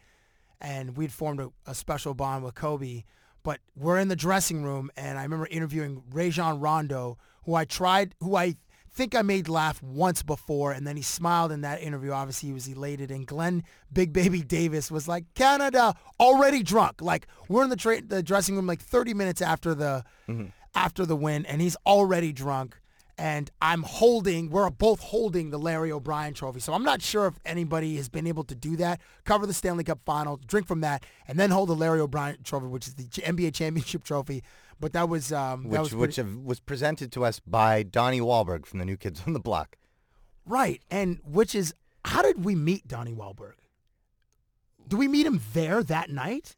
And 0.62 0.98
we'd 0.98 1.12
formed 1.12 1.40
a, 1.40 1.52
a 1.66 1.76
special 1.76 2.14
bond 2.14 2.44
with 2.44 2.56
Kobe. 2.56 3.04
But 3.44 3.60
we're 3.76 4.00
in 4.00 4.10
the 4.10 4.16
dressing 4.16 4.64
room, 4.64 4.92
and 4.98 5.18
I 5.18 5.24
remember 5.24 5.48
interviewing 5.50 6.04
Rajon 6.12 6.60
Rondo, 6.60 7.18
who 7.46 7.56
I 7.56 7.66
tried, 7.66 8.14
who 8.20 8.36
I 8.36 8.56
think 8.92 9.16
I 9.16 9.22
made 9.22 9.48
laugh 9.48 9.82
once 9.82 10.24
before, 10.24 10.72
and 10.72 10.86
then 10.86 10.98
he 10.98 11.02
smiled 11.02 11.52
in 11.52 11.62
that 11.62 11.82
interview. 11.82 12.12
Obviously, 12.12 12.48
he 12.48 12.54
was 12.54 12.68
elated. 12.68 13.12
And 13.12 13.26
Glenn 13.26 13.64
Big 13.92 14.12
Baby 14.12 14.42
Davis 14.42 14.92
was 14.92 15.08
like, 15.08 15.26
"Canada 15.36 15.96
already 16.20 16.64
drunk." 16.64 17.02
Like 17.02 17.28
we're 17.48 17.64
in 17.64 17.70
the 17.70 17.76
tra- 17.76 18.02
the 18.02 18.22
dressing 18.22 18.56
room 18.56 18.68
like 18.68 18.82
30 18.82 19.14
minutes 19.14 19.42
after 19.42 19.74
the 19.74 20.04
mm-hmm. 20.28 20.48
after 20.76 21.06
the 21.06 21.16
win, 21.16 21.46
and 21.46 21.62
he's 21.62 21.78
already 21.86 22.34
drunk. 22.34 22.79
And 23.20 23.52
I'm 23.62 23.84
holding, 23.84 24.50
we're 24.50 24.70
both 24.70 25.02
holding 25.02 25.50
the 25.50 25.60
Larry 25.60 25.92
O'Brien 25.92 26.34
trophy. 26.34 26.62
So 26.62 26.72
I'm 26.72 26.84
not 26.84 27.02
sure 27.02 27.28
if 27.28 27.34
anybody 27.46 27.98
has 27.98 28.08
been 28.08 28.26
able 28.26 28.46
to 28.46 28.56
do 28.56 28.78
that, 28.78 29.02
cover 29.26 29.46
the 29.46 29.54
Stanley 29.54 29.84
Cup 29.84 30.00
final, 30.06 30.38
drink 30.38 30.68
from 30.68 30.80
that, 30.82 31.04
and 31.28 31.38
then 31.38 31.52
hold 31.52 31.68
the 31.68 31.76
Larry 31.76 32.00
O'Brien 32.00 32.38
trophy, 32.46 32.68
which 32.68 32.88
is 32.88 32.94
the 32.94 33.04
NBA 33.04 33.54
championship 33.54 34.06
trophy. 34.06 34.42
But 34.80 34.94
that 34.94 35.10
was, 35.10 35.34
um, 35.34 35.64
that 35.64 35.70
which 35.70 35.80
was 35.80 35.96
which 35.96 36.16
pretty- 36.16 36.36
was 36.38 36.62
presented 36.62 37.12
to 37.12 37.26
us 37.26 37.42
by 37.42 37.84
Donnie 37.84 38.22
Wahlberg 38.22 38.66
from 38.66 38.80
the 38.80 38.86
New 38.86 38.96
Kids 38.96 39.22
on 39.28 39.34
the 39.34 39.40
Block. 39.42 39.76
right. 40.46 40.82
And 40.90 41.20
which 41.26 41.54
is, 41.54 41.74
how 42.06 42.22
did 42.22 42.46
we 42.46 42.56
meet 42.56 42.88
Donnie 42.88 43.14
Wahlberg? 43.14 43.56
Do 44.88 44.96
we 44.96 45.10
meet 45.10 45.26
him 45.28 45.42
there 45.54 45.84
that 45.84 46.10
night? 46.10 46.56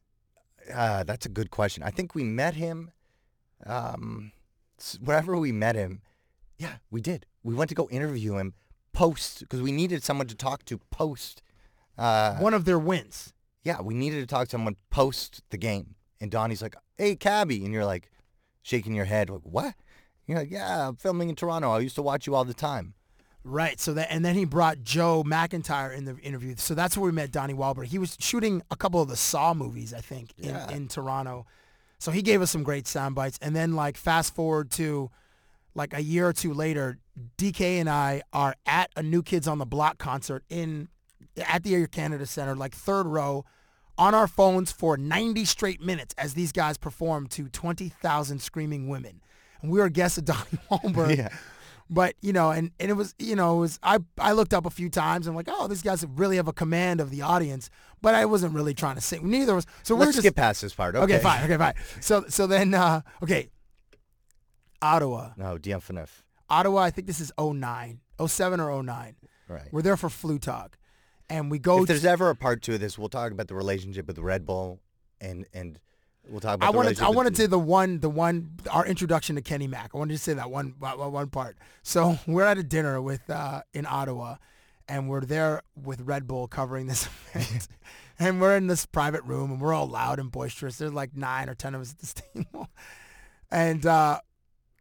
Uh, 0.72 1.03
that's 1.03 1.26
a 1.26 1.30
good 1.30 1.49
question. 1.49 1.82
I 1.82 1.89
think 1.89 2.14
we 2.14 2.24
met 2.24 2.53
him, 2.53 2.91
um, 3.66 4.32
wherever 5.03 5.36
we 5.36 5.51
met 5.51 5.76
him. 5.76 6.01
Yeah, 6.62 6.76
we 6.91 7.01
did. 7.01 7.26
We 7.43 7.53
went 7.55 7.70
to 7.70 7.76
go 7.76 7.88
interview 7.89 8.38
him 8.38 8.53
post 8.93 9.39
because 9.39 9.62
we 9.62 9.72
needed 9.72 10.03
someone 10.03 10.28
to 10.28 10.36
talk 10.36 10.64
to 10.66 10.78
post. 10.91 11.41
Uh, 11.97 12.36
One 12.38 12.53
of 12.53 12.66
their 12.66 12.80
wins. 12.80 13.34
yeah, 13.64 13.82
we 13.82 13.93
needed 13.93 14.20
to 14.22 14.28
talk 14.28 14.47
to 14.47 14.51
someone 14.51 14.76
post 14.89 15.41
the 15.49 15.57
game. 15.57 15.95
And 16.20 16.30
Donnie's 16.30 16.62
like, 16.62 16.76
"Hey, 16.97 17.16
Cabbie," 17.16 17.64
and 17.66 17.74
you're 17.74 17.86
like, 17.86 18.12
shaking 18.62 18.93
your 18.93 19.05
head, 19.05 19.30
like, 19.30 19.41
"What?" 19.43 19.74
You're 20.28 20.38
like, 20.39 20.51
"Yeah, 20.51 20.88
I'm 20.89 20.95
filming 20.97 21.30
in 21.30 21.36
Toronto. 21.36 21.72
I 21.72 21.80
used 21.80 21.95
to 21.95 22.01
watch 22.03 22.28
you 22.28 22.36
all 22.36 22.45
the 22.45 22.53
time." 22.53 22.93
Right. 23.43 23.80
So 23.80 23.93
that 23.95 24.12
and 24.12 24.24
then 24.24 24.36
he 24.36 24.45
brought 24.45 24.84
Joe 24.84 25.24
McIntyre 25.26 25.95
in 25.97 26.05
the 26.05 26.16
interview. 26.20 26.53
So 26.57 26.76
that's 26.76 26.95
where 26.95 27.05
we 27.07 27.12
met 27.12 27.32
Donnie 27.32 27.55
Wahlberg. 27.55 27.86
He 27.88 27.97
was 27.97 28.16
shooting 28.20 28.62
a 28.70 28.76
couple 28.76 29.01
of 29.01 29.09
the 29.09 29.16
Saw 29.16 29.55
movies, 29.55 29.95
I 29.95 30.01
think, 30.01 30.34
in, 30.38 30.49
Yeah. 30.49 30.70
in 30.70 30.88
Toronto. 30.88 31.47
So 31.97 32.12
he 32.12 32.22
gave 32.22 32.39
us 32.43 32.51
some 32.51 32.62
great 32.62 32.88
sound 32.88 33.16
bites. 33.16 33.39
And 33.41 33.55
then 33.55 33.76
like 33.76 33.97
fast 33.97 34.36
forward 34.36 34.70
to 34.72 35.09
like 35.76 35.93
a 35.93 36.01
year 36.01 36.28
or 36.28 36.34
two 36.34 36.53
later, 36.53 36.97
DK 37.38 37.80
and 37.80 37.89
I 37.89 38.22
are 38.34 38.55
at 38.65 38.91
a 38.95 39.03
New 39.03 39.24
Kids 39.24 39.47
on 39.47 39.57
the 39.57 39.65
Block 39.65 39.97
concert 39.97 40.43
in 40.49 40.89
at 41.47 41.63
the 41.63 41.76
Air 41.76 41.88
Canada 41.88 42.26
Center, 42.26 42.55
like 42.55 42.76
third 42.76 43.07
row, 43.07 43.45
on 43.97 44.15
our 44.15 44.28
phones 44.28 44.72
for 44.72 44.97
90 44.97 45.45
straight 45.45 45.82
minutes 45.82 46.13
as 46.17 46.34
these 46.34 46.51
guys 46.51 46.78
perform 46.78 47.28
to 47.28 47.47
20,000 47.49 48.41
screaming 48.41 48.88
women. 48.88 49.22
And 49.61 49.72
we 49.72 49.80
were 49.80 49.89
guests 49.89 50.17
of 50.17 50.26
Donnie 50.26 50.43
Wahlberg. 50.72 51.17
Yeah. 51.17 51.30
But 51.89 52.15
you 52.22 52.32
know, 52.32 52.51
and, 52.51 52.72
and 52.80 52.89
it 52.89 52.93
was 52.93 53.13
you 53.19 53.36
know, 53.36 53.57
it 53.57 53.59
was 53.59 53.80
I 53.84 53.99
I 54.17 54.32
looked 54.32 54.53
up 54.53 54.65
a 54.65 54.69
few 54.69 54.89
times 54.89 55.28
and 55.28 55.34
I'm 55.34 55.36
like, 55.36 55.49
oh, 55.49 55.67
these 55.67 55.82
guys 55.82 56.05
really 56.15 56.38
have 56.38 56.47
a 56.47 56.53
command 56.53 57.01
of 57.01 57.11
the 57.11 57.22
audience. 57.22 57.69
But 58.01 58.15
I 58.15 58.24
wasn't 58.24 58.53
really 58.53 58.74
trying 58.74 58.95
to 58.95 59.01
sing. 59.01 59.30
Neither 59.30 59.53
was. 59.53 59.65
So 59.84 59.95
we're 59.95 60.05
Let's 60.05 60.13
just 60.13 60.26
skip 60.26 60.38
past 60.38 60.61
this 60.61 60.74
part. 60.74 60.95
Okay, 60.95 61.15
okay, 61.15 61.22
fine, 61.22 61.43
okay, 61.43 61.57
fine. 61.57 61.74
So 61.99 62.24
so 62.30 62.47
then 62.47 62.74
uh, 62.74 63.01
okay, 63.22 63.49
Ottawa, 64.82 65.32
No, 65.38 65.58
Dion 65.58 65.82
Phaneuf. 65.82 66.10
Ottawa. 66.50 66.82
I 66.82 66.90
think 66.92 67.08
this 67.08 67.20
is 67.20 67.32
09, 67.40 68.00
07 68.26 68.60
or 68.60 68.84
09. 68.84 69.16
Right. 69.48 69.68
We're 69.72 69.82
there 69.82 69.98
for 69.98 70.10
flu 70.10 70.40
talk, 70.40 70.78
and 71.30 71.52
we 71.52 71.60
go. 71.60 71.82
if 71.82 71.88
there's 71.88 72.02
to, 72.04 72.10
ever 72.10 72.30
a 72.30 72.36
part 72.36 72.62
two 72.62 72.74
of 72.76 72.80
this, 72.80 72.98
we'll 72.98 73.10
talk 73.10 73.32
about 73.32 73.48
the 73.48 73.56
relationship 73.56 74.08
with 74.08 74.18
Red 74.20 74.46
Bull, 74.46 74.80
and 75.20 75.46
and 75.54 75.80
we'll 76.30 76.40
talk 76.40 76.56
about. 76.56 76.70
I 76.70 76.72
the 76.72 76.78
wanted 76.78 76.88
relationship 76.90 77.08
I 77.08 77.16
wanted 77.16 77.36
to 77.36 77.48
the 77.48 77.60
one 77.60 78.00
the 78.00 78.10
one 78.10 78.52
our 78.70 78.86
introduction 78.86 79.36
to 79.36 79.42
Kenny 79.42 79.68
Mack. 79.68 79.92
I 79.94 79.98
wanted 79.98 80.14
to 80.14 80.20
say 80.20 80.34
that 80.34 80.50
one 80.50 80.76
one 80.80 81.12
one 81.12 81.30
part. 81.30 81.58
So 81.84 82.18
we're 82.28 82.46
at 82.46 82.58
a 82.58 82.64
dinner 82.64 83.02
with 83.02 83.30
uh, 83.30 83.62
in 83.74 83.86
Ottawa, 83.86 84.36
and 84.88 85.10
we're 85.10 85.22
there 85.22 85.64
with 85.76 86.02
Red 86.02 86.28
Bull 86.28 86.48
covering 86.48 86.88
this 86.88 87.08
event, 87.34 87.68
and 88.20 88.40
we're 88.40 88.56
in 88.56 88.68
this 88.68 88.86
private 88.86 89.24
room, 89.26 89.52
and 89.52 89.60
we're 89.62 89.74
all 89.74 89.88
loud 89.88 90.18
and 90.20 90.32
boisterous. 90.32 90.78
There's 90.78 90.94
like 90.94 91.16
nine 91.16 91.50
or 91.50 91.56
ten 91.56 91.76
of 91.76 91.82
us 91.82 91.92
at 91.92 92.00
this 92.00 92.14
table, 92.14 92.70
and 93.52 93.86
uh, 93.86 94.22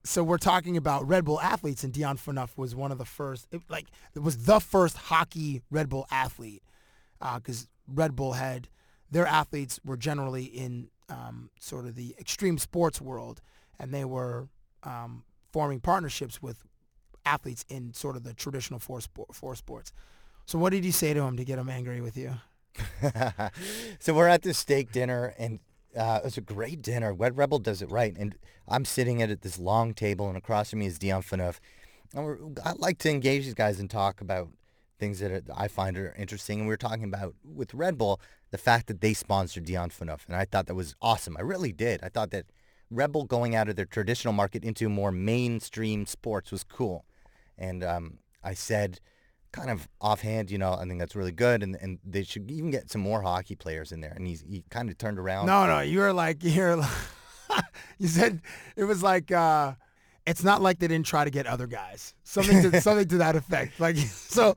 so 0.05 0.23
we're 0.25 0.39
talking 0.39 0.77
about 0.77 1.07
Red 1.07 1.25
Bull 1.25 1.41
athletes, 1.41 1.85
and 1.85 1.93
Dion 1.93 2.17
Phaneuf 2.17 2.57
was 2.57 2.75
one 2.75 2.91
of 2.93 2.99
the 2.99 3.05
first. 3.05 3.49
It, 3.53 3.63
like 3.69 3.87
it 4.15 4.21
was 4.21 4.45
the 4.45 4.61
first 4.61 4.97
hockey 4.97 5.63
Red 5.71 5.89
Bull 5.89 6.07
athlete, 6.11 6.63
because 7.37 7.69
Red 7.87 8.17
Bull 8.17 8.33
had 8.33 8.69
their 9.11 9.27
athletes 9.27 9.81
were 9.85 9.97
generally 9.97 10.45
in 10.45 10.89
um, 11.09 11.51
sort 11.59 11.87
of 11.87 11.97
the 11.97 12.15
extreme 12.19 12.59
sports 12.59 13.01
world, 13.01 13.41
and 13.79 13.93
they 13.93 14.05
were 14.05 14.49
um, 14.85 15.25
forming 15.53 15.81
partnerships 15.81 16.41
with 16.41 16.65
athletes 17.27 17.65
in 17.69 17.93
sort 17.93 18.17
of 18.17 18.25
the 18.25 18.33
traditional 18.33 18.79
four, 18.79 19.01
sport, 19.01 19.35
four 19.35 19.55
sports. 19.55 19.93
So 20.47 20.59
what 20.59 20.71
did 20.71 20.85
you 20.85 20.93
say 20.93 21.13
to 21.13 21.23
him 21.23 21.37
to 21.37 21.45
get 21.45 21.59
him 21.59 21.69
angry 21.69 22.01
with 22.01 22.17
you? 22.17 22.35
so 23.99 24.15
we're 24.15 24.29
at 24.29 24.43
this 24.43 24.59
steak 24.59 24.93
dinner, 24.93 25.35
and 25.39 25.59
uh, 25.97 26.21
it 26.23 26.25
was 26.25 26.39
a 26.39 26.43
great 26.43 26.83
dinner. 26.83 27.13
Red 27.13 27.51
Bull 27.51 27.59
does 27.59 27.83
it 27.83 27.91
right, 27.91 28.17
and 28.17 28.35
I'm 28.69 28.85
sitting 28.85 29.23
at 29.23 29.43
this 29.43 29.59
long 29.59 29.95
table, 29.95 30.29
and 30.29 30.37
across 30.37 30.71
from 30.71 30.81
me 30.81 30.87
is 30.87 30.99
Dion 30.99 31.23
Phaneuf. 31.23 31.59
I 32.17 32.73
like 32.77 32.99
to 32.99 33.11
engage 33.11 33.45
these 33.45 33.55
guys 33.55 33.79
and 33.79 33.89
talk 33.89 34.21
about 34.21 34.49
things 34.99 35.21
that 35.21 35.45
I 35.57 35.69
find 35.69 35.97
are 35.97 36.15
interesting. 36.19 36.61
And 36.61 36.69
we 36.69 36.73
were 36.73 36.77
talking 36.77 37.05
about 37.05 37.35
with 37.45 37.73
Red 37.75 37.97
Bull 37.97 38.21
the 38.51 38.59
fact 38.59 38.87
that 38.89 39.01
they 39.01 39.15
sponsored 39.15 39.65
Dion 39.65 39.91
Phaneuf, 39.91 40.27
and 40.27 40.37
I 40.37 40.45
thought 40.45 40.67
that 40.67 40.75
was 40.75 40.95
awesome. 41.01 41.37
I 41.37 41.43
really 41.43 41.73
did. 41.73 42.01
I 42.03 42.09
thought 42.09 42.31
that 42.31 42.47
Red 42.91 43.13
Bull 43.13 43.25
going 43.25 43.55
out 43.55 43.69
of 43.69 43.77
their 43.77 43.85
traditional 43.85 44.35
market 44.35 44.65
into 44.65 44.89
more 44.89 45.13
mainstream 45.13 46.07
sports 46.07 46.51
was 46.51 46.65
cool. 46.65 47.05
And 47.57 47.85
um, 47.85 48.19
I 48.43 48.55
said, 48.55 49.01
kind 49.53 49.71
of 49.71 49.89
offhand, 50.01 50.51
you 50.51 50.59
know, 50.59 50.73
I 50.75 50.85
think 50.87 50.99
that's 50.99 51.17
really 51.17 51.33
good, 51.33 51.63
and 51.63 51.77
and 51.77 51.99
they 52.05 52.23
should 52.25 52.51
even 52.51 52.71
get 52.71 52.91
some 52.91 53.01
more 53.01 53.23
hockey 53.23 53.57
players 53.57 53.93
in 53.93 54.01
there. 54.01 54.13
And 54.15 54.27
he's 54.27 54.43
he 54.49 54.65
kind 54.71 54.89
of 54.91 54.99
turned 54.99 55.19
around. 55.19 55.47
No, 55.47 55.67
no, 55.67 55.81
you 55.81 55.99
were 56.01 56.13
like 56.13 56.39
you're. 56.43 56.77
like- 56.77 56.91
you 57.99 58.07
said 58.09 58.41
it 58.77 58.85
was 58.85 59.03
like 59.03 59.33
uh, 59.33 59.73
it's 60.25 60.45
not 60.45 60.63
like 60.63 60.79
they 60.79 60.87
didn't 60.87 61.07
try 61.07 61.25
to 61.25 61.31
get 61.31 61.47
other 61.47 61.67
guys. 61.67 62.15
Something 62.23 62.63
to 62.71 62.81
something 62.87 63.09
to 63.09 63.19
that 63.19 63.35
effect. 63.37 63.81
Like 63.81 63.97
so. 63.99 64.57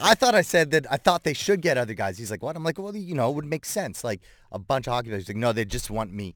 I 0.00 0.14
thought 0.14 0.34
I 0.34 0.42
said 0.42 0.72
that 0.72 0.86
I 0.90 0.96
thought 0.96 1.22
they 1.22 1.34
should 1.34 1.60
get 1.60 1.78
other 1.78 1.94
guys. 1.94 2.18
He's 2.18 2.30
like, 2.30 2.42
what? 2.42 2.56
I'm 2.56 2.64
like, 2.64 2.78
well, 2.78 2.94
you 2.96 3.14
know, 3.14 3.30
it 3.30 3.34
would 3.36 3.44
make 3.44 3.64
sense. 3.64 4.02
Like 4.02 4.20
a 4.50 4.58
bunch 4.58 4.88
of 4.88 4.92
hockey 4.94 5.08
players. 5.10 5.22
He's 5.22 5.28
like, 5.30 5.40
no, 5.40 5.52
they 5.52 5.64
just 5.64 5.90
want 5.90 6.12
me. 6.12 6.34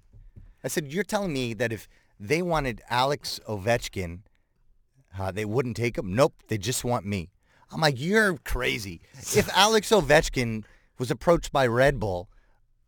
I 0.63 0.69
said, 0.69 0.93
you're 0.93 1.05
telling 1.05 1.33
me 1.33 1.55
that 1.55 1.73
if 1.73 1.89
they 2.19 2.41
wanted 2.43 2.83
Alex 2.89 3.41
Ovechkin, 3.49 4.21
uh, 5.19 5.31
they 5.33 5.45
wouldn't 5.45 5.77
take 5.77 5.99
him? 5.99 6.15
Nope, 6.15 6.35
they 6.49 6.59
just 6.59 6.85
want 6.85 7.05
me. 7.05 7.31
I'm 7.73 7.81
like, 7.81 8.01
you're 8.01 8.37
crazy. 8.39 9.01
If 9.35 9.49
Alex 9.55 9.91
Ovechkin 9.91 10.64
was 10.99 11.11
approached 11.11 11.53
by 11.53 11.67
Red 11.67 11.99
Bull, 11.99 12.29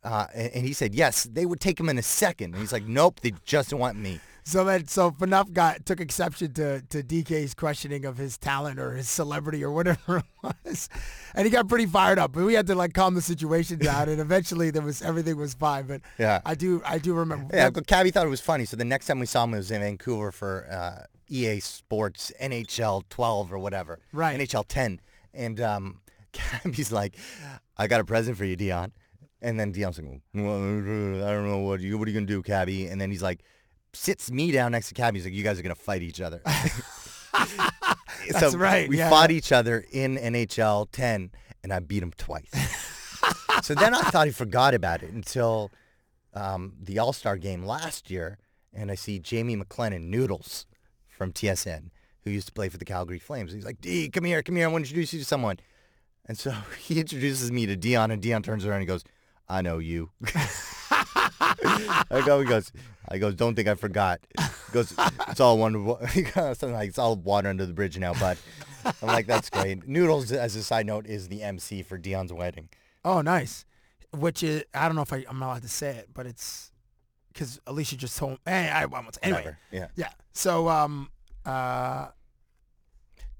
uh, 0.04 0.26
and, 0.34 0.52
and 0.54 0.66
he 0.66 0.72
said 0.72 0.94
yes, 0.94 1.24
they 1.24 1.44
would 1.44 1.60
take 1.60 1.78
him 1.78 1.88
in 1.88 1.98
a 1.98 2.02
second. 2.02 2.52
And 2.54 2.60
he's 2.60 2.72
like, 2.72 2.84
nope, 2.86 3.20
they 3.20 3.32
just 3.44 3.72
want 3.72 3.98
me. 3.98 4.20
So 4.44 4.64
that 4.64 4.88
so 4.88 5.10
Phaneuf 5.10 5.52
got 5.52 5.84
took 5.84 6.00
exception 6.00 6.54
to 6.54 6.80
to 6.80 7.02
DK's 7.02 7.52
questioning 7.52 8.06
of 8.06 8.16
his 8.16 8.38
talent 8.38 8.78
or 8.80 8.92
his 8.94 9.06
celebrity 9.06 9.62
or 9.62 9.70
whatever 9.70 10.18
it 10.44 10.54
was, 10.64 10.88
and 11.34 11.44
he 11.44 11.50
got 11.50 11.68
pretty 11.68 11.84
fired 11.84 12.18
up. 12.18 12.32
But 12.32 12.44
we 12.44 12.54
had 12.54 12.66
to 12.68 12.74
like 12.74 12.94
calm 12.94 13.14
the 13.14 13.20
situation 13.20 13.78
down, 13.78 14.08
and 14.08 14.22
eventually 14.22 14.70
there 14.70 14.80
was 14.80 15.02
everything 15.02 15.36
was 15.36 15.52
fine. 15.52 15.86
But 15.86 16.00
Yeah. 16.16 16.40
I 16.46 16.54
do 16.54 16.80
I 16.86 16.96
do 16.96 17.12
remember. 17.12 17.54
Yeah, 17.54 17.68
but 17.68 17.86
Cabbie 17.86 18.10
thought 18.10 18.24
it 18.24 18.30
was 18.30 18.40
funny. 18.40 18.64
So 18.64 18.78
the 18.78 18.86
next 18.86 19.06
time 19.06 19.18
we 19.18 19.26
saw 19.26 19.44
him 19.44 19.50
was 19.50 19.70
in 19.70 19.82
Vancouver 19.82 20.32
for 20.32 20.66
uh, 20.70 21.04
EA 21.28 21.60
Sports 21.60 22.32
NHL 22.40 23.04
12 23.08 23.52
or 23.52 23.58
whatever. 23.58 24.00
Right. 24.12 24.38
NHL 24.38 24.64
10. 24.66 25.00
And 25.34 25.60
um, 25.60 26.00
Cabbie's 26.32 26.92
like, 26.92 27.16
I 27.76 27.86
got 27.86 28.00
a 28.00 28.04
present 28.04 28.36
for 28.36 28.44
you, 28.44 28.56
Dion. 28.56 28.92
And 29.40 29.58
then 29.58 29.70
Dion's 29.70 29.98
like, 29.98 30.20
well, 30.34 30.56
I 30.56 31.30
don't 31.32 31.46
know 31.48 31.58
what 31.58 31.80
you 31.80 31.96
what 31.96 32.08
are 32.08 32.10
you 32.10 32.14
gonna 32.18 32.26
do, 32.26 32.42
Cabbie? 32.42 32.86
And 32.86 33.00
then 33.00 33.10
he's 33.10 33.22
like, 33.22 33.42
sits 33.92 34.30
me 34.32 34.50
down 34.50 34.72
next 34.72 34.88
to 34.88 34.94
Cabbie. 34.94 35.18
He's 35.18 35.26
like, 35.26 35.34
you 35.34 35.44
guys 35.44 35.58
are 35.58 35.62
gonna 35.62 35.74
fight 35.76 36.02
each 36.02 36.20
other. 36.20 36.42
That's 38.30 38.40
so 38.52 38.58
right, 38.58 38.88
We 38.88 38.98
yeah. 38.98 39.08
fought 39.10 39.30
each 39.30 39.52
other 39.52 39.84
in 39.92 40.16
NHL 40.16 40.88
10, 40.90 41.30
and 41.62 41.72
I 41.72 41.78
beat 41.78 42.02
him 42.02 42.12
twice. 42.16 42.50
so 43.62 43.74
then 43.74 43.94
I 43.94 44.02
thought 44.02 44.26
he 44.26 44.32
forgot 44.32 44.74
about 44.74 45.02
it 45.02 45.12
until 45.12 45.70
um, 46.34 46.74
the 46.82 46.98
All 46.98 47.12
Star 47.12 47.36
game 47.36 47.64
last 47.64 48.10
year, 48.10 48.38
and 48.72 48.90
I 48.90 48.96
see 48.96 49.18
Jamie 49.18 49.56
McLennan 49.56 50.04
Noodles 50.04 50.66
from 51.18 51.32
TSN, 51.32 51.90
who 52.22 52.30
used 52.30 52.46
to 52.46 52.52
play 52.52 52.68
for 52.68 52.78
the 52.78 52.84
Calgary 52.84 53.18
Flames. 53.18 53.52
He's 53.52 53.64
like, 53.64 53.80
D, 53.80 54.08
come 54.08 54.24
here, 54.24 54.42
come 54.42 54.56
here. 54.56 54.68
I 54.68 54.72
want 54.72 54.84
to 54.84 54.88
introduce 54.88 55.12
you 55.12 55.18
to 55.18 55.24
someone. 55.24 55.58
And 56.24 56.38
so 56.38 56.54
he 56.78 57.00
introduces 57.00 57.52
me 57.52 57.66
to 57.66 57.76
Dion, 57.76 58.10
and 58.10 58.22
Dion 58.22 58.42
turns 58.42 58.64
around 58.64 58.78
and 58.78 58.86
goes, 58.86 59.04
I 59.48 59.60
know 59.60 59.78
you. 59.78 60.10
I 62.10 62.22
go, 62.24 62.40
he 62.40 62.46
goes, 62.46 62.70
I 63.08 63.18
goes, 63.18 63.34
don't 63.34 63.54
think 63.54 63.68
I 63.68 63.74
forgot. 63.74 64.20
He 64.38 64.72
goes, 64.72 64.94
it's 65.28 65.40
all 65.40 65.58
one, 65.58 65.74
something 66.34 66.72
like 66.72 66.90
it's 66.90 66.98
all 66.98 67.16
water 67.16 67.48
under 67.48 67.66
the 67.66 67.72
bridge 67.72 67.98
now, 67.98 68.14
but 68.14 68.38
I'm 68.84 69.08
like, 69.08 69.26
that's 69.26 69.50
great. 69.50 69.88
Noodles, 69.88 70.30
as 70.32 70.54
a 70.54 70.62
side 70.62 70.86
note, 70.86 71.06
is 71.06 71.28
the 71.28 71.42
MC 71.42 71.82
for 71.82 71.98
Dion's 71.98 72.32
wedding. 72.32 72.68
Oh, 73.04 73.22
nice. 73.22 73.64
Which 74.12 74.42
is 74.42 74.64
I 74.74 74.86
don't 74.86 74.96
know 74.96 75.02
if 75.02 75.12
I, 75.12 75.24
I'm 75.28 75.42
allowed 75.42 75.62
to 75.62 75.68
say 75.68 75.96
it, 75.96 76.10
but 76.14 76.26
it's 76.26 76.72
because 77.38 77.60
Alicia 77.68 77.96
just 77.96 78.18
told. 78.18 78.38
Hey, 78.44 78.68
I 78.68 78.86
won't. 78.86 79.14
say- 79.14 79.20
Anyway, 79.22 79.38
Whatever. 79.38 79.58
Yeah. 79.70 79.86
yeah. 79.94 80.10
So 80.32 80.68
um 80.68 81.10
uh 81.46 82.08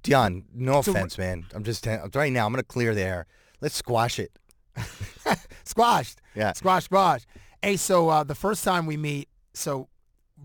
Dion, 0.04 0.44
no 0.54 0.80
So 0.82 0.92
offense, 0.92 1.18
man. 1.18 1.44
I'm 1.52 1.64
just 1.64 1.84
right 1.86 2.32
now. 2.32 2.46
I'm 2.46 2.52
gonna 2.52 2.62
clear 2.62 2.94
the 2.94 3.02
air. 3.02 3.26
Let's 3.60 3.74
squash 3.74 4.18
it. 4.20 4.30
squashed. 5.64 6.20
Yeah. 6.34 6.52
Squash, 6.52 6.84
squash. 6.84 7.22
Hey, 7.60 7.76
so 7.76 8.08
uh, 8.08 8.22
the 8.22 8.36
first 8.36 8.62
time 8.62 8.86
we 8.86 8.96
meet, 8.96 9.28
so 9.52 9.88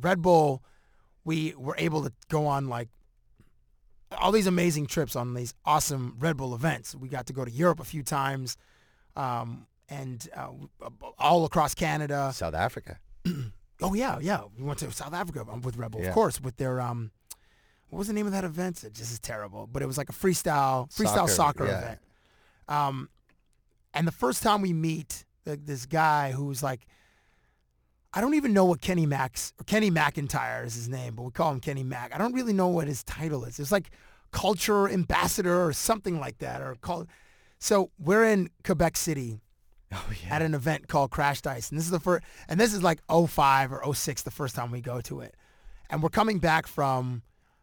Red 0.01 0.23
Bull, 0.23 0.63
we 1.23 1.53
were 1.55 1.75
able 1.77 2.01
to 2.03 2.11
go 2.29 2.47
on 2.47 2.67
like 2.67 2.89
all 4.17 4.31
these 4.31 4.47
amazing 4.47 4.87
trips 4.87 5.15
on 5.15 5.35
these 5.35 5.53
awesome 5.65 6.15
Red 6.19 6.37
Bull 6.37 6.55
events. 6.55 6.95
We 6.95 7.07
got 7.07 7.27
to 7.27 7.33
go 7.33 7.45
to 7.45 7.51
Europe 7.51 7.79
a 7.79 7.83
few 7.83 8.01
times, 8.01 8.57
um, 9.15 9.67
and 9.89 10.27
uh, 10.35 10.49
all 11.19 11.45
across 11.45 11.75
Canada. 11.75 12.31
South 12.33 12.55
Africa. 12.55 12.97
Oh 13.81 13.93
yeah, 13.93 14.19
yeah. 14.21 14.41
We 14.57 14.63
went 14.63 14.79
to 14.79 14.91
South 14.91 15.13
Africa 15.13 15.45
um, 15.51 15.61
with 15.61 15.75
Red 15.77 15.91
Bull, 15.91 16.01
Yeah. 16.01 16.07
of 16.09 16.13
course, 16.13 16.39
with 16.39 16.55
their 16.57 16.79
um, 16.79 17.11
what 17.89 17.97
was 17.99 18.07
the 18.07 18.13
name 18.13 18.25
of 18.25 18.31
that 18.31 18.43
event? 18.43 18.83
It 18.83 18.93
just 18.93 19.11
is 19.11 19.19
terrible, 19.19 19.67
but 19.67 19.81
it 19.81 19.85
was 19.87 19.97
like 19.97 20.09
a 20.09 20.13
freestyle 20.13 20.89
freestyle 20.93 21.27
Soccer, 21.27 21.31
soccer, 21.31 21.65
yeah. 21.67 21.77
event. 21.79 21.99
Um, 22.67 23.09
and 23.93 24.07
the 24.07 24.11
first 24.11 24.41
time 24.41 24.61
we 24.61 24.73
meet 24.73 25.25
the, 25.43 25.57
this 25.57 25.85
guy 25.85 26.31
who's 26.31 26.63
like, 26.63 26.85
I 28.13 28.21
don't 28.21 28.35
even 28.35 28.53
know 28.53 28.65
what 28.65 28.79
Kenny 28.81 29.05
Max 29.05 29.53
or 29.59 29.63
Kenny 29.65 29.91
McIntyre 29.91 30.65
is 30.65 30.75
his 30.75 30.87
name, 30.87 31.15
but 31.15 31.23
we 31.23 31.31
call 31.31 31.51
him 31.51 31.59
Kenny 31.59 31.83
Mac. 31.83 32.13
I 32.15 32.17
don't 32.17 32.33
really 32.33 32.53
know 32.53 32.67
what 32.67 32.87
his 32.87 33.03
title 33.03 33.43
is. 33.43 33.59
It's 33.59 33.71
like 33.71 33.89
culture 34.31 34.87
ambassador 34.89 35.65
or 35.65 35.73
something 35.73 36.19
like 36.19 36.37
that, 36.39 36.61
or 36.61 36.75
call. 36.81 37.05
So 37.59 37.91
we're 37.99 38.23
in 38.25 38.49
Quebec 38.63 38.97
City 38.97 39.41
Oh 39.93 40.13
at 40.29 40.41
an 40.41 40.53
event 40.53 40.87
called 40.87 41.11
Crashed 41.11 41.45
Ice. 41.47 41.69
And 41.69 41.77
this 41.77 41.85
is 41.85 41.91
the 41.91 41.99
first, 41.99 42.23
and 42.47 42.59
this 42.59 42.73
is 42.73 42.81
like 42.83 42.99
05 43.09 43.71
or 43.71 43.93
06, 43.93 44.23
the 44.23 44.31
first 44.31 44.55
time 44.55 44.71
we 44.71 44.81
go 44.81 45.01
to 45.01 45.21
it. 45.21 45.35
And 45.89 46.01
we're 46.01 46.09
coming 46.09 46.39
back 46.39 46.67
from 46.67 47.21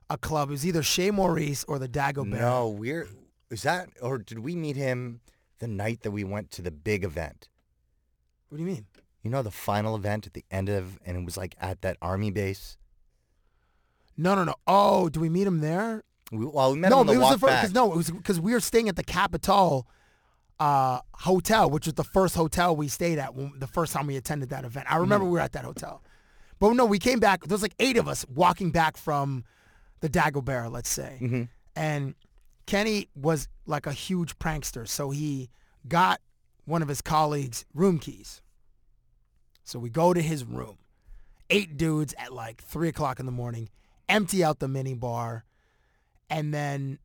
a 0.08 0.16
club. 0.16 0.50
It 0.50 0.52
was 0.52 0.66
either 0.66 0.82
Chez 0.82 1.10
Maurice 1.10 1.64
or 1.64 1.78
the 1.78 1.88
Dagobert. 1.88 2.38
No, 2.40 2.68
we're 2.68 3.08
is 3.50 3.62
that 3.62 3.88
or 4.00 4.18
did 4.18 4.38
we 4.38 4.54
meet 4.54 4.76
him 4.76 5.20
the 5.58 5.68
night 5.68 6.02
that 6.02 6.12
we 6.12 6.24
went 6.24 6.50
to 6.52 6.62
the 6.62 6.70
big 6.70 7.04
event? 7.04 7.48
What 8.48 8.58
do 8.58 8.64
you 8.64 8.70
mean? 8.70 8.86
You 9.22 9.30
know 9.30 9.42
the 9.42 9.50
final 9.50 9.96
event 9.96 10.26
at 10.26 10.34
the 10.34 10.44
end 10.50 10.68
of, 10.68 10.98
and 11.04 11.16
it 11.16 11.24
was 11.24 11.36
like 11.36 11.54
at 11.60 11.82
that 11.82 11.96
army 12.00 12.30
base. 12.30 12.76
No, 14.16 14.34
no, 14.34 14.44
no. 14.44 14.54
Oh, 14.66 15.08
do 15.08 15.20
we 15.20 15.28
meet 15.28 15.46
him 15.46 15.60
there? 15.60 16.04
We, 16.32 16.46
well, 16.46 16.72
we 16.72 16.78
met 16.78 16.90
no, 16.90 17.00
him 17.00 17.08
on 17.08 17.14
it 17.14 17.18
was 17.18 17.24
walk 17.24 17.32
the 17.34 17.38
first, 17.38 17.62
back. 17.62 17.72
no, 17.72 17.92
it 17.92 17.96
was 17.96 18.10
because 18.10 18.40
we 18.40 18.52
were 18.52 18.60
staying 18.60 18.88
at 18.88 18.96
the 18.96 19.02
Capitol 19.02 19.86
uh, 20.60 21.00
hotel, 21.14 21.70
which 21.70 21.86
was 21.86 21.94
the 21.94 22.04
first 22.04 22.36
hotel 22.36 22.76
we 22.76 22.86
stayed 22.86 23.18
at 23.18 23.34
when, 23.34 23.52
the 23.58 23.66
first 23.66 23.92
time 23.92 24.06
we 24.06 24.16
attended 24.16 24.50
that 24.50 24.64
event. 24.64 24.86
I 24.88 24.98
remember 24.98 25.24
we 25.24 25.32
were 25.32 25.40
at 25.40 25.52
that 25.52 25.64
hotel. 25.64 26.02
But 26.60 26.74
no, 26.74 26.84
we 26.84 26.98
came 26.98 27.18
back. 27.18 27.42
There 27.44 27.54
was 27.54 27.62
like 27.62 27.74
eight 27.80 27.96
of 27.96 28.06
us 28.06 28.26
walking 28.28 28.70
back 28.70 28.98
from 28.98 29.44
the 30.00 30.10
Dagobert, 30.10 30.70
let's 30.70 30.90
say. 30.90 31.16
And 31.74 32.14
Kenny 32.66 33.08
was 33.14 33.48
like 33.64 33.86
a 33.86 33.92
huge 33.92 34.38
prankster. 34.38 34.86
So 34.86 35.10
he 35.10 35.48
got 35.88 36.20
one 36.66 36.82
of 36.82 36.88
his 36.88 37.00
colleagues' 37.00 37.64
room 37.74 37.98
keys. 37.98 38.42
So 39.64 39.78
we 39.78 39.88
go 39.88 40.12
to 40.12 40.20
his 40.20 40.44
room. 40.44 40.76
Eight 41.48 41.78
dudes 41.78 42.14
at 42.18 42.32
like 42.32 42.62
three 42.62 42.88
o'clock 42.88 43.18
in 43.18 43.26
the 43.26 43.32
morning, 43.32 43.70
empty 44.08 44.44
out 44.44 44.58
the 44.58 44.68
mini 44.68 44.94
bar, 44.94 45.44
and 46.28 46.54
then 46.54 46.98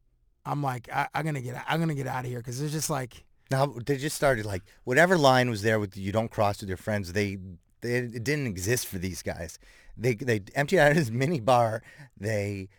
I'm 0.45 0.61
like, 0.61 0.87
I, 0.91 1.07
I'm 1.15 1.25
gonna 1.25 1.41
get, 1.41 1.63
I'm 1.67 1.79
gonna 1.79 1.95
get 1.95 2.05
out 2.05 2.25
of 2.25 2.29
here 2.29 2.39
because 2.39 2.61
it's 2.61 2.73
just 2.73 2.89
like, 2.89 3.23
Now 3.51 3.67
they 3.85 3.97
just 3.97 4.15
started 4.15 4.45
like 4.45 4.63
whatever 4.83 5.17
line 5.17 5.49
was 5.49 5.61
there 5.61 5.79
with 5.79 5.95
you 5.95 6.11
don't 6.11 6.31
cross 6.31 6.61
with 6.61 6.69
your 6.69 6.77
friends. 6.77 7.13
They, 7.13 7.37
they 7.81 7.97
it 7.97 8.23
didn't 8.23 8.47
exist 8.47 8.87
for 8.87 8.97
these 8.97 9.21
guys. 9.21 9.59
They 9.97 10.15
they 10.15 10.41
emptied 10.55 10.79
out 10.79 10.95
his 10.95 11.11
mini 11.21 11.39
bar. 11.39 11.83
They 12.17 12.69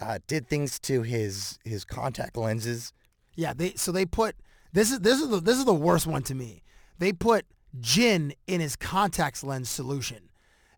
uh, 0.00 0.18
did 0.26 0.48
things 0.48 0.78
to 0.80 1.02
his 1.02 1.58
his 1.64 1.84
contact 1.84 2.36
lenses. 2.36 2.92
yeah. 3.36 3.52
They 3.54 3.74
so 3.74 3.92
they 3.92 4.04
put 4.06 4.36
this 4.72 4.90
is 4.90 5.00
this 5.00 5.20
is 5.20 5.28
the 5.28 5.40
this 5.40 5.58
is 5.58 5.64
the 5.64 5.74
worst 5.74 6.06
one 6.06 6.22
to 6.24 6.34
me. 6.34 6.62
They 6.98 7.12
put 7.12 7.46
gin 7.80 8.34
in 8.46 8.60
his 8.60 8.76
contacts 8.76 9.42
lens 9.42 9.70
solution, 9.70 10.30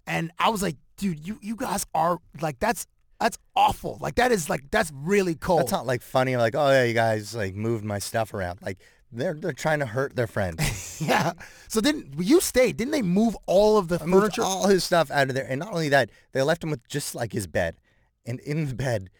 and 0.06 0.30
I 0.38 0.50
was 0.50 0.62
like, 0.62 0.76
dude, 0.96 1.26
you 1.26 1.38
you 1.42 1.56
guys 1.56 1.86
are 1.94 2.18
like 2.40 2.60
that's 2.60 2.86
that's 3.20 3.38
awful. 3.56 3.98
Like 4.00 4.16
that 4.16 4.32
is 4.32 4.48
like 4.50 4.70
that's 4.70 4.92
really 4.94 5.34
cold. 5.34 5.60
That's 5.60 5.72
not 5.72 5.86
like 5.86 6.02
funny. 6.02 6.36
Like 6.36 6.54
oh 6.54 6.70
yeah, 6.70 6.84
you 6.84 6.94
guys 6.94 7.34
like 7.34 7.54
moved 7.54 7.84
my 7.84 7.98
stuff 7.98 8.34
around. 8.34 8.60
Like 8.62 8.78
they're 9.14 9.34
they're 9.34 9.52
trying 9.52 9.78
to 9.80 9.86
hurt 9.86 10.16
their 10.16 10.26
friend. 10.26 10.60
yeah. 11.00 11.32
So 11.68 11.80
then 11.80 12.12
you 12.18 12.40
stayed. 12.40 12.76
Didn't 12.76 12.92
they 12.92 13.02
move 13.02 13.36
all 13.46 13.76
of 13.78 13.88
the 13.88 14.00
I 14.00 14.06
moved 14.06 14.22
furniture? 14.36 14.42
all 14.42 14.68
his 14.68 14.84
stuff 14.84 15.10
out 15.10 15.28
of 15.28 15.34
there, 15.34 15.46
and 15.48 15.60
not 15.60 15.72
only 15.72 15.88
that, 15.90 16.10
they 16.32 16.42
left 16.42 16.62
him 16.62 16.70
with 16.70 16.86
just 16.88 17.14
like 17.14 17.32
his 17.32 17.46
bed, 17.46 17.76
and 18.26 18.40
in 18.40 18.66
the 18.66 18.74
bed, 18.74 19.10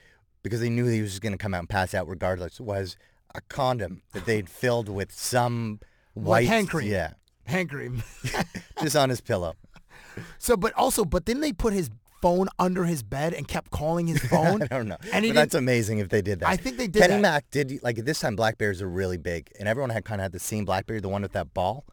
because 0.42 0.60
they 0.60 0.70
knew 0.70 0.86
he 0.86 1.00
was 1.02 1.10
just 1.12 1.22
gonna 1.22 1.38
come 1.38 1.54
out 1.54 1.60
and 1.60 1.68
pass 1.68 1.94
out 1.94 2.08
regardless, 2.08 2.60
was 2.60 2.96
a 3.34 3.40
condom 3.42 4.02
that 4.12 4.24
they'd 4.26 4.48
filled 4.48 4.88
with 4.88 5.12
some 5.12 5.80
white 6.14 6.44
Like 6.44 6.48
hand 6.48 6.70
cream. 6.70 6.88
Yeah, 6.90 7.12
Hand 7.46 7.70
cream. 7.70 8.02
just 8.82 8.96
on 8.96 9.10
his 9.10 9.20
pillow. 9.20 9.54
so, 10.38 10.56
but 10.56 10.72
also, 10.74 11.04
but 11.04 11.24
didn't 11.24 11.42
they 11.42 11.52
put 11.52 11.72
his 11.72 11.90
phone 12.24 12.48
under 12.58 12.84
his 12.84 13.02
bed 13.02 13.34
and 13.34 13.46
kept 13.46 13.70
calling 13.70 14.06
his 14.06 14.18
phone? 14.32 14.62
I 14.62 14.66
don't 14.66 14.88
know, 14.88 14.96
And 15.12 15.26
but 15.26 15.34
that's 15.34 15.54
amazing 15.54 15.98
if 15.98 16.08
they 16.08 16.22
did 16.22 16.40
that. 16.40 16.48
I 16.48 16.56
think 16.56 16.78
they 16.78 16.86
did 16.88 17.00
Kenny 17.02 17.14
that. 17.16 17.20
Mac 17.20 17.50
did 17.50 17.82
like 17.82 17.96
this 17.96 18.20
time. 18.20 18.34
Blackberries 18.36 18.80
are 18.80 18.88
really 18.88 19.18
big, 19.18 19.50
and 19.58 19.68
everyone 19.68 19.90
had 19.90 20.04
kind 20.04 20.20
of 20.20 20.24
had 20.24 20.32
the 20.32 20.38
same 20.38 20.64
BlackBerry, 20.64 21.00
the 21.00 21.08
one 21.10 21.22
with 21.22 21.32
that 21.32 21.52
ball. 21.52 21.84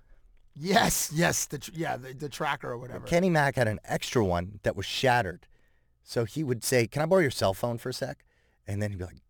Yes, 0.56 1.12
yes, 1.14 1.46
the 1.46 1.58
tr- 1.60 1.72
yeah, 1.74 1.98
the, 1.98 2.14
the 2.14 2.30
tracker 2.30 2.72
or 2.72 2.78
whatever. 2.78 3.06
Kenny 3.06 3.30
Mac 3.30 3.56
had 3.56 3.68
an 3.68 3.80
extra 3.86 4.24
one 4.24 4.60
that 4.64 4.76
was 4.76 4.86
shattered. 4.86 5.48
So 6.04 6.26
he 6.26 6.44
would 6.44 6.64
say, 6.64 6.88
Can 6.88 7.02
I 7.02 7.06
borrow 7.06 7.22
your 7.22 7.32
cell 7.32 7.54
phone 7.54 7.78
for 7.78 7.90
a 7.90 7.94
sec? 7.94 8.26
And 8.68 8.82
then 8.82 8.92
he'd 8.92 9.00
be 9.00 9.06
like, 9.06 9.22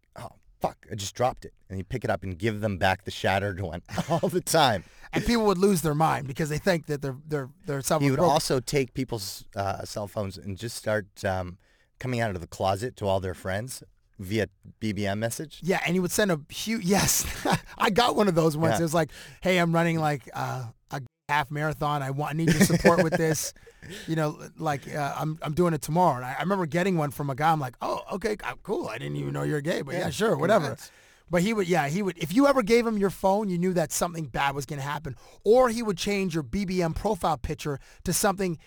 fuck, 0.61 0.85
I 0.91 0.95
just 0.95 1.15
dropped 1.15 1.45
it. 1.45 1.53
And 1.69 1.77
he'd 1.77 1.89
pick 1.89 2.03
it 2.03 2.09
up 2.09 2.23
and 2.23 2.37
give 2.37 2.61
them 2.61 2.77
back 2.77 3.03
the 3.05 3.11
shattered 3.11 3.59
one 3.71 3.81
all 4.09 4.29
the 4.29 4.41
time. 4.41 4.83
and 5.13 5.25
people 5.25 5.45
would 5.45 5.57
lose 5.57 5.81
their 5.81 5.95
mind 5.95 6.27
because 6.27 6.49
they 6.49 6.57
think 6.57 6.85
that 6.87 7.01
their 7.01 7.15
their 7.27 7.49
their 7.65 7.81
cell 7.81 7.99
He 7.99 8.05
phone 8.05 8.11
would 8.11 8.17
broke. 8.19 8.31
also 8.31 8.59
take 8.59 8.93
people's 8.93 9.45
uh, 9.55 9.83
cell 9.83 10.07
phones 10.07 10.37
and 10.37 10.57
just 10.57 10.75
start 10.77 11.07
um, 11.25 11.57
coming 11.99 12.19
out 12.19 12.31
of 12.35 12.41
the 12.41 12.47
closet 12.47 12.95
to 12.97 13.07
all 13.07 13.19
their 13.19 13.33
friends 13.33 13.83
via 14.21 14.47
BBM 14.79 15.17
message. 15.17 15.59
Yeah, 15.63 15.79
and 15.85 15.93
he 15.95 15.99
would 15.99 16.11
send 16.11 16.31
a 16.31 16.39
huge. 16.49 16.83
Yes, 16.83 17.25
I 17.77 17.89
got 17.89 18.15
one 18.15 18.27
of 18.27 18.35
those 18.35 18.55
once. 18.55 18.73
Yeah. 18.73 18.79
It 18.79 18.83
was 18.83 18.93
like, 18.93 19.09
"Hey, 19.41 19.57
I'm 19.57 19.73
running 19.73 19.99
like 19.99 20.29
uh, 20.33 20.65
a 20.91 21.01
half 21.29 21.51
marathon. 21.51 22.01
I 22.03 22.11
want 22.11 22.33
I 22.33 22.37
need 22.37 22.53
your 22.53 22.63
support 22.63 23.03
with 23.03 23.13
this. 23.13 23.53
You 24.07 24.15
know, 24.15 24.37
like 24.59 24.83
uh, 24.93 25.15
I'm 25.17 25.39
I'm 25.41 25.53
doing 25.53 25.73
it 25.73 25.81
tomorrow." 25.81 26.17
And 26.17 26.23
I, 26.25 26.35
I 26.37 26.41
remember 26.41 26.67
getting 26.67 26.97
one 26.97 27.09
from 27.09 27.31
a 27.31 27.35
guy. 27.35 27.51
I'm 27.51 27.59
like, 27.59 27.73
"Oh, 27.81 28.01
okay, 28.13 28.37
uh, 28.43 28.53
cool. 28.61 28.87
I 28.87 28.99
didn't 28.99 29.15
even 29.17 29.33
know 29.33 29.41
you're 29.41 29.59
gay, 29.59 29.81
but 29.81 29.95
yeah, 29.95 30.01
Yeah, 30.01 30.09
sure, 30.11 30.37
whatever." 30.37 30.65
congrats. 30.67 30.91
But 31.31 31.41
he 31.41 31.51
would, 31.53 31.67
yeah, 31.67 31.87
he 31.87 32.03
would. 32.03 32.15
If 32.19 32.31
you 32.31 32.45
ever 32.45 32.61
gave 32.61 32.85
him 32.85 32.97
your 32.99 33.09
phone, 33.09 33.49
you 33.49 33.57
knew 33.57 33.73
that 33.73 33.91
something 33.91 34.25
bad 34.27 34.53
was 34.53 34.65
going 34.67 34.77
to 34.79 34.85
happen, 34.85 35.15
or 35.43 35.69
he 35.69 35.81
would 35.81 35.97
change 35.97 36.35
your 36.35 36.43
BBM 36.43 36.93
profile 36.93 37.37
picture 37.37 37.79
to 38.03 38.13
something 38.13 38.59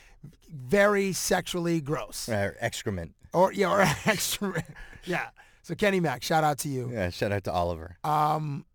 very 0.51 1.12
sexually 1.12 1.81
gross, 1.81 2.28
Or 2.28 2.56
excrement. 2.60 3.14
or 3.32 3.52
yeah, 3.52 3.70
or 3.70 3.81
extra, 4.06 4.64
yeah. 5.05 5.28
So 5.65 5.74
Kenny 5.74 5.99
Mac, 5.99 6.23
shout 6.23 6.45
out 6.45 6.59
to 6.59 6.69
you. 6.69 6.91
Yeah, 6.93 7.09
shout 7.09 7.32
out 7.32 7.43
to 7.45 7.53
Oliver, 7.53 7.97
Um, 8.05 8.66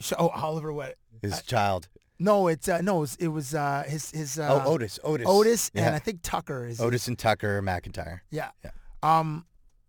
sh- 0.00 0.12
oh 0.18 0.28
Oliver, 0.30 0.72
what? 0.72 0.96
his 1.22 1.40
child. 1.42 1.86
No, 2.18 2.48
it's 2.48 2.68
uh, 2.68 2.80
no, 2.80 2.96
it 2.96 3.00
was, 3.00 3.16
it 3.20 3.28
was 3.28 3.54
uh, 3.54 3.84
his 3.86 4.10
his 4.10 4.36
uh, 4.36 4.60
oh, 4.64 4.72
Otis. 4.72 4.98
Otis. 5.04 5.26
Otis, 5.28 5.70
Yeah. 5.72 5.86
and 5.86 5.94
I 5.94 6.00
think 6.00 6.20
Tucker 6.22 6.66
is 6.66 6.80
Otis 6.80 7.06
and 7.06 7.16
Tucker 7.16 7.62
McIntyre. 7.62 8.20
Yeah. 8.30 8.50
Yeah. 8.64 8.70
Um, 9.04 9.46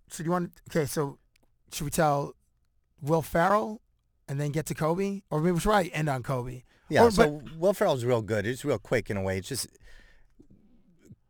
so 0.09 0.23
do 0.23 0.25
you 0.27 0.31
want? 0.31 0.51
Okay, 0.69 0.85
so 0.85 1.17
should 1.73 1.85
we 1.85 1.89
tell 1.89 2.33
Will 3.01 3.23
Ferrell 3.23 3.81
and 4.27 4.39
then 4.39 4.51
get 4.51 4.67
to 4.67 4.75
Kobe, 4.75 5.21
or 5.31 5.41
maybe 5.41 5.53
we 5.53 5.59
should 5.59 5.69
probably 5.69 5.91
end 5.91 6.07
on 6.07 6.21
Kobe? 6.21 6.61
Yeah, 6.87 7.05
Or- 7.05 7.11
so 7.11 7.41
Will 7.57 7.73
Ferrell's 7.73 8.05
real 8.05 8.21
good. 8.21 8.45
It's 8.45 8.63
real 8.63 8.77
quick 8.77 9.09
in 9.09 9.17
a 9.17 9.21
way. 9.23 9.39
It's 9.39 9.47
just 9.49 9.67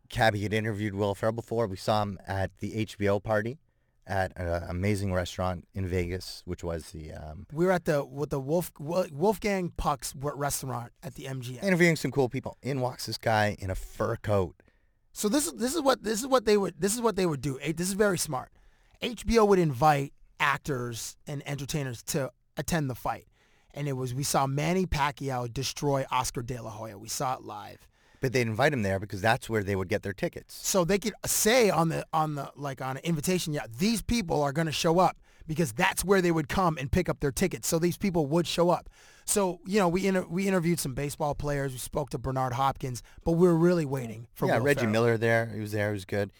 Cabbie 0.10 0.42
had 0.44 0.54
interviewed 0.54 0.96
Will 0.96 1.16
Ferrell 1.16 1.32
before. 1.34 1.66
We 1.68 1.78
saw 1.78 2.02
him 2.04 2.20
at 2.28 2.58
the 2.60 2.86
HBO 2.86 3.24
party 3.24 3.58
at 4.08 4.32
an 4.38 4.64
amazing 4.70 5.14
restaurant 5.14 5.68
in 5.74 5.86
Vegas, 5.86 6.42
which 6.46 6.64
was 6.64 6.92
the 6.92 7.12
um, 7.12 7.46
we 7.52 7.66
were 7.66 7.72
at 7.72 7.86
the 7.86 8.04
with 8.04 8.30
the 8.30 8.40
Wolf 8.40 8.72
Wolfgang 8.80 9.72
Puck's 9.76 10.14
restaurant 10.16 10.92
at 11.04 11.16
the 11.16 11.26
MGM. 11.26 11.62
interviewing 11.62 11.96
some 11.96 12.12
cool 12.12 12.30
people. 12.30 12.58
In 12.62 12.80
walks 12.80 13.06
this 13.06 13.18
guy 13.18 13.58
in 13.60 13.70
a 13.70 13.76
fur 13.76 14.16
coat. 14.16 14.56
So 15.12 15.30
this 15.30 15.48
is 15.48 15.54
this 15.54 15.76
is 15.76 15.82
what 15.82 16.04
this 16.04 16.22
is 16.22 16.28
what 16.28 16.46
they 16.46 16.58
would 16.58 16.76
this 16.80 16.96
is 16.96 17.02
what 17.02 17.16
they 17.16 17.26
would 17.26 17.42
do. 17.42 17.60
This 17.60 17.88
is 17.88 17.94
very 17.94 18.18
smart. 18.18 18.52
HBO 19.02 19.48
would 19.48 19.60
invite 19.60 20.14
actors 20.40 21.18
and 21.28 21.44
entertainers 21.48 22.02
to 22.04 22.32
attend 22.56 22.90
the 22.90 22.96
fight, 22.96 23.28
and 23.74 23.88
it 23.88 23.94
was 23.94 24.14
we 24.14 24.24
saw 24.24 24.48
Manny 24.48 24.86
Pacquiao 24.86 25.52
destroy 25.52 26.06
Oscar 26.12 26.42
De 26.42 26.62
La 26.62 26.70
Hoya. 26.70 26.98
We 26.98 27.10
saw 27.10 27.36
it 27.36 27.44
live. 27.44 27.88
But 28.20 28.34
they'd 28.34 28.42
invite 28.42 28.74
him 28.74 28.82
there 28.82 29.00
because 29.00 29.22
that's 29.22 29.50
where 29.50 29.64
they 29.64 29.76
would 29.76 29.90
get 29.90 30.02
their 30.02 30.14
tickets. 30.14 30.56
So 30.56 30.84
they 30.84 30.98
could 30.98 31.14
say 31.26 31.70
on 31.70 31.90
the 31.90 32.06
on 32.14 32.36
the 32.36 32.52
like 32.56 32.82
on 32.82 32.98
an 32.98 33.04
invitation, 33.04 33.54
yeah, 33.54 33.66
these 33.78 34.02
people 34.02 34.42
are 34.42 34.52
going 34.52 34.66
to 34.66 34.72
show 34.72 35.00
up 35.00 35.18
because 35.46 35.72
that's 35.72 36.04
where 36.04 36.22
they 36.22 36.32
would 36.32 36.50
come 36.50 36.78
and 36.78 36.92
pick 36.92 37.10
up 37.10 37.20
their 37.20 37.32
tickets. 37.32 37.68
So 37.68 37.80
these 37.80 37.98
people 37.98 38.26
would 38.26 38.48
show 38.48 38.70
up. 38.70 38.90
So 39.26 39.60
you 39.66 39.80
know, 39.80 39.88
we 39.88 40.08
inter- 40.08 40.26
we 40.28 40.48
interviewed 40.48 40.80
some 40.80 40.94
baseball 40.94 41.36
players. 41.36 41.74
We 41.74 41.78
spoke 41.80 42.10
to 42.12 42.18
Bernard 42.18 42.54
Hopkins, 42.54 43.04
but 43.24 43.34
we 43.34 43.48
were 43.48 43.56
really 43.58 43.86
waiting 43.86 44.28
for 44.34 44.48
yeah, 44.48 44.58
Will 44.58 44.66
Reggie 44.66 44.80
Ferrell. 44.80 44.92
Miller 44.92 45.18
there. 45.18 45.52
He 45.54 45.60
was 45.60 45.72
there. 45.72 45.90
He 45.90 45.94
was 45.94 46.06
good. 46.06 46.32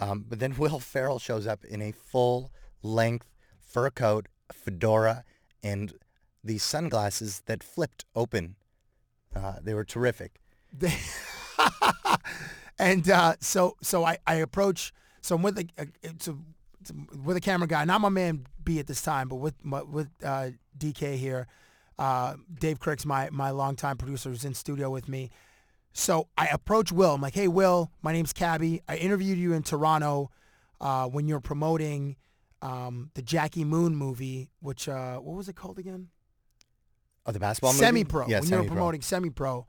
Um, 0.00 0.24
but 0.28 0.40
then 0.40 0.54
Will 0.58 0.80
Ferrell 0.80 1.18
shows 1.18 1.46
up 1.46 1.64
in 1.64 1.82
a 1.82 1.92
full 1.92 2.50
length 2.82 3.26
fur 3.58 3.90
coat, 3.90 4.26
fedora, 4.52 5.24
and 5.62 5.92
these 6.42 6.62
sunglasses 6.62 7.42
that 7.46 7.62
flipped 7.62 8.04
open. 8.14 8.56
Uh, 9.34 9.54
they 9.62 9.74
were 9.74 9.84
terrific. 9.84 10.40
They- 10.72 10.96
and 12.78 13.08
uh, 13.10 13.34
so 13.40 13.76
so 13.82 14.04
I, 14.04 14.18
I 14.26 14.36
approach 14.36 14.92
so 15.20 15.36
I'm 15.36 15.42
with 15.42 15.58
a, 15.58 15.66
a 15.78 15.82
a, 15.82 15.86
it's 16.04 16.28
a- 16.28 16.36
with 17.22 17.36
a 17.36 17.40
camera 17.40 17.68
guy, 17.68 17.84
not 17.84 18.00
my 18.00 18.08
man 18.08 18.46
B 18.64 18.78
at 18.78 18.86
this 18.86 19.02
time, 19.02 19.28
but 19.28 19.36
with 19.36 19.54
my, 19.62 19.82
with 19.82 20.08
uh, 20.24 20.50
DK 20.78 21.16
here. 21.16 21.46
Uh, 21.98 22.36
Dave 22.58 22.80
Krikst 22.80 23.04
my 23.04 23.28
my 23.30 23.50
longtime 23.50 23.98
producer 23.98 24.30
who's 24.30 24.44
in 24.46 24.54
studio 24.54 24.88
with 24.90 25.06
me. 25.08 25.30
So 25.92 26.28
I 26.38 26.46
approach 26.46 26.90
Will. 26.92 27.14
I'm 27.14 27.20
like, 27.20 27.34
hey 27.34 27.48
Will, 27.48 27.90
my 28.02 28.12
name's 28.12 28.32
Cabbie. 28.32 28.80
I 28.88 28.96
interviewed 28.96 29.36
you 29.36 29.52
in 29.52 29.62
Toronto 29.62 30.30
uh, 30.80 31.06
when 31.08 31.28
you 31.28 31.34
were 31.34 31.40
promoting 31.40 32.16
um, 32.62 33.10
the 33.14 33.22
Jackie 33.22 33.64
Moon 33.64 33.94
movie, 33.94 34.50
which 34.60 34.88
uh, 34.88 35.16
what 35.18 35.36
was 35.36 35.48
it 35.50 35.56
called 35.56 35.78
again? 35.78 36.08
Oh, 37.26 37.32
the 37.32 37.38
basketball 37.40 37.72
movie? 37.72 37.84
semi-pro. 37.84 38.28
Yeah, 38.28 38.40
when 38.40 38.48
you 38.48 38.56
were 38.56 38.64
promoting 38.64 39.02
semi-pro, 39.02 39.66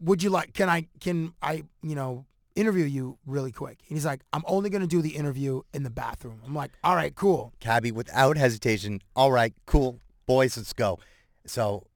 would 0.00 0.22
you 0.22 0.30
like? 0.30 0.54
Can 0.54 0.68
I? 0.68 0.88
Can 1.00 1.32
I? 1.42 1.64
You 1.82 1.94
know, 1.94 2.26
interview 2.58 2.84
you 2.84 3.18
really 3.24 3.52
quick? 3.52 3.78
And 3.88 3.96
he's 3.96 4.04
like, 4.04 4.22
I'm 4.32 4.42
only 4.46 4.68
going 4.68 4.82
to 4.82 4.88
do 4.88 5.00
the 5.00 5.10
interview 5.10 5.62
in 5.72 5.84
the 5.84 5.90
bathroom. 5.90 6.42
I'm 6.44 6.54
like, 6.54 6.72
all 6.82 6.96
right, 6.96 7.14
cool. 7.14 7.52
Cabbie, 7.60 7.92
without 7.92 8.36
hesitation, 8.36 9.00
all 9.14 9.30
right, 9.30 9.54
cool, 9.66 10.00
boys, 10.26 10.56
let's 10.56 10.72
go. 10.72 10.98
So 11.46 11.86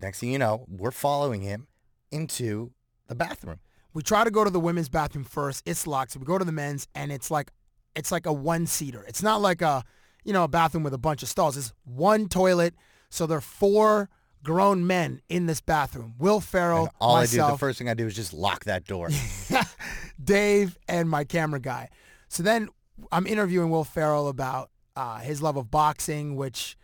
next 0.00 0.18
thing 0.18 0.32
you 0.32 0.38
know, 0.38 0.64
we're 0.68 0.90
following 0.90 1.42
him 1.42 1.68
into 2.10 2.72
the 3.06 3.14
bathroom. 3.14 3.60
We 3.94 4.02
try 4.02 4.24
to 4.24 4.30
go 4.30 4.44
to 4.44 4.50
the 4.50 4.60
women's 4.60 4.88
bathroom 4.88 5.24
first. 5.24 5.62
It's 5.66 5.86
locked. 5.86 6.12
So 6.12 6.20
we 6.20 6.26
go 6.26 6.38
to 6.38 6.44
the 6.44 6.52
men's, 6.52 6.88
and 6.94 7.10
it's 7.10 7.30
like, 7.30 7.52
it's 7.94 8.12
like 8.12 8.26
a 8.26 8.32
one-seater. 8.32 9.04
It's 9.08 9.22
not 9.22 9.40
like 9.40 9.62
a, 9.62 9.84
you 10.24 10.32
know, 10.32 10.44
a 10.44 10.48
bathroom 10.48 10.82
with 10.82 10.94
a 10.94 10.98
bunch 10.98 11.22
of 11.22 11.28
stalls. 11.28 11.56
It's 11.56 11.72
one 11.84 12.28
toilet. 12.28 12.74
So 13.08 13.26
there 13.26 13.38
are 13.38 13.40
four 13.40 14.10
grown 14.42 14.86
men 14.86 15.20
in 15.28 15.46
this 15.46 15.60
bathroom. 15.60 16.14
Will 16.18 16.40
Ferrell, 16.40 16.84
And 16.84 16.90
all 17.00 17.16
I 17.16 17.26
do, 17.26 17.38
the 17.38 17.58
first 17.58 17.78
thing 17.78 17.88
I 17.88 17.94
do 17.94 18.06
is 18.06 18.14
just 18.14 18.32
lock 18.32 18.64
that 18.64 18.84
door. 18.84 19.10
Dave 20.22 20.78
and 20.88 21.08
my 21.08 21.24
camera 21.24 21.60
guy. 21.60 21.90
So 22.28 22.42
then 22.42 22.68
I'm 23.12 23.26
interviewing 23.26 23.70
Will 23.70 23.84
Ferrell 23.84 24.28
about 24.28 24.70
uh, 24.96 25.18
his 25.18 25.40
love 25.42 25.56
of 25.56 25.70
boxing, 25.70 26.36
which 26.36 26.76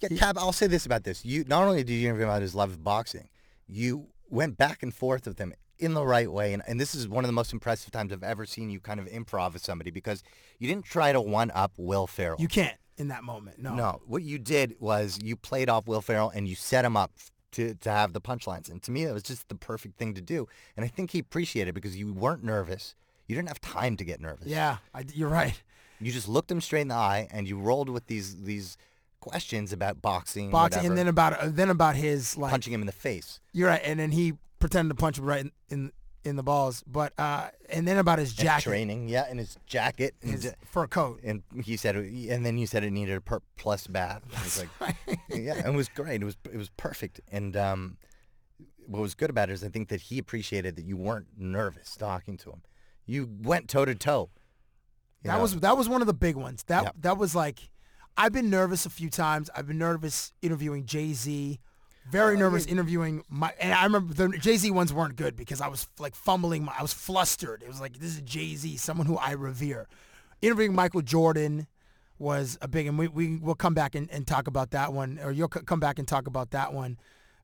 Yeah, 0.00 0.32
I'll 0.36 0.52
say 0.52 0.66
this 0.66 0.86
about 0.86 1.04
this. 1.04 1.24
You 1.24 1.44
not 1.46 1.64
only 1.64 1.82
did 1.82 1.92
you 1.92 2.08
interview 2.08 2.24
him 2.24 2.28
about 2.30 2.42
his 2.42 2.54
love 2.54 2.70
of 2.70 2.84
boxing, 2.84 3.28
you 3.66 4.08
went 4.28 4.56
back 4.56 4.82
and 4.82 4.94
forth 4.94 5.26
with 5.26 5.38
him 5.38 5.54
in 5.78 5.94
the 5.94 6.04
right 6.04 6.30
way. 6.30 6.52
And, 6.52 6.62
and 6.66 6.80
this 6.80 6.94
is 6.94 7.08
one 7.08 7.24
of 7.24 7.28
the 7.28 7.32
most 7.32 7.52
impressive 7.52 7.90
times 7.90 8.12
I've 8.12 8.22
ever 8.22 8.44
seen 8.46 8.70
you 8.70 8.80
kind 8.80 9.00
of 9.00 9.06
improv 9.06 9.52
with 9.54 9.62
somebody 9.64 9.90
because 9.90 10.22
you 10.58 10.68
didn't 10.68 10.84
try 10.84 11.12
to 11.12 11.20
one 11.20 11.50
up 11.52 11.72
Will 11.76 12.06
Ferrell. 12.06 12.36
You 12.40 12.48
can't 12.48 12.76
in 12.98 13.08
that 13.08 13.24
moment. 13.24 13.58
No. 13.58 13.74
No, 13.74 14.02
what 14.06 14.22
you 14.22 14.38
did 14.38 14.76
was 14.80 15.18
you 15.22 15.36
played 15.36 15.68
off 15.68 15.86
Will 15.86 16.02
Ferrell 16.02 16.30
and 16.30 16.46
you 16.48 16.54
set 16.54 16.84
him 16.84 16.96
up 16.96 17.12
to, 17.52 17.74
to 17.74 17.90
have 17.90 18.12
the 18.12 18.20
punchlines. 18.20 18.70
And 18.70 18.82
to 18.82 18.90
me, 18.90 19.04
that 19.04 19.14
was 19.14 19.22
just 19.22 19.48
the 19.48 19.54
perfect 19.54 19.96
thing 19.98 20.14
to 20.14 20.20
do. 20.20 20.46
And 20.76 20.84
I 20.84 20.88
think 20.88 21.12
he 21.12 21.18
appreciated 21.18 21.70
it 21.70 21.72
because 21.72 21.96
you 21.96 22.12
weren't 22.12 22.44
nervous. 22.44 22.94
You 23.26 23.34
didn't 23.34 23.48
have 23.48 23.60
time 23.60 23.96
to 23.96 24.04
get 24.04 24.20
nervous. 24.20 24.46
Yeah, 24.46 24.78
I, 24.94 25.04
you're 25.14 25.28
right. 25.28 25.60
You 26.00 26.12
just 26.12 26.28
looked 26.28 26.50
him 26.50 26.60
straight 26.60 26.82
in 26.82 26.88
the 26.88 26.94
eye 26.94 27.28
and 27.30 27.48
you 27.48 27.58
rolled 27.58 27.88
with 27.88 28.06
these 28.06 28.42
these 28.42 28.76
questions 29.20 29.72
about 29.72 30.00
boxing, 30.00 30.50
Boxing, 30.50 30.78
whatever, 30.78 30.86
and 30.86 30.98
then 30.98 31.08
about 31.08 31.32
uh, 31.40 31.48
then 31.48 31.70
about 31.70 31.96
his 31.96 32.36
like 32.36 32.50
punching 32.50 32.72
him 32.72 32.80
in 32.80 32.86
the 32.86 32.92
face. 32.92 33.40
You're 33.52 33.68
right, 33.68 33.80
and 33.84 33.98
then 33.98 34.12
he 34.12 34.34
pretended 34.60 34.96
to 34.96 35.00
punch 35.00 35.18
him 35.18 35.24
right 35.24 35.40
in 35.40 35.52
in, 35.70 35.92
in 36.24 36.36
the 36.36 36.42
balls. 36.42 36.82
But 36.86 37.12
uh, 37.18 37.48
and 37.68 37.86
then 37.86 37.98
about 37.98 38.18
his 38.18 38.32
jacket, 38.32 38.64
training, 38.64 39.08
yeah, 39.08 39.26
and 39.28 39.38
his 39.38 39.58
jacket, 39.66 40.14
and, 40.22 40.32
his 40.32 40.52
fur 40.64 40.86
coat. 40.86 41.20
and 41.22 41.42
he 41.64 41.76
said, 41.76 41.96
and 41.96 42.44
then 42.44 42.58
you 42.58 42.66
said 42.66 42.84
it 42.84 42.90
needed 42.90 43.16
a 43.16 43.20
per 43.20 43.40
plus 43.56 43.86
bath. 43.86 44.22
I 44.36 44.42
was 44.42 44.58
like, 44.58 44.96
yeah, 45.30 45.66
it 45.66 45.74
was 45.74 45.88
great. 45.88 46.22
It 46.22 46.24
was 46.24 46.36
it 46.52 46.56
was 46.56 46.70
perfect. 46.70 47.20
And 47.30 47.56
um, 47.56 47.96
what 48.86 49.00
was 49.00 49.14
good 49.14 49.30
about 49.30 49.50
it 49.50 49.52
is 49.52 49.64
I 49.64 49.68
think 49.68 49.88
that 49.88 50.02
he 50.02 50.18
appreciated 50.18 50.76
that 50.76 50.84
you 50.84 50.96
weren't 50.96 51.26
nervous 51.36 51.96
talking 51.96 52.36
to 52.38 52.50
him. 52.50 52.62
You 53.06 53.28
went 53.42 53.68
toe 53.68 53.84
to 53.84 53.94
toe. 53.94 54.30
That 55.24 55.36
know? 55.36 55.42
was 55.42 55.56
that 55.56 55.76
was 55.76 55.88
one 55.88 56.00
of 56.00 56.06
the 56.06 56.14
big 56.14 56.36
ones. 56.36 56.64
That 56.64 56.84
Yeah. 56.84 56.90
that 57.00 57.18
was 57.18 57.34
like, 57.34 57.70
I've 58.16 58.32
been 58.32 58.50
nervous 58.50 58.86
a 58.86 58.90
few 58.90 59.10
times. 59.10 59.50
I've 59.54 59.66
been 59.66 59.78
nervous 59.78 60.32
interviewing 60.42 60.84
Jay 60.86 61.12
Z. 61.12 61.58
Very 62.10 62.36
Oh, 62.36 62.38
nervous 62.38 62.66
interviewing 62.66 63.22
my. 63.28 63.52
And 63.60 63.72
I 63.72 63.84
remember 63.84 64.14
the 64.14 64.28
Jay 64.38 64.56
Z 64.56 64.70
ones 64.70 64.92
weren't 64.92 65.16
good 65.16 65.36
because 65.36 65.60
I 65.60 65.68
was 65.68 65.88
like 65.98 66.14
fumbling. 66.14 66.64
My, 66.64 66.74
I 66.78 66.82
was 66.82 66.92
flustered. 66.92 67.62
It 67.62 67.68
was 67.68 67.80
like 67.80 67.98
this 67.98 68.14
is 68.16 68.20
Jay 68.22 68.54
Z, 68.54 68.76
someone 68.78 69.06
who 69.06 69.16
I 69.16 69.32
revere. 69.32 69.88
Interviewing 70.40 70.74
Michael 70.74 71.02
Jordan 71.02 71.66
was 72.18 72.58
a 72.62 72.68
big, 72.68 72.86
and 72.86 72.98
we 72.98 73.08
we 73.08 73.36
will 73.36 73.54
come 73.54 73.74
back 73.74 73.94
and, 73.94 74.10
and 74.10 74.26
talk 74.26 74.46
about 74.46 74.70
that 74.70 74.92
one, 74.92 75.18
or 75.22 75.30
you'll 75.32 75.50
c- 75.52 75.60
come 75.66 75.80
back 75.80 75.98
and 75.98 76.06
talk 76.08 76.26
about 76.26 76.50
that 76.52 76.72
one. 76.72 76.98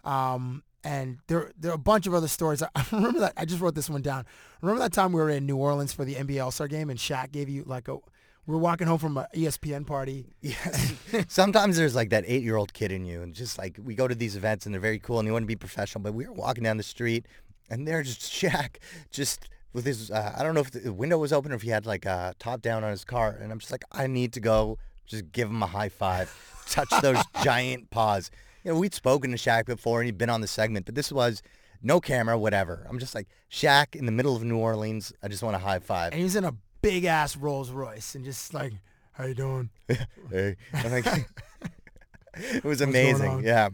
Um, 0.05 0.63
and 0.83 1.19
there 1.29 1.51
there 1.59 1.71
are 1.71 1.75
a 1.75 1.79
bunch 1.79 2.07
of 2.07 2.15
other 2.15 2.29
stories. 2.29 2.63
I, 2.63 2.69
I 2.75 2.85
remember 2.93 3.21
that 3.21 3.33
I 3.37 3.45
just 3.45 3.61
wrote 3.61 3.75
this 3.75 3.91
one 3.91 4.03
down. 4.03 4.25
Remember 4.63 4.81
that 4.83 4.93
time 4.93 5.13
we 5.13 5.21
were 5.21 5.31
in 5.31 5.47
New 5.47 5.57
Orleans 5.57 5.93
for 5.93 6.05
the 6.05 6.15
NBA 6.15 6.43
All 6.43 6.51
Star 6.51 6.69
game, 6.69 6.91
and 6.91 6.99
Shaq 6.99 7.33
gave 7.33 7.49
you 7.49 7.65
like 7.67 7.89
a. 7.89 7.99
We 8.47 8.53
were 8.53 8.61
walking 8.61 8.87
home 8.87 8.99
from 8.99 9.17
a 9.17 9.27
E 9.35 9.45
ESPN 9.45 9.87
party. 9.87 10.27
Yes. 10.43 10.93
Sometimes 11.29 11.77
there's 11.77 11.95
like 11.95 12.11
that 12.11 12.25
eight-year-old 12.27 12.75
kid 12.75 12.93
in 12.93 13.05
you, 13.05 13.23
and 13.23 13.35
just 13.35 13.57
like 13.59 13.79
we 13.83 13.95
go 13.95 14.07
to 14.07 14.15
these 14.15 14.37
events 14.37 14.67
and 14.67 14.75
they're 14.75 14.81
very 14.81 14.99
cool 14.99 15.19
and 15.19 15.27
you 15.27 15.33
want 15.33 15.45
to 15.45 15.47
be 15.47 15.57
professional, 15.57 16.03
but 16.03 16.13
we 16.15 16.27
were 16.27 16.33
walking 16.33 16.65
down 16.65 16.77
the 16.77 16.83
street 16.83 17.27
and 17.71 17.87
there's 17.89 18.17
just 18.17 18.33
Shaq 18.43 18.77
just 19.11 19.49
with 19.73 19.85
his 19.87 20.11
uh, 20.11 20.35
I 20.37 20.43
don't 20.43 20.55
know 20.55 20.61
if 20.61 20.71
the 20.71 20.93
window 20.93 21.19
was 21.19 21.33
open 21.33 21.53
or 21.53 21.57
if 21.57 21.63
he 21.63 21.71
had 21.71 21.87
like 21.87 22.05
a 22.05 22.35
top 22.39 22.63
down 22.63 22.85
on 22.85 22.91
his 22.91 23.05
car, 23.05 23.37
and 23.41 23.51
I'm 23.53 23.59
just 23.59 23.73
like 23.73 23.85
I 23.91 24.07
need 24.07 24.33
to 24.35 24.41
go 24.41 24.79
just 25.07 25.33
give 25.33 25.49
him 25.49 25.63
a 25.63 25.67
high 25.67 25.89
five, 25.89 26.33
touch 26.69 26.89
those 27.03 27.19
giant 27.43 27.91
paws. 27.91 28.31
You 28.63 28.73
know, 28.73 28.79
we'd 28.79 28.95
spoken 28.95 29.31
to 29.33 29.37
Shaq 29.37 29.67
before 29.67 30.01
and 30.01 30.07
he'd 30.07 30.17
been 30.19 30.31
on 30.31 30.41
the 30.41 30.47
segment, 30.47 30.87
but 30.87 30.95
this 30.95 31.13
was 31.13 31.43
no 31.83 32.01
camera, 32.01 32.39
whatever. 32.39 32.87
I'm 32.89 32.99
just 32.99 33.15
like 33.15 33.29
Shaq 33.51 33.95
in 33.95 34.07
the 34.07 34.13
middle 34.13 34.35
of 34.37 34.43
New 34.43 34.57
Orleans. 34.57 35.13
I 35.23 35.29
just 35.29 35.43
want 35.43 35.57
a 35.57 35.59
high 35.59 35.79
five. 35.81 36.13
and 36.13 36.19
he 36.19 36.25
was 36.25 36.37
in 36.37 36.45
a 36.45 36.55
big 36.85 37.05
ass 37.05 37.37
Rolls 37.37 37.71
Royce, 37.71 38.15
and 38.15 38.25
just 38.25 38.55
like, 38.55 38.73
how 39.13 39.25
you 39.25 39.35
doing? 39.35 39.71
Hey. 40.31 40.57
Like, 40.73 41.07
it 42.35 42.65
was 42.65 42.81
amazing. 42.81 43.45
Yeah. 43.45 43.69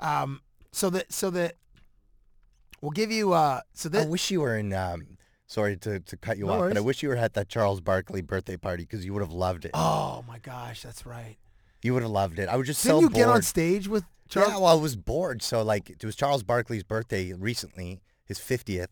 Um, 0.00 0.40
so 0.72 0.88
that 0.90 1.12
so 1.12 1.30
that 1.30 1.56
we'll 2.80 2.92
give 2.92 3.10
you 3.10 3.32
uh, 3.32 3.60
so 3.74 3.88
this 3.88 4.04
I 4.04 4.08
wish 4.08 4.30
you 4.30 4.40
were 4.40 4.56
in. 4.56 4.72
Um, 4.72 5.18
sorry 5.46 5.76
to, 5.78 6.00
to 6.00 6.16
cut 6.16 6.38
you 6.38 6.46
No 6.46 6.52
off, 6.52 6.68
but 6.68 6.76
I 6.76 6.80
wish 6.80 7.02
you 7.02 7.08
were 7.08 7.16
at 7.16 7.34
that 7.34 7.48
Charles 7.48 7.80
Barkley 7.80 8.22
birthday 8.22 8.56
party 8.56 8.84
because 8.84 9.04
you 9.04 9.12
would 9.12 9.22
have 9.22 9.32
loved 9.32 9.64
it. 9.64 9.72
oh 9.74 10.24
my 10.26 10.38
gosh, 10.38 10.82
that's 10.82 11.04
right. 11.04 11.36
You 11.82 11.94
would 11.94 12.02
have 12.02 12.12
loved 12.12 12.38
it. 12.38 12.48
I 12.48 12.56
was 12.56 12.66
just 12.66 12.82
Didn't 12.82 12.96
so 12.96 13.00
you 13.00 13.10
bored. 13.10 13.14
get 13.14 13.28
on 13.28 13.42
stage 13.42 13.88
with 13.88 14.04
Charles? 14.28 14.50
Yeah, 14.52 14.58
well, 14.58 14.66
I 14.66 14.80
was 14.80 14.96
bored. 14.96 15.42
So 15.42 15.62
like, 15.62 15.90
it 15.90 16.04
was 16.04 16.14
Charles 16.14 16.42
Barkley's 16.42 16.84
birthday 16.84 17.32
recently, 17.32 18.00
his 18.24 18.38
fiftieth. 18.38 18.90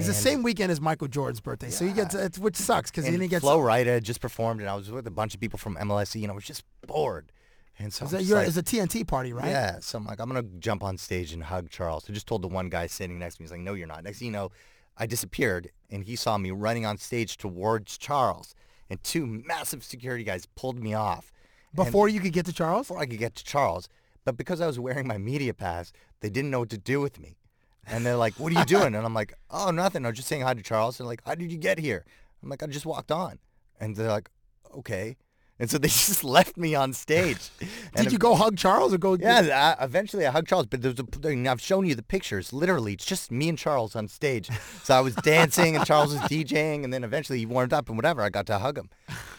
It's 0.00 0.08
the 0.08 0.14
same 0.14 0.42
weekend 0.42 0.72
as 0.72 0.80
Michael 0.80 1.08
Jordan's 1.08 1.40
birthday, 1.40 1.70
so 1.70 1.84
you 1.84 1.92
get 1.92 2.14
it's, 2.14 2.38
which 2.38 2.56
sucks 2.56 2.90
because 2.90 3.06
he 3.06 3.28
gets. 3.28 3.42
Flo 3.42 3.58
Rida 3.58 3.86
had 3.86 4.04
just 4.04 4.20
performed, 4.20 4.60
and 4.60 4.68
I 4.68 4.74
was 4.74 4.90
with 4.90 5.06
a 5.06 5.10
bunch 5.10 5.34
of 5.34 5.40
people 5.40 5.58
from 5.58 5.76
MLSE, 5.76 6.22
and 6.22 6.30
I 6.30 6.34
was 6.34 6.44
just 6.44 6.64
bored. 6.86 7.32
And 7.78 7.92
so 7.92 8.04
Is 8.04 8.12
I'm 8.12 8.12
that 8.12 8.18
just 8.18 8.28
your, 8.28 8.38
like, 8.38 8.48
it's 8.48 8.56
a 8.58 8.62
TNT 8.62 9.06
party, 9.06 9.32
right? 9.32 9.48
Yeah, 9.48 9.78
so 9.80 9.96
I'm 9.98 10.04
like, 10.04 10.20
I'm 10.20 10.28
gonna 10.28 10.42
jump 10.58 10.82
on 10.82 10.98
stage 10.98 11.32
and 11.32 11.42
hug 11.42 11.70
Charles. 11.70 12.04
I 12.08 12.12
just 12.12 12.26
told 12.26 12.42
the 12.42 12.48
one 12.48 12.68
guy 12.68 12.86
sitting 12.86 13.18
next 13.18 13.36
to 13.36 13.42
me, 13.42 13.44
he's 13.44 13.52
like, 13.52 13.60
No, 13.60 13.72
you're 13.74 13.86
not. 13.86 14.04
Next 14.04 14.18
thing 14.18 14.26
you 14.26 14.32
know, 14.32 14.50
I 14.98 15.06
disappeared, 15.06 15.70
and 15.90 16.04
he 16.04 16.14
saw 16.16 16.36
me 16.36 16.50
running 16.50 16.84
on 16.84 16.98
stage 16.98 17.38
towards 17.38 17.96
Charles, 17.96 18.54
and 18.90 19.02
two 19.02 19.24
massive 19.26 19.82
security 19.82 20.24
guys 20.24 20.46
pulled 20.56 20.78
me 20.78 20.92
off. 20.92 21.32
And 21.74 21.76
Before 21.84 22.08
you 22.08 22.20
could 22.20 22.32
get 22.32 22.44
to 22.46 22.52
Charles. 22.52 22.88
before 22.88 23.00
I 23.00 23.06
could 23.06 23.18
get 23.18 23.34
to 23.36 23.44
Charles, 23.44 23.88
but 24.24 24.36
because 24.36 24.60
I 24.60 24.66
was 24.66 24.78
wearing 24.78 25.06
my 25.06 25.16
media 25.16 25.54
pass, 25.54 25.92
they 26.20 26.28
didn't 26.28 26.50
know 26.50 26.60
what 26.60 26.70
to 26.70 26.78
do 26.78 27.00
with 27.00 27.18
me. 27.18 27.38
And 27.86 28.04
they're 28.06 28.16
like, 28.16 28.34
"What 28.34 28.52
are 28.52 28.58
you 28.58 28.64
doing?" 28.64 28.94
And 28.94 29.04
I'm 29.04 29.14
like, 29.14 29.34
"Oh, 29.50 29.70
nothing. 29.70 30.06
I'm 30.06 30.14
just 30.14 30.28
saying 30.28 30.42
hi 30.42 30.54
to 30.54 30.62
Charles." 30.62 30.98
They're 30.98 31.06
like, 31.06 31.22
"How 31.26 31.34
did 31.34 31.50
you 31.50 31.58
get 31.58 31.78
here?" 31.78 32.04
I'm 32.42 32.48
like, 32.48 32.62
"I 32.62 32.66
just 32.66 32.86
walked 32.86 33.10
on." 33.10 33.38
And 33.80 33.96
they're 33.96 34.08
like, 34.08 34.30
"Okay." 34.76 35.16
And 35.58 35.70
so 35.70 35.76
they 35.82 35.88
just 35.88 36.24
left 36.24 36.56
me 36.56 36.74
on 36.74 36.92
stage. 36.92 37.50
And 37.94 38.04
Did 38.04 38.12
you 38.12 38.18
go 38.18 38.36
hug 38.36 38.56
Charles 38.56 38.94
or 38.94 38.98
go? 38.98 39.16
yeah, 39.16 39.76
I, 39.78 39.84
eventually 39.84 40.24
I 40.24 40.30
hugged 40.30 40.48
Charles, 40.48 40.66
but 40.66 40.80
there's 40.80 41.00
a, 41.00 41.50
I've 41.50 41.60
shown 41.60 41.86
you 41.86 41.96
the 41.96 42.04
pictures. 42.04 42.52
Literally, 42.52 42.92
it's 42.92 43.04
just 43.04 43.32
me 43.32 43.48
and 43.48 43.58
Charles 43.58 43.96
on 43.96 44.06
stage. 44.06 44.48
So 44.84 44.94
I 44.94 45.00
was 45.00 45.14
dancing 45.24 45.74
and 45.76 45.84
Charles 45.84 46.12
was 46.12 46.22
DJing, 46.22 46.84
and 46.84 46.92
then 46.92 47.02
eventually 47.02 47.40
he 47.40 47.46
warmed 47.46 47.72
up 47.72 47.88
and 47.88 47.98
whatever. 47.98 48.22
I 48.22 48.28
got 48.30 48.46
to 48.46 48.58
hug 48.58 48.78
him, 48.78 48.90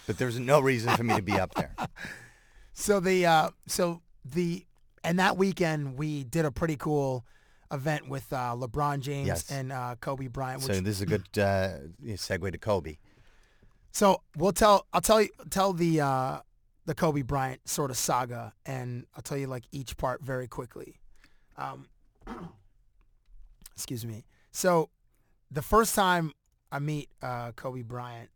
but 0.05 0.17
there 0.17 0.27
was 0.27 0.37
no 0.37 0.59
reason 0.59 0.95
for 0.97 1.03
me 1.03 1.15
to 1.15 1.21
be 1.21 1.39
up 1.39 1.53
there. 1.55 1.73
So 2.73 2.99
the 2.99 3.25
uh, 3.25 3.49
so 3.67 4.01
the 4.25 4.65
and 5.03 5.17
that 5.17 5.37
weekend 5.37 5.97
we 5.97 6.23
did 6.25 6.45
a 6.45 6.51
pretty 6.51 6.75
cool 6.75 7.25
event 7.71 8.09
with 8.09 8.31
uh, 8.33 8.55
LeBron 8.55 8.99
James 8.99 9.27
Yes. 9.27 9.49
and 9.51 9.71
uh, 9.71 9.95
Kobe 9.99 10.27
Bryant. 10.27 10.61
Which, 10.63 10.75
So 10.75 10.81
this 10.81 10.97
is 10.97 11.01
a 11.01 11.05
good 11.05 11.23
uh, 11.37 11.77
segue 12.03 12.51
to 12.51 12.57
Kobe. 12.57 12.97
So 13.91 14.21
we'll 14.37 14.53
tell. 14.53 14.85
I'll 14.93 15.01
tell 15.01 15.21
you. 15.21 15.29
Tell 15.49 15.73
the 15.73 16.01
uh, 16.01 16.39
the 16.85 16.95
Kobe 16.95 17.21
Bryant 17.21 17.67
sort 17.67 17.91
of 17.91 17.97
saga, 17.97 18.53
and 18.65 19.05
I'll 19.15 19.21
tell 19.21 19.37
you 19.37 19.47
like 19.47 19.63
each 19.71 19.97
part 19.97 20.21
very 20.23 20.47
quickly. 20.47 20.99
Um, 21.57 21.87
excuse 23.75 24.05
me. 24.05 24.25
So 24.51 24.89
the 25.49 25.61
first 25.61 25.95
time 25.95 26.31
I 26.71 26.79
meet 26.79 27.09
uh, 27.21 27.51
Kobe 27.53 27.81
Bryant 27.81 28.29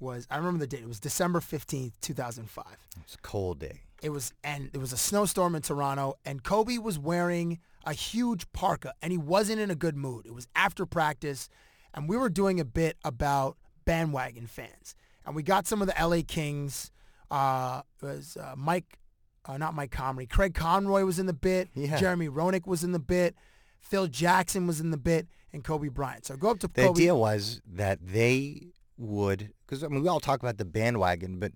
was 0.00 0.26
I 0.30 0.36
remember 0.36 0.58
the 0.58 0.66
date. 0.66 0.80
It 0.82 0.88
was 0.88 1.00
December 1.00 1.40
fifteenth, 1.40 2.00
two 2.00 2.14
thousand 2.14 2.50
five. 2.50 2.76
It's 3.02 3.14
a 3.14 3.18
cold 3.18 3.58
day. 3.60 3.82
It 4.02 4.10
was 4.10 4.32
and 4.44 4.70
it 4.72 4.78
was 4.78 4.92
a 4.92 4.96
snowstorm 4.96 5.54
in 5.54 5.62
Toronto, 5.62 6.14
and 6.24 6.42
Kobe 6.42 6.78
was 6.78 6.98
wearing 6.98 7.60
a 7.86 7.92
huge 7.94 8.50
parka, 8.52 8.92
and 9.00 9.12
he 9.12 9.18
wasn't 9.18 9.60
in 9.60 9.70
a 9.70 9.74
good 9.74 9.96
mood. 9.96 10.26
It 10.26 10.34
was 10.34 10.46
after 10.54 10.84
practice, 10.84 11.48
and 11.94 12.08
we 12.08 12.16
were 12.16 12.28
doing 12.28 12.60
a 12.60 12.64
bit 12.64 12.96
about 13.04 13.56
bandwagon 13.84 14.46
fans, 14.46 14.94
and 15.24 15.34
we 15.34 15.42
got 15.42 15.66
some 15.66 15.80
of 15.80 15.88
the 15.88 15.94
LA 15.98 16.22
Kings. 16.26 16.90
Uh, 17.30 17.82
it 18.02 18.04
was 18.04 18.36
uh, 18.36 18.54
Mike, 18.56 18.98
uh, 19.46 19.56
not 19.56 19.74
Mike 19.74 19.90
Comrie. 19.92 20.28
Craig 20.28 20.54
Conroy 20.54 21.04
was 21.04 21.18
in 21.18 21.26
the 21.26 21.32
bit. 21.32 21.68
Yeah. 21.74 21.96
Jeremy 21.96 22.28
Roenick 22.28 22.66
was 22.66 22.84
in 22.84 22.92
the 22.92 22.98
bit. 22.98 23.34
Phil 23.80 24.08
Jackson 24.08 24.66
was 24.66 24.80
in 24.80 24.90
the 24.90 24.96
bit, 24.96 25.28
and 25.52 25.62
Kobe 25.62 25.88
Bryant. 25.88 26.26
So 26.26 26.36
go 26.36 26.50
up 26.50 26.58
to 26.60 26.66
The 26.68 26.82
Kobe. 26.82 26.90
idea 26.90 27.14
was 27.14 27.60
that 27.74 27.98
they 28.04 28.72
would, 28.98 29.52
because 29.64 29.84
I 29.84 29.88
mean, 29.88 30.02
we 30.02 30.08
all 30.08 30.20
talk 30.20 30.40
about 30.42 30.58
the 30.58 30.64
bandwagon, 30.64 31.38
but 31.38 31.52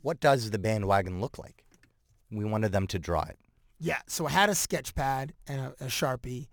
what 0.00 0.20
does 0.20 0.50
the 0.50 0.58
bandwagon 0.58 1.20
look 1.20 1.38
like? 1.38 1.64
We 2.30 2.44
wanted 2.44 2.70
them 2.72 2.86
to 2.88 2.98
draw 2.98 3.22
it. 3.24 3.38
Yeah, 3.82 3.98
so 4.06 4.26
I 4.26 4.30
had 4.30 4.48
a 4.48 4.54
sketch 4.54 4.94
pad 4.94 5.34
and 5.48 5.60
a, 5.60 5.74
a 5.80 5.86
sharpie, 5.88 6.46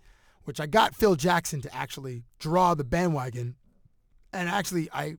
which 0.46 0.60
I 0.60 0.66
got 0.66 0.96
Phil 0.96 1.16
Jackson 1.16 1.62
to 1.62 1.76
actually 1.76 2.24
draw 2.40 2.74
the 2.74 2.84
bandwagon, 2.84 3.56
and 4.34 4.50
actually 4.50 4.90
I, 4.92 5.18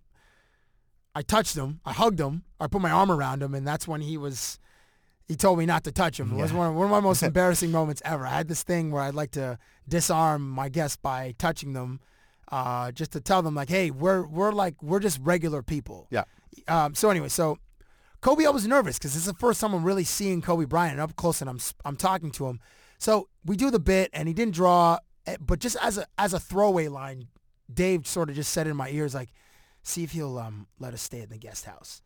I 1.14 1.22
touched 1.22 1.56
him, 1.56 1.80
I 1.84 1.92
hugged 1.92 2.18
him, 2.18 2.42
I 2.58 2.66
put 2.66 2.82
my 2.82 2.90
arm 2.90 3.12
around 3.12 3.44
him, 3.44 3.54
and 3.54 3.64
that's 3.64 3.86
when 3.86 4.00
he 4.00 4.16
was, 4.16 4.58
he 5.28 5.36
told 5.36 5.60
me 5.60 5.66
not 5.66 5.84
to 5.84 5.92
touch 5.92 6.18
him. 6.18 6.36
It 6.36 6.42
was 6.42 6.52
one 6.52 6.66
of, 6.66 6.74
one 6.74 6.86
of 6.86 6.90
my 6.90 6.98
most 6.98 7.22
embarrassing 7.30 7.70
moments 7.70 8.02
ever. 8.04 8.26
I 8.26 8.30
had 8.30 8.48
this 8.48 8.64
thing 8.64 8.90
where 8.90 9.02
I'd 9.02 9.14
like 9.14 9.30
to 9.32 9.56
disarm 9.88 10.50
my 10.50 10.68
guests 10.68 10.96
by 10.96 11.36
touching 11.38 11.74
them, 11.74 12.00
uh, 12.50 12.90
just 12.90 13.12
to 13.12 13.20
tell 13.20 13.40
them 13.40 13.54
like, 13.54 13.68
hey, 13.68 13.92
we're 13.92 14.26
we're 14.26 14.50
like 14.50 14.82
we're 14.82 14.98
just 14.98 15.20
regular 15.22 15.62
people. 15.62 16.08
Yeah. 16.10 16.24
Um, 16.66 16.96
so 16.96 17.08
anyway, 17.08 17.28
so 17.28 17.58
Kobe, 18.20 18.44
I 18.44 18.50
was 18.50 18.66
nervous 18.66 18.98
because 18.98 19.14
this 19.14 19.22
is 19.22 19.32
the 19.32 19.38
first 19.38 19.60
time 19.60 19.72
I'm 19.72 19.84
really 19.84 20.04
seeing 20.04 20.42
Kobe 20.42 20.66
Bryant 20.66 21.00
up 21.00 21.16
close, 21.16 21.40
and 21.40 21.48
I'm 21.48 21.58
I'm 21.84 21.96
talking 21.96 22.30
to 22.32 22.46
him. 22.46 22.60
So 22.98 23.28
we 23.44 23.56
do 23.56 23.70
the 23.70 23.80
bit, 23.80 24.10
and 24.12 24.28
he 24.28 24.34
didn't 24.34 24.54
draw, 24.54 24.98
eh, 25.26 25.36
but 25.40 25.58
just 25.58 25.76
as 25.80 25.98
a 25.98 26.06
as 26.18 26.34
a 26.34 26.40
throwaway 26.40 26.88
line, 26.88 27.28
Dave 27.72 28.06
sort 28.06 28.28
of 28.28 28.36
just 28.36 28.52
said 28.52 28.66
in 28.66 28.76
my 28.76 28.90
ears 28.90 29.14
like, 29.14 29.30
"See 29.82 30.02
if 30.02 30.12
he'll 30.12 30.38
um 30.38 30.66
let 30.78 30.92
us 30.92 31.02
stay 31.02 31.20
in 31.20 31.30
the 31.30 31.38
guest 31.38 31.64
house." 31.64 32.02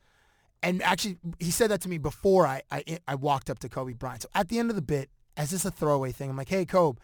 and 0.64 0.82
actually, 0.82 1.18
he 1.38 1.50
said 1.50 1.70
that 1.70 1.82
to 1.82 1.90
me 1.90 1.98
before 1.98 2.46
I, 2.46 2.62
I 2.70 2.98
I 3.06 3.14
walked 3.16 3.50
up 3.50 3.58
to 3.60 3.68
Kobe 3.68 3.92
Bryant. 3.92 4.22
So 4.22 4.28
at 4.34 4.48
the 4.48 4.58
end 4.58 4.70
of 4.70 4.76
the 4.76 4.82
bit, 4.82 5.10
as 5.36 5.50
this 5.50 5.66
a 5.66 5.70
throwaway 5.70 6.10
thing, 6.10 6.30
I'm 6.30 6.38
like, 6.38 6.48
hey, 6.48 6.64
Kobe, 6.64 6.98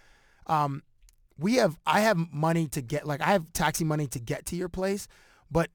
um, 0.46 0.82
we 1.38 1.56
have 1.56 1.78
I 1.84 2.00
have 2.00 2.16
money 2.32 2.68
to 2.68 2.80
get 2.80 3.06
like 3.06 3.20
I 3.20 3.32
have 3.32 3.52
taxi 3.52 3.84
money 3.84 4.06
to 4.08 4.18
get 4.18 4.46
to 4.46 4.56
your 4.56 4.70
place, 4.70 5.08
but 5.50 5.68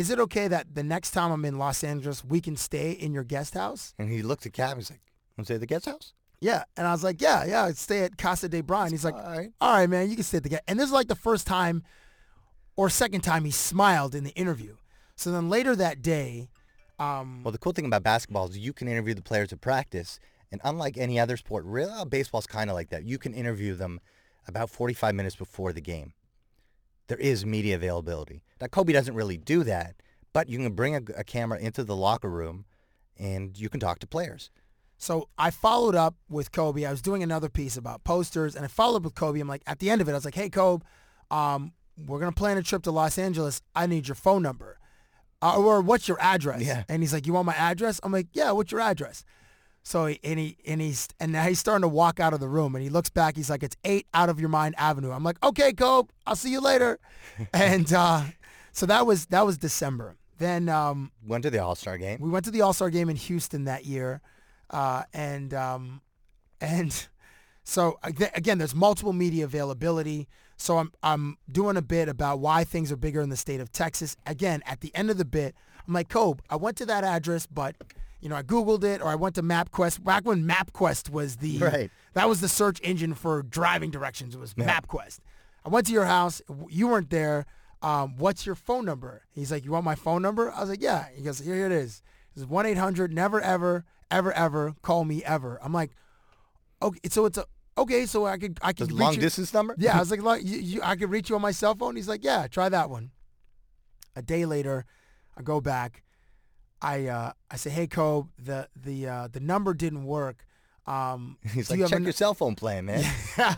is 0.00 0.10
it 0.10 0.18
okay 0.18 0.48
that 0.48 0.74
the 0.74 0.82
next 0.82 1.10
time 1.10 1.30
I'm 1.30 1.44
in 1.44 1.58
Los 1.58 1.84
Angeles, 1.84 2.24
we 2.24 2.40
can 2.40 2.56
stay 2.56 2.92
in 2.92 3.12
your 3.12 3.22
guest 3.24 3.52
house? 3.54 3.94
And 3.98 4.10
he 4.10 4.22
looked 4.22 4.46
at 4.46 4.54
Cab. 4.54 4.78
He's 4.78 4.90
like, 4.90 5.00
"Want 5.36 5.46
to 5.46 5.52
stay 5.52 5.54
at 5.56 5.60
the 5.60 5.66
guest 5.66 5.84
house?" 5.84 6.14
Yeah, 6.40 6.64
and 6.74 6.86
I 6.86 6.92
was 6.92 7.04
like, 7.04 7.20
yeah, 7.20 7.44
yeah, 7.44 7.64
I'd 7.64 7.76
stay 7.76 8.00
at 8.04 8.16
Casa 8.16 8.48
de 8.48 8.62
Brian. 8.62 8.90
He's 8.90 9.04
like, 9.04 9.14
All 9.14 9.20
right. 9.20 9.50
all 9.60 9.74
right, 9.74 9.90
man, 9.90 10.08
you 10.08 10.14
can 10.16 10.24
stay 10.24 10.38
at 10.38 10.42
the 10.42 10.48
guest. 10.48 10.62
And 10.66 10.78
this 10.78 10.86
is 10.86 10.92
like 10.92 11.08
the 11.08 11.14
first 11.14 11.46
time 11.46 11.82
or 12.76 12.88
second 12.88 13.20
time 13.20 13.44
he 13.44 13.50
smiled 13.50 14.14
in 14.14 14.24
the 14.24 14.30
interview. 14.30 14.76
So 15.16 15.30
then 15.32 15.50
later 15.50 15.76
that 15.76 16.00
day, 16.00 16.48
um, 16.98 17.42
Well, 17.44 17.52
the 17.52 17.58
cool 17.58 17.72
thing 17.72 17.84
about 17.84 18.02
basketball 18.02 18.48
is 18.48 18.56
you 18.56 18.72
can 18.72 18.88
interview 18.88 19.12
the 19.12 19.20
players 19.20 19.52
at 19.52 19.60
practice, 19.60 20.18
and 20.50 20.62
unlike 20.64 20.96
any 20.96 21.20
other 21.20 21.36
sport, 21.36 21.66
really, 21.66 21.92
uh, 21.92 22.06
baseball's 22.06 22.46
kind 22.46 22.70
of 22.70 22.74
like 22.74 22.88
that. 22.88 23.04
You 23.04 23.18
can 23.18 23.34
interview 23.34 23.74
them 23.74 24.00
about 24.48 24.70
45 24.70 25.14
minutes 25.14 25.36
before 25.36 25.74
the 25.74 25.82
game. 25.82 26.14
There 27.10 27.18
is 27.18 27.44
media 27.44 27.74
availability. 27.74 28.44
Now, 28.60 28.68
Kobe 28.68 28.92
doesn't 28.92 29.16
really 29.16 29.36
do 29.36 29.64
that, 29.64 29.96
but 30.32 30.48
you 30.48 30.58
can 30.58 30.74
bring 30.74 30.94
a, 30.94 31.02
a 31.16 31.24
camera 31.24 31.58
into 31.58 31.82
the 31.82 31.96
locker 31.96 32.30
room, 32.30 32.66
and 33.18 33.58
you 33.58 33.68
can 33.68 33.80
talk 33.80 33.98
to 33.98 34.06
players. 34.06 34.48
So 34.96 35.28
I 35.36 35.50
followed 35.50 35.96
up 35.96 36.14
with 36.28 36.52
Kobe. 36.52 36.84
I 36.84 36.90
was 36.92 37.02
doing 37.02 37.24
another 37.24 37.48
piece 37.48 37.76
about 37.76 38.04
posters, 38.04 38.54
and 38.54 38.64
I 38.64 38.68
followed 38.68 38.98
up 38.98 39.02
with 39.02 39.16
Kobe. 39.16 39.40
I'm 39.40 39.48
like, 39.48 39.64
at 39.66 39.80
the 39.80 39.90
end 39.90 40.00
of 40.00 40.08
it, 40.08 40.12
I 40.12 40.14
was 40.14 40.24
like, 40.24 40.36
hey, 40.36 40.50
Kobe, 40.50 40.84
um, 41.32 41.72
we're 42.06 42.20
gonna 42.20 42.30
plan 42.30 42.56
a 42.58 42.62
trip 42.62 42.84
to 42.84 42.92
Los 42.92 43.18
Angeles. 43.18 43.60
I 43.74 43.88
need 43.88 44.06
your 44.06 44.14
phone 44.14 44.42
number, 44.42 44.78
uh, 45.42 45.56
or 45.56 45.80
what's 45.80 46.06
your 46.06 46.20
address? 46.20 46.62
Yeah. 46.62 46.84
And 46.88 47.02
he's 47.02 47.12
like, 47.12 47.26
you 47.26 47.32
want 47.32 47.46
my 47.46 47.56
address? 47.56 47.98
I'm 48.04 48.12
like, 48.12 48.28
yeah. 48.34 48.52
What's 48.52 48.70
your 48.70 48.82
address? 48.82 49.24
So 49.82 50.06
he, 50.06 50.20
and 50.22 50.38
he 50.38 50.56
and 50.66 50.80
he's 50.80 51.08
and 51.18 51.32
now 51.32 51.44
he's 51.44 51.58
starting 51.58 51.82
to 51.82 51.88
walk 51.88 52.20
out 52.20 52.32
of 52.34 52.40
the 52.40 52.48
room, 52.48 52.74
and 52.74 52.84
he 52.84 52.90
looks 52.90 53.10
back. 53.10 53.36
He's 53.36 53.48
like, 53.50 53.62
it's 53.62 53.76
eight 53.84 54.06
out 54.12 54.28
of 54.28 54.38
your 54.38 54.48
mind 54.48 54.74
Avenue. 54.78 55.10
I'm 55.10 55.24
like, 55.24 55.42
okay, 55.42 55.72
Kobe, 55.72 56.10
I'll 56.26 56.36
see 56.36 56.50
you 56.52 56.60
later. 56.60 56.98
and 57.54 57.90
uh, 57.92 58.22
so 58.72 58.86
that 58.86 59.06
was 59.06 59.26
that 59.26 59.46
was 59.46 59.58
December. 59.58 60.16
Then 60.38 60.68
um, 60.68 61.12
Went 61.26 61.44
to 61.44 61.50
the 61.50 61.58
All 61.58 61.74
Star 61.74 61.98
game. 61.98 62.18
we 62.20 62.30
went 62.30 62.44
to 62.46 62.50
the 62.50 62.60
All 62.62 62.72
Star 62.72 62.90
game 62.90 63.08
in 63.08 63.16
Houston 63.16 63.64
that 63.64 63.84
year, 63.84 64.20
uh, 64.70 65.02
and 65.12 65.52
um, 65.54 66.02
and 66.60 67.06
so 67.64 67.98
again, 68.02 68.58
there's 68.58 68.74
multiple 68.74 69.12
media 69.12 69.44
availability. 69.44 70.28
So 70.56 70.76
I'm 70.78 70.92
I'm 71.02 71.38
doing 71.50 71.76
a 71.78 71.82
bit 71.82 72.08
about 72.08 72.38
why 72.38 72.64
things 72.64 72.92
are 72.92 72.96
bigger 72.96 73.22
in 73.22 73.30
the 73.30 73.36
state 73.36 73.60
of 73.60 73.72
Texas. 73.72 74.16
Again, 74.26 74.62
at 74.66 74.82
the 74.82 74.94
end 74.94 75.10
of 75.10 75.16
the 75.16 75.24
bit, 75.24 75.54
I'm 75.86 75.94
like, 75.94 76.10
Kobe, 76.10 76.42
I 76.50 76.56
went 76.56 76.76
to 76.78 76.86
that 76.86 77.02
address, 77.02 77.46
but 77.46 77.76
you 78.20 78.28
know, 78.28 78.36
I 78.36 78.42
googled 78.42 78.84
it 78.84 79.00
or 79.00 79.08
I 79.08 79.14
went 79.14 79.34
to 79.36 79.42
MapQuest 79.42 80.02
back 80.04 80.24
when 80.24 80.46
MapQuest 80.46 81.10
was 81.10 81.36
the 81.36 81.58
Right. 81.58 81.90
that 82.14 82.28
was 82.28 82.40
the 82.40 82.48
search 82.48 82.80
engine 82.82 83.14
for 83.14 83.42
driving 83.42 83.90
directions. 83.90 84.34
It 84.34 84.38
was 84.40 84.54
MapQuest. 84.54 85.20
I 85.64 85.68
went 85.68 85.86
to 85.86 85.92
your 85.92 86.04
house. 86.06 86.40
You 86.68 86.88
weren't 86.88 87.10
there. 87.10 87.46
Um, 87.82 88.16
what's 88.18 88.44
your 88.44 88.54
phone 88.54 88.84
number? 88.84 89.22
He's 89.30 89.50
like, 89.50 89.64
you 89.64 89.72
want 89.72 89.84
my 89.84 89.94
phone 89.94 90.20
number? 90.22 90.50
I 90.52 90.60
was 90.60 90.68
like, 90.68 90.82
yeah. 90.82 91.06
He 91.14 91.22
goes, 91.22 91.38
here 91.38 91.64
it 91.66 91.72
is. 91.72 92.02
It's 92.36 92.44
one 92.46 92.66
eight 92.66 92.76
hundred 92.78 93.12
never 93.12 93.40
ever 93.40 93.84
ever 94.10 94.32
ever 94.32 94.74
call 94.82 95.04
me 95.04 95.24
ever. 95.24 95.58
I'm 95.62 95.72
like, 95.72 95.90
okay. 96.82 97.00
So 97.08 97.24
it's 97.26 97.38
a 97.38 97.44
okay. 97.78 98.06
So 98.06 98.26
I 98.26 98.36
could 98.38 98.58
I 98.62 98.72
could 98.72 98.90
reach 98.92 99.00
long 99.00 99.14
you- 99.14 99.20
distance 99.20 99.52
number? 99.54 99.74
Yeah, 99.78 99.96
I 99.96 99.98
was 100.04 100.10
like, 100.10 100.22
"Look, 100.22 100.40
you, 100.44 100.58
you, 100.58 100.80
I 100.82 100.94
could 100.96 101.10
reach 101.10 101.28
you 101.30 101.36
on 101.36 101.42
my 101.42 101.50
cell 101.52 101.74
phone. 101.74 101.96
He's 101.96 102.08
like, 102.08 102.22
yeah, 102.24 102.46
try 102.46 102.68
that 102.68 102.88
one. 102.90 103.10
A 104.16 104.22
day 104.22 104.44
later, 104.44 104.84
I 105.36 105.42
go 105.42 105.60
back. 105.60 106.02
I 106.82 107.06
uh, 107.06 107.32
I 107.50 107.56
say, 107.56 107.70
hey, 107.70 107.86
Kobe, 107.86 108.28
the 108.38 108.68
the 108.76 109.06
uh, 109.08 109.28
the 109.30 109.40
number 109.40 109.74
didn't 109.74 110.04
work. 110.04 110.44
Um, 110.86 111.36
He's 111.54 111.70
like, 111.70 111.78
you 111.78 111.88
check 111.88 112.02
your 112.02 112.12
cell 112.12 112.34
phone 112.34 112.54
plan, 112.56 112.86
man. 112.86 113.04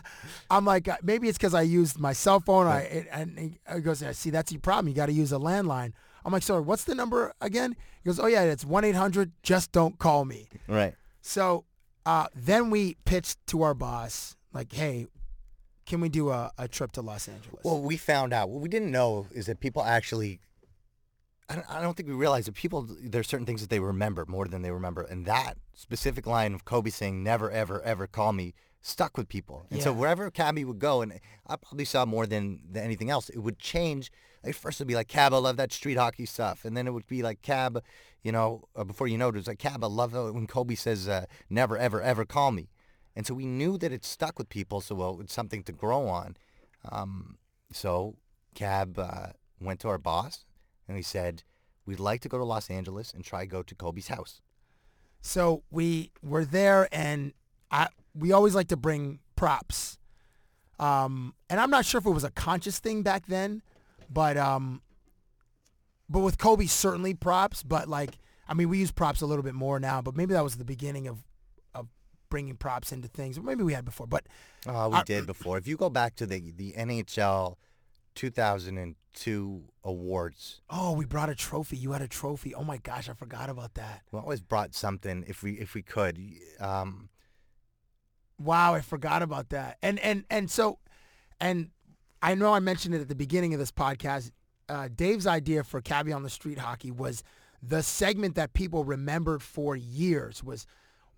I'm 0.50 0.64
like, 0.64 0.88
uh, 0.88 0.96
maybe 1.02 1.28
it's 1.28 1.38
because 1.38 1.54
I 1.54 1.62
used 1.62 1.98
my 1.98 2.12
cell 2.12 2.40
phone. 2.40 2.66
I 2.66 2.80
it, 2.80 3.08
and 3.12 3.56
he 3.74 3.80
goes, 3.80 4.02
"Yeah, 4.02 4.12
see, 4.12 4.30
that's 4.30 4.52
your 4.52 4.60
problem. 4.60 4.88
You 4.88 4.94
got 4.94 5.06
to 5.06 5.12
use 5.12 5.32
a 5.32 5.38
landline. 5.38 5.92
I'm 6.24 6.32
like, 6.32 6.42
sorry, 6.42 6.62
what's 6.62 6.84
the 6.84 6.94
number 6.94 7.32
again? 7.40 7.74
He 8.02 8.08
goes, 8.08 8.20
oh 8.20 8.26
yeah, 8.26 8.42
it's 8.42 8.64
one 8.64 8.84
eight 8.84 8.94
hundred. 8.94 9.32
Just 9.42 9.72
don't 9.72 9.98
call 9.98 10.24
me. 10.24 10.48
right. 10.68 10.94
So 11.20 11.64
uh, 12.04 12.26
then 12.34 12.70
we 12.70 12.96
pitched 13.04 13.38
to 13.48 13.62
our 13.62 13.74
boss, 13.74 14.36
like, 14.52 14.72
hey, 14.72 15.06
can 15.86 16.00
we 16.00 16.08
do 16.08 16.30
a, 16.30 16.50
a 16.58 16.66
trip 16.68 16.92
to 16.92 17.02
Los 17.02 17.28
Angeles? 17.28 17.60
Well, 17.64 17.80
we 17.80 17.96
found 17.96 18.32
out 18.32 18.48
what 18.50 18.60
we 18.60 18.68
didn't 18.68 18.90
know 18.90 19.26
is 19.32 19.46
that 19.46 19.60
people 19.60 19.82
actually. 19.82 20.40
I 21.52 21.54
don't, 21.56 21.70
I 21.70 21.82
don't 21.82 21.96
think 21.96 22.08
we 22.08 22.14
realized 22.14 22.48
that 22.48 22.54
people 22.54 22.86
there's 22.88 23.28
certain 23.28 23.46
things 23.46 23.60
that 23.60 23.70
they 23.70 23.80
remember 23.80 24.24
more 24.26 24.46
than 24.46 24.62
they 24.62 24.70
remember, 24.70 25.02
and 25.02 25.26
that 25.26 25.58
specific 25.74 26.26
line 26.26 26.54
of 26.54 26.64
Kobe 26.64 26.90
saying 26.90 27.22
"Never, 27.22 27.50
ever, 27.50 27.82
ever 27.82 28.06
call 28.06 28.32
me" 28.32 28.54
stuck 28.80 29.16
with 29.16 29.28
people. 29.28 29.66
And 29.70 29.80
so 29.80 29.92
Yeah. 29.92 29.98
wherever 29.98 30.30
Cabbie 30.30 30.64
would 30.64 30.80
go, 30.80 31.02
and 31.02 31.20
I 31.46 31.56
probably 31.56 31.84
saw 31.84 32.04
more 32.04 32.26
than, 32.26 32.60
than 32.68 32.82
anything 32.82 33.10
else, 33.10 33.28
it 33.28 33.38
would 33.38 33.58
change. 33.60 34.10
Like 34.42 34.56
first 34.56 34.78
it'd 34.78 34.88
be 34.88 34.96
like 34.96 35.06
Cab, 35.06 35.32
I 35.32 35.36
love 35.36 35.56
that 35.58 35.72
street 35.72 35.98
hockey 35.98 36.26
stuff, 36.26 36.64
and 36.64 36.76
then 36.76 36.88
it 36.88 36.92
would 36.92 37.06
be 37.06 37.22
like 37.22 37.42
Cab, 37.42 37.82
you 38.22 38.32
know, 38.32 38.64
uh, 38.74 38.82
before 38.82 39.06
you 39.06 39.18
know 39.18 39.28
it, 39.28 39.36
it 39.36 39.38
was 39.38 39.46
like 39.46 39.60
Cab, 39.60 39.84
I 39.84 39.88
love 39.88 40.14
it 40.14 40.34
when 40.34 40.46
Kobe 40.46 40.74
says 40.74 41.06
uh, 41.06 41.26
"Never, 41.50 41.76
ever, 41.78 42.00
ever 42.00 42.24
call 42.24 42.50
me," 42.50 42.70
and 43.14 43.26
so 43.26 43.34
we 43.34 43.46
knew 43.46 43.78
that 43.78 43.92
it 43.92 44.04
stuck 44.04 44.38
with 44.38 44.48
people. 44.48 44.80
So 44.80 44.94
well, 44.94 45.20
it's 45.20 45.34
something 45.34 45.62
to 45.64 45.72
grow 45.72 46.08
on. 46.08 46.36
Um, 46.90 47.36
so 47.72 48.16
Cab 48.54 48.98
uh, 48.98 49.28
went 49.60 49.78
to 49.80 49.88
our 49.88 49.98
boss 49.98 50.44
and 50.88 50.96
we 50.96 51.02
said, 51.02 51.42
we'd 51.86 52.00
like 52.00 52.20
to 52.22 52.28
go 52.28 52.38
to 52.38 52.44
Los 52.44 52.70
Angeles 52.70 53.12
and 53.12 53.24
try 53.24 53.44
go 53.46 53.62
to 53.62 53.74
Kobe's 53.74 54.08
house. 54.08 54.40
So 55.20 55.62
we 55.70 56.10
were 56.22 56.44
there, 56.44 56.88
and 56.92 57.32
I 57.70 57.88
we 58.14 58.32
always 58.32 58.54
like 58.54 58.68
to 58.68 58.76
bring 58.76 59.20
props. 59.36 59.98
Um, 60.80 61.34
and 61.48 61.60
I'm 61.60 61.70
not 61.70 61.84
sure 61.84 61.98
if 61.98 62.06
it 62.06 62.10
was 62.10 62.24
a 62.24 62.30
conscious 62.30 62.78
thing 62.80 63.02
back 63.02 63.26
then, 63.26 63.62
but 64.10 64.36
um, 64.36 64.82
but 66.10 66.20
with 66.20 66.38
Kobe 66.38 66.66
certainly 66.66 67.14
props. 67.14 67.62
But 67.62 67.88
like, 67.88 68.18
I 68.48 68.54
mean, 68.54 68.68
we 68.68 68.78
use 68.78 68.90
props 68.90 69.20
a 69.20 69.26
little 69.26 69.44
bit 69.44 69.54
more 69.54 69.78
now, 69.78 70.02
but 70.02 70.16
maybe 70.16 70.34
that 70.34 70.42
was 70.42 70.56
the 70.56 70.64
beginning 70.64 71.06
of 71.06 71.18
of 71.74 71.86
bringing 72.28 72.56
props 72.56 72.90
into 72.90 73.06
things. 73.06 73.38
Or 73.38 73.42
maybe 73.42 73.62
we 73.62 73.74
had 73.74 73.84
before, 73.84 74.06
but 74.08 74.26
Uh, 74.66 74.88
we 74.90 74.98
I- 74.98 75.02
did 75.04 75.26
before. 75.26 75.56
If 75.56 75.68
you 75.68 75.76
go 75.76 75.88
back 75.90 76.16
to 76.16 76.26
the, 76.26 76.50
the 76.56 76.72
NHL 76.76 77.56
2002 78.14 79.62
awards, 79.84 80.60
oh, 80.70 80.92
we 80.92 81.04
brought 81.04 81.28
a 81.28 81.34
trophy. 81.34 81.76
You 81.76 81.92
had 81.92 82.02
a 82.02 82.08
trophy. 82.08 82.54
Oh 82.54 82.64
my 82.64 82.78
gosh, 82.78 83.08
I 83.08 83.14
forgot 83.14 83.50
about 83.50 83.74
that. 83.74 84.02
we 84.12 84.18
always 84.18 84.40
brought 84.40 84.74
something 84.74 85.24
if 85.26 85.42
we 85.42 85.52
if 85.52 85.74
we 85.74 85.82
could. 85.82 86.18
Um, 86.60 87.08
Wow, 88.38 88.74
I 88.74 88.80
forgot 88.80 89.22
about 89.22 89.50
that. 89.50 89.78
And 89.82 89.98
and 90.00 90.24
and 90.28 90.50
so, 90.50 90.78
and 91.40 91.70
I 92.22 92.34
know 92.34 92.52
I 92.52 92.60
mentioned 92.60 92.94
it 92.94 93.00
at 93.00 93.08
the 93.08 93.14
beginning 93.14 93.54
of 93.54 93.60
this 93.60 93.70
podcast. 93.70 94.30
Uh, 94.68 94.88
Dave's 94.94 95.26
idea 95.26 95.62
for 95.64 95.80
Cabbie 95.80 96.12
on 96.12 96.22
the 96.22 96.30
Street 96.30 96.58
Hockey 96.58 96.90
was 96.90 97.22
the 97.62 97.82
segment 97.82 98.34
that 98.34 98.52
people 98.52 98.84
remembered 98.84 99.42
for 99.42 99.76
years. 99.76 100.42
Was 100.42 100.66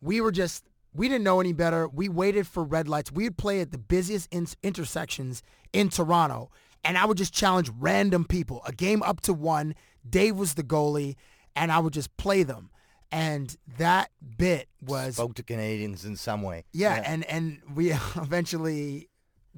we 0.02 0.20
were 0.20 0.32
just 0.32 0.64
we 0.92 1.08
didn't 1.08 1.24
know 1.24 1.40
any 1.40 1.52
better. 1.54 1.88
We 1.88 2.08
waited 2.08 2.46
for 2.46 2.62
red 2.62 2.88
lights. 2.88 3.10
We'd 3.10 3.38
play 3.38 3.60
at 3.60 3.72
the 3.72 3.78
busiest 3.78 4.28
in- 4.30 4.46
intersections 4.62 5.42
in 5.72 5.88
Toronto, 5.88 6.50
and 6.84 6.98
I 6.98 7.04
would 7.06 7.18
just 7.18 7.32
challenge 7.34 7.70
random 7.78 8.24
people. 8.24 8.62
A 8.66 8.72
game 8.72 9.02
up 9.02 9.20
to 9.22 9.32
one. 9.32 9.74
Dave 10.08 10.36
was 10.36 10.54
the 10.54 10.62
goalie, 10.62 11.16
and 11.56 11.72
I 11.72 11.78
would 11.78 11.92
just 11.92 12.14
play 12.16 12.42
them. 12.42 12.70
And 13.12 13.56
that 13.78 14.10
bit 14.36 14.68
was 14.82 15.14
spoke 15.14 15.34
to 15.36 15.42
Canadians 15.42 16.04
in 16.04 16.16
some 16.16 16.42
way. 16.42 16.64
yeah, 16.72 17.02
and 17.06 17.24
and 17.24 17.60
we 17.74 17.92
eventually 18.16 19.08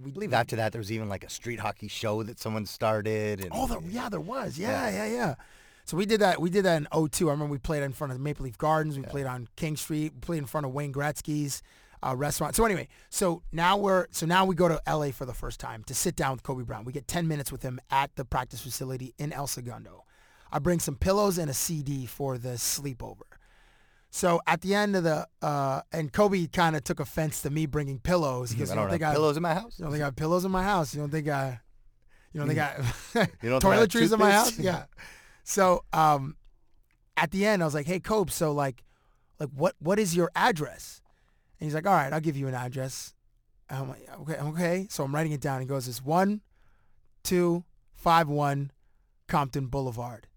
we 0.03 0.11
I 0.11 0.15
believe 0.15 0.35
after 0.35 0.57
that 0.57 0.73
there 0.73 0.78
was 0.78 0.93
even 0.93 1.09
like 1.09 1.24
a 1.24 1.31
street 1.31 1.59
hockey 1.59 1.89
show 1.89 2.23
that 2.23 2.39
someone 2.39 2.66
started. 2.66 3.40
And, 3.40 3.51
Oh, 3.53 3.66
there, 3.66 3.78
yeah, 3.89 4.09
there 4.09 4.20
was. 4.20 4.59
Yeah, 4.59 4.90
yeah, 4.90 5.07
yeah. 5.07 5.35
So 5.86 5.97
we 5.97 6.05
did 6.05 6.20
that. 6.20 6.40
We 6.40 6.51
did 6.51 6.65
that 6.65 6.77
in 6.93 7.09
02. 7.09 7.28
I 7.28 7.32
remember 7.32 7.53
we 7.53 7.59
played 7.59 7.82
in 7.82 7.93
front 7.93 8.11
of 8.12 8.19
the 8.19 8.23
Maple 8.24 8.44
Leaf 8.44 8.59
Gardens. 8.59 8.98
We 8.98 9.05
played 9.05 9.27
on 9.27 9.48
King 9.57 9.77
Street. 9.77 10.12
We 10.15 10.20
played 10.20 10.39
in 10.39 10.47
front 10.47 10.66
of 10.66 10.73
Wayne 10.73 10.93
Gretzky's 10.93 11.62
uh, 12.07 12.15
restaurant. 12.15 12.55
So 12.55 12.65
anyway, 12.65 12.89
so 13.11 13.43
now 13.53 13.77
we're 13.77 14.07
so 14.11 14.27
now 14.27 14.45
we 14.45 14.55
go 14.55 14.69
to 14.69 14.81
LA 14.87 15.11
for 15.11 15.24
the 15.24 15.35
first 15.35 15.59
time 15.61 15.83
to 15.85 15.95
sit 15.95 16.16
down 16.16 16.33
with 16.33 16.43
Kobe 16.43 16.62
Brown. 16.65 16.85
We 16.85 16.93
get 16.93 17.09
10 17.09 17.27
minutes 17.27 17.51
with 17.51 17.62
him 17.62 17.81
at 17.91 18.15
the 18.16 18.24
practice 18.24 18.61
facility 18.61 19.15
in 19.19 19.33
El 19.33 19.47
Segundo. 19.47 20.05
I 20.53 20.59
bring 20.59 20.78
some 20.78 20.97
pillows 20.97 21.39
and 21.39 21.51
a 21.51 21.55
CD 21.55 22.07
for 22.07 22.39
the 22.39 22.51
sleepover. 22.51 23.23
So 24.11 24.41
at 24.47 24.61
the 24.61 24.74
end 24.74 24.97
of 24.97 25.05
the 25.05 25.27
uh, 25.43 25.83
and 25.93 26.12
Kobe 26.12 26.47
kind 26.47 26.77
of 26.77 26.85
took 26.85 27.01
offense 27.01 27.43
to 27.43 27.51
me 27.51 27.66
bringing 27.66 27.99
pillows. 27.99 28.53
because 28.53 28.70
I 28.70 28.74
"You 28.74 28.81
don't 28.81 28.91
think 28.91 29.03
have 29.03 29.12
I 29.12 29.15
pillows 29.15 29.37
in 29.37 29.43
my 29.43 29.55
house. 29.55 29.78
You 29.78 29.85
don't 29.85 29.93
think 29.93 30.03
I 30.03 30.07
have 30.07 30.16
pillows 30.16 30.45
in 30.45 30.51
my 30.51 30.62
house? 30.62 30.95
You 30.95 31.01
don't 31.01 31.11
think 31.11 31.28
I, 31.28 31.61
you 32.33 32.41
don't 32.41 32.49
think 32.49 32.61
I, 32.61 32.77
You 33.43 33.51
don't 33.51 33.61
think 33.61 33.74
I 33.74 33.77
toiletries 33.77 34.12
in 34.12 34.19
my 34.19 34.31
house? 34.33 34.59
Yeah. 34.59 34.85
So 35.45 35.85
um, 35.93 36.37
at 37.16 37.31
the 37.31 37.45
end, 37.47 37.62
I 37.62 37.66
was 37.66 37.74
like, 37.74 37.87
"Hey, 37.87 38.01
Kobe, 38.01 38.31
so 38.31 38.53
like, 38.53 38.83
like 39.41 39.51
what 39.55 39.74
what 39.81 39.99
is 39.99 40.15
your 40.16 40.31
address?" 40.35 41.03
And 41.59 41.66
he's 41.66 41.74
like, 41.74 41.87
"All 41.87 41.93
right, 41.93 42.12
I'll 42.12 42.20
give 42.20 42.37
you 42.37 42.49
an 42.49 42.55
address." 42.55 43.15
I'm 43.69 43.89
like, 43.89 44.09
"Okay, 44.20 44.37
okay." 44.37 44.87
So 44.91 45.05
I'm 45.05 45.15
writing 45.15 45.33
it 45.33 45.41
down. 45.41 45.61
He 45.61 45.66
goes, 45.66 45.89
"It's 45.89 46.05
one, 46.05 46.41
two, 47.23 47.65
five, 47.95 48.28
one, 48.28 48.70
Compton 49.28 49.66
Boulevard." 49.66 50.28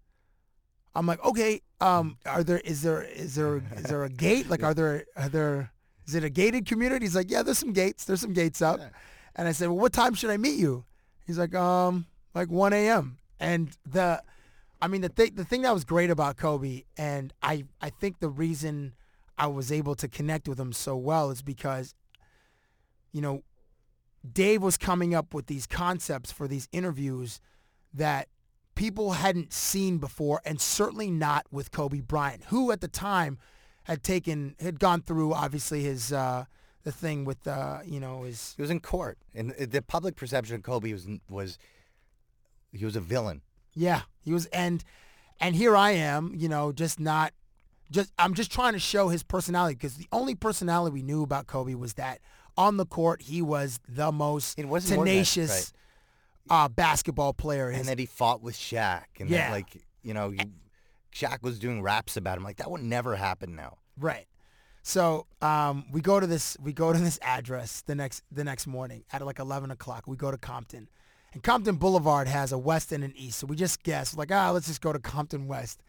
I'm 0.94 1.06
like, 1.06 1.24
okay, 1.24 1.62
um, 1.80 2.18
are 2.26 2.42
there 2.42 2.58
is 2.58 2.82
there 2.82 3.02
is 3.02 3.34
there 3.34 3.62
is 3.76 3.84
there 3.84 4.04
a 4.04 4.08
gate? 4.26 4.48
Like, 4.50 4.62
are 4.62 4.74
there 4.74 5.04
are 5.16 5.28
there 5.28 5.72
is 6.06 6.14
it 6.14 6.24
a 6.24 6.30
gated 6.30 6.66
community? 6.66 7.04
He's 7.04 7.14
like, 7.14 7.30
yeah, 7.30 7.42
there's 7.42 7.58
some 7.58 7.72
gates. 7.72 8.04
There's 8.04 8.20
some 8.20 8.32
gates 8.32 8.60
up. 8.60 8.80
And 9.36 9.46
I 9.46 9.52
said, 9.52 9.68
well, 9.68 9.78
what 9.78 9.92
time 9.92 10.14
should 10.14 10.30
I 10.30 10.36
meet 10.36 10.58
you? 10.58 10.84
He's 11.24 11.38
like, 11.38 11.54
um, 11.54 12.06
like 12.34 12.50
1 12.50 12.72
a.m. 12.72 13.18
And 13.38 13.70
the, 13.86 14.20
I 14.82 14.88
mean, 14.88 15.02
the 15.02 15.08
thing 15.08 15.34
the 15.34 15.44
thing 15.44 15.62
that 15.62 15.72
was 15.72 15.84
great 15.84 16.10
about 16.10 16.36
Kobe, 16.36 16.82
and 16.96 17.32
I 17.42 17.64
I 17.80 17.90
think 17.90 18.18
the 18.18 18.28
reason 18.28 18.94
I 19.40 19.46
was 19.46 19.72
able 19.72 19.94
to 19.96 20.08
connect 20.08 20.48
with 20.48 20.60
him 20.60 20.72
so 20.72 20.96
well 20.96 21.30
is 21.30 21.42
because, 21.42 21.94
you 23.12 23.20
know, 23.22 23.42
Dave 24.30 24.62
was 24.62 24.76
coming 24.76 25.14
up 25.14 25.32
with 25.32 25.46
these 25.46 25.66
concepts 25.66 26.30
for 26.30 26.46
these 26.46 26.68
interviews 26.72 27.40
that 27.94 28.28
people 28.74 29.12
hadn't 29.12 29.52
seen 29.52 29.98
before, 29.98 30.42
and 30.44 30.60
certainly 30.60 31.10
not 31.10 31.46
with 31.50 31.70
Kobe 31.72 32.00
Bryant, 32.00 32.44
who 32.48 32.70
at 32.70 32.80
the 32.82 32.88
time 32.88 33.38
had 33.84 34.02
taken 34.02 34.54
had 34.60 34.78
gone 34.78 35.00
through 35.00 35.32
obviously 35.32 35.82
his 35.84 36.12
uh, 36.12 36.44
the 36.82 36.92
thing 36.92 37.24
with 37.24 37.46
uh, 37.46 37.78
you 37.84 37.98
know 37.98 38.24
his 38.24 38.54
He 38.56 38.62
was 38.62 38.70
in 38.70 38.80
court, 38.80 39.18
and 39.34 39.52
the 39.52 39.82
public 39.82 40.16
perception 40.16 40.56
of 40.56 40.62
Kobe 40.62 40.92
was 40.92 41.08
was 41.30 41.58
he 42.72 42.84
was 42.84 42.96
a 42.96 43.00
villain. 43.00 43.40
yeah 43.74 44.02
he 44.22 44.32
was 44.32 44.46
and 44.46 44.84
and 45.40 45.56
here 45.56 45.74
I 45.76 45.92
am 45.92 46.34
you 46.36 46.48
know 46.48 46.72
just 46.72 47.00
not 47.00 47.32
just 47.90 48.12
I'm 48.18 48.34
just 48.34 48.50
trying 48.52 48.72
to 48.74 48.78
show 48.78 49.08
his 49.08 49.22
personality 49.22 49.74
because 49.74 49.96
the 49.96 50.06
only 50.12 50.34
personality 50.34 50.94
we 50.94 51.02
knew 51.02 51.22
about 51.22 51.46
Kobe 51.46 51.74
was 51.74 51.94
that 51.94 52.20
on 52.56 52.76
the 52.76 52.86
court 52.86 53.22
he 53.22 53.42
was 53.42 53.80
the 53.88 54.12
most 54.12 54.58
It 54.58 54.66
wasn't 54.66 54.96
more 54.96 55.04
than 55.04 55.14
that, 55.14 55.24
tenacious 55.24 55.72
uh, 56.48 56.68
basketball 56.68 57.32
player. 57.32 57.68
and 57.70 57.84
that 57.86 57.98
he 57.98 58.06
fought 58.06 58.42
with 58.42 58.56
Shaq, 58.56 59.04
and 59.18 59.28
Yeah. 59.30 59.48
that, 59.48 59.52
like 59.52 59.82
you 60.02 60.14
know, 60.14 60.30
you, 60.30 60.40
Shaq 61.14 61.42
was 61.42 61.58
doing 61.58 61.82
raps 61.82 62.16
about 62.16 62.38
him. 62.38 62.44
Like 62.44 62.56
that 62.56 62.70
would 62.70 62.82
never 62.82 63.16
happen 63.16 63.54
now. 63.54 63.78
Right. 63.98 64.26
So 64.82 65.26
um, 65.42 65.84
we 65.92 66.00
go 66.00 66.18
to 66.20 66.26
this 66.26 66.56
we 66.60 66.72
go 66.72 66.92
to 66.92 66.98
this 66.98 67.18
address 67.22 67.82
the 67.82 67.94
next 67.94 68.24
the 68.32 68.44
next 68.44 68.66
morning 68.66 69.04
at 69.12 69.24
like 69.24 69.38
eleven 69.38 69.70
o'clock. 69.70 70.04
We 70.06 70.16
go 70.16 70.30
to 70.30 70.38
Compton, 70.38 70.88
and 71.34 71.42
Compton 71.42 71.76
Boulevard 71.76 72.28
has 72.28 72.50
a 72.52 72.58
west 72.58 72.90
and 72.90 73.04
an 73.04 73.12
east. 73.16 73.38
So 73.40 73.46
we 73.46 73.56
just 73.56 73.82
guess 73.82 74.16
like 74.16 74.32
ah 74.32 74.50
let's 74.50 74.66
just 74.68 74.80
go 74.80 74.92
to 74.92 74.98
Compton 74.98 75.46
West. 75.46 75.82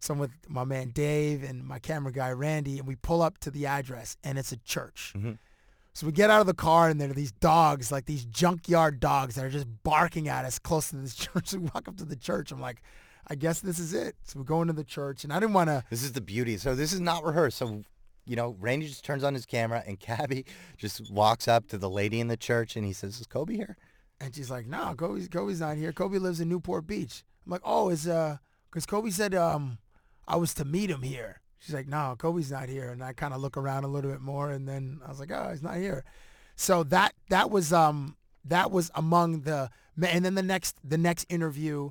So 0.00 0.14
I'm 0.14 0.20
with 0.20 0.30
my 0.48 0.64
man 0.64 0.90
Dave 0.90 1.42
and 1.42 1.64
my 1.64 1.78
camera 1.78 2.12
guy 2.12 2.32
Randy, 2.32 2.78
and 2.78 2.88
we 2.88 2.96
pull 2.96 3.22
up 3.22 3.38
to 3.38 3.50
the 3.50 3.66
address, 3.66 4.16
and 4.24 4.38
it's 4.38 4.52
a 4.52 4.56
church. 4.58 5.14
So 5.92 6.06
we 6.06 6.12
get 6.12 6.30
out 6.30 6.40
of 6.40 6.46
the 6.46 6.54
car, 6.54 6.88
and 6.88 7.00
there 7.00 7.10
are 7.10 7.14
these 7.14 7.32
dogs, 7.32 7.90
like 7.92 8.06
these 8.06 8.24
junkyard 8.24 9.00
dogs, 9.00 9.34
that 9.34 9.44
are 9.44 9.50
just 9.50 9.66
barking 9.82 10.28
at 10.28 10.44
us 10.44 10.58
close 10.58 10.90
to 10.90 10.96
this 10.96 11.14
church. 11.26 11.52
We 11.52 11.58
walk 11.74 11.88
up 11.88 11.96
to 11.98 12.04
the 12.04 12.16
church. 12.16 12.52
I'm 12.52 12.60
like, 12.60 12.82
I 13.26 13.34
guess 13.34 13.60
this 13.60 13.78
is 13.78 13.92
it. 13.92 14.16
So 14.24 14.38
we're 14.38 14.44
going 14.44 14.68
to 14.68 14.72
the 14.72 14.84
church, 14.84 15.24
and 15.24 15.32
I 15.32 15.40
didn't 15.40 15.52
want 15.54 15.68
to. 15.68 15.84
This 15.90 16.02
is 16.02 16.12
the 16.12 16.20
beauty. 16.20 16.56
So 16.56 16.74
this 16.74 16.92
is 16.92 17.00
not 17.00 17.24
rehearsed. 17.24 17.58
So 17.58 17.82
you 18.26 18.36
know, 18.36 18.56
Randy 18.60 18.86
just 18.86 19.04
turns 19.04 19.24
on 19.24 19.34
his 19.34 19.44
camera, 19.44 19.82
and 19.86 19.98
Cabbie 19.98 20.46
just 20.76 21.10
walks 21.10 21.48
up 21.48 21.66
to 21.68 21.78
the 21.78 21.90
lady 21.90 22.20
in 22.20 22.28
the 22.28 22.36
church, 22.36 22.76
and 22.76 22.86
he 22.86 22.92
says, 22.92 23.20
"Is 23.20 23.26
Kobe 23.26 23.56
here?" 23.56 23.76
And 24.20 24.34
she's 24.34 24.50
like, 24.50 24.66
no, 24.66 24.94
Kobe's 24.94 25.28
Kobe's 25.28 25.60
not 25.60 25.76
here. 25.76 25.92
Kobe 25.92 26.18
lives 26.18 26.40
in 26.40 26.48
Newport 26.48 26.86
Beach. 26.86 27.24
I'm 27.46 27.52
like, 27.52 27.62
oh, 27.64 27.88
is 27.88 28.06
uh, 28.06 28.36
because 28.70 28.84
Kobe 28.84 29.10
said 29.10 29.34
um, 29.34 29.78
I 30.26 30.36
was 30.36 30.54
to 30.54 30.64
meet 30.64 30.90
him 30.90 31.02
here. 31.02 31.40
She's 31.58 31.74
like, 31.74 31.88
no, 31.88 32.14
Kobe's 32.18 32.50
not 32.50 32.68
here. 32.68 32.90
And 32.90 33.04
I 33.04 33.12
kind 33.12 33.34
of 33.34 33.40
look 33.40 33.56
around 33.56 33.84
a 33.84 33.88
little 33.88 34.10
bit 34.10 34.20
more, 34.20 34.50
and 34.50 34.66
then 34.66 35.00
I 35.04 35.08
was 35.08 35.20
like, 35.20 35.30
oh, 35.30 35.50
he's 35.50 35.62
not 35.62 35.76
here. 35.76 36.04
So 36.56 36.82
that 36.84 37.14
that 37.28 37.50
was 37.50 37.72
um 37.72 38.16
that 38.44 38.70
was 38.70 38.90
among 38.94 39.42
the 39.42 39.70
and 40.02 40.24
then 40.24 40.34
the 40.34 40.42
next 40.42 40.76
the 40.84 40.98
next 40.98 41.26
interview. 41.28 41.90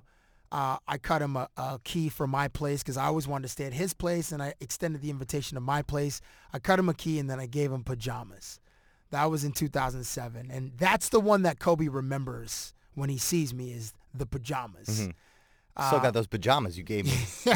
Uh, 0.52 0.78
I 0.88 0.98
cut 0.98 1.22
him 1.22 1.36
a, 1.36 1.48
a 1.58 1.80
key 1.84 2.10
for 2.10 2.26
my 2.26 2.48
place 2.48 2.82
because 2.82 2.98
I 2.98 3.06
always 3.06 3.28
wanted 3.28 3.44
to 3.44 3.50
stay 3.50 3.66
at 3.66 3.74
his 3.74 3.94
place, 3.94 4.32
and 4.32 4.42
I 4.42 4.56
extended 4.60 5.00
the 5.00 5.12
invitation 5.12 5.54
to 5.56 5.62
my 5.62 5.84
place. 5.84 6.22
I 6.52 6.58
cut 6.58 6.80
him 6.80 6.90
a 6.90 6.96
key, 6.96 7.20
and 7.20 7.30
then 7.30 7.40
I 7.40 7.46
gave 7.46 7.72
him 7.72 7.84
pajamas. 7.84 8.60
That 9.12 9.30
was 9.30 9.44
in 9.44 9.52
2007, 9.52 10.50
and 10.52 10.72
that's 10.76 11.10
the 11.10 11.20
one 11.20 11.44
that 11.44 11.60
Kobe 11.60 11.88
remembers 11.88 12.74
when 12.96 13.10
he 13.10 13.20
sees 13.20 13.54
me 13.54 13.72
is 13.74 13.94
the 14.12 14.26
pajamas. 14.26 15.10
Still 15.88 16.00
got 16.00 16.14
those 16.14 16.28
pajamas 16.28 16.78
you 16.78 16.84
gave 16.84 17.06
me. 17.06 17.54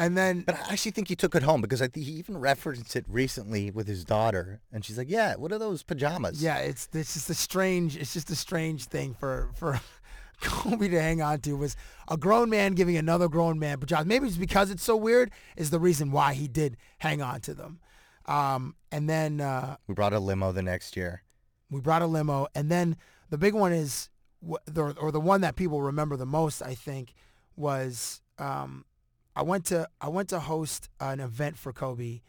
And 0.00 0.16
then 0.16 0.42
But 0.42 0.54
I 0.54 0.72
actually 0.72 0.92
think 0.92 1.08
he 1.08 1.16
took 1.16 1.34
it 1.34 1.42
home 1.42 1.60
because 1.60 1.82
I 1.82 1.88
think 1.88 2.06
he 2.06 2.12
even 2.12 2.38
referenced 2.38 2.94
it 2.94 3.04
recently 3.08 3.72
with 3.72 3.88
his 3.88 4.04
daughter, 4.04 4.60
and 4.72 4.84
she's 4.84 4.96
like, 4.96 5.10
"Yeah, 5.10 5.34
what 5.34 5.50
are 5.50 5.58
those 5.58 5.82
pajamas?" 5.82 6.40
yeah, 6.40 6.58
it's 6.58 6.88
it's 6.92 7.14
just 7.14 7.28
a 7.30 7.34
strange 7.34 7.96
it's 7.96 8.12
just 8.12 8.30
a 8.30 8.36
strange 8.36 8.84
thing 8.84 9.14
for 9.18 9.50
for 9.56 9.80
Kobe 10.40 10.86
to 10.86 11.00
hang 11.02 11.20
on 11.20 11.40
to 11.40 11.54
was 11.56 11.74
a 12.08 12.16
grown 12.16 12.48
man 12.48 12.74
giving 12.74 12.96
another 12.96 13.28
grown 13.28 13.58
man 13.58 13.78
pajamas. 13.80 14.06
Maybe 14.06 14.28
it's 14.28 14.36
because 14.36 14.70
it's 14.70 14.84
so 14.84 14.94
weird 14.94 15.32
is 15.56 15.70
the 15.70 15.80
reason 15.80 16.12
why 16.12 16.34
he 16.34 16.46
did 16.46 16.76
hang 16.98 17.20
on 17.20 17.40
to 17.40 17.54
them. 17.54 17.80
Um, 18.26 18.76
and 18.92 19.10
then 19.10 19.40
uh, 19.40 19.78
We 19.88 19.94
brought 19.94 20.12
a 20.12 20.20
limo 20.20 20.52
the 20.52 20.62
next 20.62 20.96
year. 20.96 21.22
we 21.70 21.80
brought 21.80 22.02
a 22.02 22.06
limo, 22.06 22.46
and 22.54 22.70
then 22.70 22.96
the 23.30 23.38
big 23.38 23.54
one 23.54 23.72
is, 23.72 24.10
wh- 24.48 24.62
the, 24.66 24.92
or 25.00 25.10
the 25.10 25.18
one 25.20 25.40
that 25.40 25.56
people 25.56 25.82
remember 25.82 26.16
the 26.16 26.26
most, 26.26 26.62
I 26.62 26.74
think, 26.76 27.14
was 27.58 28.20
um, 28.38 28.84
I 29.34 29.42
went 29.42 29.66
to 29.66 29.88
I 30.00 30.08
went 30.08 30.28
to 30.30 30.40
host 30.40 30.88
an 31.00 31.20
event 31.20 31.58
for 31.58 31.72
Kobe, 31.72 32.20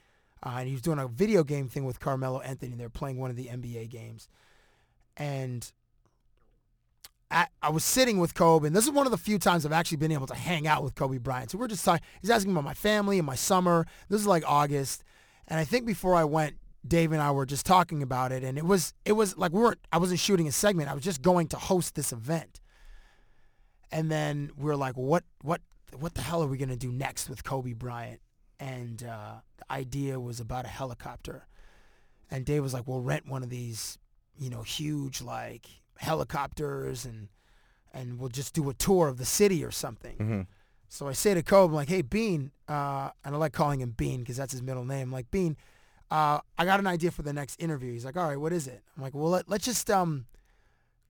uh, 0.43 0.56
and 0.57 0.68
he 0.68 0.73
was 0.73 0.81
doing 0.81 0.99
a 0.99 1.07
video 1.07 1.43
game 1.43 1.68
thing 1.68 1.85
with 1.85 1.99
Carmelo 1.99 2.39
Anthony. 2.41 2.72
And 2.72 2.80
They're 2.80 2.89
playing 2.89 3.18
one 3.18 3.30
of 3.30 3.35
the 3.35 3.45
NBA 3.45 3.89
games, 3.89 4.27
and 5.18 5.72
I, 7.31 7.47
I 7.61 7.69
was 7.69 7.84
sitting 7.84 8.19
with 8.19 8.34
Kobe, 8.34 8.68
and 8.68 8.76
this 8.76 8.85
is 8.85 8.91
one 8.91 9.06
of 9.06 9.11
the 9.11 9.18
few 9.18 9.38
times 9.38 9.65
I've 9.65 9.72
actually 9.72 9.97
been 9.97 10.11
able 10.11 10.27
to 10.27 10.35
hang 10.35 10.68
out 10.68 10.84
with 10.84 10.95
Kobe 10.95 11.18
Bryant. 11.18 11.51
So 11.51 11.57
we're 11.57 11.68
just 11.68 11.85
talking. 11.85 12.03
He's 12.22 12.31
asking 12.31 12.51
about 12.51 12.64
my 12.64 12.73
family 12.73 13.19
and 13.19 13.26
my 13.26 13.35
summer. 13.35 13.85
This 14.10 14.22
is 14.22 14.27
like 14.27 14.43
August, 14.47 15.03
and 15.47 15.60
I 15.60 15.64
think 15.64 15.85
before 15.85 16.15
I 16.15 16.23
went, 16.23 16.56
Dave 16.88 17.11
and 17.11 17.22
I 17.22 17.31
were 17.31 17.45
just 17.45 17.65
talking 17.65 18.01
about 18.01 18.31
it, 18.31 18.43
and 18.43 18.57
it 18.57 18.65
was 18.65 18.93
it 19.06 19.11
was 19.11 19.38
like 19.38 19.51
we 19.51 19.61
weren't. 19.61 19.80
I 19.91 19.97
wasn't 19.97 20.19
shooting 20.19 20.47
a 20.47 20.51
segment. 20.51 20.89
I 20.89 20.93
was 20.93 21.03
just 21.03 21.22
going 21.22 21.47
to 21.49 21.57
host 21.57 21.95
this 21.95 22.11
event, 22.11 22.61
and 23.91 24.11
then 24.11 24.52
we 24.57 24.70
are 24.72 24.76
like, 24.76 24.95
what 24.95 25.24
what 25.41 25.61
what 25.98 26.14
the 26.14 26.22
hell 26.22 26.44
are 26.44 26.48
we 26.48 26.57
gonna 26.57 26.76
do 26.76 26.91
next 26.91 27.30
with 27.30 27.44
Kobe 27.44 27.74
Bryant? 27.74 28.22
And 28.60 29.03
uh, 29.03 29.36
the 29.57 29.72
idea 29.72 30.20
was 30.20 30.40
about 30.40 30.66
a 30.66 30.70
helicopter, 30.70 31.48
and 32.30 32.45
Dave 32.45 32.61
was 32.61 32.74
like, 32.74 32.88
we'll 32.88 33.02
rent 33.02 33.28
one 33.28 33.41
of 33.44 33.49
these, 33.49 33.98
you 34.38 34.49
know, 34.49 34.61
huge 34.64 35.22
like 35.22 35.68
helicopters, 35.98 37.06
and 37.06 37.30
and 37.94 38.20
we'll 38.20 38.30
just 38.30 38.53
do 38.53 38.70
a 38.70 38.74
tour 38.74 39.07
of 39.07 39.18
the 39.18 39.26
city 39.26 39.64
or 39.64 39.72
something. 39.72 40.16
So 40.90 41.07
I 41.07 41.14
say 41.14 41.34
to 41.36 41.44
Kobe, 41.44 41.72
I'm 41.72 41.76
like, 41.76 41.88
hey, 41.90 42.02
Bean, 42.02 42.52
uh, 42.68 43.11
and 43.24 43.36
I 43.36 43.38
like 43.38 43.53
calling 43.53 43.80
him 43.80 43.91
Bean 43.91 44.20
because 44.22 44.38
that's 44.38 44.52
his 44.52 44.61
middle 44.64 44.86
name. 44.86 45.11
like, 45.11 45.30
Bean, 45.30 45.56
uh, 46.10 46.40
I 46.57 46.66
got 46.66 46.80
an 46.80 46.88
idea 46.88 47.11
for 47.11 47.22
the 47.22 47.32
next 47.32 47.61
interview. 47.61 47.94
He's 47.94 48.06
like, 48.06 48.18
all 48.18 48.28
right, 48.28 48.40
what 48.40 48.52
is 48.52 48.68
it? 48.68 48.82
I'm 48.98 49.03
like, 49.03 49.14
well, 49.14 49.30
let, 49.30 49.48
let's 49.48 49.66
just, 49.66 49.90
um, 49.91 50.26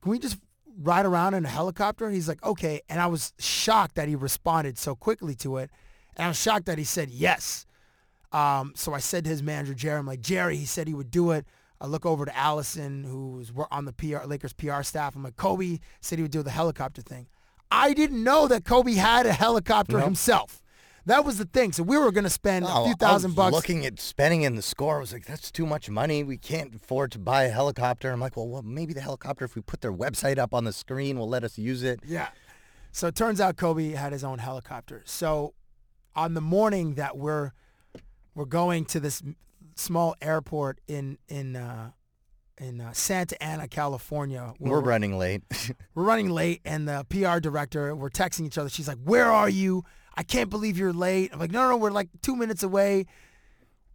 can 0.01 0.11
we 0.11 0.19
just 0.19 0.37
ride 0.81 1.05
around 1.05 1.33
in 1.33 1.45
a 1.45 1.49
helicopter? 1.49 2.09
He's 2.09 2.27
like, 2.27 2.43
okay. 2.43 2.81
And 2.89 3.01
I 3.01 3.07
was 3.07 3.33
shocked 3.39 3.95
that 3.95 4.07
he 4.07 4.15
responded 4.15 4.77
so 4.77 4.95
quickly 4.95 5.35
to 5.35 5.57
it. 5.57 5.69
And 6.15 6.25
I 6.25 6.27
was 6.29 6.41
shocked 6.41 6.65
that 6.67 6.77
he 6.77 6.83
said 6.83 7.09
yes. 7.09 7.65
Um, 8.31 8.73
so 8.75 8.93
I 8.93 8.99
said 8.99 9.23
to 9.23 9.29
his 9.29 9.41
manager, 9.41 9.73
Jerry, 9.73 9.99
I'm 9.99 10.05
like, 10.05 10.21
Jerry, 10.21 10.55
he 10.55 10.65
said 10.65 10.87
he 10.87 10.93
would 10.93 11.11
do 11.11 11.31
it. 11.31 11.45
I 11.81 11.87
look 11.87 12.05
over 12.05 12.25
to 12.25 12.37
Allison, 12.37 13.03
who's 13.03 13.51
on 13.71 13.85
the 13.85 13.93
PR, 13.93 14.25
Lakers 14.25 14.53
PR 14.53 14.81
staff. 14.83 15.15
I'm 15.15 15.23
like, 15.23 15.37
Kobe 15.37 15.79
said 16.01 16.19
he 16.19 16.23
would 16.23 16.31
do 16.31 16.43
the 16.43 16.51
helicopter 16.51 17.01
thing. 17.01 17.27
I 17.71 17.93
didn't 17.93 18.23
know 18.23 18.47
that 18.47 18.65
Kobe 18.65 18.93
had 18.93 19.25
a 19.25 19.33
helicopter 19.33 19.99
himself. 19.99 20.61
That 21.09 21.25
was 21.25 21.39
the 21.39 21.45
thing. 21.45 21.71
So 21.71 21.81
we 21.81 21.97
were 21.97 22.11
going 22.11 22.23
to 22.23 22.29
spend 22.29 22.65
Oh, 22.65 22.83
a 22.83 22.85
few 22.85 22.93
I 22.93 22.95
thousand 23.03 23.31
was 23.31 23.35
bucks. 23.35 23.53
Looking 23.55 23.83
at 23.83 23.99
spending 23.99 24.43
in 24.43 24.55
the 24.55 24.61
score, 24.61 24.97
I 24.97 24.99
was 24.99 25.11
like, 25.11 25.25
"That's 25.25 25.51
too 25.51 25.65
much 25.65 25.89
money. 25.89 26.23
We 26.23 26.37
can't 26.37 26.75
afford 26.75 27.11
to 27.13 27.19
buy 27.19 27.45
a 27.45 27.49
helicopter." 27.49 28.11
I'm 28.11 28.19
like, 28.19 28.37
"Well, 28.37 28.47
well, 28.47 28.61
maybe 28.61 28.93
the 28.93 29.01
helicopter, 29.01 29.43
if 29.43 29.55
we 29.55 29.63
put 29.63 29.81
their 29.81 29.91
website 29.91 30.37
up 30.37 30.53
on 30.53 30.65
the 30.65 30.71
screen, 30.71 31.17
will 31.17 31.27
let 31.27 31.43
us 31.43 31.57
use 31.57 31.81
it." 31.81 31.99
Yeah. 32.05 32.27
So 32.91 33.07
it 33.07 33.15
turns 33.15 33.41
out 33.41 33.57
Kobe 33.57 33.89
had 33.89 34.11
his 34.11 34.23
own 34.23 34.37
helicopter. 34.37 35.01
So 35.05 35.55
on 36.15 36.35
the 36.35 36.41
morning 36.41 36.93
that 36.93 37.17
we're 37.17 37.53
we're 38.35 38.45
going 38.45 38.85
to 38.85 38.99
this 38.99 39.23
small 39.75 40.13
airport 40.21 40.79
in 40.87 41.17
in 41.27 41.55
uh, 41.55 41.89
in 42.59 42.81
uh, 42.81 42.93
Santa 42.93 43.41
Ana, 43.41 43.67
California, 43.67 44.53
where 44.59 44.73
We're 44.73 44.81
running 44.81 45.17
late. 45.17 45.41
we're 45.95 46.03
running 46.03 46.29
late, 46.29 46.61
and 46.65 46.87
the 46.87 47.03
PR 47.09 47.39
director, 47.39 47.95
we're 47.95 48.11
texting 48.11 48.45
each 48.45 48.59
other. 48.59 48.69
She's 48.69 48.87
like, 48.87 48.99
"Where 49.03 49.31
are 49.31 49.49
you? 49.49 49.83
I 50.19 50.23
can't 50.23 50.49
believe 50.49 50.77
you're 50.77 50.93
late." 50.93 51.31
I'm 51.33 51.39
like, 51.39 51.51
"No, 51.51 51.61
no, 51.63 51.69
no 51.69 51.77
we're 51.77 51.91
like 51.91 52.09
two 52.21 52.35
minutes 52.35 52.61
away." 52.61 53.05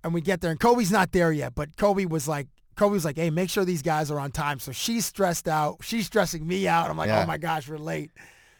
And 0.02 0.12
we 0.14 0.20
get 0.20 0.40
there, 0.40 0.51
and 0.51 0.59
Kobe's 0.59 0.90
not 0.90 1.12
there 1.12 1.30
yet. 1.32 1.55
But 1.55 1.76
Kobe 1.76 2.06
was 2.06 2.26
like, 2.26 2.48
Kobe 2.76 2.92
was 2.92 3.05
like, 3.05 3.16
"Hey, 3.16 3.30
make 3.30 3.51
sure 3.51 3.64
these 3.64 3.82
guys 3.82 4.10
are 4.10 4.18
on 4.18 4.30
time." 4.32 4.59
So 4.59 4.72
she's 4.72 5.05
stressed 5.05 5.48
out. 5.48 5.78
She's 5.82 6.06
stressing 6.06 6.46
me 6.46 6.66
out. 6.66 6.90
I'm 6.90 6.96
like, 6.96 7.10
oh 7.10 7.14
Yeah. 7.14 7.22
"Oh 7.24 7.26
my 7.26 7.38
gosh, 7.38 7.68
we're 7.68 7.78
late." 7.78 8.10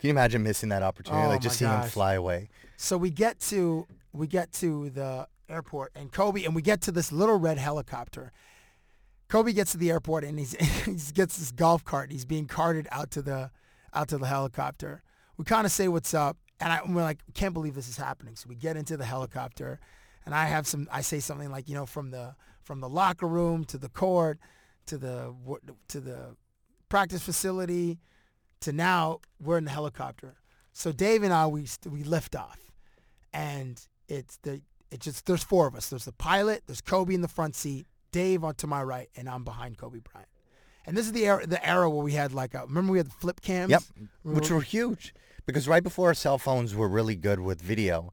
Can 0.01 0.09
you 0.09 0.11
imagine 0.11 0.43
missing 0.43 0.69
that 0.69 0.83
opportunity? 0.83 1.25
Oh 1.25 1.29
like 1.31 1.41
just 1.41 1.59
seeing 1.59 1.71
him 1.71 1.83
fly 1.85 2.15
away. 2.15 2.51
So 2.77 2.99
we 2.99 3.11
get 3.11 3.41
to 3.41 3.87
we 4.13 4.27
get 4.27 4.53
to 4.53 4.91
the 4.91 5.27
airport 5.49 5.93
and 5.95 6.13
Kobe 6.13 6.45
and 6.45 6.55
we 6.55 6.63
get 6.63 6.83
to 6.83 6.93
this 6.93 7.11
little 7.11 7.39
red 7.39 7.57
helicopter. 7.59 8.31
Kobe 9.29 9.53
gets 9.53 9.73
to 9.73 9.79
the 9.79 9.91
airport 9.91 10.25
and 10.25 10.39
he's 10.39 10.55
he 10.85 11.13
gets 11.15 11.39
this 11.39 11.51
golf 11.51 11.85
cart. 11.85 12.05
And 12.05 12.13
he's 12.13 12.27
being 12.27 12.47
carted 12.47 12.87
out 12.91 13.11
to 13.13 13.23
the 13.23 13.51
out 13.95 14.09
to 14.09 14.19
the 14.19 14.27
helicopter. 14.27 15.03
We 15.37 15.45
kind 15.45 15.65
of 15.65 15.73
say 15.73 15.89
what's 15.89 16.15
up 16.15 16.37
and 16.61 16.73
I, 16.73 16.81
we're 16.87 17.03
like, 17.03 17.19
can't 17.35 17.55
believe 17.55 17.75
this 17.75 17.89
is 17.89 17.97
happening. 17.97 18.37
So 18.37 18.49
we 18.49 18.55
get 18.55 18.77
into 18.77 18.97
the 18.97 19.05
helicopter, 19.05 19.81
and 20.25 20.35
I 20.35 20.47
have 20.47 20.67
some. 20.67 20.89
I 20.93 21.01
say 21.01 21.21
something 21.21 21.51
like, 21.51 21.69
you 21.69 21.75
know, 21.75 21.87
from 21.87 22.11
the 22.11 22.35
from 22.63 22.81
the 22.81 22.89
locker 22.89 23.27
room 23.29 23.65
to 23.65 23.79
the 23.79 23.89
court 23.89 24.39
to 24.87 24.99
the 24.99 25.35
to 25.89 26.01
the 26.01 26.37
practice 26.89 27.23
facility 27.23 27.99
to 28.61 28.73
now 28.73 29.21
we're 29.41 29.59
in 29.59 29.65
the 29.65 29.71
helicopter. 29.71 30.37
So 30.73 30.93
Dave 30.93 31.23
and 31.23 31.33
I 31.33 31.47
we 31.47 31.67
we 31.89 32.03
lift 32.05 32.35
off, 32.37 32.59
and 33.33 33.81
it's 34.09 34.39
the 34.39 34.61
it 34.91 35.01
just 35.01 35.27
there's 35.27 35.45
four 35.45 35.67
of 35.67 35.75
us. 35.75 35.89
There's 35.91 36.05
the 36.05 36.13
pilot, 36.13 36.63
there's 36.67 36.81
Kobe 36.81 37.15
in 37.15 37.21
the 37.21 37.29
front 37.29 37.55
seat, 37.57 37.87
Dave 38.13 38.45
on 38.45 38.55
to 38.57 38.67
my 38.67 38.83
right, 38.83 39.09
and 39.17 39.29
I'm 39.29 39.45
behind 39.45 39.79
Kobe 39.79 40.01
Bryant. 40.01 40.29
And 40.87 40.97
this 40.97 41.07
is 41.07 41.13
the 41.13 41.27
era 41.27 41.47
the 41.47 41.67
era 41.67 41.89
where 41.89 42.03
we 42.05 42.13
had 42.13 42.33
like 42.33 42.55
a, 42.55 42.63
remember 42.67 42.93
we 42.93 42.99
had 42.99 43.07
the 43.07 43.15
flip 43.15 43.41
cams. 43.41 43.71
Yep, 43.71 43.83
Remember- 44.25 44.41
which 44.41 44.51
were 44.51 44.61
huge 44.61 45.15
because 45.47 45.69
right 45.69 45.83
before 45.83 46.09
our 46.09 46.15
cell 46.15 46.39
phones 46.39 46.75
were 46.75 46.89
really 46.89 47.17
good 47.17 47.41
with 47.41 47.61
video. 47.61 48.13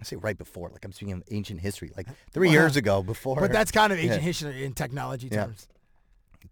I 0.00 0.04
say 0.04 0.16
right 0.16 0.36
before, 0.36 0.68
like 0.70 0.84
I'm 0.84 0.92
speaking 0.92 1.14
of 1.14 1.22
ancient 1.30 1.60
history, 1.60 1.90
like 1.96 2.08
uh, 2.08 2.12
three 2.30 2.48
Well, 2.48 2.54
years 2.54 2.76
ago. 2.76 3.02
Before, 3.02 3.40
But 3.40 3.52
that's 3.52 3.70
kind 3.70 3.92
of 3.92 3.98
ancient 3.98 4.20
Yeah. 4.20 4.26
history 4.26 4.64
in 4.64 4.74
technology 4.74 5.28
Yeah. 5.30 5.44
terms. 5.46 5.68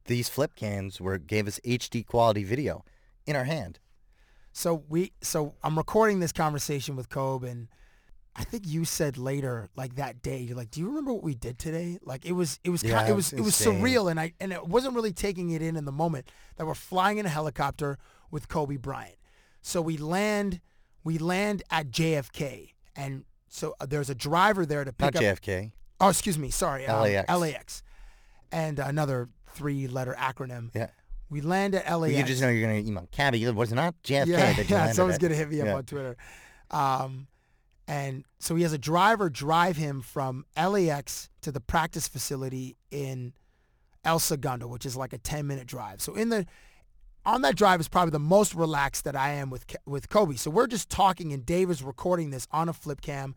These 0.07 0.29
flip 0.29 0.55
cams 0.55 1.01
were 1.01 1.19
gave 1.19 1.47
us 1.47 1.61
HD 1.65 2.03
quality 2.03 2.43
video 2.43 2.85
in 3.27 3.37
our 3.37 3.45
hand. 3.45 3.81
So 4.53 4.85
we 4.89 5.13
so 5.21 5.55
I'm 5.63 5.77
recording 5.77 6.21
this 6.21 6.33
conversation 6.33 6.97
with 6.97 7.09
Kobe 7.11 7.49
and 7.51 7.69
I 8.37 8.43
think 8.45 8.67
you 8.67 8.85
said 8.85 9.17
later, 9.17 9.69
like 9.77 9.95
that 9.95 10.21
day, 10.21 10.39
you're 10.41 10.57
like, 10.57 10.71
"Do 10.73 10.81
you 10.81 10.89
remember 10.89 11.13
what 11.13 11.23
we 11.23 11.35
did 11.37 11.57
today?" 11.57 11.99
Like 12.03 12.25
it 12.27 12.33
was, 12.33 12.59
it 12.65 12.71
was, 12.71 12.83
Yeah, 12.83 12.99
kind, 12.99 13.09
it 13.11 13.13
was, 13.13 13.31
was 13.31 13.41
it 13.41 13.45
was 13.45 13.61
insane. 13.61 13.81
surreal, 13.81 14.11
and 14.11 14.19
I, 14.19 14.33
and 14.41 14.53
it 14.53 14.67
wasn't 14.67 14.97
really 14.97 15.13
taking 15.13 15.51
it 15.51 15.63
in 15.63 15.77
in 15.77 15.85
the 15.85 15.93
moment 15.93 16.29
that 16.57 16.67
we're 16.67 16.75
flying 16.75 17.19
in 17.19 17.27
a 17.27 17.29
helicopter 17.29 17.97
with 18.33 18.49
Kobe 18.49 18.77
Bryant. 18.77 19.15
So 19.67 19.81
we 19.81 19.97
land, 19.97 20.61
we 21.05 21.17
land 21.17 21.63
at 21.71 21.91
JFK, 21.91 22.73
and 22.95 23.25
so 23.49 23.75
uh, 23.81 23.87
there's 23.87 24.11
a 24.11 24.15
driver 24.15 24.67
there 24.67 24.85
to 24.85 24.93
pick 24.93 25.15
Not 25.15 25.17
up. 25.17 25.23
JFK. 25.41 25.73
Oh, 26.01 26.11
excuse 26.11 26.37
me, 26.37 26.51
sorry, 26.51 26.87
um, 26.87 27.01
LAX. 27.01 27.33
LAX, 27.33 27.83
and 28.53 28.79
another 28.79 29.31
three-letter 29.55 30.15
acronym. 30.19 30.69
Yeah. 30.75 30.89
We 31.31 31.41
land 31.41 31.75
at 31.75 31.91
LAX. 31.99 32.13
You 32.15 32.25
just 32.25 32.43
know 32.43 32.51
you're 32.51 32.61
gonna 32.69 32.87
email 32.87 33.09
Cabbie. 33.11 33.41
Was 33.41 33.49
it 33.49 33.55
was 33.55 33.73
not 33.73 33.95
JFK 34.05 34.27
Yeah, 34.27 34.53
that 34.53 34.59
you 34.59 34.65
yeah. 34.69 34.77
landed 34.81 34.95
Someone's 34.97 35.15
at. 35.15 35.21
gonna 35.23 35.35
hit 35.35 35.49
me 35.51 35.61
up 35.63 35.67
Yeah. 35.67 35.75
on 35.77 35.85
Twitter. 35.85 36.17
Um, 36.71 37.27
and 37.89 38.25
so 38.39 38.55
he 38.57 38.63
has 38.65 38.75
a 38.75 38.79
driver 38.79 39.31
drive 39.31 39.79
him 39.79 40.03
from 40.03 40.45
LAX 40.57 41.31
to 41.41 41.51
the 41.51 41.61
practice 41.61 42.07
facility 42.07 42.77
in 42.91 43.33
El 44.05 44.19
Segundo, 44.19 44.67
which 44.67 44.85
is 44.85 44.95
like 44.95 45.15
a 45.15 45.19
10 45.19 45.47
minute 45.47 45.67
drive. 45.67 46.03
So 46.03 46.15
in 46.15 46.29
the 46.29 46.45
on 47.27 47.43
that 47.43 47.57
drive 47.57 47.81
is 47.81 47.89
probably 47.89 48.11
the 48.11 48.19
most 48.19 48.55
relaxed 48.55 49.05
that 49.05 49.17
I 49.17 49.31
am 49.31 49.51
with 49.51 49.65
with 49.87 50.09
Kobe. 50.09 50.37
So 50.37 50.51
we're 50.51 50.67
just 50.67 50.91
talking, 50.91 51.33
and 51.33 51.45
Dave 51.45 51.71
is 51.71 51.83
recording 51.83 52.31
this 52.31 52.47
on 52.53 52.69
a 52.69 52.73
flip 52.73 53.01
cam 53.01 53.35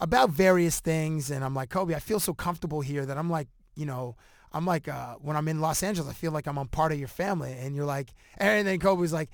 about 0.00 0.30
various 0.30 0.80
things, 0.80 1.30
and 1.30 1.44
I'm 1.44 1.54
like, 1.54 1.70
Kobe, 1.70 1.94
I 1.94 2.00
feel 2.00 2.18
so 2.18 2.34
comfortable 2.34 2.80
here 2.80 3.06
that 3.06 3.16
I'm 3.16 3.30
like, 3.30 3.48
you 3.76 3.86
know, 3.86 4.16
I'm 4.52 4.66
like, 4.66 4.88
uh, 4.88 5.14
when 5.20 5.36
I'm 5.36 5.48
in 5.48 5.60
Los 5.60 5.82
Angeles, 5.82 6.10
I 6.10 6.12
feel 6.12 6.32
like 6.32 6.46
I'm 6.46 6.58
on 6.58 6.68
part 6.68 6.92
of 6.92 6.98
your 6.98 7.08
family, 7.08 7.52
and 7.52 7.76
you're 7.76 7.86
like, 7.86 8.12
and 8.36 8.66
then 8.66 8.78
Kobe's 8.80 9.12
like, 9.12 9.30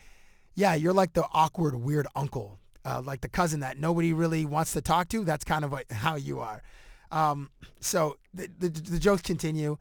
yeah, 0.54 0.74
you're 0.74 0.92
like 0.92 1.14
the 1.14 1.24
awkward, 1.32 1.74
weird 1.76 2.06
uncle, 2.14 2.58
uh, 2.84 3.00
like 3.04 3.22
the 3.22 3.28
cousin 3.28 3.60
that 3.60 3.78
nobody 3.78 4.12
really 4.12 4.44
wants 4.44 4.72
to 4.72 4.82
talk 4.82 5.08
to. 5.08 5.24
That's 5.24 5.44
kind 5.44 5.64
of 5.64 5.72
what, 5.72 5.84
how 5.90 6.16
you 6.16 6.40
are. 6.40 6.62
Um, 7.10 7.50
so 7.80 8.18
the, 8.34 8.50
the, 8.58 8.68
the 8.68 8.98
jokes 8.98 9.22
continue. 9.22 9.78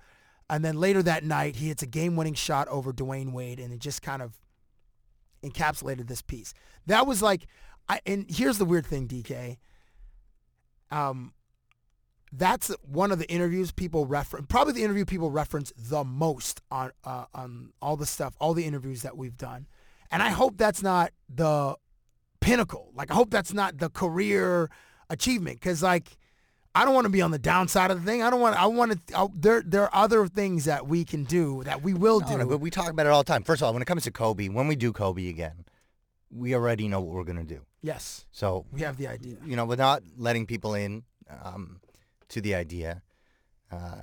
And 0.50 0.64
then 0.64 0.80
later 0.80 1.04
that 1.04 1.24
night, 1.24 1.58
he 1.58 1.68
hits 1.68 1.84
a 1.84 1.88
game-winning 1.88 2.34
shot 2.34 2.68
over 2.70 2.94
Dwyane 2.94 3.34
Wade, 3.34 3.60
and 3.60 3.74
it 3.74 3.80
just 3.80 4.02
kind 4.02 4.22
of 4.22 4.40
encapsulated 5.44 6.08
this 6.08 6.22
piece. 6.22 6.54
That 6.86 7.06
was 7.06 7.22
like, 7.22 7.48
I, 7.90 8.00
and 8.06 8.26
here's 8.30 8.58
the 8.58 8.66
weird 8.66 8.86
thing, 8.86 9.08
DK. 9.08 9.58
Um, 10.90 11.34
that's 12.32 12.70
one 12.82 13.12
of 13.12 13.20
the 13.20 13.30
interviews 13.30 13.72
people 13.72 14.06
reference, 14.06 14.48
probably 14.50 14.74
the 14.74 14.84
interview 14.84 15.06
people 15.06 15.32
reference 15.32 15.72
the 15.78 16.04
most 16.04 16.62
on 16.70 16.92
uh, 17.04 17.26
on 17.34 17.72
all 17.82 17.96
the 17.96 18.06
stuff, 18.06 18.36
all 18.40 18.54
the 18.54 18.66
interviews 18.66 19.02
that 19.04 19.18
we've 19.18 19.38
done. 19.38 19.68
And 20.12 20.22
I 20.22 20.30
hope 20.30 20.58
that's 20.58 20.82
not 20.84 21.12
the 21.34 21.76
pinnacle. 22.42 22.92
Like 22.94 23.12
I 23.12 23.14
hope 23.14 23.30
that's 23.30 23.54
not 23.54 23.78
the 23.78 23.90
career 23.90 24.70
achievement 25.10 25.60
because 25.60 25.82
like 25.82 26.18
I 26.76 26.86
don't 26.86 26.94
want 26.94 27.06
to 27.06 27.10
be 27.12 27.22
on 27.22 27.32
the 27.32 27.40
downside 27.40 27.90
of 27.92 28.00
the 28.04 28.06
thing. 28.06 28.22
I 28.22 28.30
don't 28.30 28.40
want. 28.40 28.56
I 28.56 28.68
want 28.68 29.08
to. 29.08 29.18
I, 29.18 29.28
there 29.34 29.64
there 29.66 29.84
are 29.84 29.96
other 30.04 30.28
things 30.28 30.66
that 30.66 30.88
we 30.88 31.04
can 31.06 31.24
do 31.24 31.64
that 31.64 31.82
we 31.82 31.94
will 31.94 32.20
No, 32.20 32.28
do. 32.28 32.38
no, 32.38 32.46
but 32.48 32.60
we 32.60 32.70
talk 32.70 32.90
about 32.90 33.06
it 33.06 33.10
all 33.10 33.24
the 33.24 33.32
time. 33.32 33.44
First 33.44 33.62
of 33.62 33.68
all, 33.68 33.74
when 33.74 33.82
it 33.82 33.86
comes 33.86 34.04
to 34.04 34.12
Kobe, 34.12 34.48
when 34.50 34.68
we 34.68 34.76
do 34.76 34.92
Kobe 34.94 35.28
again, 35.28 35.66
we 36.30 36.54
already 36.54 36.88
know 36.88 37.02
what 37.02 37.16
we're 37.16 37.24
gonna 37.24 37.44
do. 37.44 37.62
yes, 37.82 38.26
So 38.32 38.66
we 38.72 38.82
have 38.82 38.98
the 38.98 39.08
idea. 39.08 39.38
you 39.46 39.56
know, 39.56 39.66
without 39.66 40.04
letting 40.18 40.46
people 40.46 40.76
in 40.76 41.04
um, 41.44 41.80
to 42.30 42.42
the 42.42 42.54
idea, 42.54 43.02
uh, 43.72 44.02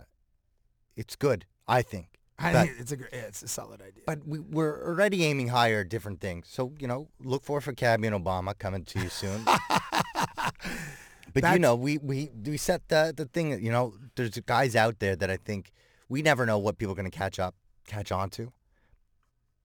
it's 0.97 1.15
good, 1.17 1.45
I 1.69 1.83
think. 1.83 2.07
I 2.39 2.53
But- 2.53 2.67
think 2.67 2.81
it's 2.81 2.93
a 2.93 2.97
yeah, 2.97 3.29
it's 3.29 3.43
a 3.43 3.49
solid 3.49 3.81
idea. 3.83 4.03
But 4.07 4.27
we, 4.27 4.41
we're 4.41 4.85
already 4.89 5.23
aiming 5.25 5.49
higher 5.49 5.81
at 5.83 5.89
different 5.91 6.21
things. 6.21 6.49
So, 6.51 6.73
you 6.81 6.89
know, 6.89 7.09
look 7.23 7.45
for 7.45 7.61
for 7.61 7.73
Cabbie 7.73 8.09
and 8.09 8.17
Obama 8.25 8.59
coming 8.59 8.85
to 8.87 8.99
you 9.01 9.09
soon. 9.11 9.45
but, 11.33 11.53
you 11.53 11.59
know, 11.59 11.75
we, 11.75 11.99
we, 11.99 12.31
we 12.45 12.57
set 12.57 12.89
the, 12.89 13.13
the 13.17 13.25
thing, 13.25 13.63
you 13.65 13.73
know, 13.73 13.95
there's 14.17 14.39
guys 14.41 14.77
out 14.77 14.99
there 14.99 15.17
that 15.17 15.31
I 15.31 15.37
think 15.37 15.73
we 16.09 16.23
never 16.23 16.45
know 16.45 16.59
what 16.59 16.79
people 16.79 16.93
are 16.93 16.97
going 16.97 17.11
to 17.11 17.17
catch 17.17 17.39
up, 17.39 17.55
catch 17.87 18.13
on 18.13 18.31
to. 18.31 18.53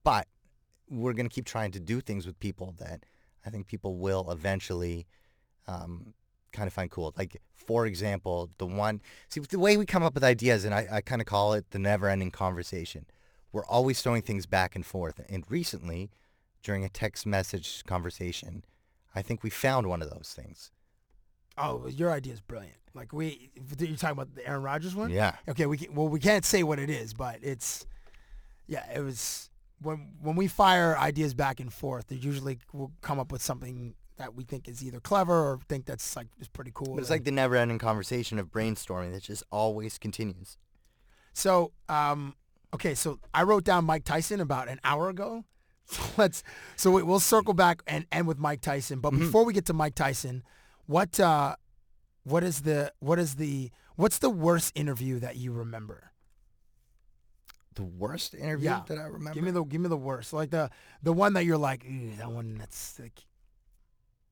But 0.03 0.27
we're 0.89 1.13
going 1.13 1.27
to 1.27 1.33
keep 1.33 1.45
trying 1.45 1.71
to 1.71 1.79
do 1.79 2.01
things 2.01 2.25
with 2.25 2.39
people 2.39 2.73
that 2.79 3.03
I 3.45 3.49
think 3.49 3.67
people 3.67 3.95
will 3.97 4.31
eventually 4.31 5.05
um, 5.67 6.13
kind 6.51 6.67
of 6.67 6.73
find 6.73 6.89
cool. 6.89 7.13
Like, 7.17 7.41
for 7.53 7.85
example, 7.85 8.49
the 8.57 8.65
one, 8.65 9.01
see, 9.27 9.41
the 9.41 9.59
way 9.59 9.77
we 9.77 9.85
come 9.85 10.01
up 10.01 10.15
with 10.15 10.23
ideas, 10.23 10.65
and 10.65 10.73
I, 10.73 10.87
I 10.91 11.01
kind 11.01 11.21
of 11.21 11.27
call 11.27 11.53
it 11.53 11.69
the 11.71 11.79
never-ending 11.79 12.31
conversation. 12.31 13.05
We're 13.51 13.65
always 13.65 14.01
throwing 14.01 14.21
things 14.21 14.45
back 14.45 14.75
and 14.75 14.85
forth. 14.85 15.21
And 15.29 15.43
recently, 15.49 16.09
during 16.63 16.83
a 16.83 16.89
text 16.89 17.25
message 17.25 17.83
conversation, 17.85 18.63
I 19.13 19.21
think 19.21 19.43
we 19.43 19.49
found 19.49 19.87
one 19.87 20.01
of 20.01 20.09
those 20.09 20.33
things. 20.35 20.71
Oh, 21.57 21.87
your 21.87 22.11
idea 22.11 22.33
is 22.33 22.41
brilliant. 22.41 22.77
Like 22.93 23.13
we, 23.13 23.49
you're 23.77 23.97
talking 23.97 24.13
about 24.13 24.33
the 24.35 24.47
Aaron 24.47 24.63
Rodgers 24.63 24.95
one. 24.95 25.09
Yeah. 25.09 25.35
Okay. 25.47 25.65
We 25.65 25.77
can, 25.77 25.93
well, 25.93 26.07
we 26.07 26.19
can't 26.19 26.45
say 26.45 26.63
what 26.63 26.79
it 26.79 26.89
is, 26.89 27.13
but 27.13 27.39
it's, 27.41 27.85
yeah, 28.67 28.85
it 28.93 29.01
was 29.01 29.49
when 29.81 30.09
when 30.21 30.35
we 30.35 30.47
fire 30.47 30.97
ideas 30.97 31.33
back 31.33 31.59
and 31.59 31.71
forth. 31.71 32.07
They 32.07 32.15
usually 32.15 32.59
will 32.73 32.91
come 33.01 33.19
up 33.19 33.31
with 33.31 33.41
something 33.41 33.95
that 34.17 34.35
we 34.35 34.43
think 34.43 34.67
is 34.67 34.83
either 34.83 34.99
clever 34.99 35.33
or 35.33 35.59
think 35.69 35.85
that's 35.85 36.15
like 36.15 36.27
is 36.39 36.47
pretty 36.47 36.71
cool. 36.73 36.95
But 36.95 37.01
it's 37.01 37.09
like 37.09 37.23
the 37.23 37.31
never-ending 37.31 37.79
conversation 37.79 38.37
of 38.37 38.51
brainstorming 38.51 39.13
that 39.13 39.23
just 39.23 39.43
always 39.51 39.97
continues. 39.97 40.57
So, 41.33 41.71
um, 41.87 42.35
okay, 42.73 42.93
so 42.95 43.19
I 43.33 43.43
wrote 43.43 43.63
down 43.63 43.85
Mike 43.85 44.03
Tyson 44.03 44.41
about 44.41 44.67
an 44.67 44.79
hour 44.83 45.09
ago. 45.09 45.45
So 45.85 46.03
let's 46.17 46.43
so 46.75 46.91
we, 46.91 47.01
we'll 47.01 47.19
circle 47.19 47.53
back 47.53 47.81
and 47.87 48.05
end 48.11 48.27
with 48.27 48.37
Mike 48.37 48.61
Tyson. 48.61 48.99
But 48.99 49.11
before 49.11 49.43
we 49.45 49.53
get 49.53 49.65
to 49.67 49.73
Mike 49.73 49.95
Tyson, 49.95 50.43
what 50.89 51.19
uh, 51.19 51.55
what 52.23 52.43
is 52.43 52.61
the 52.63 52.91
what 52.99 53.19
is 53.19 53.35
the 53.35 53.69
what's 53.95 54.17
the 54.17 54.29
worst 54.29 54.71
interview 54.75 55.19
that 55.19 55.35
you 55.35 55.51
remember? 55.51 56.11
The 57.75 57.83
worst 57.83 58.33
interview 58.33 58.69
Yeah. 58.69 58.81
that 58.87 58.97
I 58.97 59.03
remember. 59.03 59.35
Give 59.35 59.43
me 59.43 59.51
the 59.51 59.63
give 59.63 59.81
me 59.81 59.87
the 59.87 59.95
worst. 59.97 60.33
Like 60.33 60.49
the 60.49 60.71
the 61.03 61.13
one 61.13 61.33
that 61.33 61.45
you're 61.45 61.59
like, 61.59 61.85
that 62.17 62.31
one 62.31 62.57
that's 62.57 62.99
like 62.99 63.23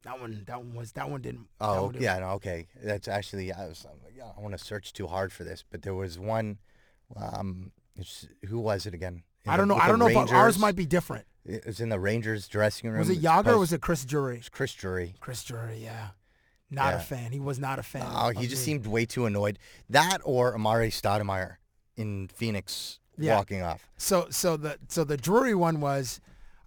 that 0.02 0.20
one 0.20 0.46
that 0.48 0.58
one 0.58 0.74
was 0.74 0.94
that 0.94 1.12
one 1.12 1.22
didn't. 1.22 1.46
Oh 1.62 1.84
one 1.84 1.92
didn't-" 1.92 2.04
yeah, 2.04 2.18
no, 2.20 2.30
okay. 2.32 2.68
That's 2.84 3.08
actually 3.08 3.54
I 3.54 3.68
was 3.68 3.86
I'm 3.88 4.04
like, 4.04 4.16
yeah, 4.18 4.32
I 4.36 4.42
want 4.42 4.58
to 4.58 4.64
search 4.64 4.94
too 4.94 5.06
hard 5.06 5.32
for 5.32 5.44
this, 5.44 5.64
but 5.70 5.84
there 5.84 5.94
was 5.94 6.18
one. 6.18 6.58
Um, 7.16 7.72
it's, 7.96 8.28
who 8.48 8.60
was 8.60 8.88
it 8.88 8.96
again? 8.96 9.22
In 9.46 9.52
I 9.52 9.58
don't 9.58 9.68
know. 9.68 9.76
I 9.76 9.88
don't 9.88 10.00
know 10.00 10.08
if 10.08 10.32
ours 10.32 10.58
might 10.58 10.76
be 10.76 10.88
different. 10.88 11.26
It 11.46 11.68
was 11.68 11.80
in 11.80 11.90
the 11.90 12.00
Rangers 12.00 12.48
dressing 12.48 12.90
room. 12.90 13.00
Was 13.00 13.12
it 13.12 13.22
Jagr 13.22 13.54
or 13.54 13.60
was 13.60 13.72
it 13.72 13.80
Chris 13.80 14.04
Drury? 14.04 14.42
Chris 14.52 14.74
Drury? 14.74 15.14
Chris 15.20 15.44
Drury, 15.44 15.78
yeah. 15.78 16.10
Not 16.70 16.94
a 16.96 17.00
fan. 17.00 17.32
He 17.32 17.40
was 17.40 17.60
not 17.60 17.80
a 17.80 17.84
fan. 17.84 18.06
Oh, 18.06 18.30
he 18.30 18.48
just 18.48 18.62
me. 18.62 18.74
seemed 18.74 18.88
way 18.88 19.06
too 19.06 19.26
annoyed. 19.26 19.58
That 19.90 20.20
or 20.24 20.54
Amar'e 20.58 20.88
Stoudemire 20.90 21.56
in 21.96 22.28
Phoenix 22.28 23.00
Yeah. 23.18 23.38
walking 23.38 23.62
off. 23.62 23.88
So 23.98 24.28
so 24.30 24.58
the 24.58 24.78
so 24.90 25.04
the 25.06 25.16
Drury 25.18 25.56
one 25.56 25.80
was, 25.80 26.20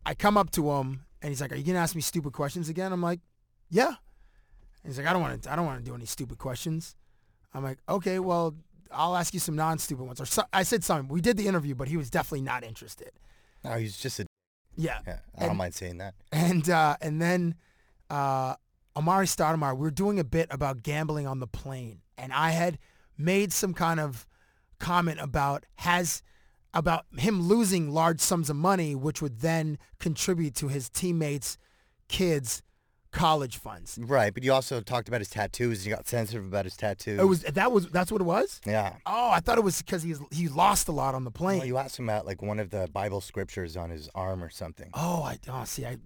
I 0.07 0.15
come 0.15 0.37
up 0.39 0.51
to 0.53 0.71
him 0.73 1.05
and 1.21 1.29
he's 1.31 1.41
like, 1.43 1.53
"Are 1.53 1.57
you 1.57 1.65
gonna 1.65 1.79
ask 1.79 1.95
me 1.95 2.01
stupid 2.01 2.33
questions 2.33 2.69
again?" 2.71 2.93
I'm 2.93 3.03
like, 3.03 3.21
"Yeah." 3.69 3.89
And 3.89 4.87
he's 4.87 4.97
like, 4.99 5.07
"I 5.07 5.13
don't 5.13 5.21
want 5.21 5.43
to. 5.43 5.53
I 5.53 5.57
don't 5.57 5.67
want 5.67 5.79
to 5.79 5.85
do 5.85 5.95
any 5.95 6.07
stupid 6.07 6.39
questions." 6.39 6.97
I'm 7.53 7.63
like, 7.63 7.79
"Okay, 7.89 8.19
well, 8.21 8.55
I'll 8.91 9.15
ask 9.17 9.35
you 9.35 9.41
some 9.41 9.55
non-stupid 9.55 10.03
ones." 10.03 10.19
Or 10.21 10.25
so, 10.27 10.45
I 10.53 10.63
said 10.63 10.83
something. 10.83 11.09
We 11.13 11.21
did 11.21 11.37
the 11.37 11.47
interview, 11.47 11.75
but 11.75 11.89
he 11.89 11.99
was 11.99 12.09
definitely 12.09 12.41
not 12.43 12.65
interested. 12.65 13.11
No, 13.63 13.73
he's 13.77 13.99
just 13.99 14.19
a. 14.21 14.27
Yeah. 14.77 15.01
Yeah, 15.07 15.19
I 15.37 15.41
don't 15.41 15.51
And- 15.51 15.59
mind 15.59 15.75
saying 15.75 15.99
that. 15.99 16.15
And 16.33 16.71
uh, 16.71 16.97
and 17.03 17.21
then 17.21 17.55
uh, 18.09 18.55
Amar'e 18.97 19.27
Stoudemire, 19.27 19.77
we 19.77 19.83
were 19.83 19.91
doing 19.91 20.19
a 20.19 20.25
bit 20.25 20.49
about 20.51 20.83
gambling 20.83 21.27
on 21.27 21.41
the 21.41 21.47
plane, 21.47 22.01
and 22.19 22.33
I 22.33 22.51
had 22.51 22.79
made 23.17 23.53
some 23.53 23.75
kind 23.75 24.01
of 24.01 24.27
comment 24.79 25.21
about 25.21 25.67
has 25.77 26.23
about 26.73 27.05
him 27.19 27.43
losing 27.43 27.91
large 27.91 28.21
sums 28.21 28.49
of 28.49 28.57
money, 28.57 28.95
which 28.95 29.21
would 29.21 29.41
then 29.41 29.79
contribute 29.99 30.55
to 30.57 30.69
his 30.69 30.89
teammates' 30.89 31.59
kids' 32.09 32.63
college 33.13 33.57
funds. 33.59 33.99
Right, 34.01 34.33
but 34.33 34.43
you 34.43 34.53
also 34.53 34.81
talked 34.81 35.09
about 35.09 35.21
his 35.21 35.29
tattoos. 35.29 35.79
and 35.79 35.87
You 35.87 35.95
got 35.95 36.07
sensitive 36.09 36.45
about 36.45 36.65
his 36.65 36.77
tattoos. 36.77 37.19
It 37.21 37.25
was 37.25 37.43
that 37.43 37.73
was 37.73 37.89
that's 37.89 38.13
what 38.13 38.21
it 38.21 38.25
was. 38.25 38.61
yeah. 38.67 38.97
Oh, 39.07 39.31
I 39.31 39.41
thought 39.41 39.59
it 39.59 39.65
was 39.65 39.83
because 39.83 40.03
he's 40.03 40.21
he 40.31 40.49
lost 40.49 40.89
a 40.89 40.93
lot 40.93 41.15
on 41.15 41.25
the 41.25 41.31
plane. 41.31 41.59
Well, 41.59 41.67
you 41.67 41.77
asked 41.79 41.99
him 41.99 42.09
about 42.09 42.27
like 42.27 42.41
one 42.43 42.59
of 42.61 42.71
the 42.71 42.89
Bible 42.93 43.21
scriptures 43.21 43.77
on 43.77 43.91
his 43.91 44.09
arm 44.15 44.43
or 44.43 44.51
something. 44.51 44.91
Oh, 44.95 45.23
I 45.23 45.39
oh 45.49 45.65
see. 45.65 45.85
I 45.87 45.97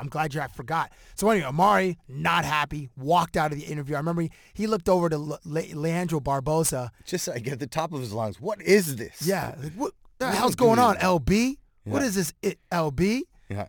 I'm 0.00 0.08
glad 0.08 0.34
you. 0.34 0.40
I 0.40 0.46
forgot. 0.48 0.92
So 1.14 1.28
anyway, 1.30 1.46
Amar'e 1.46 1.96
not 2.08 2.44
happy. 2.44 2.88
Walked 2.96 3.36
out 3.36 3.52
of 3.52 3.58
the 3.58 3.64
interview. 3.64 3.96
I 3.96 3.98
remember 3.98 4.22
he, 4.22 4.30
he 4.54 4.66
looked 4.66 4.88
over 4.88 5.08
to 5.08 5.18
Le- 5.18 5.38
Le- 5.44 5.74
Leandro 5.74 6.20
Barbosa. 6.20 6.90
Just 7.04 7.28
like 7.28 7.46
at 7.48 7.58
the 7.58 7.66
top 7.66 7.92
of 7.92 8.00
his 8.00 8.12
lungs. 8.12 8.40
What 8.40 8.62
is 8.62 8.96
this? 8.96 9.22
Yeah, 9.26 9.54
like, 9.62 9.72
what 9.74 9.92
the 10.18 10.26
What 10.26 10.34
hell's 10.34 10.54
going 10.54 10.78
on? 10.78 10.96
LB. 10.96 11.56
What 11.84 12.00
Yeah. 12.02 12.06
is 12.06 12.14
this? 12.14 12.32
It, 12.42 12.58
LB. 12.70 13.22
Yeah. 13.48 13.66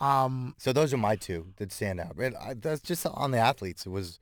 Um. 0.00 0.54
So 0.58 0.72
those 0.72 0.92
are 0.92 0.98
my 0.98 1.16
two 1.16 1.52
that 1.56 1.72
stand 1.72 2.00
out. 2.00 2.16
I, 2.40 2.54
that's 2.54 2.80
just 2.82 3.06
on 3.06 3.30
the 3.30 3.38
athletes. 3.38 3.86
It 3.86 3.90
was. 3.90 4.18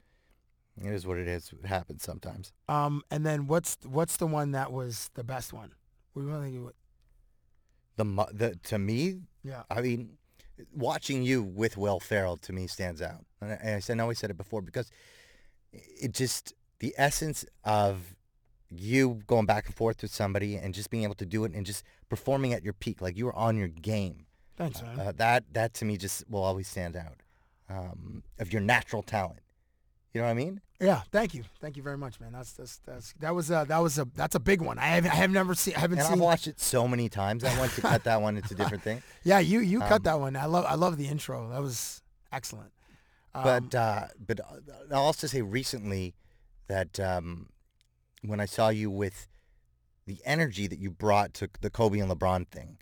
It 0.82 0.90
is 0.90 1.06
what 1.06 1.18
it 1.18 1.28
is. 1.28 1.52
It 1.62 1.66
happens 1.66 2.02
sometimes. 2.02 2.52
Um. 2.68 3.02
And 3.10 3.24
then 3.26 3.46
what's 3.46 3.78
what's 3.84 4.16
the 4.16 4.26
one 4.26 4.52
that 4.52 4.72
was 4.72 5.10
the 5.14 5.24
best 5.24 5.52
one? 5.52 5.72
We 6.14 6.26
want 6.26 6.44
to 6.52 6.72
The 7.96 8.04
mu- 8.04 8.32
the 8.32 8.56
to 8.64 8.78
me, 8.78 9.20
Yeah. 9.42 9.62
I 9.70 9.80
mean, 9.80 10.18
watching 10.74 11.22
you 11.22 11.42
with 11.42 11.76
Will 11.76 12.00
Ferrell 12.00 12.36
to 12.38 12.52
me 12.52 12.66
stands 12.66 13.00
out. 13.00 13.24
And 13.40 13.52
I, 13.52 13.54
and 13.62 13.74
I 13.76 13.80
said- 13.80 13.94
I 13.94 13.96
know 13.96 14.10
I 14.10 14.12
said 14.12 14.30
it 14.30 14.36
before 14.36 14.60
because 14.62 14.90
it 15.72 16.12
just 16.12 16.52
the 16.80 16.94
essence 16.98 17.44
of 17.64 18.14
you 18.70 19.20
going 19.26 19.46
back 19.46 19.66
and 19.66 19.74
forth 19.74 20.02
with 20.02 20.12
somebody 20.12 20.56
and 20.56 20.74
just 20.74 20.90
being 20.90 21.02
able 21.04 21.14
to 21.14 21.26
do 21.26 21.44
it 21.44 21.52
and 21.54 21.64
just 21.66 21.84
performing 22.08 22.52
at 22.52 22.62
your 22.62 22.72
peak, 22.72 23.00
like 23.00 23.16
you 23.16 23.24
were 23.26 23.34
on 23.36 23.56
your 23.56 23.68
game. 23.68 24.26
Thanks, 24.56 24.82
man. 24.82 24.98
Uh, 24.98 25.12
that 25.16 25.44
that 25.52 25.74
to 25.74 25.84
me 25.84 25.96
just 25.96 26.28
will 26.30 26.42
always 26.42 26.68
stand 26.68 26.96
out 26.96 27.16
um, 27.68 28.22
of 28.38 28.52
your 28.52 28.62
natural 28.62 29.02
talent. 29.02 29.40
You 30.12 30.20
know 30.20 30.26
what 30.26 30.32
I 30.32 30.34
mean? 30.34 30.60
Yeah, 30.78 31.02
thank 31.10 31.32
you, 31.32 31.44
thank 31.60 31.76
you 31.76 31.82
very 31.82 31.96
much, 31.96 32.20
man. 32.20 32.32
That's 32.32 32.52
that's, 32.52 32.78
that's 32.84 33.14
that 33.20 33.34
was 33.34 33.50
a, 33.50 33.64
that 33.68 33.78
was 33.78 33.98
a 33.98 34.06
that's 34.14 34.34
a 34.34 34.40
big 34.40 34.60
one. 34.60 34.78
I 34.78 34.86
have 34.88 35.06
I 35.06 35.14
have 35.14 35.30
never 35.30 35.54
seen 35.54 35.74
I 35.76 35.80
haven't 35.80 35.98
And 35.98 36.06
seen. 36.06 36.14
I've 36.14 36.20
watched 36.20 36.48
it 36.48 36.60
so 36.60 36.86
many 36.86 37.08
times. 37.08 37.44
I 37.44 37.56
want 37.58 37.72
to 37.72 37.80
cut 37.80 38.04
that 38.04 38.20
one. 38.20 38.36
It's 38.36 38.50
a 38.50 38.54
different 38.54 38.82
thing. 38.82 39.02
yeah, 39.24 39.38
you 39.38 39.60
you 39.60 39.78
cut 39.80 39.92
Um, 39.92 40.02
that 40.02 40.20
one. 40.20 40.36
I 40.36 40.46
love 40.46 40.64
I 40.66 40.74
love 40.74 40.96
the 40.98 41.06
intro. 41.08 41.48
That 41.50 41.62
was 41.62 42.02
excellent. 42.32 42.72
Um, 43.34 43.42
but 43.44 43.74
uh, 43.74 44.06
but 44.26 44.40
I'll 44.90 45.02
also 45.04 45.26
say 45.28 45.40
recently 45.40 46.14
that 46.66 47.00
um, 47.00 47.48
when 48.22 48.40
I 48.40 48.44
saw 48.46 48.68
you 48.68 48.90
with 48.90 49.28
the 50.06 50.18
energy 50.24 50.66
that 50.66 50.78
you 50.80 50.90
brought 50.90 51.32
to 51.34 51.48
the 51.60 51.70
Kobe 51.70 52.00
and 52.00 52.10
LeBron 52.10 52.48
thing 52.48 52.76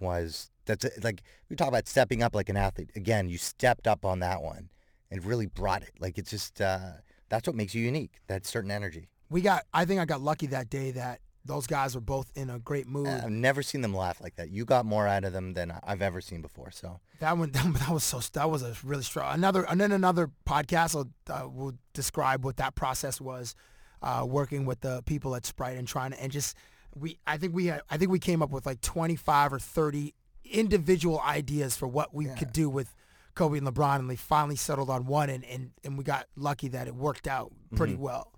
was 0.00 0.50
that's 0.66 0.84
a, 0.84 0.90
like 1.02 1.22
we 1.48 1.56
talk 1.56 1.68
about 1.68 1.88
stepping 1.88 2.22
up 2.22 2.34
like 2.34 2.48
an 2.48 2.56
athlete. 2.56 2.90
Again, 2.96 3.28
you 3.28 3.38
stepped 3.38 3.86
up 3.86 4.04
on 4.04 4.20
that 4.20 4.42
one 4.42 4.70
and 5.10 5.24
really 5.24 5.46
brought 5.46 5.82
it. 5.82 5.92
Like 6.00 6.18
it's 6.18 6.30
just 6.30 6.60
uh, 6.60 6.92
that's 7.28 7.46
what 7.46 7.56
makes 7.56 7.74
you 7.74 7.84
unique. 7.84 8.12
That 8.26 8.46
certain 8.46 8.70
energy. 8.70 9.08
we 9.28 9.40
got 9.40 9.64
I 9.72 9.84
think 9.84 10.00
I 10.00 10.04
got 10.04 10.20
lucky 10.20 10.46
that 10.48 10.70
day 10.70 10.92
that 10.92 11.20
those 11.44 11.66
guys 11.66 11.94
were 11.94 12.00
both 12.00 12.30
in 12.34 12.50
a 12.50 12.58
great 12.58 12.86
mood. 12.86 13.06
I've 13.06 13.30
never 13.30 13.62
seen 13.62 13.80
them 13.80 13.94
laugh 13.94 14.20
like 14.20 14.36
that. 14.36 14.50
You 14.50 14.64
got 14.64 14.84
more 14.84 15.06
out 15.06 15.24
of 15.24 15.32
them 15.32 15.54
than 15.54 15.72
I've 15.84 16.02
ever 16.02 16.20
seen 16.20 16.42
before. 16.42 16.70
So 16.70 17.00
That 17.20 17.36
one, 17.38 17.50
that 17.52 17.88
was 17.88 18.04
so. 18.04 18.20
That 18.34 18.50
was 18.50 18.62
a 18.62 18.74
really 18.84 19.02
strong. 19.02 19.34
Another, 19.34 19.62
and 19.68 19.80
then 19.80 19.92
another 19.92 20.30
podcast 20.46 20.94
will 20.94 21.10
uh, 21.28 21.48
will 21.48 21.74
describe 21.94 22.44
what 22.44 22.56
that 22.58 22.74
process 22.74 23.20
was, 23.20 23.54
uh, 24.02 24.24
working 24.28 24.66
with 24.66 24.80
the 24.80 25.02
people 25.06 25.34
at 25.34 25.46
Sprite 25.46 25.76
and 25.76 25.88
trying 25.88 26.12
to, 26.12 26.22
and 26.22 26.30
just 26.30 26.56
we. 26.94 27.18
I 27.26 27.36
think 27.36 27.54
we 27.54 27.66
had. 27.66 27.82
I 27.90 27.96
think 27.96 28.10
we 28.10 28.18
came 28.18 28.42
up 28.42 28.50
with 28.50 28.66
like 28.66 28.80
twenty 28.80 29.16
five 29.16 29.52
or 29.52 29.58
thirty 29.58 30.14
individual 30.44 31.20
ideas 31.20 31.76
for 31.76 31.86
what 31.86 32.12
we 32.14 32.26
could 32.26 32.52
do 32.52 32.68
with 32.68 32.94
Kobe 33.34 33.58
and 33.58 33.66
LeBron, 33.66 34.00
and 34.00 34.10
they 34.10 34.16
finally 34.16 34.56
settled 34.56 34.90
on 34.90 35.06
one, 35.06 35.30
and 35.30 35.44
and, 35.44 35.70
and 35.84 35.96
we 35.96 36.04
got 36.04 36.26
lucky 36.36 36.68
that 36.68 36.88
it 36.88 36.94
worked 36.94 37.26
out 37.28 37.52
pretty 37.76 37.92
Mm-hmm. 37.94 38.02
well. 38.02 38.32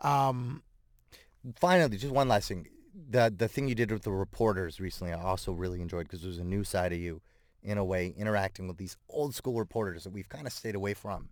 Um, 0.00 0.62
finally, 1.60 1.96
just 1.96 2.12
one 2.12 2.28
last 2.28 2.48
thing. 2.48 2.66
The 3.10 3.32
the 3.36 3.48
thing 3.48 3.68
you 3.68 3.74
did 3.74 3.90
with 3.90 4.02
the 4.02 4.10
reporters 4.12 4.80
recently, 4.80 5.12
I 5.12 5.20
also 5.22 5.52
really 5.52 5.80
enjoyed 5.80 6.04
because 6.04 6.22
there's 6.22 6.38
a 6.38 6.44
new 6.44 6.64
side 6.64 6.92
of 6.92 6.98
you, 6.98 7.20
in 7.62 7.78
a 7.78 7.84
way, 7.84 8.14
interacting 8.16 8.68
with 8.68 8.76
these 8.76 8.96
old 9.08 9.34
school 9.34 9.58
reporters 9.58 10.04
that 10.04 10.10
we've 10.12 10.28
kind 10.28 10.46
of 10.46 10.52
stayed 10.52 10.74
away 10.74 10.94
from 10.94 11.28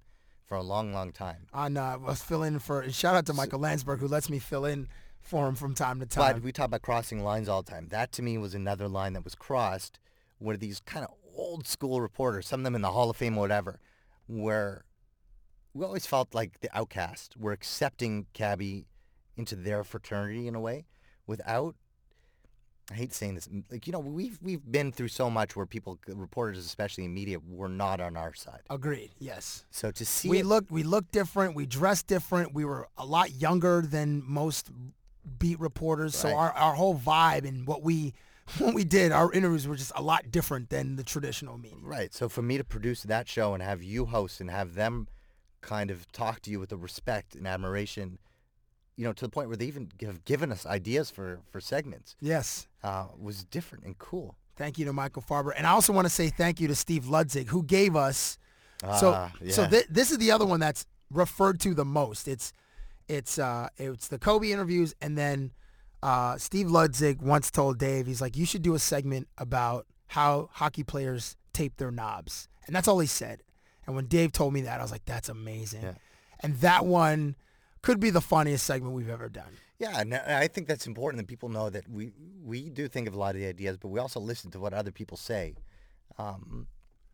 for 0.47 0.57
a 0.57 0.63
long, 0.63 0.93
long 0.93 1.13
time. 1.13 1.47
on 1.53 1.77
uh, 1.77 1.99
was 1.99 2.23
filling 2.23 2.55
in 2.55 2.59
for. 2.61 2.89
Shout 2.91 3.15
out 3.15 3.27
to 3.27 3.33
Michael 3.35 3.61
Landsberg 3.61 4.01
who 4.01 4.09
lets 4.09 4.29
me 4.31 4.39
fill 4.39 4.65
in 4.65 4.89
for 5.21 5.49
him 5.49 5.55
from 5.55 5.75
time 5.75 6.01
to 6.01 6.07
time. 6.07 6.35
But 6.35 6.43
we 6.43 6.53
talk 6.53 6.67
about 6.67 6.83
crossing 6.83 7.23
lines 7.23 7.49
all 7.49 7.63
the 7.63 7.71
time. 7.71 7.89
That 7.91 8.13
to 8.13 8.23
me 8.23 8.39
was 8.39 8.55
another 8.55 8.89
line 8.89 9.13
that 9.15 9.25
was 9.25 9.35
crossed, 9.35 9.99
where 10.39 10.57
these 10.57 10.81
kind 10.81 11.05
of 11.05 11.13
old 11.37 11.67
school 11.67 12.01
reporters, 12.01 12.47
some 12.49 12.61
of 12.61 12.65
them 12.65 12.75
in 12.75 12.83
the 12.83 12.91
Hall 12.93 13.11
of 13.11 13.17
Fame 13.17 13.37
or 13.37 13.41
whatever, 13.41 13.81
where 14.27 14.85
we 15.75 15.85
always 15.85 16.07
felt 16.07 16.35
like 16.35 16.61
the 16.61 16.77
outcast. 16.77 17.35
We're 17.39 17.53
accepting 17.53 18.27
Cabbie 18.33 18.87
into 19.37 19.57
their 19.57 19.85
fraternity 19.85 20.47
in 20.49 20.55
a 20.55 20.61
way, 20.61 20.87
without. 21.27 21.77
I 22.91 22.95
hate 22.95 23.15
saying 23.15 23.37
this. 23.37 23.49
Like 23.71 23.87
you 23.87 23.93
know, 23.93 24.01
we've 24.01 24.37
we've 24.43 24.69
been 24.69 24.91
through 24.91 25.09
so 25.09 25.31
much 25.31 25.55
where 25.55 25.65
people, 25.65 26.01
reporters 26.09 26.59
especially 26.59 27.05
in 27.05 27.15
media, 27.15 27.39
were 27.39 27.69
not 27.69 28.01
on 28.01 28.17
our 28.17 28.35
side. 28.35 28.63
Agreed. 28.69 29.13
Yes. 29.21 29.65
So 29.71 29.93
to 29.93 30.05
see 30.05 30.29
we 30.29 30.41
it- 30.41 30.47
looked 30.47 30.73
we 30.73 30.83
looked 30.83 31.13
different 31.13 31.55
we 31.55 31.67
dressed 31.67 32.09
different 32.09 32.53
we 32.53 32.65
were 32.65 32.89
a 32.99 33.07
lot 33.07 33.31
younger 33.41 33.81
than 33.81 34.25
most 34.27 34.71
beat 35.39 35.59
reporters 35.61 36.15
so 36.17 36.29
our, 36.35 36.53
our 36.53 36.75
whole 36.75 36.95
vibe 36.99 37.47
and 37.47 37.67
what 37.67 37.83
we 37.83 38.13
what 38.59 38.75
we 38.75 38.85
did 38.85 39.13
our 39.13 39.33
interviews 39.33 39.67
were 39.69 39.77
just 39.77 39.93
a 39.95 40.03
lot 40.03 40.31
different 40.31 40.71
than 40.71 40.97
the 40.97 41.05
traditional 41.05 41.57
media 41.59 41.79
Right. 41.83 42.13
So 42.15 42.29
for 42.29 42.43
me 42.43 42.57
to 42.59 42.65
produce 42.65 43.03
that 43.05 43.29
show 43.29 43.55
and 43.55 43.63
have 43.63 43.83
you 43.83 44.07
host 44.07 44.41
and 44.41 44.51
have 44.51 44.75
them 44.75 45.09
kind 45.61 45.91
of 45.91 46.11
talk 46.13 46.41
to 46.43 46.51
you 46.51 46.59
with 46.59 46.71
the 46.71 46.77
respect 46.77 47.35
and 47.35 47.47
admiration, 47.47 48.19
you 48.97 49.05
know, 49.05 49.13
to 49.13 49.25
the 49.25 49.29
point 49.31 49.49
where 49.49 49.57
they 49.57 49.67
even 49.67 49.91
have 50.03 50.25
given 50.25 50.51
us 50.51 50.65
ideas 50.67 51.11
for, 51.11 51.41
for 51.51 51.61
segments, 51.61 52.17
yes 52.21 52.67
uh, 52.83 53.07
was 53.19 53.45
different 53.45 53.85
and 53.85 53.99
cool. 53.99 54.37
thank 54.57 54.79
you 54.79 54.85
to 54.87 54.93
michael 54.93 55.23
farber 55.23 55.53
and 55.57 55.67
i 55.67 55.71
also 55.71 55.93
want 55.93 56.07
to 56.07 56.11
say 56.11 56.29
thank 56.29 56.61
you 56.61 56.67
to 56.69 56.75
steve 56.75 57.05
ludzik 57.05 57.49
who 57.49 57.63
gave 57.63 57.95
us 57.95 58.39
so 58.99 59.13
Ah, 59.13 59.31
so 59.51 59.63
yeah. 59.63 59.69
thi- 59.69 59.87
this 59.91 60.11
is 60.11 60.19
the 60.19 60.31
other 60.31 60.47
one 60.47 60.61
that's 60.61 60.87
referred 61.11 61.61
to 61.61 61.75
the 61.75 61.85
most 61.85 62.27
it's 62.27 62.53
it's 63.11 63.39
uh 63.39 63.69
it's 63.77 64.09
the 64.09 64.19
kobe 64.19 64.51
interviews 64.51 64.95
and 65.01 65.19
then 65.19 65.51
uh 66.03 66.37
steve 66.39 66.69
ludzik 66.69 67.21
once 67.21 67.51
told 67.51 67.79
dave 67.79 68.07
he's 68.07 68.21
like 68.21 68.37
you 68.37 68.47
should 68.47 68.63
do 68.63 68.75
a 68.75 68.79
segment 68.79 69.27
about 69.39 69.87
how 70.09 70.49
hockey 70.53 70.85
players 70.85 71.37
tape 71.53 71.77
their 71.77 71.91
knobs 71.91 72.49
and 72.67 72.75
that's 72.75 72.89
all 72.89 72.99
he 73.01 73.07
said 73.07 73.43
and 73.87 73.95
when 73.97 74.07
dave 74.07 74.31
told 74.33 74.53
me 74.55 74.61
that 74.63 74.79
i 74.81 74.83
was 74.83 74.93
like 74.93 75.05
that's 75.05 75.29
amazing 75.29 75.83
Yeah. 75.83 75.95
and 76.41 76.57
that 76.61 76.87
one 76.87 77.37
could 77.83 77.99
be 78.01 78.11
the 78.11 78.21
funniest 78.21 78.65
segment 78.67 78.95
we've 78.95 79.09
ever 79.19 79.29
done 79.29 79.53
Yeah, 79.79 80.01
and 80.03 80.15
I 80.15 80.47
think 80.49 80.69
that's 80.69 80.87
important 80.87 81.19
that 81.23 81.27
people 81.35 81.49
know 81.49 81.71
that 81.71 81.89
we 81.89 82.13
we 82.45 82.69
do 82.69 82.87
think 82.89 83.09
of 83.09 83.15
a 83.15 83.19
lot 83.19 83.35
of 83.35 83.41
the 83.41 83.49
ideas, 83.49 83.79
but 83.79 83.89
we 83.89 83.99
also 83.99 84.21
listen 84.21 84.51
to 84.51 84.59
what 84.61 84.73
other 84.75 84.93
people 84.93 85.17
say, 85.17 85.55
um, 86.19 86.67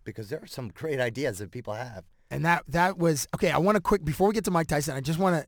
because 0.05 0.28
there 0.31 0.40
are 0.43 0.48
some 0.48 0.68
great 0.74 0.98
ideas 1.10 1.39
that 1.39 1.51
people 1.52 1.74
have. 1.74 2.05
and 2.31 2.44
that 2.44 2.64
that 2.68 2.98
was 2.98 3.27
okay. 3.36 3.51
I 3.52 3.59
want 3.59 3.77
to 3.77 3.81
quick 3.81 4.05
before 4.05 4.27
we 4.28 4.35
get 4.35 4.44
to 4.44 4.51
Mike 4.51 4.66
Tyson. 4.66 4.97
I 4.97 5.01
just 5.01 5.18
want 5.20 5.35
to 5.40 5.47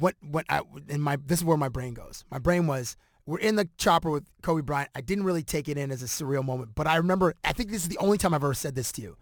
what 0.00 0.16
what 0.20 0.46
I 0.48 0.62
in 0.88 1.00
my 1.00 1.16
this 1.16 1.40
is 1.40 1.44
where 1.44 1.56
my 1.56 1.68
brain 1.68 1.94
goes. 1.94 2.24
My 2.30 2.38
brain 2.38 2.66
was 2.66 2.96
we're 3.26 3.38
in 3.38 3.56
the 3.56 3.68
chopper 3.76 4.10
with 4.10 4.24
Kobe 4.42 4.62
Bryant. 4.62 4.90
I 4.94 5.02
didn't 5.02 5.24
really 5.24 5.42
take 5.42 5.68
it 5.68 5.76
in 5.76 5.90
as 5.90 6.02
a 6.02 6.06
surreal 6.06 6.44
moment, 6.44 6.70
but 6.74 6.86
I 6.86 6.96
remember. 6.96 7.34
I 7.44 7.52
think 7.52 7.70
this 7.70 7.82
is 7.82 7.88
the 7.88 7.98
only 7.98 8.18
time 8.18 8.34
I've 8.34 8.42
ever 8.42 8.54
said 8.54 8.74
this 8.74 8.90
to 8.92 9.02
you. 9.02 9.16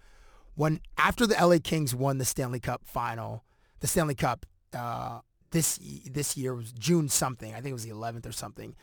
When 0.55 0.81
after 0.97 1.27
the 1.27 1.35
LA 1.35 1.59
Kings 1.63 1.95
won 1.95 2.19
the 2.19 2.25
Stanley 2.25 2.61
Cup 2.61 2.83
final, 2.85 3.45
the 3.81 3.87
Stanley 3.87 4.15
Cup 4.15 4.47
uh, 4.73 5.21
this 5.51 5.79
this 6.09 6.37
year 6.37 6.55
was 6.55 6.73
June 6.73 7.09
something. 7.09 7.53
I 7.53 7.57
think 7.57 7.71
it 7.71 7.75
was 7.75 7.85
the 7.85 7.93
11th 7.93 8.27
or 8.27 8.33
something. 8.33 8.75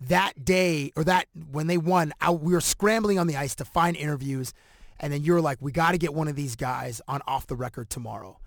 That 0.00 0.44
day 0.44 0.92
or 0.96 1.04
that 1.04 1.26
when 1.50 1.66
they 1.66 1.78
won, 1.78 2.12
I, 2.20 2.30
we 2.30 2.52
were 2.52 2.60
scrambling 2.60 3.18
on 3.18 3.26
the 3.26 3.36
ice 3.36 3.54
to 3.56 3.64
find 3.64 3.96
interviews, 3.96 4.52
and 4.98 5.12
then 5.12 5.22
you 5.22 5.34
were 5.34 5.40
like, 5.40 5.58
"We 5.60 5.72
got 5.72 5.92
to 5.92 5.98
get 5.98 6.14
one 6.14 6.28
of 6.28 6.36
these 6.36 6.56
guys 6.56 7.00
on 7.06 7.20
off 7.26 7.46
the 7.46 7.56
record 7.56 7.90
tomorrow." 7.90 8.38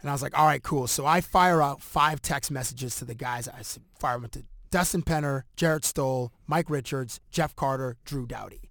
And 0.00 0.08
I 0.08 0.12
was 0.12 0.22
like, 0.22 0.38
"All 0.38 0.46
right, 0.46 0.62
cool." 0.62 0.86
So 0.86 1.04
I 1.06 1.20
fire 1.20 1.60
out 1.62 1.82
five 1.82 2.22
text 2.22 2.50
messages 2.50 2.96
to 2.96 3.04
the 3.04 3.14
guys. 3.14 3.48
I 3.48 3.62
fire 3.98 4.18
them 4.18 4.30
to 4.30 4.44
Dustin 4.70 5.02
Penner, 5.02 5.42
Jarret 5.56 5.84
Stoll, 5.84 6.32
Mike 6.46 6.70
Richards, 6.70 7.20
Jeff 7.30 7.54
Carter, 7.56 7.96
Drew 8.04 8.26
Doughty. 8.26 8.70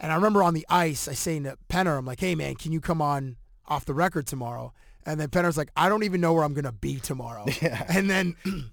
And 0.00 0.12
I 0.12 0.14
remember 0.14 0.42
on 0.42 0.54
the 0.54 0.66
ice, 0.68 1.08
I 1.08 1.14
saying 1.14 1.44
to 1.44 1.56
Penner, 1.68 1.98
I'm 1.98 2.06
like, 2.06 2.20
hey 2.20 2.34
man, 2.34 2.54
can 2.54 2.72
you 2.72 2.80
come 2.80 3.02
on 3.02 3.36
off 3.66 3.84
the 3.84 3.94
record 3.94 4.26
tomorrow? 4.26 4.72
And 5.04 5.18
then 5.18 5.28
Penner's 5.28 5.56
like, 5.56 5.70
I 5.76 5.88
don't 5.88 6.04
even 6.04 6.20
know 6.20 6.34
where 6.34 6.44
I'm 6.44 6.54
gonna 6.54 6.72
be 6.72 7.00
tomorrow. 7.00 7.46
Yeah. 7.62 7.84
And 7.88 8.08
then, 8.08 8.36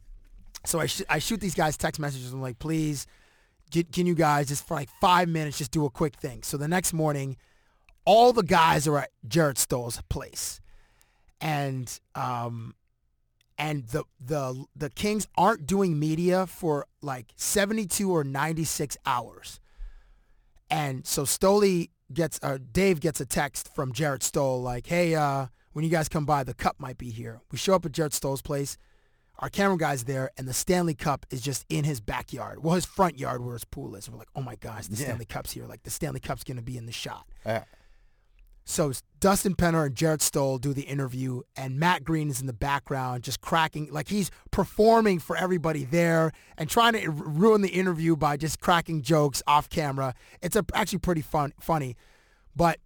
so 0.65 0.79
I 0.79 0.85
sh- 0.85 1.01
I 1.09 1.19
shoot 1.19 1.39
these 1.39 1.55
guys 1.55 1.77
text 1.77 1.99
messages. 1.99 2.33
I'm 2.33 2.41
like, 2.41 2.59
please, 2.59 3.07
get, 3.71 3.91
can 3.91 4.05
you 4.05 4.13
guys 4.13 4.47
just 4.49 4.67
for 4.67 4.75
like 4.75 4.89
five 5.01 5.29
minutes 5.29 5.57
just 5.57 5.71
do 5.71 5.85
a 5.85 5.89
quick 5.89 6.15
thing? 6.15 6.43
So 6.43 6.57
the 6.57 6.67
next 6.67 6.93
morning, 6.93 7.37
all 8.05 8.33
the 8.33 8.43
guys 8.43 8.87
are 8.87 8.99
at 8.99 9.09
Jarret 9.27 9.57
Stoll's 9.57 9.99
place, 10.09 10.61
and 11.41 11.99
um, 12.15 12.75
and 13.57 13.87
the 13.87 14.03
the 14.19 14.65
the 14.75 14.89
Kings 14.89 15.27
aren't 15.37 15.65
doing 15.65 15.97
media 15.99 16.45
for 16.47 16.85
like 17.01 17.33
72 17.35 18.09
or 18.11 18.23
96 18.23 18.97
hours. 19.05 19.59
And 20.69 21.05
so 21.05 21.23
Stoli 21.23 21.89
gets 22.11 22.39
uh, 22.41 22.57
Dave 22.71 22.99
gets 22.99 23.21
a 23.21 23.25
text 23.25 23.73
from 23.73 23.93
Jarret 23.93 24.23
Stoll 24.23 24.61
like, 24.61 24.87
"Hey, 24.87 25.15
uh, 25.15 25.47
when 25.73 25.85
you 25.85 25.91
guys 25.91 26.09
come 26.09 26.25
by, 26.25 26.43
the 26.43 26.53
cup 26.53 26.75
might 26.79 26.97
be 26.97 27.09
here." 27.11 27.41
We 27.51 27.57
show 27.57 27.75
up 27.75 27.85
at 27.85 27.91
Jarret 27.91 28.13
Stoll's 28.13 28.41
place. 28.41 28.77
Our 29.39 29.49
camera 29.49 29.77
guy's 29.77 30.05
there, 30.05 30.31
and 30.37 30.47
the 30.47 30.53
Stanley 30.53 30.93
Cup 30.95 31.25
is 31.29 31.41
just 31.41 31.65
in 31.67 31.83
his 31.83 31.99
backyard. 31.99 32.63
Well, 32.63 32.73
his 32.75 32.85
front 32.85 33.19
yard 33.19 33.43
where 33.43 33.53
his 33.53 33.65
pool 33.65 33.95
is. 33.95 34.09
We're 34.09 34.17
like, 34.17 34.29
"Oh 34.35 34.41
my 34.41 34.55
gosh, 34.55 34.87
the 34.87 34.95
Yeah. 34.95 35.03
Stanley 35.07 35.25
Cup's 35.25 35.51
here! 35.51 35.65
Like 35.67 35.83
the 35.83 35.89
Stanley 35.91 36.19
Cup's 36.21 36.43
gonna 36.43 36.61
be 36.61 36.77
in 36.77 36.85
the 36.85 36.91
shot." 36.93 37.27
Uh, 37.45 37.59
So 38.67 38.91
Dustin 39.19 39.53
Penner 39.55 39.85
and 39.85 39.95
Jarret 39.95 40.21
Stoll 40.21 40.57
do 40.57 40.73
the 40.73 40.81
interview, 40.81 41.41
and 41.55 41.79
Matt 41.79 42.03
Greene 42.03 42.29
is 42.29 42.41
in 42.41 42.47
the 42.47 42.53
background, 42.53 43.23
just 43.23 43.39
cracking 43.39 43.91
like 43.91 44.09
he's 44.09 44.31
performing 44.49 45.19
for 45.19 45.37
everybody 45.37 45.85
there 45.85 46.31
and 46.57 46.67
trying 46.67 46.93
to 46.93 47.09
ruin 47.11 47.61
the 47.61 47.69
interview 47.69 48.15
by 48.15 48.37
just 48.37 48.59
cracking 48.59 49.03
jokes 49.03 49.43
off 49.45 49.69
camera. 49.69 50.15
It's 50.41 50.55
a, 50.55 50.65
actually 50.73 50.99
pretty 50.99 51.21
fun, 51.21 51.53
funny, 51.59 51.95
but 52.55 52.79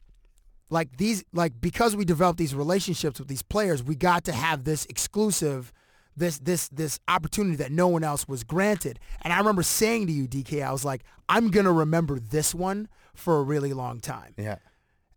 like 0.70 0.98
these, 0.98 1.24
like 1.32 1.60
because 1.62 1.96
we 1.96 2.04
developed 2.04 2.40
these 2.40 2.54
relationships 2.54 3.18
with 3.18 3.30
these 3.30 3.42
players, 3.42 3.82
we 3.82 3.96
got 3.96 4.26
to 4.26 4.34
have 4.34 4.66
this 4.66 4.86
exclusive. 4.86 5.72
This 6.18 6.40
this 6.40 6.68
this 6.68 7.00
opportunity 7.08 7.56
that 7.58 7.72
no 7.72 7.88
one 7.88 8.04
else 8.04 8.28
was 8.28 8.44
granted, 8.44 9.00
and 9.22 9.32
I 9.32 9.38
remember 9.38 9.64
saying 9.64 10.08
to 10.08 10.12
you, 10.12 10.28
DK, 10.28 10.62
I 10.62 10.74
was 10.74 10.84
like, 10.84 11.04
I'm 11.30 11.50
gonna 11.50 11.72
remember 11.72 12.20
this 12.20 12.54
one 12.54 12.90
for 13.14 13.38
a 13.38 13.44
really 13.44 13.72
long 13.72 14.02
time 14.02 14.34
yeah. 14.38 14.58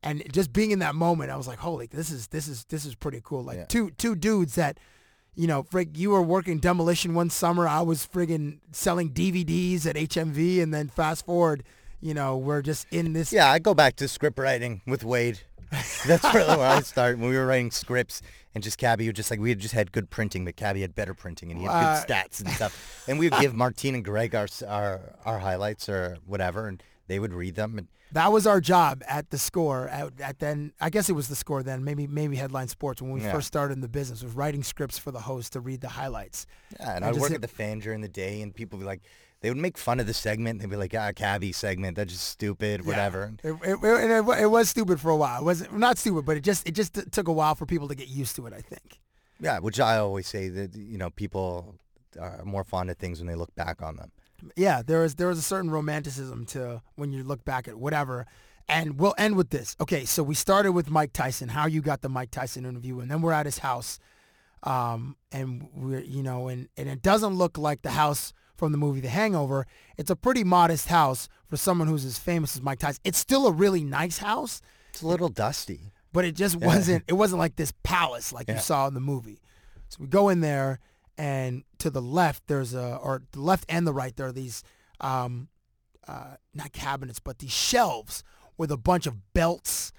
And 0.03 0.23
just 0.33 0.53
being 0.53 0.71
in 0.73 0.81
that 0.81 0.95
moment, 0.95 1.31
I 1.31 1.37
was 1.37 1.47
like, 1.47 1.59
"Holy, 1.61 1.87
this 1.87 2.11
is 2.11 2.27
this 2.29 2.49
is 2.49 2.65
this 2.67 2.85
is 2.85 2.95
pretty 2.95 3.21
cool." 3.23 3.43
Like 3.45 3.57
Yeah. 3.59 3.65
two 3.67 3.91
two 3.93 4.15
dudes 4.17 4.57
that, 4.57 4.79
you 5.35 5.47
know, 5.47 5.63
frig, 5.63 5.97
you 5.97 6.11
were 6.11 6.23
working 6.23 6.59
demolition 6.59 7.15
one 7.15 7.31
summer, 7.31 7.69
I 7.69 7.83
was 7.83 8.07
friggin' 8.07 8.59
selling 8.73 9.11
DVDs 9.11 9.87
at 9.87 9.97
HMV, 9.97 10.61
and 10.63 10.75
then 10.75 10.89
fast 10.89 11.25
forward, 11.25 11.63
you 12.01 12.15
know, 12.15 12.37
we're 12.37 12.63
just 12.63 12.87
in 12.91 13.13
this. 13.13 13.33
Yeah, 13.33 13.49
I 13.51 13.61
go 13.61 13.75
back 13.75 13.95
to 13.97 14.09
script 14.09 14.39
writing 14.39 14.83
with 14.87 15.05
Wade. 15.05 15.41
That's 16.07 16.25
really 16.35 16.57
where 16.57 16.69
I 16.69 16.81
start. 16.83 17.19
When 17.19 17.31
we 17.31 17.37
were 17.37 17.47
writing 17.47 17.71
scripts 17.71 18.21
and 18.55 18.63
just 18.63 18.77
Cabbie 18.77 19.07
would 19.07 19.17
just 19.17 19.31
like 19.31 19.41
we 19.41 19.49
had 19.49 19.59
just 19.59 19.73
had 19.73 19.91
good 19.93 20.11
printing, 20.11 20.45
but 20.45 20.55
Cabbie 20.57 20.83
had 20.83 20.95
better 20.95 21.15
printing 21.15 21.51
and 21.51 21.59
he 21.61 21.65
had 21.67 21.73
Uh, 21.75 22.01
good 22.05 22.09
stats 22.09 22.41
and 22.41 22.51
stuff. 22.59 23.05
And 23.09 23.19
we 23.19 23.31
would 23.31 23.41
give 23.41 23.55
Martine 23.55 23.95
and 23.95 24.05
Greg 24.05 24.35
our 24.35 24.49
our 24.69 25.15
our 25.25 25.39
highlights 25.39 25.89
or 25.89 26.19
whatever, 26.27 26.67
and 26.67 26.83
they 27.13 27.19
would 27.19 27.35
read 27.35 27.55
them. 27.57 27.77
And 27.77 27.89
That 28.13 28.33
was 28.33 28.47
our 28.47 28.59
job 28.61 29.03
at 29.07 29.29
the 29.29 29.37
score. 29.37 29.87
At, 29.89 30.19
at 30.21 30.39
then, 30.39 30.73
I 30.81 30.89
guess 30.89 31.11
it 31.11 31.13
was 31.13 31.29
the 31.29 31.37
score 31.37 31.63
then. 31.63 31.85
Maybe 31.85 32.07
maybe 32.07 32.37
Headline 32.37 32.69
Sports 32.69 33.03
when 33.03 33.13
we 33.13 33.21
Yeah. 33.21 33.33
first 33.33 33.47
started 33.47 33.75
in 33.75 33.81
the 33.83 33.89
business 33.89 34.23
was 34.23 34.33
writing 34.33 34.63
scripts 34.63 34.97
for 34.99 35.11
the 35.11 35.21
host 35.21 35.53
to 35.53 35.61
read 35.61 35.83
the 35.83 35.91
highlights. 35.91 36.47
yeah, 36.81 36.97
and 36.97 37.05
I'd 37.05 37.17
work 37.17 37.29
hit- 37.31 37.37
at 37.37 37.43
the 37.43 37.49
fan 37.49 37.81
during 37.81 38.01
the 38.01 38.09
day, 38.09 38.41
and 38.41 38.55
people 38.55 38.79
would 38.79 38.85
be 38.85 38.87
like, 38.87 39.03
they 39.43 39.51
would 39.51 39.59
make 39.59 39.77
fun 39.77 40.01
of 40.01 40.07
the 40.07 40.15
segment. 40.15 40.61
They'd 40.61 40.71
be 40.71 40.77
like, 40.77 40.95
ah, 40.97 41.11
Cabbie 41.13 41.53
segment, 41.53 41.97
that's 41.97 42.13
just 42.13 42.29
stupid, 42.29 42.87
whatever. 42.87 43.25
And 43.25 43.41
It, 43.45 43.55
it, 43.63 43.79
it, 43.83 44.41
it, 44.43 44.47
was 44.51 44.69
stupid 44.71 45.01
for 45.01 45.11
a 45.11 45.17
while. 45.17 45.41
It 45.41 45.45
wasn't 45.45 45.77
not 45.77 45.99
stupid, 45.99 46.25
but 46.25 46.37
it 46.39 46.45
just 46.45 46.67
it 46.67 46.73
just 46.73 46.95
took 47.13 47.29
a 47.29 47.33
while 47.33 47.55
for 47.55 47.67
people 47.67 47.89
to 47.89 47.95
get 47.95 48.09
used 48.09 48.37
to 48.37 48.47
it. 48.47 48.53
I 48.55 48.61
think. 48.63 49.01
Yeah, 49.41 49.59
which 49.59 49.81
I 49.81 49.99
always 49.99 50.29
say 50.29 50.49
that 50.49 50.77
you 50.77 50.97
know 50.97 51.11
people 51.11 51.75
are 52.21 52.43
more 52.45 52.63
fond 52.65 52.89
of 52.91 52.97
things 52.99 53.19
when 53.19 53.27
they 53.27 53.35
look 53.35 53.53
back 53.57 53.83
on 53.83 53.97
them. 53.97 54.13
Yeah, 54.57 54.83
there 54.83 55.05
is 55.05 55.15
there 55.17 55.31
is 55.31 55.39
a 55.39 55.43
certain 55.43 55.71
romanticism 55.71 56.47
to 56.47 56.83
when 56.97 57.13
you 57.13 57.23
look 57.25 57.45
back 57.45 57.69
at 57.69 57.77
whatever. 57.79 58.27
And 58.69 58.99
we'll 58.99 59.15
end 59.19 59.37
with 59.37 59.51
this. 59.51 59.77
Okay, 59.81 60.05
so 60.05 60.23
we 60.23 60.35
started 60.35 60.73
with 60.73 60.89
Mike 60.89 61.13
Tyson, 61.13 61.49
how 61.49 61.67
you 61.67 61.83
got 61.83 62.01
the 62.01 62.09
Mike 62.09 62.31
Tyson 62.31 62.65
interview, 62.65 63.01
and 63.01 63.11
then 63.11 63.21
we're 63.21 63.33
at 63.33 63.45
his 63.45 63.59
house, 63.59 63.99
um, 64.63 65.17
and 65.33 65.69
we're 65.75 66.01
you 66.01 66.23
know, 66.23 66.49
and 66.49 66.69
and 66.77 66.89
it 66.89 67.03
doesn't 67.03 67.35
look 67.35 67.59
like 67.59 67.83
the 67.83 67.91
house 67.91 68.33
from 68.57 68.73
the 68.73 68.79
movie 68.79 69.01
The 69.01 69.09
Hangover. 69.09 69.67
It's 69.99 70.11
a 70.11 70.17
pretty 70.17 70.45
modest 70.45 70.89
house 70.89 71.29
for 71.49 71.57
someone 71.57 71.89
who's 71.89 72.05
as 72.05 72.19
famous 72.19 72.55
as 72.57 72.63
Mike 72.63 72.79
Tyson. 72.79 73.01
It's 73.05 73.19
still 73.19 73.47
a 73.47 73.53
really 73.53 73.83
nice 73.83 74.19
house, 74.19 74.63
It's 74.91 75.03
a 75.03 75.07
little 75.09 75.29
dusty. 75.29 75.93
but 76.13 76.25
it 76.25 76.37
just 76.37 76.57
wasn't 76.57 77.03
it 77.09 77.15
wasn't 77.15 77.41
like 77.41 77.57
this 77.57 77.73
palace 77.83 78.33
like 78.33 78.49
you 78.49 78.59
saw 78.59 78.87
in 78.87 78.95
the 78.95 79.01
movie. 79.01 79.41
So 79.89 79.99
we 80.01 80.07
go 80.07 80.29
in 80.29 80.41
there 80.41 80.79
and 81.19 81.65
to 81.79 81.91
the 81.91 82.03
left 82.03 82.47
there's 82.47 82.75
a 82.75 82.97
or 82.97 83.23
the 83.33 83.41
left 83.41 83.65
and 83.69 83.87
the 83.87 83.93
right 83.93 84.17
there 84.17 84.29
are 84.29 84.33
these 84.33 84.63
um 85.01 85.49
uh 86.09 86.35
not 86.55 86.73
cabinets 86.73 87.19
but 87.19 87.39
these 87.39 87.53
shelves 87.53 88.25
with 88.57 88.71
a 88.71 88.77
bunch 88.77 89.07
of 89.07 89.33
belts 89.33 89.93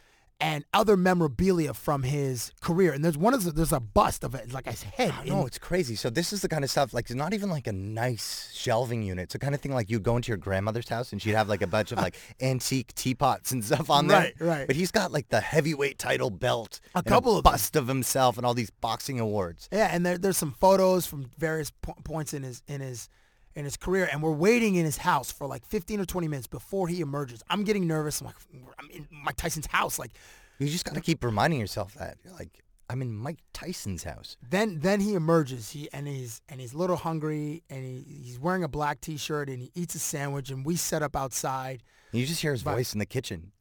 and 0.44 0.66
other 0.74 0.98
memorabilia 0.98 1.74
from 1.74 2.04
his 2.04 2.52
career. 2.60 2.92
And 2.92 3.04
there's 3.04 3.18
one 3.18 3.34
of 3.34 3.46
the, 3.46 3.52
there's 3.52 3.72
a 3.72 3.80
bust 3.80 4.26
of 4.26 4.36
it 4.36 4.52
like 4.52 4.68
his 4.68 4.84
head. 4.84 5.14
No, 5.26 5.42
in- 5.42 5.48
it's 5.48 5.58
crazy. 5.58 5.96
So 5.96 6.10
this 6.10 6.34
is 6.34 6.42
the 6.42 6.50
kind 6.50 6.66
of 6.66 6.70
stuff 6.70 6.94
like 6.94 7.06
it's 7.06 7.16
not 7.16 7.34
even 7.34 7.50
like 7.50 7.66
a 7.66 7.72
nice 7.72 8.52
shelving 8.54 9.04
unit. 9.04 9.24
It's 9.24 9.34
the 9.34 9.40
kind 9.40 9.56
of 9.56 9.62
thing 9.62 9.74
like 9.74 9.90
you'd 9.90 10.04
go 10.04 10.18
into 10.18 10.28
your 10.28 10.38
grandmother's 10.38 10.90
house 10.90 11.14
and 11.14 11.22
she'd 11.22 11.36
have 11.36 11.48
like 11.48 11.62
a 11.62 11.68
bunch 11.68 11.94
of 11.94 11.98
like 11.98 12.16
antique 12.42 12.94
teapots 12.94 13.52
and 13.54 13.64
stuff 13.64 13.90
on 13.90 14.08
there. 14.08 14.20
Right, 14.20 14.34
right. 14.40 14.68
But 14.68 14.76
he's 14.76 14.92
got 14.92 15.12
like 15.14 15.30
the 15.30 15.40
heavyweight 15.40 15.98
title 15.98 16.30
belt, 16.30 16.82
A 16.94 17.02
couple 17.04 17.38
of 17.38 17.44
them. 17.44 17.52
bust 17.52 17.76
of 17.78 17.88
himself, 17.88 18.36
and 18.38 18.46
all 18.46 18.54
these 18.54 18.70
boxing 18.70 19.20
awards. 19.22 19.70
Yeah, 19.72 19.90
and 19.92 20.06
there, 20.06 20.18
there's 20.18 20.38
some 20.38 20.52
photos 20.52 21.06
from 21.06 21.30
various 21.38 21.72
po- 21.82 21.96
points 22.04 22.34
in 22.34 22.44
his 22.44 22.62
in 22.68 22.82
his 22.82 23.08
in 23.56 23.66
his 23.66 23.78
career, 23.78 24.10
and 24.12 24.22
we're 24.24 24.32
waiting 24.32 24.76
in 24.76 24.86
his 24.86 24.98
house 24.98 25.32
for 25.32 25.48
like 25.48 25.66
15 25.66 26.00
or 26.00 26.06
20 26.06 26.28
minutes 26.28 26.48
before 26.48 26.88
he 26.88 27.02
emerges. 27.02 27.44
I'm 27.50 27.64
getting 27.64 27.86
nervous. 27.88 28.20
I'm 28.22 28.28
like, 28.28 28.36
I'm 28.80 28.90
in 28.90 29.08
Mike 29.12 29.36
Tyson's 29.38 29.68
house. 29.68 30.00
Like, 30.00 30.12
You 30.60 30.68
just 30.68 30.86
got 30.86 30.96
to 30.96 31.02
keep 31.02 31.24
reminding 31.24 31.60
yourself 31.60 31.94
that 31.96 32.18
You're 32.24 32.34
like 32.34 32.60
I'm 32.90 33.02
in 33.02 33.16
Mike 33.16 33.40
Tyson's 33.54 34.04
house. 34.04 34.36
then 34.50 34.80
then 34.82 35.00
he 35.00 35.14
emerges. 35.16 35.70
He 35.72 35.88
and 35.94 36.08
he's 36.08 36.42
and 36.50 36.60
he's 36.60 36.74
a 36.74 36.78
little 36.78 36.98
hungry, 36.98 37.64
and 37.70 37.84
he, 37.84 38.04
he's 38.24 38.38
wearing 38.40 38.64
a 38.64 38.68
black 38.68 39.00
T-shirt, 39.02 39.50
and 39.50 39.60
he 39.62 39.72
eats 39.74 39.96
a 39.96 40.00
sandwich, 40.00 40.50
and 40.52 40.66
we 40.66 40.76
set 40.76 41.02
up 41.02 41.16
outside. 41.16 41.82
And 42.12 42.20
you 42.22 42.28
just 42.28 42.42
hear 42.42 42.52
his 42.52 42.66
Right. 42.66 42.76
voice 42.76 42.94
in 42.94 43.00
the 43.00 43.06
kitchen. 43.06 43.52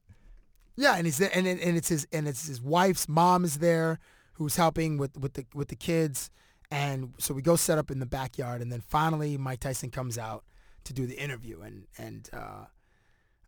Yeah, 0.76 0.96
and 0.96 1.06
he's 1.06 1.18
there, 1.18 1.30
and 1.34 1.46
and 1.46 1.76
it's 1.76 1.88
his 1.88 2.06
and 2.12 2.26
it's 2.26 2.46
his 2.46 2.60
wife's 2.60 3.08
mom 3.08 3.44
is 3.44 3.58
there, 3.58 3.98
who's 4.34 4.56
helping 4.56 4.98
with 4.98 5.16
with 5.18 5.34
the 5.34 5.44
with 5.54 5.68
the 5.68 5.76
kids, 5.76 6.30
and 6.72 7.12
so 7.18 7.34
we 7.34 7.42
go 7.42 7.54
set 7.54 7.76
up 7.76 7.90
in 7.90 7.98
the 7.98 8.06
backyard, 8.06 8.62
and 8.62 8.72
then 8.72 8.80
finally 8.80 9.36
Mike 9.36 9.60
Tyson 9.60 9.90
comes 9.90 10.16
out 10.16 10.42
to 10.84 10.94
do 10.94 11.06
the 11.06 11.22
interview, 11.22 11.60
and 11.60 11.86
and 11.98 12.30
uh, 12.32 12.64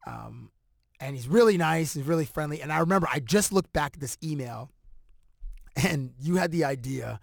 um, 0.07 0.51
and 1.01 1.17
he's 1.17 1.27
really 1.27 1.57
nice, 1.57 1.95
he's 1.95 2.07
really 2.07 2.27
friendly, 2.27 2.61
and 2.61 2.71
I 2.71 2.81
remember 2.81 3.09
I 3.11 3.21
just 3.21 3.51
looked 3.51 3.73
back 3.73 3.93
at 3.95 4.01
this 4.01 4.19
email, 4.23 4.71
and 5.75 6.13
you 6.21 6.37
had 6.37 6.53
the 6.53 6.65
idea 6.65 7.19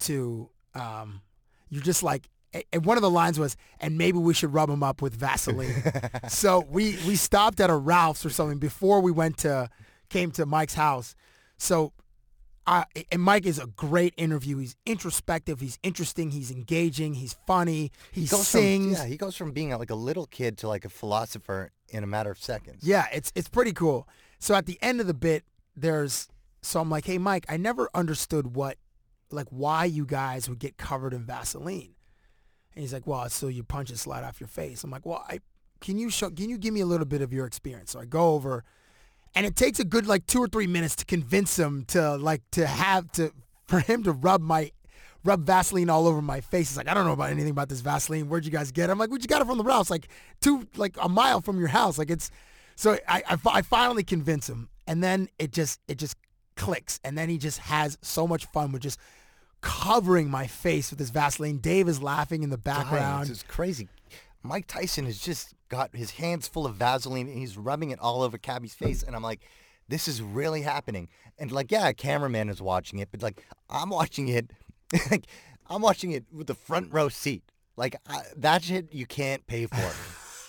to 0.00 0.48
um, 0.74 1.20
you're 1.68 1.82
just 1.82 2.02
like. 2.02 2.28
And 2.72 2.86
one 2.86 2.96
of 2.96 3.02
the 3.02 3.10
lines 3.10 3.38
was, 3.38 3.56
"And 3.80 3.98
maybe 3.98 4.16
we 4.16 4.32
should 4.32 4.54
rub 4.54 4.70
him 4.70 4.84
up 4.84 5.02
with 5.02 5.14
Vaseline." 5.14 5.82
so 6.28 6.64
we 6.70 6.96
we 7.06 7.16
stopped 7.16 7.58
at 7.58 7.68
a 7.68 7.74
Ralph's 7.74 8.24
or 8.24 8.30
something 8.30 8.58
before 8.58 9.00
we 9.00 9.10
went 9.10 9.38
to 9.38 9.68
came 10.08 10.30
to 10.30 10.46
Mike's 10.46 10.74
house. 10.74 11.16
So 11.58 11.92
I 12.66 12.84
and 13.12 13.20
Mike 13.20 13.46
is 13.46 13.58
a 13.58 13.66
great 13.66 14.14
interview. 14.16 14.58
He's 14.58 14.76
introspective. 14.86 15.60
He's 15.60 15.78
interesting. 15.82 16.30
He's 16.30 16.50
engaging. 16.50 17.14
He's 17.14 17.36
funny. 17.46 17.92
He, 18.12 18.26
goes 18.26 18.46
sings. 18.46 18.98
From, 18.98 19.06
yeah, 19.06 19.10
he 19.10 19.16
goes 19.16 19.36
from 19.36 19.52
being 19.52 19.70
like 19.70 19.90
a 19.90 19.94
little 19.94 20.26
kid 20.26 20.58
to 20.58 20.68
like 20.68 20.84
a 20.84 20.88
philosopher 20.88 21.72
in 21.90 22.02
a 22.02 22.06
matter 22.06 22.30
of 22.30 22.38
seconds. 22.38 22.82
Yeah, 22.82 23.06
it's 23.12 23.32
it's 23.34 23.48
pretty 23.48 23.72
cool. 23.72 24.08
So 24.38 24.54
at 24.54 24.66
the 24.66 24.78
end 24.82 25.00
of 25.00 25.06
the 25.06 25.14
bit, 25.14 25.44
there's 25.76 26.28
so 26.62 26.80
I'm 26.80 26.90
like, 26.90 27.04
hey 27.04 27.18
Mike, 27.18 27.44
I 27.48 27.56
never 27.56 27.90
understood 27.94 28.56
what 28.56 28.78
like 29.30 29.48
why 29.50 29.84
you 29.84 30.06
guys 30.06 30.48
would 30.48 30.58
get 30.58 30.76
covered 30.76 31.12
in 31.12 31.24
Vaseline. 31.24 31.94
And 32.74 32.82
he's 32.82 32.92
like, 32.92 33.06
well, 33.06 33.28
so 33.28 33.48
your 33.48 33.64
punches 33.64 34.00
slide 34.00 34.24
off 34.24 34.40
your 34.40 34.48
face. 34.48 34.82
I'm 34.84 34.90
like, 34.90 35.06
well, 35.06 35.24
I 35.28 35.40
can 35.80 35.98
you 35.98 36.08
show 36.08 36.30
can 36.30 36.48
you 36.48 36.56
give 36.56 36.72
me 36.72 36.80
a 36.80 36.86
little 36.86 37.06
bit 37.06 37.20
of 37.20 37.32
your 37.32 37.46
experience? 37.46 37.90
So 37.92 38.00
I 38.00 38.06
go 38.06 38.34
over 38.34 38.64
and 39.34 39.44
it 39.46 39.56
takes 39.56 39.80
a 39.80 39.84
good 39.84 40.06
like 40.06 40.26
two 40.26 40.38
or 40.40 40.48
three 40.48 40.66
minutes 40.66 40.96
to 40.96 41.04
convince 41.04 41.58
him 41.58 41.84
to 41.88 42.16
like 42.16 42.42
to 42.52 42.66
have 42.66 43.10
to 43.12 43.32
for 43.66 43.80
him 43.80 44.02
to 44.04 44.12
rub 44.12 44.40
my 44.40 44.70
rub 45.24 45.40
Vaseline 45.46 45.88
all 45.88 46.06
over 46.06 46.20
my 46.20 46.40
face. 46.40 46.70
He's 46.70 46.76
like, 46.76 46.88
I 46.88 46.94
don't 46.94 47.06
know 47.06 47.12
about 47.12 47.30
anything 47.30 47.50
about 47.50 47.68
this 47.68 47.80
Vaseline. 47.80 48.28
Where'd 48.28 48.44
you 48.44 48.50
guys 48.50 48.70
get 48.70 48.90
it? 48.90 48.92
I'm 48.92 48.98
like, 48.98 49.08
where'd 49.08 49.22
you 49.22 49.28
got 49.28 49.40
it 49.40 49.46
from 49.46 49.56
the 49.58 49.64
house, 49.64 49.88
Like 49.90 50.08
two, 50.40 50.68
like 50.76 50.96
a 51.00 51.08
mile 51.08 51.40
from 51.40 51.58
your 51.58 51.68
house. 51.68 51.96
Like 51.98 52.10
it's, 52.10 52.30
so 52.76 52.98
I, 53.08 53.22
I, 53.28 53.38
I 53.46 53.62
finally 53.62 54.04
convince 54.04 54.48
him 54.48 54.68
and 54.86 55.02
then 55.02 55.28
it 55.38 55.50
just, 55.50 55.80
it 55.88 55.96
just 55.96 56.16
clicks. 56.56 57.00
And 57.04 57.16
then 57.16 57.30
he 57.30 57.38
just 57.38 57.58
has 57.60 57.96
so 58.02 58.26
much 58.26 58.44
fun 58.46 58.70
with 58.70 58.82
just 58.82 58.98
covering 59.62 60.30
my 60.30 60.46
face 60.46 60.90
with 60.90 60.98
this 60.98 61.08
Vaseline. 61.08 61.56
Dave 61.56 61.88
is 61.88 62.02
laughing 62.02 62.42
in 62.42 62.50
the 62.50 62.58
Dying. 62.58 62.82
background. 62.82 63.22
It's 63.22 63.40
just 63.40 63.48
crazy. 63.48 63.88
Mike 64.42 64.66
Tyson 64.66 65.06
is 65.06 65.18
just 65.18 65.54
got 65.74 65.94
his 65.94 66.12
hands 66.12 66.46
full 66.46 66.66
of 66.66 66.76
Vaseline 66.76 67.28
and 67.28 67.38
he's 67.38 67.56
rubbing 67.56 67.90
it 67.90 67.98
all 67.98 68.22
over 68.22 68.38
Cabbie's 68.38 68.74
face. 68.74 69.02
And 69.02 69.16
I'm 69.16 69.22
like, 69.22 69.40
this 69.88 70.08
is 70.08 70.22
really 70.22 70.62
happening. 70.62 71.08
And 71.38 71.50
like, 71.50 71.70
yeah, 71.70 71.88
a 71.88 71.94
cameraman 71.94 72.48
is 72.48 72.62
watching 72.62 73.00
it, 73.00 73.08
but 73.10 73.22
like, 73.22 73.44
I'm 73.68 73.90
watching 73.90 74.28
it. 74.28 74.50
like, 75.10 75.26
I'm 75.68 75.82
watching 75.82 76.12
it 76.12 76.24
with 76.32 76.46
the 76.46 76.54
front 76.54 76.92
row 76.92 77.08
seat. 77.08 77.42
Like, 77.76 77.96
I, 78.08 78.22
that 78.36 78.62
shit 78.62 78.94
you 78.94 79.06
can't 79.06 79.46
pay 79.46 79.66
for. 79.66 79.92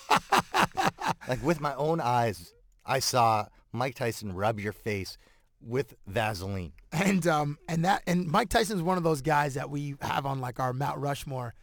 like, 1.28 1.42
with 1.42 1.60
my 1.60 1.74
own 1.74 2.00
eyes, 2.00 2.54
I 2.84 3.00
saw 3.00 3.46
Mike 3.72 3.96
Tyson 3.96 4.32
rub 4.32 4.60
your 4.60 4.72
face 4.72 5.18
with 5.60 5.96
Vaseline. 6.06 6.72
and 6.92 7.26
um 7.26 7.58
and 7.68 7.84
that 7.84 8.02
and 8.06 8.26
Mike 8.28 8.48
Tyson's 8.48 8.82
one 8.82 8.96
of 8.96 9.02
those 9.02 9.22
guys 9.22 9.54
that 9.54 9.68
we 9.68 9.96
have 10.00 10.24
on 10.24 10.40
like 10.40 10.60
our 10.60 10.72
Mount 10.72 10.98
Rushmore, 10.98 11.54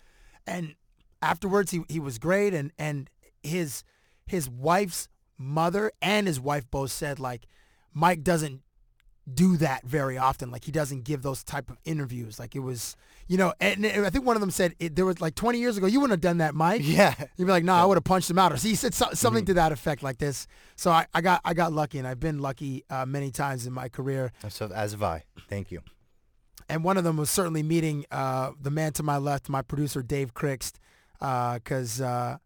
and 0.45 0.75
afterwards 1.21 1.71
he 1.71 1.83
he 1.87 1.99
was 1.99 2.17
great 2.19 2.53
and 2.53 2.71
and 2.77 3.09
his 3.43 3.83
his 4.25 4.49
wife's 4.49 5.07
mother 5.37 5.91
and 6.01 6.27
his 6.27 6.39
wife 6.39 6.69
both 6.71 6.91
said 6.91 7.19
like 7.19 7.45
Mike 7.93 8.23
doesn't 8.23 8.61
do 9.31 9.57
that 9.57 9.85
very 9.85 10.17
often. 10.17 10.51
Like 10.51 10.65
he 10.65 10.71
doesn't 10.71 11.03
give 11.03 11.21
those 11.21 11.43
type 11.43 11.69
of 11.69 11.77
interviews. 11.85 12.39
Like 12.39 12.55
it 12.55 12.59
was, 12.59 12.95
you 13.27 13.37
know, 13.37 13.53
and 13.59 13.85
I 13.85 14.09
think 14.09 14.25
one 14.25 14.35
of 14.35 14.41
them 14.41 14.51
said 14.51 14.75
it, 14.79 14.95
there 14.95 15.05
was 15.05 15.21
like 15.21 15.35
20 15.35 15.59
years 15.59 15.77
ago, 15.77 15.87
you 15.87 15.99
wouldn't 15.99 16.11
have 16.13 16.21
done 16.21 16.39
that, 16.39 16.55
Mike. 16.55 16.81
Yeah. 16.83 17.13
You'd 17.37 17.45
be 17.45 17.51
like, 17.51 17.63
no, 17.63 17.73
I 17.73 17.85
would 17.85 17.95
have 17.95 18.03
punched 18.03 18.29
him 18.29 18.37
out. 18.37 18.51
Or 18.51 18.57
so 18.57 18.67
he 18.67 18.75
said 18.75 18.93
so, 18.93 19.07
something 19.13 19.45
to 19.45 19.53
that 19.55 19.71
effect 19.71 20.03
like 20.03 20.17
this. 20.17 20.47
So 20.75 20.91
I, 20.91 21.07
I 21.13 21.21
got 21.21 21.41
I 21.45 21.53
got 21.53 21.71
lucky, 21.71 21.99
and 21.99 22.07
I've 22.07 22.19
been 22.19 22.39
lucky 22.39 22.83
uh, 22.89 23.05
many 23.05 23.31
times 23.31 23.65
in 23.65 23.73
my 23.73 23.89
career. 23.89 24.31
So 24.49 24.69
as 24.73 24.91
have 24.91 25.03
I. 25.03 25.23
Thank 25.49 25.71
you. 25.71 25.81
And 26.69 26.83
one 26.83 26.97
of 26.97 27.03
them 27.03 27.17
was 27.17 27.29
certainly 27.29 27.63
meeting 27.63 28.05
uh, 28.11 28.51
the 28.59 28.71
man 28.71 28.93
to 28.93 29.03
my 29.03 29.17
left, 29.17 29.49
my 29.49 29.61
producer 29.61 30.01
Dave 30.01 30.33
Krikst, 30.33 30.73
because 31.19 32.01
uh, 32.01 32.37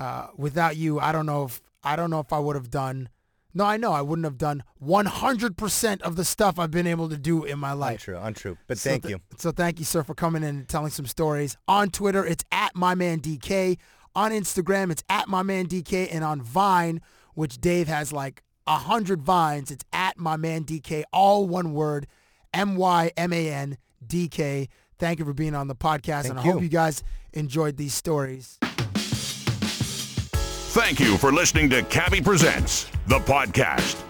uh, 0.00 0.28
without 0.36 0.76
you, 0.76 0.98
I 0.98 1.12
don't 1.12 1.26
know 1.26 1.44
if 1.44 1.60
I 1.84 1.94
don't 1.94 2.10
know 2.10 2.18
if 2.20 2.32
I 2.32 2.38
would 2.40 2.56
have 2.56 2.70
done. 2.70 3.08
No, 3.52 3.64
I 3.64 3.76
know 3.76 3.92
I 3.92 4.00
wouldn't 4.00 4.24
have 4.24 4.38
done 4.38 4.62
100% 4.82 6.02
of 6.02 6.14
the 6.16 6.24
stuff 6.24 6.58
I've 6.58 6.70
been 6.70 6.86
able 6.86 7.08
to 7.08 7.16
do 7.18 7.44
in 7.44 7.58
my 7.58 7.72
life. 7.72 7.94
Untrue, 8.06 8.18
untrue. 8.18 8.58
But 8.68 8.78
So 8.78 8.90
thank 8.90 9.02
th- 9.02 9.10
you. 9.12 9.20
So 9.38 9.50
thank 9.50 9.78
you, 9.80 9.84
sir, 9.84 10.04
for 10.04 10.14
coming 10.14 10.42
in 10.44 10.48
and 10.50 10.68
telling 10.68 10.90
some 10.90 11.06
stories. 11.06 11.56
On 11.66 11.90
Twitter, 11.90 12.24
it's 12.24 12.44
at 12.52 12.74
mymandk. 12.74 13.78
On 14.14 14.30
Instagram, 14.30 14.92
it's 14.92 15.02
at 15.08 15.26
mymandk. 15.26 16.08
And 16.12 16.22
on 16.24 16.40
Vine, 16.42 17.00
which 17.34 17.60
Dave 17.60 17.88
has 17.88 18.12
like 18.12 18.44
a 18.68 18.76
hundred 18.76 19.20
vines, 19.22 19.72
it's 19.72 19.84
at 19.92 20.16
mymandk. 20.16 21.02
All 21.12 21.48
one 21.48 21.74
word, 21.74 22.06
M-Y-M-A-N-D-K. 22.54 24.68
Thank 24.98 25.18
you 25.18 25.24
for 25.24 25.32
being 25.32 25.54
on 25.54 25.68
the 25.68 25.74
podcast, 25.74 26.22
Thank 26.22 26.30
and 26.30 26.40
I 26.40 26.44
you. 26.44 26.52
hope 26.52 26.62
you 26.62 26.68
guys 26.68 27.02
enjoyed 27.32 27.76
these 27.76 27.94
stories. 27.94 28.58
Thank 30.70 31.00
you 31.00 31.16
for 31.16 31.32
listening 31.32 31.68
to 31.70 31.82
Cabbie 31.82 32.20
Presents, 32.20 32.86
the 33.08 33.18
podcast. 33.18 34.09